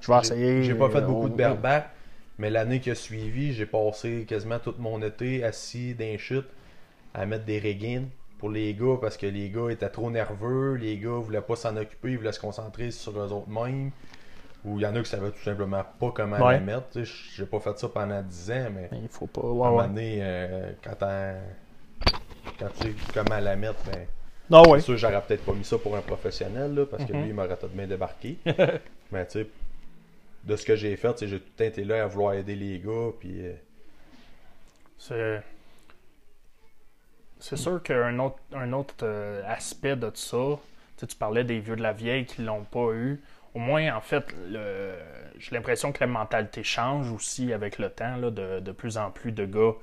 Je 0.00 0.12
vais 0.12 0.18
J'ai- 0.18 0.32
essayer. 0.32 0.46
J'ai 0.58 0.74
pas 0.74 0.90
fait 0.90 1.00
euh, 1.00 1.06
beaucoup 1.06 1.28
de 1.28 1.34
au- 1.34 1.36
bareback, 1.36 1.90
mais 2.38 2.50
l'année 2.50 2.80
qui 2.80 2.90
a 2.90 2.94
suivi, 2.94 3.52
j'ai 3.54 3.66
passé 3.66 4.24
quasiment 4.28 4.58
tout 4.58 4.74
mon 4.78 5.02
été 5.02 5.44
assis 5.44 5.94
dans 5.94 6.04
les 6.04 6.18
chutes 6.18 6.48
à 7.14 7.26
mettre 7.26 7.44
des 7.44 7.58
régines 7.58 8.08
pour 8.42 8.50
les 8.50 8.74
gars 8.74 8.98
parce 9.00 9.16
que 9.16 9.26
les 9.26 9.50
gars 9.50 9.70
étaient 9.70 9.88
trop 9.88 10.10
nerveux, 10.10 10.74
les 10.74 10.98
gars 10.98 11.10
voulaient 11.20 11.42
pas 11.42 11.56
s'en 11.56 11.76
occuper, 11.76 12.10
ils 12.12 12.18
voulaient 12.18 12.32
se 12.32 12.40
concentrer 12.40 12.90
sur 12.90 13.12
eux 13.20 13.32
autres 13.32 13.48
mêmes. 13.48 13.92
Ou 14.64 14.80
il 14.80 14.82
y 14.82 14.86
en 14.86 14.96
a 14.96 15.02
qui 15.02 15.10
savaient 15.10 15.32
tout 15.32 15.42
simplement 15.42 15.84
pas 16.00 16.12
comment 16.12 16.38
Ouais. 16.38 16.44
la 16.44 16.60
mettre. 16.60 17.02
J'ai 17.04 17.46
pas 17.46 17.60
fait 17.60 17.78
ça 17.78 17.88
pendant 17.88 18.22
10 18.22 18.50
ans, 18.52 18.70
mais 18.74 18.92
Il 18.92 19.08
faut 19.08 19.26
pas. 19.26 19.40
à 19.42 19.44
un 19.44 19.48
Ouais, 19.50 19.68
moment 19.72 19.86
ouais. 19.86 19.88
donné, 19.88 20.18
euh, 20.22 20.72
quand 20.82 20.96
quand 22.58 22.70
tu 22.70 22.78
sais 22.80 22.96
comment 23.12 23.38
la 23.40 23.56
mettre, 23.56 23.82
ben, 23.84 24.06
Non, 24.50 24.68
ouais. 24.70 24.80
c'est 24.80 24.86
sûr, 24.86 24.96
j'aurais 24.98 25.22
peut-être 25.26 25.44
pas 25.44 25.54
mis 25.54 25.64
ça 25.64 25.78
pour 25.78 25.96
un 25.96 26.02
professionnel, 26.02 26.74
là, 26.74 26.86
parce 26.86 27.04
que 27.04 27.12
Mhm. 27.12 27.14
lui, 27.14 27.28
il 27.30 27.34
m'aurait 27.34 27.58
tout 27.58 27.68
de 27.68 27.74
bien 27.76 27.86
débarqué. 27.86 28.40
Mais 29.12 29.26
tu 29.26 29.42
sais, 29.44 29.50
de 30.44 30.56
ce 30.56 30.66
que 30.66 30.76
j'ai 30.76 30.96
fait, 30.96 31.14
tu 31.14 31.20
sais, 31.20 31.28
j'ai 31.28 31.40
tout 31.40 31.46
le 31.48 31.56
temps 31.56 31.64
été 31.64 31.84
là 31.84 32.04
à 32.04 32.06
vouloir 32.08 32.34
aider 32.34 32.56
les 32.56 32.80
gars, 32.80 33.10
puis 33.20 33.46
euh, 33.46 33.54
C'est. 34.96 35.44
C'est 37.42 37.56
sûr 37.56 37.82
qu'un 37.82 38.20
autre, 38.20 38.38
un 38.54 38.72
autre 38.72 38.94
euh, 39.02 39.42
aspect 39.48 39.96
de 39.96 40.12
ça, 40.14 40.58
tu 40.96 41.16
parlais 41.16 41.42
des 41.42 41.58
vieux 41.58 41.74
de 41.74 41.82
la 41.82 41.92
vieille 41.92 42.24
qui 42.24 42.42
l'ont 42.42 42.62
pas 42.62 42.92
eu. 42.92 43.20
Au 43.54 43.58
moins, 43.58 43.92
en 43.94 44.00
fait, 44.00 44.24
j'ai 45.38 45.54
l'impression 45.54 45.90
que 45.90 45.98
la 46.00 46.06
mentalité 46.06 46.62
change 46.62 47.10
aussi 47.10 47.52
avec 47.52 47.78
le 47.78 47.90
temps. 47.90 48.16
De, 48.18 48.60
de 48.60 48.72
plus 48.72 48.96
en 48.96 49.10
plus 49.10 49.32
de 49.32 49.44
gars 49.44 49.74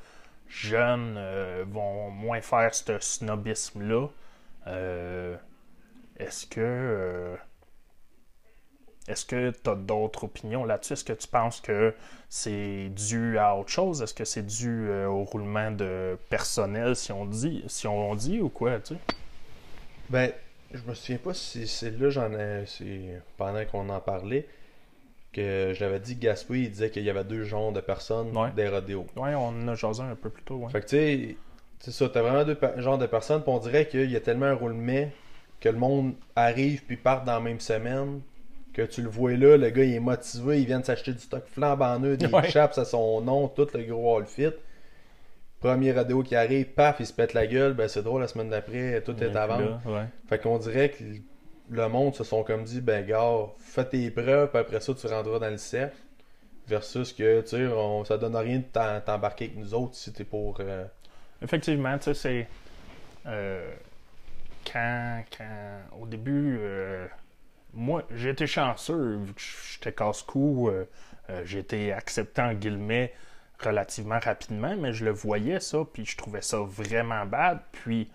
jeunes 0.48 1.16
euh, 1.18 1.66
vont 1.68 2.10
moins 2.10 2.42
faire 2.42 2.74
ce 2.74 2.98
snobisme-là. 2.98 4.08
Euh, 4.68 5.36
est-ce 6.18 6.48
que. 6.48 7.38
Est-ce 9.10 9.26
que 9.26 9.52
tu 9.52 9.70
as 9.70 9.76
d'autres 9.76 10.24
opinions 10.26 10.64
là-dessus? 10.66 10.94
Est-ce 10.94 11.04
que 11.04 11.14
tu 11.14 11.28
penses 11.28 11.60
que 11.62 11.94
c'est 12.30 12.90
dû 12.90 13.38
à 13.38 13.56
autre 13.58 13.70
chose? 13.70 14.02
Est-ce 14.02 14.14
que 14.14 14.26
c'est 14.26 14.46
dû 14.46 14.88
euh, 14.90 15.08
au 15.08 15.24
roulement 15.24 15.72
de 15.72 16.18
personnel, 16.30 16.96
si 16.96 17.12
on 17.12 17.26
dit, 17.26 17.64
si 17.68 17.88
on 17.88 18.16
dit 18.16 18.40
ou 18.40 18.50
quoi, 18.50 18.80
tu 18.80 18.94
sais? 18.94 19.00
Ben, 20.10 20.32
je 20.74 20.82
me 20.88 20.94
souviens 20.94 21.18
pas 21.18 21.34
si 21.34 21.68
c'est 21.68 21.92
là, 22.00 22.10
j'en 22.10 22.32
ai. 22.34 22.66
Pendant 23.38 23.66
qu'on 23.66 23.90
en 23.90 24.00
parlait, 24.00 24.48
que 25.34 25.74
j'avais 25.76 26.00
dit 26.00 26.16
que 26.18 26.22
Gaspé, 26.24 26.62
il 26.62 26.72
disait 26.72 26.90
qu'il 26.90 27.04
y 27.04 27.10
avait 27.10 27.24
deux 27.24 27.44
genres 27.44 27.72
de 27.72 27.82
personnes 27.82 28.36
Ouais. 28.36 28.52
des 28.56 28.68
rodéos. 28.68 29.06
Ouais, 29.16 29.36
on 29.36 29.48
en 29.50 29.68
a 29.68 29.76
jasé 29.76 30.02
un 30.02 30.16
peu 30.16 30.30
plus 30.30 30.44
tôt, 30.44 30.56
ouais. 30.56 30.72
Fait 30.72 30.82
que 30.82 30.86
tu 30.88 30.96
sais, 30.96 31.38
c'est 31.80 31.92
ça, 31.92 32.10
t'as 32.10 32.22
vraiment 32.22 32.44
deux 32.44 32.58
genres 32.78 32.98
de 32.98 33.06
personnes, 33.06 33.42
puis 33.42 33.52
on 33.52 33.60
dirait 33.60 33.88
qu'il 33.88 34.10
y 34.10 34.16
a 34.16 34.20
tellement 34.22 34.48
un 34.48 34.54
roulement 34.56 35.08
que 35.60 35.70
le 35.70 35.78
monde 35.78 36.14
arrive 36.36 36.84
puis 36.86 36.98
part 36.98 37.24
dans 37.26 37.34
la 37.34 37.40
même 37.40 37.60
semaine. 37.60 38.22
Que 38.74 38.84
tu 38.84 39.02
le 39.02 39.10
vois 39.10 39.32
là, 39.34 39.58
le 39.58 39.70
gars 39.72 39.84
il 39.84 39.96
est 39.96 40.00
motivé, 40.00 40.60
il 40.62 40.66
vient 40.68 40.80
de 40.80 40.86
s'acheter 40.86 41.12
du 41.14 41.20
stock 41.20 41.44
flambant 41.48 41.98
neuf, 42.00 42.18
des 42.18 42.28
Ouais. 42.28 42.50
chaps 42.50 42.78
à 42.78 42.86
son 42.86 43.20
nom, 43.22 43.48
tout 43.48 43.68
le 43.74 43.84
gros 43.84 44.18
all 44.18 44.26
fit. 44.26 44.52
Premier 45.60 45.92
rodéo 45.92 46.24
qui 46.24 46.36
arrive, 46.36 46.68
paf, 46.68 46.98
il 47.00 47.06
se 47.06 47.12
pète 47.14 47.34
la 47.34 47.46
gueule, 47.48 47.74
ben 47.74 47.88
c'est 47.90 48.02
drôle, 48.04 48.22
la 48.22 48.28
semaine 48.28 48.50
d'après, 48.50 49.02
tout 49.02 49.22
est 49.22 49.36
à 49.36 49.48
vendre. 49.48 49.82
ouais. 49.86 50.06
Fait 50.28 50.40
qu'on 50.40 50.58
dirait 50.58 50.90
que 50.90 51.04
le 51.72 51.88
monde 51.90 52.16
se 52.16 52.24
sont 52.24 52.44
comme 52.44 52.64
dit, 52.64 52.80
ben 52.80 53.06
gars, 53.06 53.28
fais 53.60 53.84
tes 53.86 54.10
preuves, 54.12 54.50
puis 54.50 54.60
après 54.60 54.80
ça 54.80 54.94
tu 54.94 55.08
rentreras 55.08 55.40
dans 55.40 55.50
le 55.50 55.58
cercle. 55.58 55.96
Versus 56.68 57.12
que, 57.14 57.42
tu 57.42 57.48
sais, 57.48 57.66
on- 57.68 58.06
ça 58.06 58.18
donne 58.20 58.36
rien 58.36 58.60
de 58.60 59.00
t'embarquer 59.00 59.46
avec 59.46 59.58
nous 59.58 59.74
autres 59.74 59.96
si 59.96 60.14
t'es 60.14 60.24
pour... 60.24 60.58
euh, 60.60 60.86
Effectivement, 61.42 61.98
tu 61.98 62.04
sais, 62.06 62.14
c'est. 62.14 62.48
euh, 63.26 63.72
quand, 64.72 65.24
quand. 65.36 66.00
Au 66.00 66.06
début, 66.06 66.58
euh, 66.62 67.08
moi, 67.74 68.04
été 68.26 68.48
chanceux, 68.48 69.20
j'étais 69.74 69.94
casse-cou, 69.94 70.70
euh, 70.70 70.86
euh, 71.30 71.46
été 71.46 71.94
accepté 71.94 72.42
en 72.42 72.54
guillemets 72.54 73.14
relativement 73.60 74.20
rapidement, 74.20 74.76
mais 74.76 74.94
je 74.94 75.06
le 75.06 75.12
voyais 75.12 75.60
ça, 75.60 75.80
puis 75.92 76.06
je 76.06 76.18
trouvais 76.18 76.42
ça 76.42 76.60
vraiment 76.60 77.26
bad. 77.26 77.60
Puis, 77.72 78.10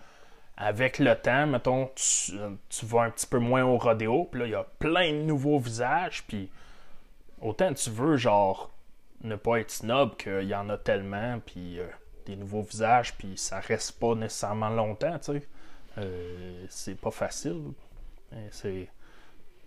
avec 0.57 0.99
le 0.99 1.15
temps, 1.15 1.47
mettons, 1.47 1.91
tu, 1.95 2.87
vas 2.87 3.03
un 3.03 3.11
petit 3.11 3.27
peu 3.27 3.39
moins 3.39 3.65
au 3.65 3.79
rodéo, 3.79 4.29
puis 4.31 4.41
là, 4.41 4.47
il 4.47 4.53
y 4.53 4.57
a 4.57 4.67
plein 4.79 5.13
de 5.13 5.23
nouveaux 5.23 5.59
visages, 5.59 6.25
puis 6.27 6.51
autant 7.41 7.73
tu 7.75 7.91
veux, 7.91 8.17
genre, 8.17 8.71
ne 9.23 9.37
pas 9.37 9.61
être 9.61 9.71
snob, 9.71 10.17
qu'il 10.17 10.49
y 10.49 10.55
en 10.55 10.69
a 10.71 10.79
tellement, 10.79 11.41
puis 11.45 11.79
euh, 11.79 11.87
des 12.27 12.37
nouveaux 12.37 12.63
visages, 12.63 13.15
puis 13.15 13.37
ça 13.37 13.61
reste 13.61 13.99
pas 14.01 14.15
nécessairement 14.15 14.71
longtemps, 14.71 15.19
tu 15.19 15.33
sais. 15.33 15.47
C'est 16.69 17.01
pas 17.01 17.13
facile. 17.13 17.73
C'est. 18.51 18.89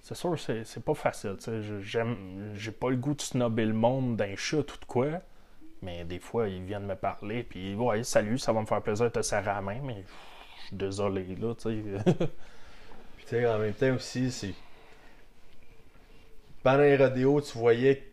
C'est 0.02 0.16
sûr, 0.16 0.40
c'est 0.40 0.64
c'est 0.64 0.84
pas 0.84 0.94
facile. 0.94 1.36
J'aime, 1.82 2.54
j'ai 2.56 2.72
pas 2.72 2.90
le 2.90 2.96
goût 2.96 3.14
de 3.14 3.22
snobber 3.22 3.66
le 3.66 3.74
monde 3.74 4.16
d'un 4.16 4.36
chat 4.36 4.60
ou 4.60 4.80
de 4.80 4.86
quoi. 4.88 5.08
Mais 5.82 6.06
des 6.06 6.20
fois, 6.20 6.48
ils 6.48 6.64
viennent 6.64 6.86
me 6.86 6.96
parler, 6.96 7.44
puis 7.44 7.76
ouais, 7.76 8.04
salut, 8.04 8.38
ça 8.40 8.52
va 8.52 8.62
me 8.62 8.66
faire 8.66 8.82
plaisir 8.82 9.06
de 9.06 9.12
te 9.12 9.22
serrer 9.22 9.46
la 9.46 9.62
main, 9.62 9.80
mais 9.84 10.04
je 10.62 10.68
suis 10.68 10.76
désolé, 10.76 11.36
là, 11.36 11.54
tu 11.56 11.62
sais. 11.64 11.84
Puis 13.18 13.26
tu 13.26 13.30
sais, 13.30 13.48
en 13.48 13.60
même 13.60 13.74
temps 13.74 13.94
aussi, 13.94 14.32
c'est. 14.32 14.54
Pendant 16.64 16.84
les 16.84 16.98
rodéos, 16.98 17.42
tu 17.42 17.58
voyais. 17.58 17.98
que 17.98 18.04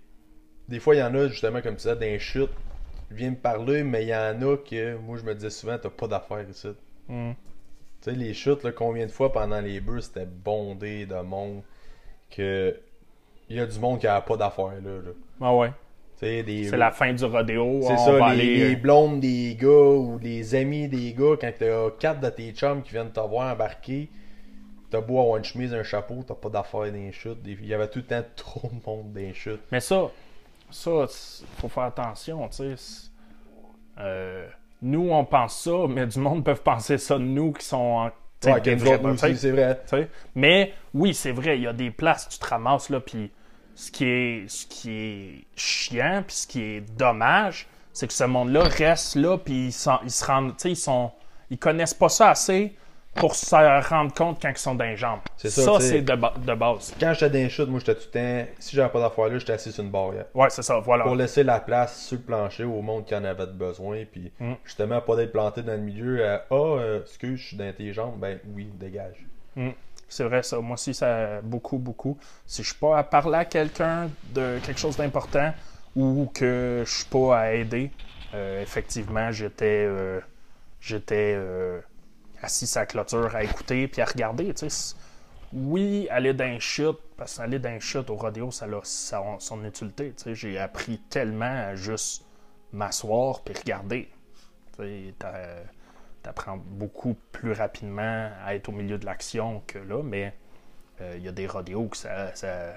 Des 0.68 0.78
fois, 0.80 0.95
il 0.95 0.99
y 0.99 1.03
en 1.03 1.14
a, 1.14 1.28
justement, 1.28 1.61
comme 1.62 1.74
tu 1.74 1.82
disais, 1.82 1.95
dans 1.95 2.01
les 2.01 2.18
chutes. 2.18 2.51
Ils 3.11 3.16
viennent 3.16 3.32
me 3.32 3.37
parler, 3.37 3.82
mais 3.85 4.05
il 4.05 4.09
y 4.09 4.14
en 4.14 4.41
a 4.43 4.57
que, 4.57 4.97
moi, 4.97 5.16
je 5.16 5.24
me 5.24 5.35
disais 5.35 5.51
souvent, 5.51 5.78
t'as 5.78 5.91
pas 5.91 6.09
d'affaires 6.09 6.49
ici. 6.49 6.68
Hmm. 7.09 7.32
Tu 8.05 8.11
sais, 8.11 8.16
les 8.16 8.34
chutes, 8.34 8.62
là, 8.64 8.72
combien 8.72 9.07
de 9.07 9.11
fois 9.11 9.32
pendant 9.32 9.61
les 9.62 9.80
bus, 9.80 10.05
c'était 10.05 10.26
bondé 10.26 11.07
de 11.07 11.22
monde. 11.22 11.62
Que. 12.30 12.78
Il 13.48 13.57
y 13.57 13.61
a 13.61 13.66
du 13.66 13.78
monde 13.78 13.98
qui 13.98 14.07
a 14.07 14.20
pas 14.20 14.36
d'affaires, 14.36 14.80
là. 14.82 15.00
là. 15.02 15.11
Ah 15.40 15.55
ouais. 15.55 15.72
Des. 16.20 16.68
C'est 16.68 16.76
la 16.76 16.90
fin 16.90 17.12
du 17.12 17.24
rodéo. 17.24 17.80
C'est 17.82 17.98
ça, 17.98 18.12
va 18.12 18.34
les, 18.34 18.40
aller, 18.40 18.57
les 18.57 18.74
euh, 18.74 18.78
blondes 18.78 19.20
des 19.20 19.57
gars 19.61 19.68
ou 19.68 20.18
les 20.18 20.55
amis 20.55 20.88
des 20.88 21.12
gars, 21.12 21.36
quand 21.38 21.52
t'as 21.59 21.90
quatre 21.98 22.20
de 22.20 22.30
tes 22.30 22.52
chums 22.52 22.82
qui 22.82 22.92
viennent 22.92 23.11
te 23.11 23.20
voir 23.20 23.52
embarquer, 23.52 24.09
t'as 24.90 25.02
beau 25.02 25.20
avoir 25.20 25.36
une 25.36 25.44
chemise, 25.44 25.74
un 25.74 25.82
chapeau, 25.82 26.24
t'as 26.26 26.34
pas 26.34 26.48
d'affaires 26.48 26.80
dans 26.80 26.92
les 26.92 27.12
chutes. 27.12 27.38
Il 27.44 27.66
y 27.66 27.74
avait 27.74 27.88
tout 27.88 27.98
le 27.98 28.07
temps 28.07 28.22
trop 28.36 28.68
de 28.68 28.86
monde 28.86 29.12
dans 29.12 29.20
les 29.20 29.34
chutes. 29.34 29.61
Mais 29.70 29.80
ça, 29.80 30.11
ça, 30.70 31.07
faut 31.59 31.68
faire 31.68 31.84
attention, 31.84 32.48
tu 32.48 32.74
sais. 32.76 33.11
Euh, 33.98 34.48
nous, 34.82 35.10
on 35.10 35.24
pense 35.24 35.62
ça, 35.62 35.86
mais 35.88 36.06
du 36.06 36.18
monde 36.18 36.44
peut 36.44 36.54
penser 36.54 36.98
ça 36.98 37.18
de 37.18 37.24
nous 37.24 37.52
qui 37.52 37.64
sont 37.64 37.76
en. 37.76 38.10
Ouais, 38.44 38.60
c'est 39.36 39.50
vrai. 39.50 39.80
Mais 40.34 40.74
oui, 40.92 41.14
c'est 41.14 41.32
vrai, 41.32 41.56
il 41.56 41.62
y 41.62 41.66
a 41.66 41.72
des 41.72 41.90
places, 41.90 42.28
tu 42.28 42.38
te 42.38 42.46
ramasses 42.46 42.90
là, 42.90 43.00
puis 43.00 43.30
ce 43.74 43.90
qui 43.90 44.04
est, 44.04 44.44
ce 44.48 44.66
qui 44.66 44.90
est 44.90 45.44
chiant, 45.56 46.22
puis 46.26 46.36
ce 46.36 46.46
qui 46.46 46.62
est 46.62 46.80
dommage, 46.98 47.66
c'est 47.94 48.06
que 48.06 48.12
ce 48.12 48.24
monde-là 48.24 48.64
reste 48.64 49.16
là, 49.16 49.38
puis 49.38 49.68
ils, 49.68 50.02
ils 50.04 50.10
se 50.10 50.24
rendent, 50.26 50.50
tu 50.56 50.62
sais, 50.62 50.70
ils 50.72 50.76
sont, 50.76 51.10
ils 51.48 51.58
connaissent 51.58 51.94
pas 51.94 52.10
ça 52.10 52.30
assez 52.30 52.74
pour 53.14 53.34
se 53.34 53.54
rendre 53.88 54.12
compte 54.12 54.40
quand 54.42 54.50
ils 54.50 54.56
sont 54.58 54.74
dans 54.74 54.84
les 54.84 54.96
jambes. 54.96 55.20
C'est 55.36 55.50
ça, 55.50 55.62
ça 55.62 55.80
c'est 55.80 56.02
de, 56.02 56.14
ba- 56.16 56.34
de 56.36 56.54
base. 56.54 56.94
Quand 56.98 57.12
j'étais 57.14 57.30
dans 57.30 57.38
les 57.38 57.48
chutes, 57.48 57.68
moi 57.68 57.78
j'étais 57.80 57.94
tout 57.94 58.08
le 58.14 58.20
temps. 58.44 58.50
Si 58.58 58.74
j'avais 58.76 58.88
pas 58.90 59.00
d'affaires 59.00 59.28
là, 59.28 59.38
j'étais 59.38 59.52
assis 59.52 59.72
sur 59.72 59.84
une 59.84 59.90
barrière. 59.90 60.24
Ouais, 60.34 60.50
c'est 60.50 60.62
ça, 60.62 60.78
voilà. 60.80 61.04
Pour 61.04 61.14
laisser 61.14 61.44
la 61.44 61.60
place 61.60 62.02
sur 62.06 62.16
le 62.18 62.22
plancher 62.24 62.64
au 62.64 62.82
monde 62.82 63.04
qui 63.04 63.14
en 63.14 63.24
avait 63.24 63.46
besoin. 63.46 64.04
Puis 64.10 64.32
Mm. 64.40 64.54
justement, 64.64 65.00
pas 65.00 65.16
d'être 65.16 65.32
planté 65.32 65.62
dans 65.62 65.72
le 65.72 65.78
milieu. 65.78 66.26
à, 66.26 66.44
Ah, 66.50 66.54
euh, 66.54 67.00
excuse, 67.02 67.38
je 67.40 67.46
suis 67.48 67.56
dans 67.56 67.72
tes 67.72 67.92
jambes. 67.92 68.18
Ben 68.18 68.38
oui, 68.54 68.68
dégage. 68.74 69.24
C'est 70.08 70.24
vrai, 70.24 70.42
ça. 70.42 70.58
Moi 70.60 70.74
aussi, 70.74 70.92
ça 70.94 71.40
beaucoup, 71.42 71.78
beaucoup. 71.78 72.18
Si 72.46 72.62
je 72.62 72.68
suis 72.70 72.78
pas 72.78 72.98
à 72.98 73.02
parler 73.04 73.36
à 73.38 73.44
quelqu'un 73.44 74.08
de 74.34 74.58
quelque 74.64 74.78
chose 74.80 74.96
d'important 74.96 75.52
ou 75.96 76.30
que 76.34 76.82
je 76.84 76.90
suis 76.92 77.04
pas 77.06 77.38
à 77.38 77.52
aider, 77.52 77.90
euh, 78.34 78.60
effectivement, 78.62 79.30
j'étais 79.32 79.86
euh, 79.88 80.20
j'étais 80.80 81.34
euh, 81.36 81.80
assis 82.45 82.70
à 82.78 82.82
la 82.82 82.86
clôture 82.86 83.34
à 83.34 83.42
écouter 83.42 83.88
puis 83.88 84.01
à 84.01 84.05
regarder. 84.05 84.55
Oui, 85.53 86.09
aller 86.11 86.34
dans 86.34 86.45
un 86.45 86.59
chute, 86.59 86.99
parce 87.16 87.36
qu'aller 87.36 87.59
dans 87.59 87.70
un 87.70 87.80
chute 87.80 88.11
au 88.11 88.16
rodéo, 88.16 88.51
ça 88.51 88.66
a 88.66 88.80
son, 88.82 89.38
son 89.38 89.64
utilité. 89.64 90.12
J'ai 90.26 90.59
appris 90.59 90.99
tellement 91.11 91.45
à 91.45 91.76
juste 91.76 92.24
m'asseoir 92.72 93.42
puis 93.42 93.55
regarder. 93.55 94.11
Tu 94.76 95.14
t'apprends 96.22 96.57
beaucoup 96.57 97.14
plus 97.32 97.53
rapidement 97.53 98.30
à 98.45 98.55
être 98.55 98.68
au 98.68 98.72
milieu 98.72 98.99
de 98.99 99.05
l'action 99.05 99.62
que 99.66 99.78
là, 99.78 100.03
mais 100.03 100.34
euh, 101.01 101.14
il 101.18 101.22
y 101.22 101.28
a 101.28 101.32
des 101.32 101.47
rodéos 101.47 101.88
que 101.88 101.97
ça, 101.97 102.34
ça 102.34 102.74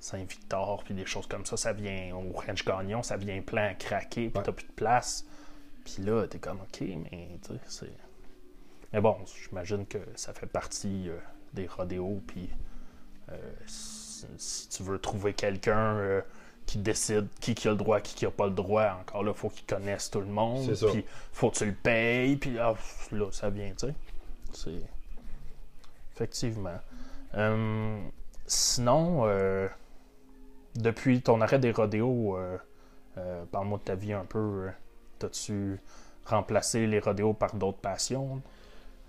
Saint-Victor 0.00 0.82
puis 0.84 0.94
des 0.94 1.06
choses 1.06 1.26
comme 1.26 1.44
ça, 1.44 1.56
ça 1.56 1.72
vient 1.72 2.14
au 2.14 2.32
Ranch 2.32 2.64
Gagnon, 2.64 3.02
ça 3.02 3.16
vient 3.16 3.40
plein 3.42 3.68
à 3.68 3.74
craquer, 3.74 4.28
puis 4.30 4.42
t'as 4.42 4.52
plus 4.52 4.66
de 4.66 4.72
place. 4.72 5.26
Puis 5.84 6.02
là, 6.02 6.26
t'es 6.26 6.38
comme 6.38 6.60
OK, 6.60 6.80
mais 6.80 7.38
tu 7.42 7.54
sais, 7.54 7.60
c'est. 7.66 8.05
Mais 8.92 9.00
bon, 9.00 9.16
j'imagine 9.42 9.86
que 9.86 9.98
ça 10.14 10.32
fait 10.32 10.46
partie 10.46 11.08
euh, 11.08 11.18
des 11.52 11.66
rodéos. 11.66 12.22
Puis 12.26 12.48
euh, 13.30 13.36
si, 13.66 14.26
si 14.38 14.68
tu 14.68 14.82
veux 14.82 14.98
trouver 14.98 15.34
quelqu'un 15.34 15.96
euh, 15.96 16.20
qui 16.66 16.78
décide 16.78 17.28
qui, 17.40 17.54
qui 17.54 17.68
a 17.68 17.72
le 17.72 17.76
droit, 17.76 18.00
qui, 18.00 18.14
qui 18.14 18.26
a 18.26 18.30
pas 18.30 18.46
le 18.46 18.52
droit, 18.52 18.98
encore 19.00 19.22
là, 19.22 19.34
faut 19.34 19.48
qu'il 19.48 19.66
connaisse 19.66 20.10
tout 20.10 20.20
le 20.20 20.26
monde. 20.26 20.72
Puis 20.92 21.04
faut 21.32 21.50
que 21.50 21.56
tu 21.56 21.66
le 21.66 21.74
payes. 21.74 22.36
Puis 22.36 22.58
ah, 22.58 22.74
là, 23.12 23.30
ça 23.32 23.50
vient, 23.50 23.70
tu 23.70 23.86
sais. 23.86 23.94
C'est. 24.52 24.82
Effectivement. 26.14 26.78
Euh, 27.34 28.00
sinon, 28.46 29.26
depuis 30.74 31.20
ton 31.20 31.42
arrêt 31.42 31.58
des 31.58 31.72
rodéos, 31.72 32.38
parle-moi 33.52 33.78
de 33.78 33.84
ta 33.84 33.94
vie 33.94 34.14
un 34.14 34.24
peu. 34.24 34.70
T'as-tu 35.18 35.78
remplacé 36.24 36.86
les 36.86 37.00
rodéos 37.00 37.34
par 37.34 37.54
d'autres 37.54 37.78
passions? 37.78 38.40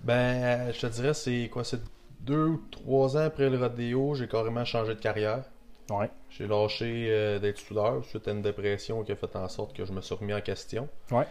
Ben, 0.03 0.71
je 0.71 0.79
te 0.79 0.87
dirais, 0.87 1.13
c'est 1.13 1.49
quoi, 1.51 1.63
c'est 1.63 1.81
deux 2.21 2.45
ou 2.45 2.61
trois 2.71 3.17
ans 3.17 3.25
après 3.25 3.49
le 3.49 3.57
rodéo, 3.57 4.15
j'ai 4.15 4.27
carrément 4.27 4.65
changé 4.65 4.95
de 4.95 4.99
carrière. 4.99 5.43
Ouais. 5.89 6.09
J'ai 6.29 6.47
lâché 6.47 7.07
euh, 7.09 7.39
d'être 7.39 7.57
soudeur 7.59 8.03
suite 8.05 8.27
à 8.27 8.31
une 8.31 8.41
dépression 8.41 9.03
qui 9.03 9.11
a 9.13 9.15
fait 9.15 9.33
en 9.35 9.47
sorte 9.47 9.73
que 9.75 9.85
je 9.85 9.91
me 9.93 10.01
suis 10.01 10.15
remis 10.15 10.33
en 10.33 10.41
question. 10.41 10.87
Ouais. 11.11 11.25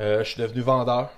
Euh, 0.00 0.22
je 0.24 0.30
suis 0.30 0.40
devenu 0.42 0.60
vendeur. 0.62 1.10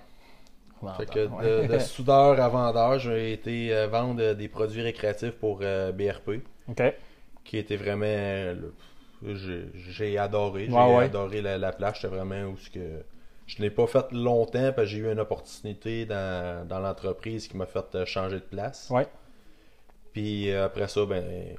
Fait 0.98 1.06
que 1.06 1.26
de, 1.64 1.66
de 1.74 1.78
soudeur 1.80 2.38
à 2.40 2.48
vendeur, 2.48 2.98
j'ai 2.98 3.32
été 3.32 3.74
euh, 3.74 3.86
vendre 3.86 4.20
euh, 4.22 4.34
des 4.34 4.48
produits 4.48 4.82
récréatifs 4.82 5.32
pour 5.32 5.60
euh, 5.62 5.92
BRP, 5.92 6.42
OK. 6.68 6.82
qui 7.44 7.56
était 7.58 7.76
vraiment. 7.76 8.04
euh, 8.06 8.54
j'ai- 9.22 10.18
adoré. 10.18 10.66
J'ai 10.66 10.72
adoré 11.04 11.40
la, 11.40 11.56
la 11.56 11.72
place. 11.72 11.96
C'était 12.00 12.14
vraiment 12.14 12.44
où 12.50 12.56
ce 12.58 12.68
que. 12.70 13.02
Je 13.46 13.60
n'ai 13.62 13.70
pas 13.70 13.86
fait 13.86 14.10
longtemps 14.12 14.72
parce 14.72 14.76
que 14.76 14.84
j'ai 14.86 14.98
eu 14.98 15.10
une 15.12 15.20
opportunité 15.20 16.06
dans, 16.06 16.66
dans 16.66 16.78
l'entreprise 16.80 17.46
qui 17.48 17.56
m'a 17.56 17.66
fait 17.66 17.94
euh, 17.94 18.06
changer 18.06 18.36
de 18.36 18.44
place. 18.44 18.88
Ouais. 18.90 19.06
Puis 20.12 20.50
euh, 20.50 20.66
après 20.66 20.88
ça, 20.88 21.04
ben. 21.04 21.56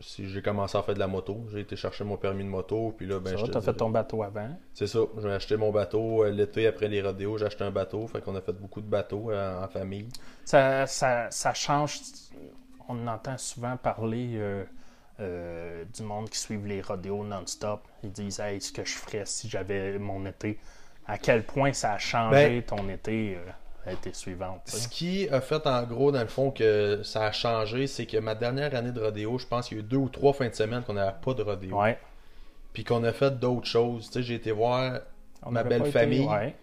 si 0.00 0.28
J'ai 0.28 0.40
commencé 0.42 0.76
à 0.78 0.82
faire 0.82 0.94
de 0.94 0.98
la 1.00 1.06
moto. 1.08 1.44
J'ai 1.52 1.60
été 1.60 1.76
chercher 1.76 2.04
mon 2.04 2.16
permis 2.16 2.44
de 2.44 2.48
moto. 2.48 2.94
Puis 2.96 3.06
là, 3.06 3.18
ben, 3.20 3.36
Ça 3.36 3.46
t'as 3.48 3.60
fait 3.60 3.74
ton 3.74 3.90
bateau 3.90 4.22
avant. 4.22 4.48
c'est 4.72 4.86
ça, 4.86 5.00
j'ai 5.20 5.30
acheté 5.30 5.56
mon 5.56 5.70
bateau 5.70 6.24
euh, 6.24 6.30
l'été 6.30 6.66
après 6.66 6.88
les 6.88 7.02
rodéos, 7.02 7.38
j'ai 7.38 7.46
acheté 7.46 7.64
un 7.64 7.70
bateau, 7.70 8.06
fait 8.06 8.20
qu'on 8.22 8.34
a 8.36 8.40
fait 8.40 8.52
beaucoup 8.52 8.80
de 8.80 8.86
bateaux 8.88 9.30
euh, 9.30 9.62
en 9.64 9.68
famille. 9.68 10.08
Ça, 10.44 10.86
ça, 10.86 11.30
ça 11.30 11.54
change. 11.54 12.00
On 12.88 13.06
entend 13.06 13.38
souvent 13.38 13.76
parler 13.76 14.32
euh, 14.34 14.64
euh, 15.20 15.84
du 15.94 16.02
monde 16.02 16.28
qui 16.30 16.38
suivent 16.38 16.66
les 16.66 16.80
rodéos 16.80 17.24
non-stop. 17.24 17.80
Ils 18.02 18.12
disent 18.12 18.40
Hey, 18.40 18.60
ce 18.60 18.72
que 18.72 18.84
je 18.84 18.94
ferais 18.94 19.24
si 19.26 19.48
j'avais 19.48 19.98
mon 19.98 20.24
été. 20.26 20.58
À 21.06 21.18
quel 21.18 21.42
point 21.44 21.72
ça 21.72 21.94
a 21.94 21.98
changé 21.98 22.60
Ben- 22.60 22.62
ton 22.62 22.88
été, 22.88 23.36
euh, 23.36 23.90
l'été 23.90 24.12
suivante. 24.12 24.60
Ce 24.66 24.86
qui 24.88 25.28
a 25.30 25.40
fait 25.40 25.66
en 25.66 25.82
gros, 25.82 26.12
dans 26.12 26.20
le 26.20 26.28
fond, 26.28 26.50
que 26.50 27.00
ça 27.02 27.26
a 27.26 27.32
changé, 27.32 27.86
c'est 27.86 28.06
que 28.06 28.18
ma 28.18 28.34
dernière 28.34 28.74
année 28.74 28.92
de 28.92 29.00
rodéo, 29.00 29.38
je 29.38 29.46
pense 29.46 29.68
qu'il 29.68 29.78
y 29.78 29.80
a 29.80 29.84
eu 29.84 29.86
deux 29.86 29.96
ou 29.96 30.08
trois 30.08 30.32
fins 30.32 30.48
de 30.48 30.54
semaine 30.54 30.82
qu'on 30.82 30.92
n'avait 30.94 31.16
pas 31.22 31.34
de 31.34 31.42
rodéo. 31.42 31.80
Ouais. 31.80 31.98
Puis 32.72 32.84
qu'on 32.84 33.02
a 33.04 33.12
fait 33.12 33.38
d'autres 33.38 33.66
choses. 33.66 34.06
Tu 34.06 34.12
sais, 34.14 34.22
j'ai 34.22 34.34
été 34.36 34.52
voir 34.52 35.00
On 35.44 35.50
Ma 35.50 35.64
belle 35.64 35.82
été- 35.82 35.90
famille. 35.90 36.26
ouais. 36.26 36.54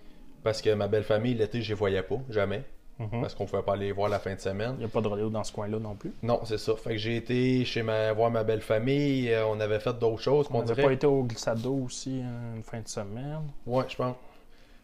parce 0.42 0.62
que 0.62 0.74
ma 0.74 0.88
belle 0.88 1.04
famille, 1.04 1.34
l'été, 1.34 1.62
je 1.62 1.70
les 1.70 1.76
voyais 1.76 2.02
pas, 2.02 2.16
jamais. 2.30 2.64
Mhm. 2.98 3.22
Parce 3.22 3.36
qu'on 3.36 3.46
pouvait 3.46 3.62
pas 3.62 3.76
les 3.76 3.92
voir 3.92 4.10
la 4.10 4.20
fin 4.20 4.34
de 4.34 4.40
semaine. 4.40 4.72
Il 4.76 4.80
n'y 4.80 4.86
a 4.86 4.88
pas 4.88 5.02
de 5.02 5.08
rodéo 5.08 5.30
dans 5.30 5.44
ce 5.44 5.52
coin-là 5.52 5.80
non 5.80 5.96
plus. 5.96 6.12
Non, 6.24 6.40
c'est 6.46 6.58
ça. 6.58 6.76
Fait 6.78 6.92
que 6.92 6.98
j'ai 6.98 7.18
été 7.18 7.64
chez 7.66 7.84
ma 7.84 8.12
voir 8.14 8.32
ma 8.32 8.44
belle 8.46 8.62
famille, 8.62 9.30
euh, 9.32 9.46
on 9.48 9.60
avait 9.60 9.80
fait 9.80 9.98
d'autres 10.00 10.22
choses. 10.22 10.48
On 10.50 10.60
n'avait 10.60 10.74
dirait... 10.76 10.88
pas 10.88 10.94
été 10.94 11.08
au 11.08 11.24
glissado 11.24 11.74
aussi 11.86 12.22
euh, 12.24 12.56
une 12.56 12.64
fin 12.64 12.80
de 12.80 12.88
semaine. 12.88 13.42
Ouais, 13.66 13.84
je 13.88 13.96
pense. 13.98 14.16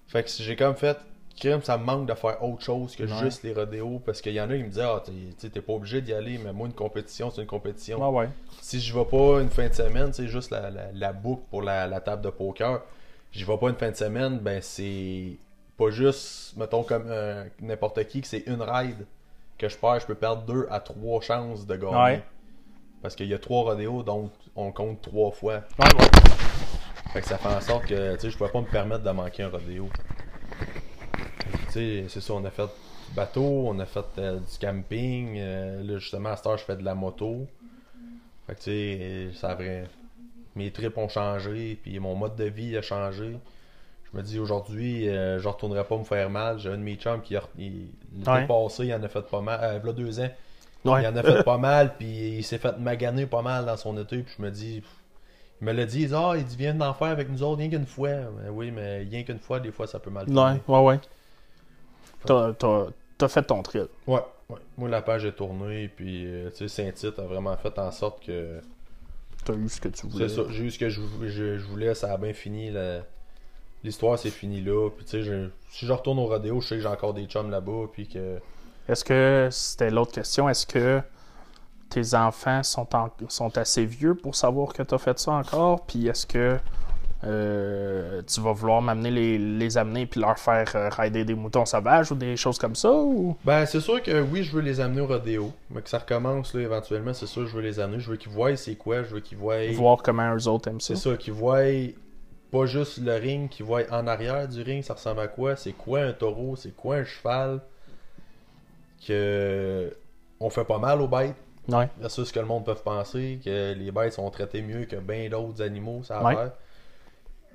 Fait 0.08 0.24
que 0.24 0.30
j'ai 0.30 0.56
comme 0.56 0.76
fait, 0.76 0.98
crime, 1.38 1.62
ça 1.62 1.78
me 1.78 1.84
manque 1.84 2.08
de 2.08 2.14
faire 2.14 2.42
autre 2.44 2.62
chose 2.64 2.96
que 2.96 3.04
Ouais. 3.04 3.20
juste 3.24 3.44
les 3.44 3.54
rodéos. 3.54 4.00
Parce 4.06 4.22
qu'il 4.22 4.34
y 4.34 4.40
en 4.42 4.50
a 4.50 4.56
qui 4.56 4.64
me 4.64 4.70
disaient, 4.70 4.84
ah, 4.84 5.04
t'es- 5.40 5.50
t'es 5.50 5.62
pas 5.62 5.74
obligé 5.74 6.02
d'y 6.02 6.14
aller, 6.14 6.38
mais 6.38 6.54
moi, 6.54 6.68
une 6.68 6.74
compétition, 6.74 7.30
c'est 7.32 7.42
une 7.42 7.48
compétition. 7.48 8.00
Ouais, 8.00 8.20
ouais. 8.26 8.30
Si 8.62 8.80
je 8.80 8.94
vais 8.98 9.06
pas 9.06 9.42
une 9.42 9.50
fin 9.50 9.68
de 9.68 9.74
semaine, 9.74 10.14
c'est 10.14 10.28
juste 10.28 10.52
la, 10.52 10.70
la, 10.70 10.92
la 10.94 11.14
boucle 11.14 11.44
pour 11.50 11.62
la, 11.62 11.88
la 11.88 12.00
table 12.02 12.22
de 12.22 12.30
poker. 12.30 12.82
J'y 13.32 13.44
vais 13.44 13.58
pas 13.58 13.68
une 13.70 13.76
fin 13.76 13.92
de 13.92 13.96
semaine, 13.98 14.40
ben 14.40 14.62
c'est 14.62 15.38
pas 15.78 15.90
juste, 15.90 16.56
mettons, 16.56 16.84
comme 16.84 17.06
euh, 17.08 17.44
n'importe 17.62 18.02
qui, 18.08 18.22
que 18.22 18.28
c'est 18.28 18.44
une 18.48 18.62
ride 18.62 19.06
que 19.58 19.68
je 19.68 19.76
perds, 19.78 20.00
je 20.00 20.06
peux 20.06 20.16
perdre 20.16 20.44
deux 20.44 20.68
à 20.72 20.80
trois 20.80 21.20
chances 21.22 21.66
de 21.68 21.76
gagner. 21.76 21.96
Ouais. 21.98 22.24
Parce 23.02 23.14
qu'il 23.16 23.28
y 23.28 23.34
a 23.34 23.40
trois 23.40 23.64
rodéos, 23.64 24.04
donc 24.04 24.32
on 24.56 24.72
compte 24.72 25.02
trois 25.02 25.32
fois. 25.32 25.62
Ouais. 25.78 25.88
Fait 27.16 27.22
que 27.22 27.28
ça 27.28 27.38
fait 27.38 27.48
en 27.48 27.62
sorte 27.62 27.86
que 27.86 28.18
je 28.22 28.38
pouvais 28.38 28.50
pas 28.52 28.60
me 28.60 28.66
permettre 28.66 29.04
de 29.06 29.10
manquer 29.12 29.44
un 29.44 29.48
rodéo. 29.50 29.88
C'est 31.70 32.10
ça, 32.10 32.34
on 32.34 32.44
a 32.44 32.50
fait 32.52 32.64
du 32.66 33.16
bateau, 33.16 33.68
on 33.70 33.80
a 33.80 33.86
fait 33.86 34.04
euh, 34.18 34.40
du 34.40 34.58
camping. 34.60 35.38
euh, 35.40 35.82
là, 35.82 35.98
justement, 35.98 36.30
à 36.30 36.36
cette 36.36 36.46
heure, 36.48 36.58
je 36.58 36.66
fais 36.66 36.76
de 36.76 36.84
la 36.84 36.94
moto. 36.94 37.48
Fait 38.48 38.56
que 38.56 38.60
tu 38.60 38.64
sais, 38.66 39.30
ça 39.40 39.52
a 39.52 39.56
vrai. 39.56 39.86
Mes 40.58 40.72
trips 40.72 40.98
ont 40.98 41.08
changé, 41.08 41.80
puis 41.82 41.98
mon 42.00 42.16
mode 42.16 42.36
de 42.36 42.44
vie 42.44 42.76
a 42.76 42.82
changé. 42.82 43.38
Je 44.12 44.18
me 44.18 44.22
dis 44.22 44.38
aujourd'hui, 44.38 45.08
euh, 45.08 45.40
je 45.40 45.48
retournerai 45.48 45.86
pas 45.86 45.98
me 45.98 46.04
faire 46.04 46.30
mal. 46.30 46.60
J'ai 46.60 46.70
un 46.70 46.78
de 46.78 46.84
mes 46.84 46.96
chums 46.96 47.22
qui, 47.22 47.38
a- 47.38 47.44
il- 47.58 47.88
l'été 48.14 48.30
Ouais. 48.30 48.46
passé, 48.46 48.88
il 48.88 48.94
en 48.94 49.02
a 49.04 49.08
fait 49.08 49.26
pas 49.26 49.40
mal. 49.40 49.60
Euh, 49.64 49.80
v'là 49.80 49.94
deux 49.94 50.20
ans, 50.20 50.30
Ouais. 50.84 51.02
il 51.04 51.08
en 51.08 51.16
a 51.16 51.24
fait 51.24 51.44
pas 51.44 51.58
mal, 51.58 51.96
puis 51.98 52.38
il 52.40 52.44
s'est 52.44 52.58
fait 52.58 52.78
maganer 52.78 53.26
pas 53.26 53.42
mal 53.42 53.66
dans 53.66 53.78
son 53.78 53.98
été, 53.98 54.20
puis 54.24 54.34
je 54.38 54.42
me 54.44 54.52
dis, 54.52 54.84
il 55.62 55.66
me 55.68 55.72
l'a 55.72 55.86
dit, 55.86 56.08
ah, 56.14 56.34
il 56.36 56.44
dit, 56.46 56.56
viens 56.58 56.74
d'en 56.74 56.94
faire 56.94 57.08
avec 57.08 57.30
nous 57.30 57.42
autres, 57.44 57.60
rien 57.60 57.70
qu'une 57.70 57.86
fois. 57.86 58.10
Ben 58.10 58.50
oui, 58.52 58.72
mais 58.72 59.00
rien 59.00 59.24
qu'une 59.24 59.40
fois, 59.40 59.60
des 59.60 59.72
fois, 59.72 59.88
ça 59.88 60.00
peut 60.00 60.10
mal 60.10 60.24
Ouais, 60.30 60.30
finir. 60.34 60.60
ouais, 60.70 60.80
ouais. 60.84 61.00
T'as, 62.26 62.54
t'as- 62.54 62.88
t'as 63.18 63.28
fait 63.28 63.44
ton 63.44 63.62
thrill. 63.62 63.88
Ouais, 64.08 64.20
ouais. 64.50 64.58
Moi, 64.78 64.90
la 64.90 65.02
page 65.02 65.26
est 65.26 65.34
tournée, 65.34 65.88
puis, 65.88 66.26
euh, 66.26 66.50
tu 66.50 66.68
sais, 66.68 66.84
Saint-Tite 66.84 67.20
a 67.20 67.24
vraiment 67.24 67.56
fait 67.58 67.78
en 67.80 67.92
sorte 67.92 68.26
que. 68.26 68.60
T'as 69.46 69.54
eu 69.54 69.70
ce 69.70 69.80
que 69.80 69.90
tu 69.90 70.08
voulais. 70.08 70.28
C'est 70.28 70.36
ça, 70.36 70.42
j'ai 70.50 70.64
eu 70.64 70.72
ce 70.72 70.80
que 70.80 70.90
je, 70.90 71.02
je- 71.28 71.58
je 71.58 71.66
voulais, 71.66 71.94
ça 71.94 72.12
a 72.12 72.18
bien 72.18 72.34
fini. 72.34 72.72
la- 72.72 73.02
L'histoire, 73.84 74.18
c'est 74.18 74.32
fini 74.32 74.62
là. 74.62 74.90
Puis, 74.90 75.06
tu 75.06 75.24
sais, 75.24 75.50
si 75.70 75.86
je 75.86 75.92
retourne 75.94 76.18
au 76.18 76.26
rodéo, 76.26 76.60
je 76.60 76.68
sais 76.70 76.76
que 76.78 76.82
j'ai 76.82 76.88
encore 76.88 77.14
des 77.14 77.26
chums 77.26 77.52
là-bas, 77.52 77.86
puis 77.94 78.08
que. 78.08 78.40
Est-ce 78.90 79.04
que, 79.06 79.48
c'était 79.52 79.92
l'autre 79.92 80.12
question, 80.12 80.50
est-ce 80.50 80.66
que 80.66 81.02
tes 81.90 82.14
enfants 82.16 82.64
sont, 82.64 82.96
en- 82.96 83.10
sont 83.30 83.58
assez 83.58 83.86
vieux 83.86 84.16
pour 84.16 84.36
savoir 84.36 84.74
que 84.74 84.84
tu 84.84 84.94
as 84.94 84.98
fait 84.98 85.18
ça 85.20 85.32
encore? 85.32 85.86
Puis 85.86 86.08
est-ce 86.08 86.26
que 86.26 86.58
euh, 87.24 88.22
tu 88.28 88.42
vas 88.42 88.52
vouloir 88.52 88.82
m'amener 88.82 89.10
les, 89.10 89.38
les 89.38 89.78
amener 89.78 90.06
puis 90.06 90.20
leur 90.20 90.38
faire 90.38 90.70
euh, 90.76 90.90
rider 90.90 91.26
des 91.26 91.34
moutons 91.34 91.66
sauvages 91.66 92.12
ou 92.12 92.16
des 92.16 92.36
choses 92.38 92.58
comme 92.58 92.76
ça? 92.76 92.92
Ou... 92.92 93.36
Ben, 93.44 93.66
c'est 93.66 93.80
sûr 93.80 94.04
que 94.04 94.22
oui, 94.22 94.44
je 94.44 94.52
veux 94.52 94.62
les 94.62 94.80
amener 94.80 95.02
au 95.02 95.08
rodéo. 95.08 95.52
Mais 95.70 95.82
que 95.82 95.90
ça 95.90 96.00
recommence, 96.00 96.54
là, 96.54 96.62
éventuellement, 96.62 97.14
c'est 97.14 97.26
sûr, 97.26 97.48
je 97.48 97.56
veux 97.56 97.62
les 97.64 97.80
amener. 97.80 98.00
Je 98.00 98.12
veux 98.12 98.18
qu'ils 98.18 98.32
voient 98.32 98.56
c'est 98.56 98.76
quoi, 98.76 99.04
je 99.04 99.16
veux 99.16 99.22
qu'ils 99.22 99.38
voient. 99.38 99.66
Voir 99.74 100.04
comment 100.04 100.36
eux 100.36 100.48
autres 100.48 100.70
aiment 100.70 100.82
ça? 100.82 100.96
C'est 100.96 101.10
ça, 101.10 101.18
qu'ils 101.18 101.34
voient 101.34 101.64
pas 102.52 102.66
juste 102.68 103.00
le 103.00 103.16
ring, 103.16 103.50
qu'ils 103.50 103.66
voient 103.66 103.82
en 103.92 104.08
arrière 104.08 104.48
du 104.48 104.62
ring, 104.62 104.84
ça 104.84 104.94
ressemble 104.94 105.20
à 105.22 105.28
quoi, 105.28 105.56
c'est 105.56 105.74
quoi 105.74 106.02
un 106.02 106.14
taureau, 106.14 106.56
c'est 106.56 106.76
quoi 106.76 106.98
un 106.98 107.04
cheval? 107.04 107.60
Que 109.06 109.96
on 110.40 110.50
fait 110.50 110.64
pas 110.64 110.78
mal 110.78 111.02
aux 111.02 111.08
bêtes, 111.08 111.36
Ouais. 111.68 111.90
versus 112.00 112.28
ce 112.28 112.34
que 112.34 112.40
le 112.40 112.46
monde 112.46 112.66
peut 112.66 112.76
penser, 112.76 113.40
que 113.44 113.74
les 113.74 113.92
bêtes 113.92 114.14
sont 114.14 114.30
traitées 114.30 114.62
mieux 114.62 114.86
que 114.86 114.98
bien 114.98 115.30
d'autres 115.30 115.62
animaux, 115.62 116.02
ça 116.04 116.20
a 116.20 116.24
Ouais. 116.24 116.52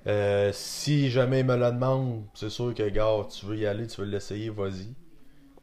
Euh, 0.07 0.51
si 0.55 1.11
jamais 1.11 1.41
ils 1.41 1.47
me 1.47 1.57
le 1.57 1.71
demandent, 1.73 2.25
c'est 2.35 2.49
sûr 2.49 2.75
que, 2.75 2.89
gars, 2.89 3.27
tu 3.31 3.45
veux 3.47 3.57
y 3.57 3.67
aller, 3.67 3.87
tu 3.87 4.01
veux 4.01 4.07
l'essayer, 4.07 4.49
vas-y. 4.49 4.89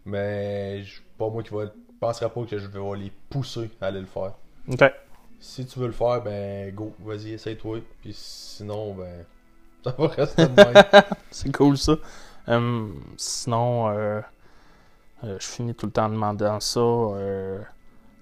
Mais 0.05 0.83
je- 0.83 1.01
pas 1.17 1.27
moi 1.29 1.41
qui 1.43 1.53
va. 1.53 1.65
Penserais 1.99 2.29
pas 2.29 2.43
que 2.45 2.57
je 2.59 2.67
vais 2.67 2.97
les 2.97 3.11
pousser 3.29 3.71
à 3.81 3.87
aller 3.87 3.99
le 3.99 4.05
faire. 4.05 4.33
OK. 4.71 4.83
Si 5.39 5.65
tu 5.65 5.79
veux 5.79 5.87
le 5.87 5.91
faire, 5.93 6.21
ben 6.21 6.73
go, 6.73 6.93
vas-y, 6.99 7.31
essaye-toi. 7.33 7.79
Puis 8.01 8.13
sinon, 8.13 8.93
ben 8.93 9.25
ça 9.83 9.95
va 9.97 10.07
rester 10.07 10.45
de 10.47 10.53
même. 10.63 10.83
C'est 11.31 11.51
cool 11.51 11.77
ça. 11.77 11.95
Hum, 12.47 13.01
sinon, 13.17 13.89
euh, 13.89 14.21
euh, 15.23 15.37
je 15.39 15.45
finis 15.47 15.73
tout 15.73 15.87
le 15.87 15.91
temps 15.91 16.05
en 16.05 16.09
demandant 16.09 16.59
ça. 16.59 16.79
euh, 16.79 17.59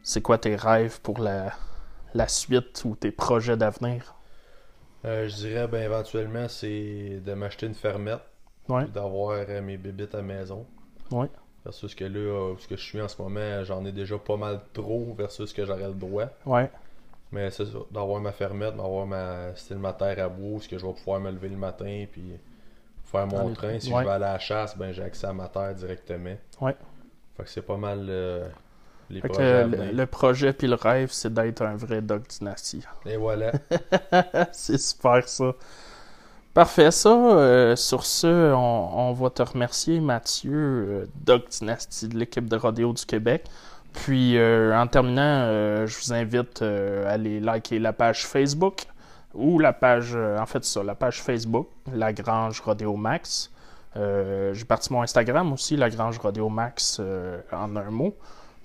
c'est 0.05 0.21
quoi 0.21 0.37
tes 0.37 0.55
rêves 0.55 1.01
pour 1.01 1.19
la, 1.19 1.51
la 2.13 2.27
suite 2.27 2.83
ou 2.85 2.95
tes 2.95 3.11
projets 3.11 3.57
d'avenir? 3.57 4.13
Euh, 5.03 5.27
je 5.27 5.35
dirais, 5.35 5.67
ben 5.67 5.83
éventuellement, 5.83 6.47
c'est 6.47 7.21
de 7.25 7.33
m'acheter 7.33 7.65
une 7.65 7.73
fermette. 7.73 8.21
Ouais. 8.69 8.85
D'avoir 8.85 9.31
euh, 9.31 9.61
mes 9.61 9.77
bébites 9.77 10.15
à 10.15 10.17
la 10.17 10.23
maison. 10.23 10.65
Ouais. 11.11 11.27
Versus 11.63 11.93
que 11.93 12.05
là, 12.05 12.19
euh, 12.19 12.53
où 12.53 12.57
ce 12.57 12.67
que 12.67 12.77
je 12.77 12.83
suis 12.83 13.01
en 13.01 13.07
ce 13.07 13.19
moment, 13.21 13.63
j'en 13.63 13.83
ai 13.83 13.91
déjà 13.91 14.17
pas 14.17 14.37
mal 14.37 14.61
trop 14.73 15.13
versus 15.17 15.51
que 15.53 15.65
j'aurais 15.65 15.87
le 15.87 15.93
droit. 15.93 16.25
Ouais. 16.45 16.71
Mais 17.31 17.49
c'est 17.49 17.65
ça, 17.65 17.79
d'avoir 17.91 18.21
ma 18.21 18.31
fermette, 18.31 18.75
d'avoir 18.75 19.07
ma 19.07 19.55
style 19.55 19.77
ma 19.77 19.93
terre 19.93 20.23
à 20.23 20.29
où 20.29 20.61
ce 20.61 20.69
que 20.69 20.77
je 20.77 20.85
vais 20.85 20.93
pouvoir 20.93 21.19
me 21.19 21.31
lever 21.31 21.49
le 21.49 21.57
matin 21.57 22.05
puis 22.11 22.23
faire 23.03 23.27
mon 23.27 23.53
train. 23.53 23.79
Si 23.79 23.91
ouais. 23.91 24.01
je 24.01 24.07
vais 24.07 24.13
aller 24.13 24.25
à 24.25 24.33
la 24.33 24.39
chasse, 24.39 24.77
ben 24.77 24.91
j'ai 24.91 25.03
accès 25.03 25.27
à 25.27 25.33
ma 25.33 25.47
terre 25.47 25.73
directement. 25.73 26.35
Ouais. 26.61 26.75
Fait 27.37 27.43
que 27.43 27.49
c'est 27.49 27.63
pas 27.63 27.77
mal 27.77 28.05
euh, 28.09 28.47
les 29.09 29.21
projets 29.21 29.67
le, 29.67 30.05
projet 30.05 30.53
puis 30.53 30.67
le 30.67 30.75
rêve, 30.75 31.09
c'est 31.11 31.33
d'être 31.33 31.61
un 31.61 31.75
vrai 31.75 32.01
Dog 32.01 32.23
Dynasty. 32.27 32.81
Et 33.05 33.17
voilà. 33.17 33.51
c'est 34.51 34.79
super 34.79 35.27
ça. 35.27 35.53
Parfait, 36.55 36.89
ça. 36.89 37.09
euh, 37.09 37.75
sur 37.75 38.05
ce, 38.05 38.53
on, 38.53 39.09
on 39.09 39.11
va 39.11 39.29
te 39.29 39.43
remercier, 39.43 39.99
Mathieu, 39.99 40.53
euh, 40.53 41.05
Doc 41.25 41.49
Dynasty 41.49 42.07
de 42.07 42.17
l'équipe 42.17 42.47
de 42.47 42.55
Rodéo 42.55 42.93
du 42.93 43.05
Québec. 43.05 43.43
Puis, 43.91 44.37
euh, 44.37 44.73
en 44.73 44.87
terminant, 44.87 45.21
euh, 45.21 45.85
je 45.85 45.97
vous 45.99 46.13
invite 46.13 46.61
à 46.61 47.09
aller 47.09 47.41
liker 47.41 47.77
la 47.77 47.91
page 47.91 48.25
Facebook 48.25 48.85
ou 49.33 49.59
la 49.59 49.73
page, 49.73 50.15
en 50.15 50.45
fait, 50.45 50.63
ça, 50.63 50.81
la 50.81 50.95
page 50.95 51.21
Facebook, 51.21 51.67
La 51.93 52.13
Grange 52.13 52.61
Rodéo 52.61 52.95
Max. 52.95 53.51
J'ai 53.95 54.65
parti 54.65 54.93
mon 54.93 55.01
Instagram 55.01 55.51
aussi, 55.51 55.75
La 55.75 55.89
Grange 55.89 56.19
Rodéo 56.19 56.47
Max, 56.47 57.01
en 57.51 57.75
un 57.75 57.91
mot. 57.91 58.15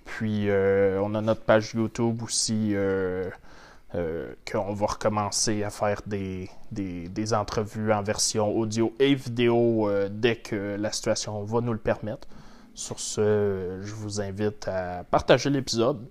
Puis, 0.05 0.49
euh, 0.49 1.01
on 1.03 1.15
a 1.15 1.21
notre 1.21 1.43
page 1.43 1.75
YouTube 1.75 2.23
aussi. 2.23 2.75
euh, 2.75 3.31
euh, 3.97 4.33
qu'on 4.51 4.73
va 4.73 4.87
recommencer 4.87 5.65
à 5.65 5.71
faire 5.71 6.01
des, 6.07 6.49
des, 6.71 7.09
des 7.09 7.35
entrevues 7.35 7.93
en 7.93 8.03
version 8.05 8.49
audio 8.57 8.95
et 9.01 9.17
vidéo 9.17 9.91
dès 10.11 10.37
que 10.37 10.77
la 10.79 10.93
situation 10.93 11.43
va 11.43 11.61
nous 11.61 11.73
le 11.73 11.79
permettre. 11.81 12.29
Sur 12.73 13.01
ce, 13.01 13.81
je 13.83 13.93
vous 13.95 14.21
invite 14.21 14.69
à 14.69 15.03
partager 15.03 15.51
l'épisode, 15.51 16.07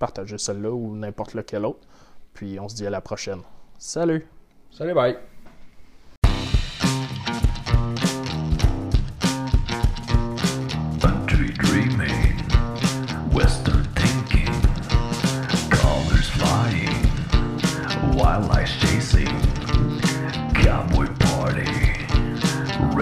partager 0.00 0.38
celle-là 0.38 0.72
ou 0.72 0.96
n'importe 0.96 1.34
lequel 1.34 1.64
autre. 1.64 1.86
Puis 2.34 2.58
on 2.58 2.68
se 2.68 2.74
dit 2.74 2.86
à 2.86 2.90
la 2.90 3.00
prochaine. 3.00 3.42
Salut! 3.78 4.26
Salut, 4.72 4.94
bye. 4.94 5.31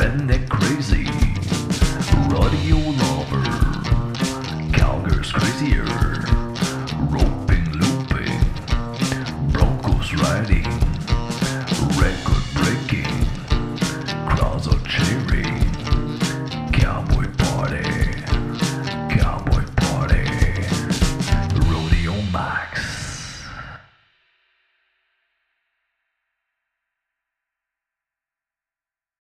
Redneck 0.01 0.49
crazy, 0.49 1.05
rodeo 2.33 2.79
lover, 3.03 3.45
cowgirls 4.73 5.31
crazier, 5.31 5.90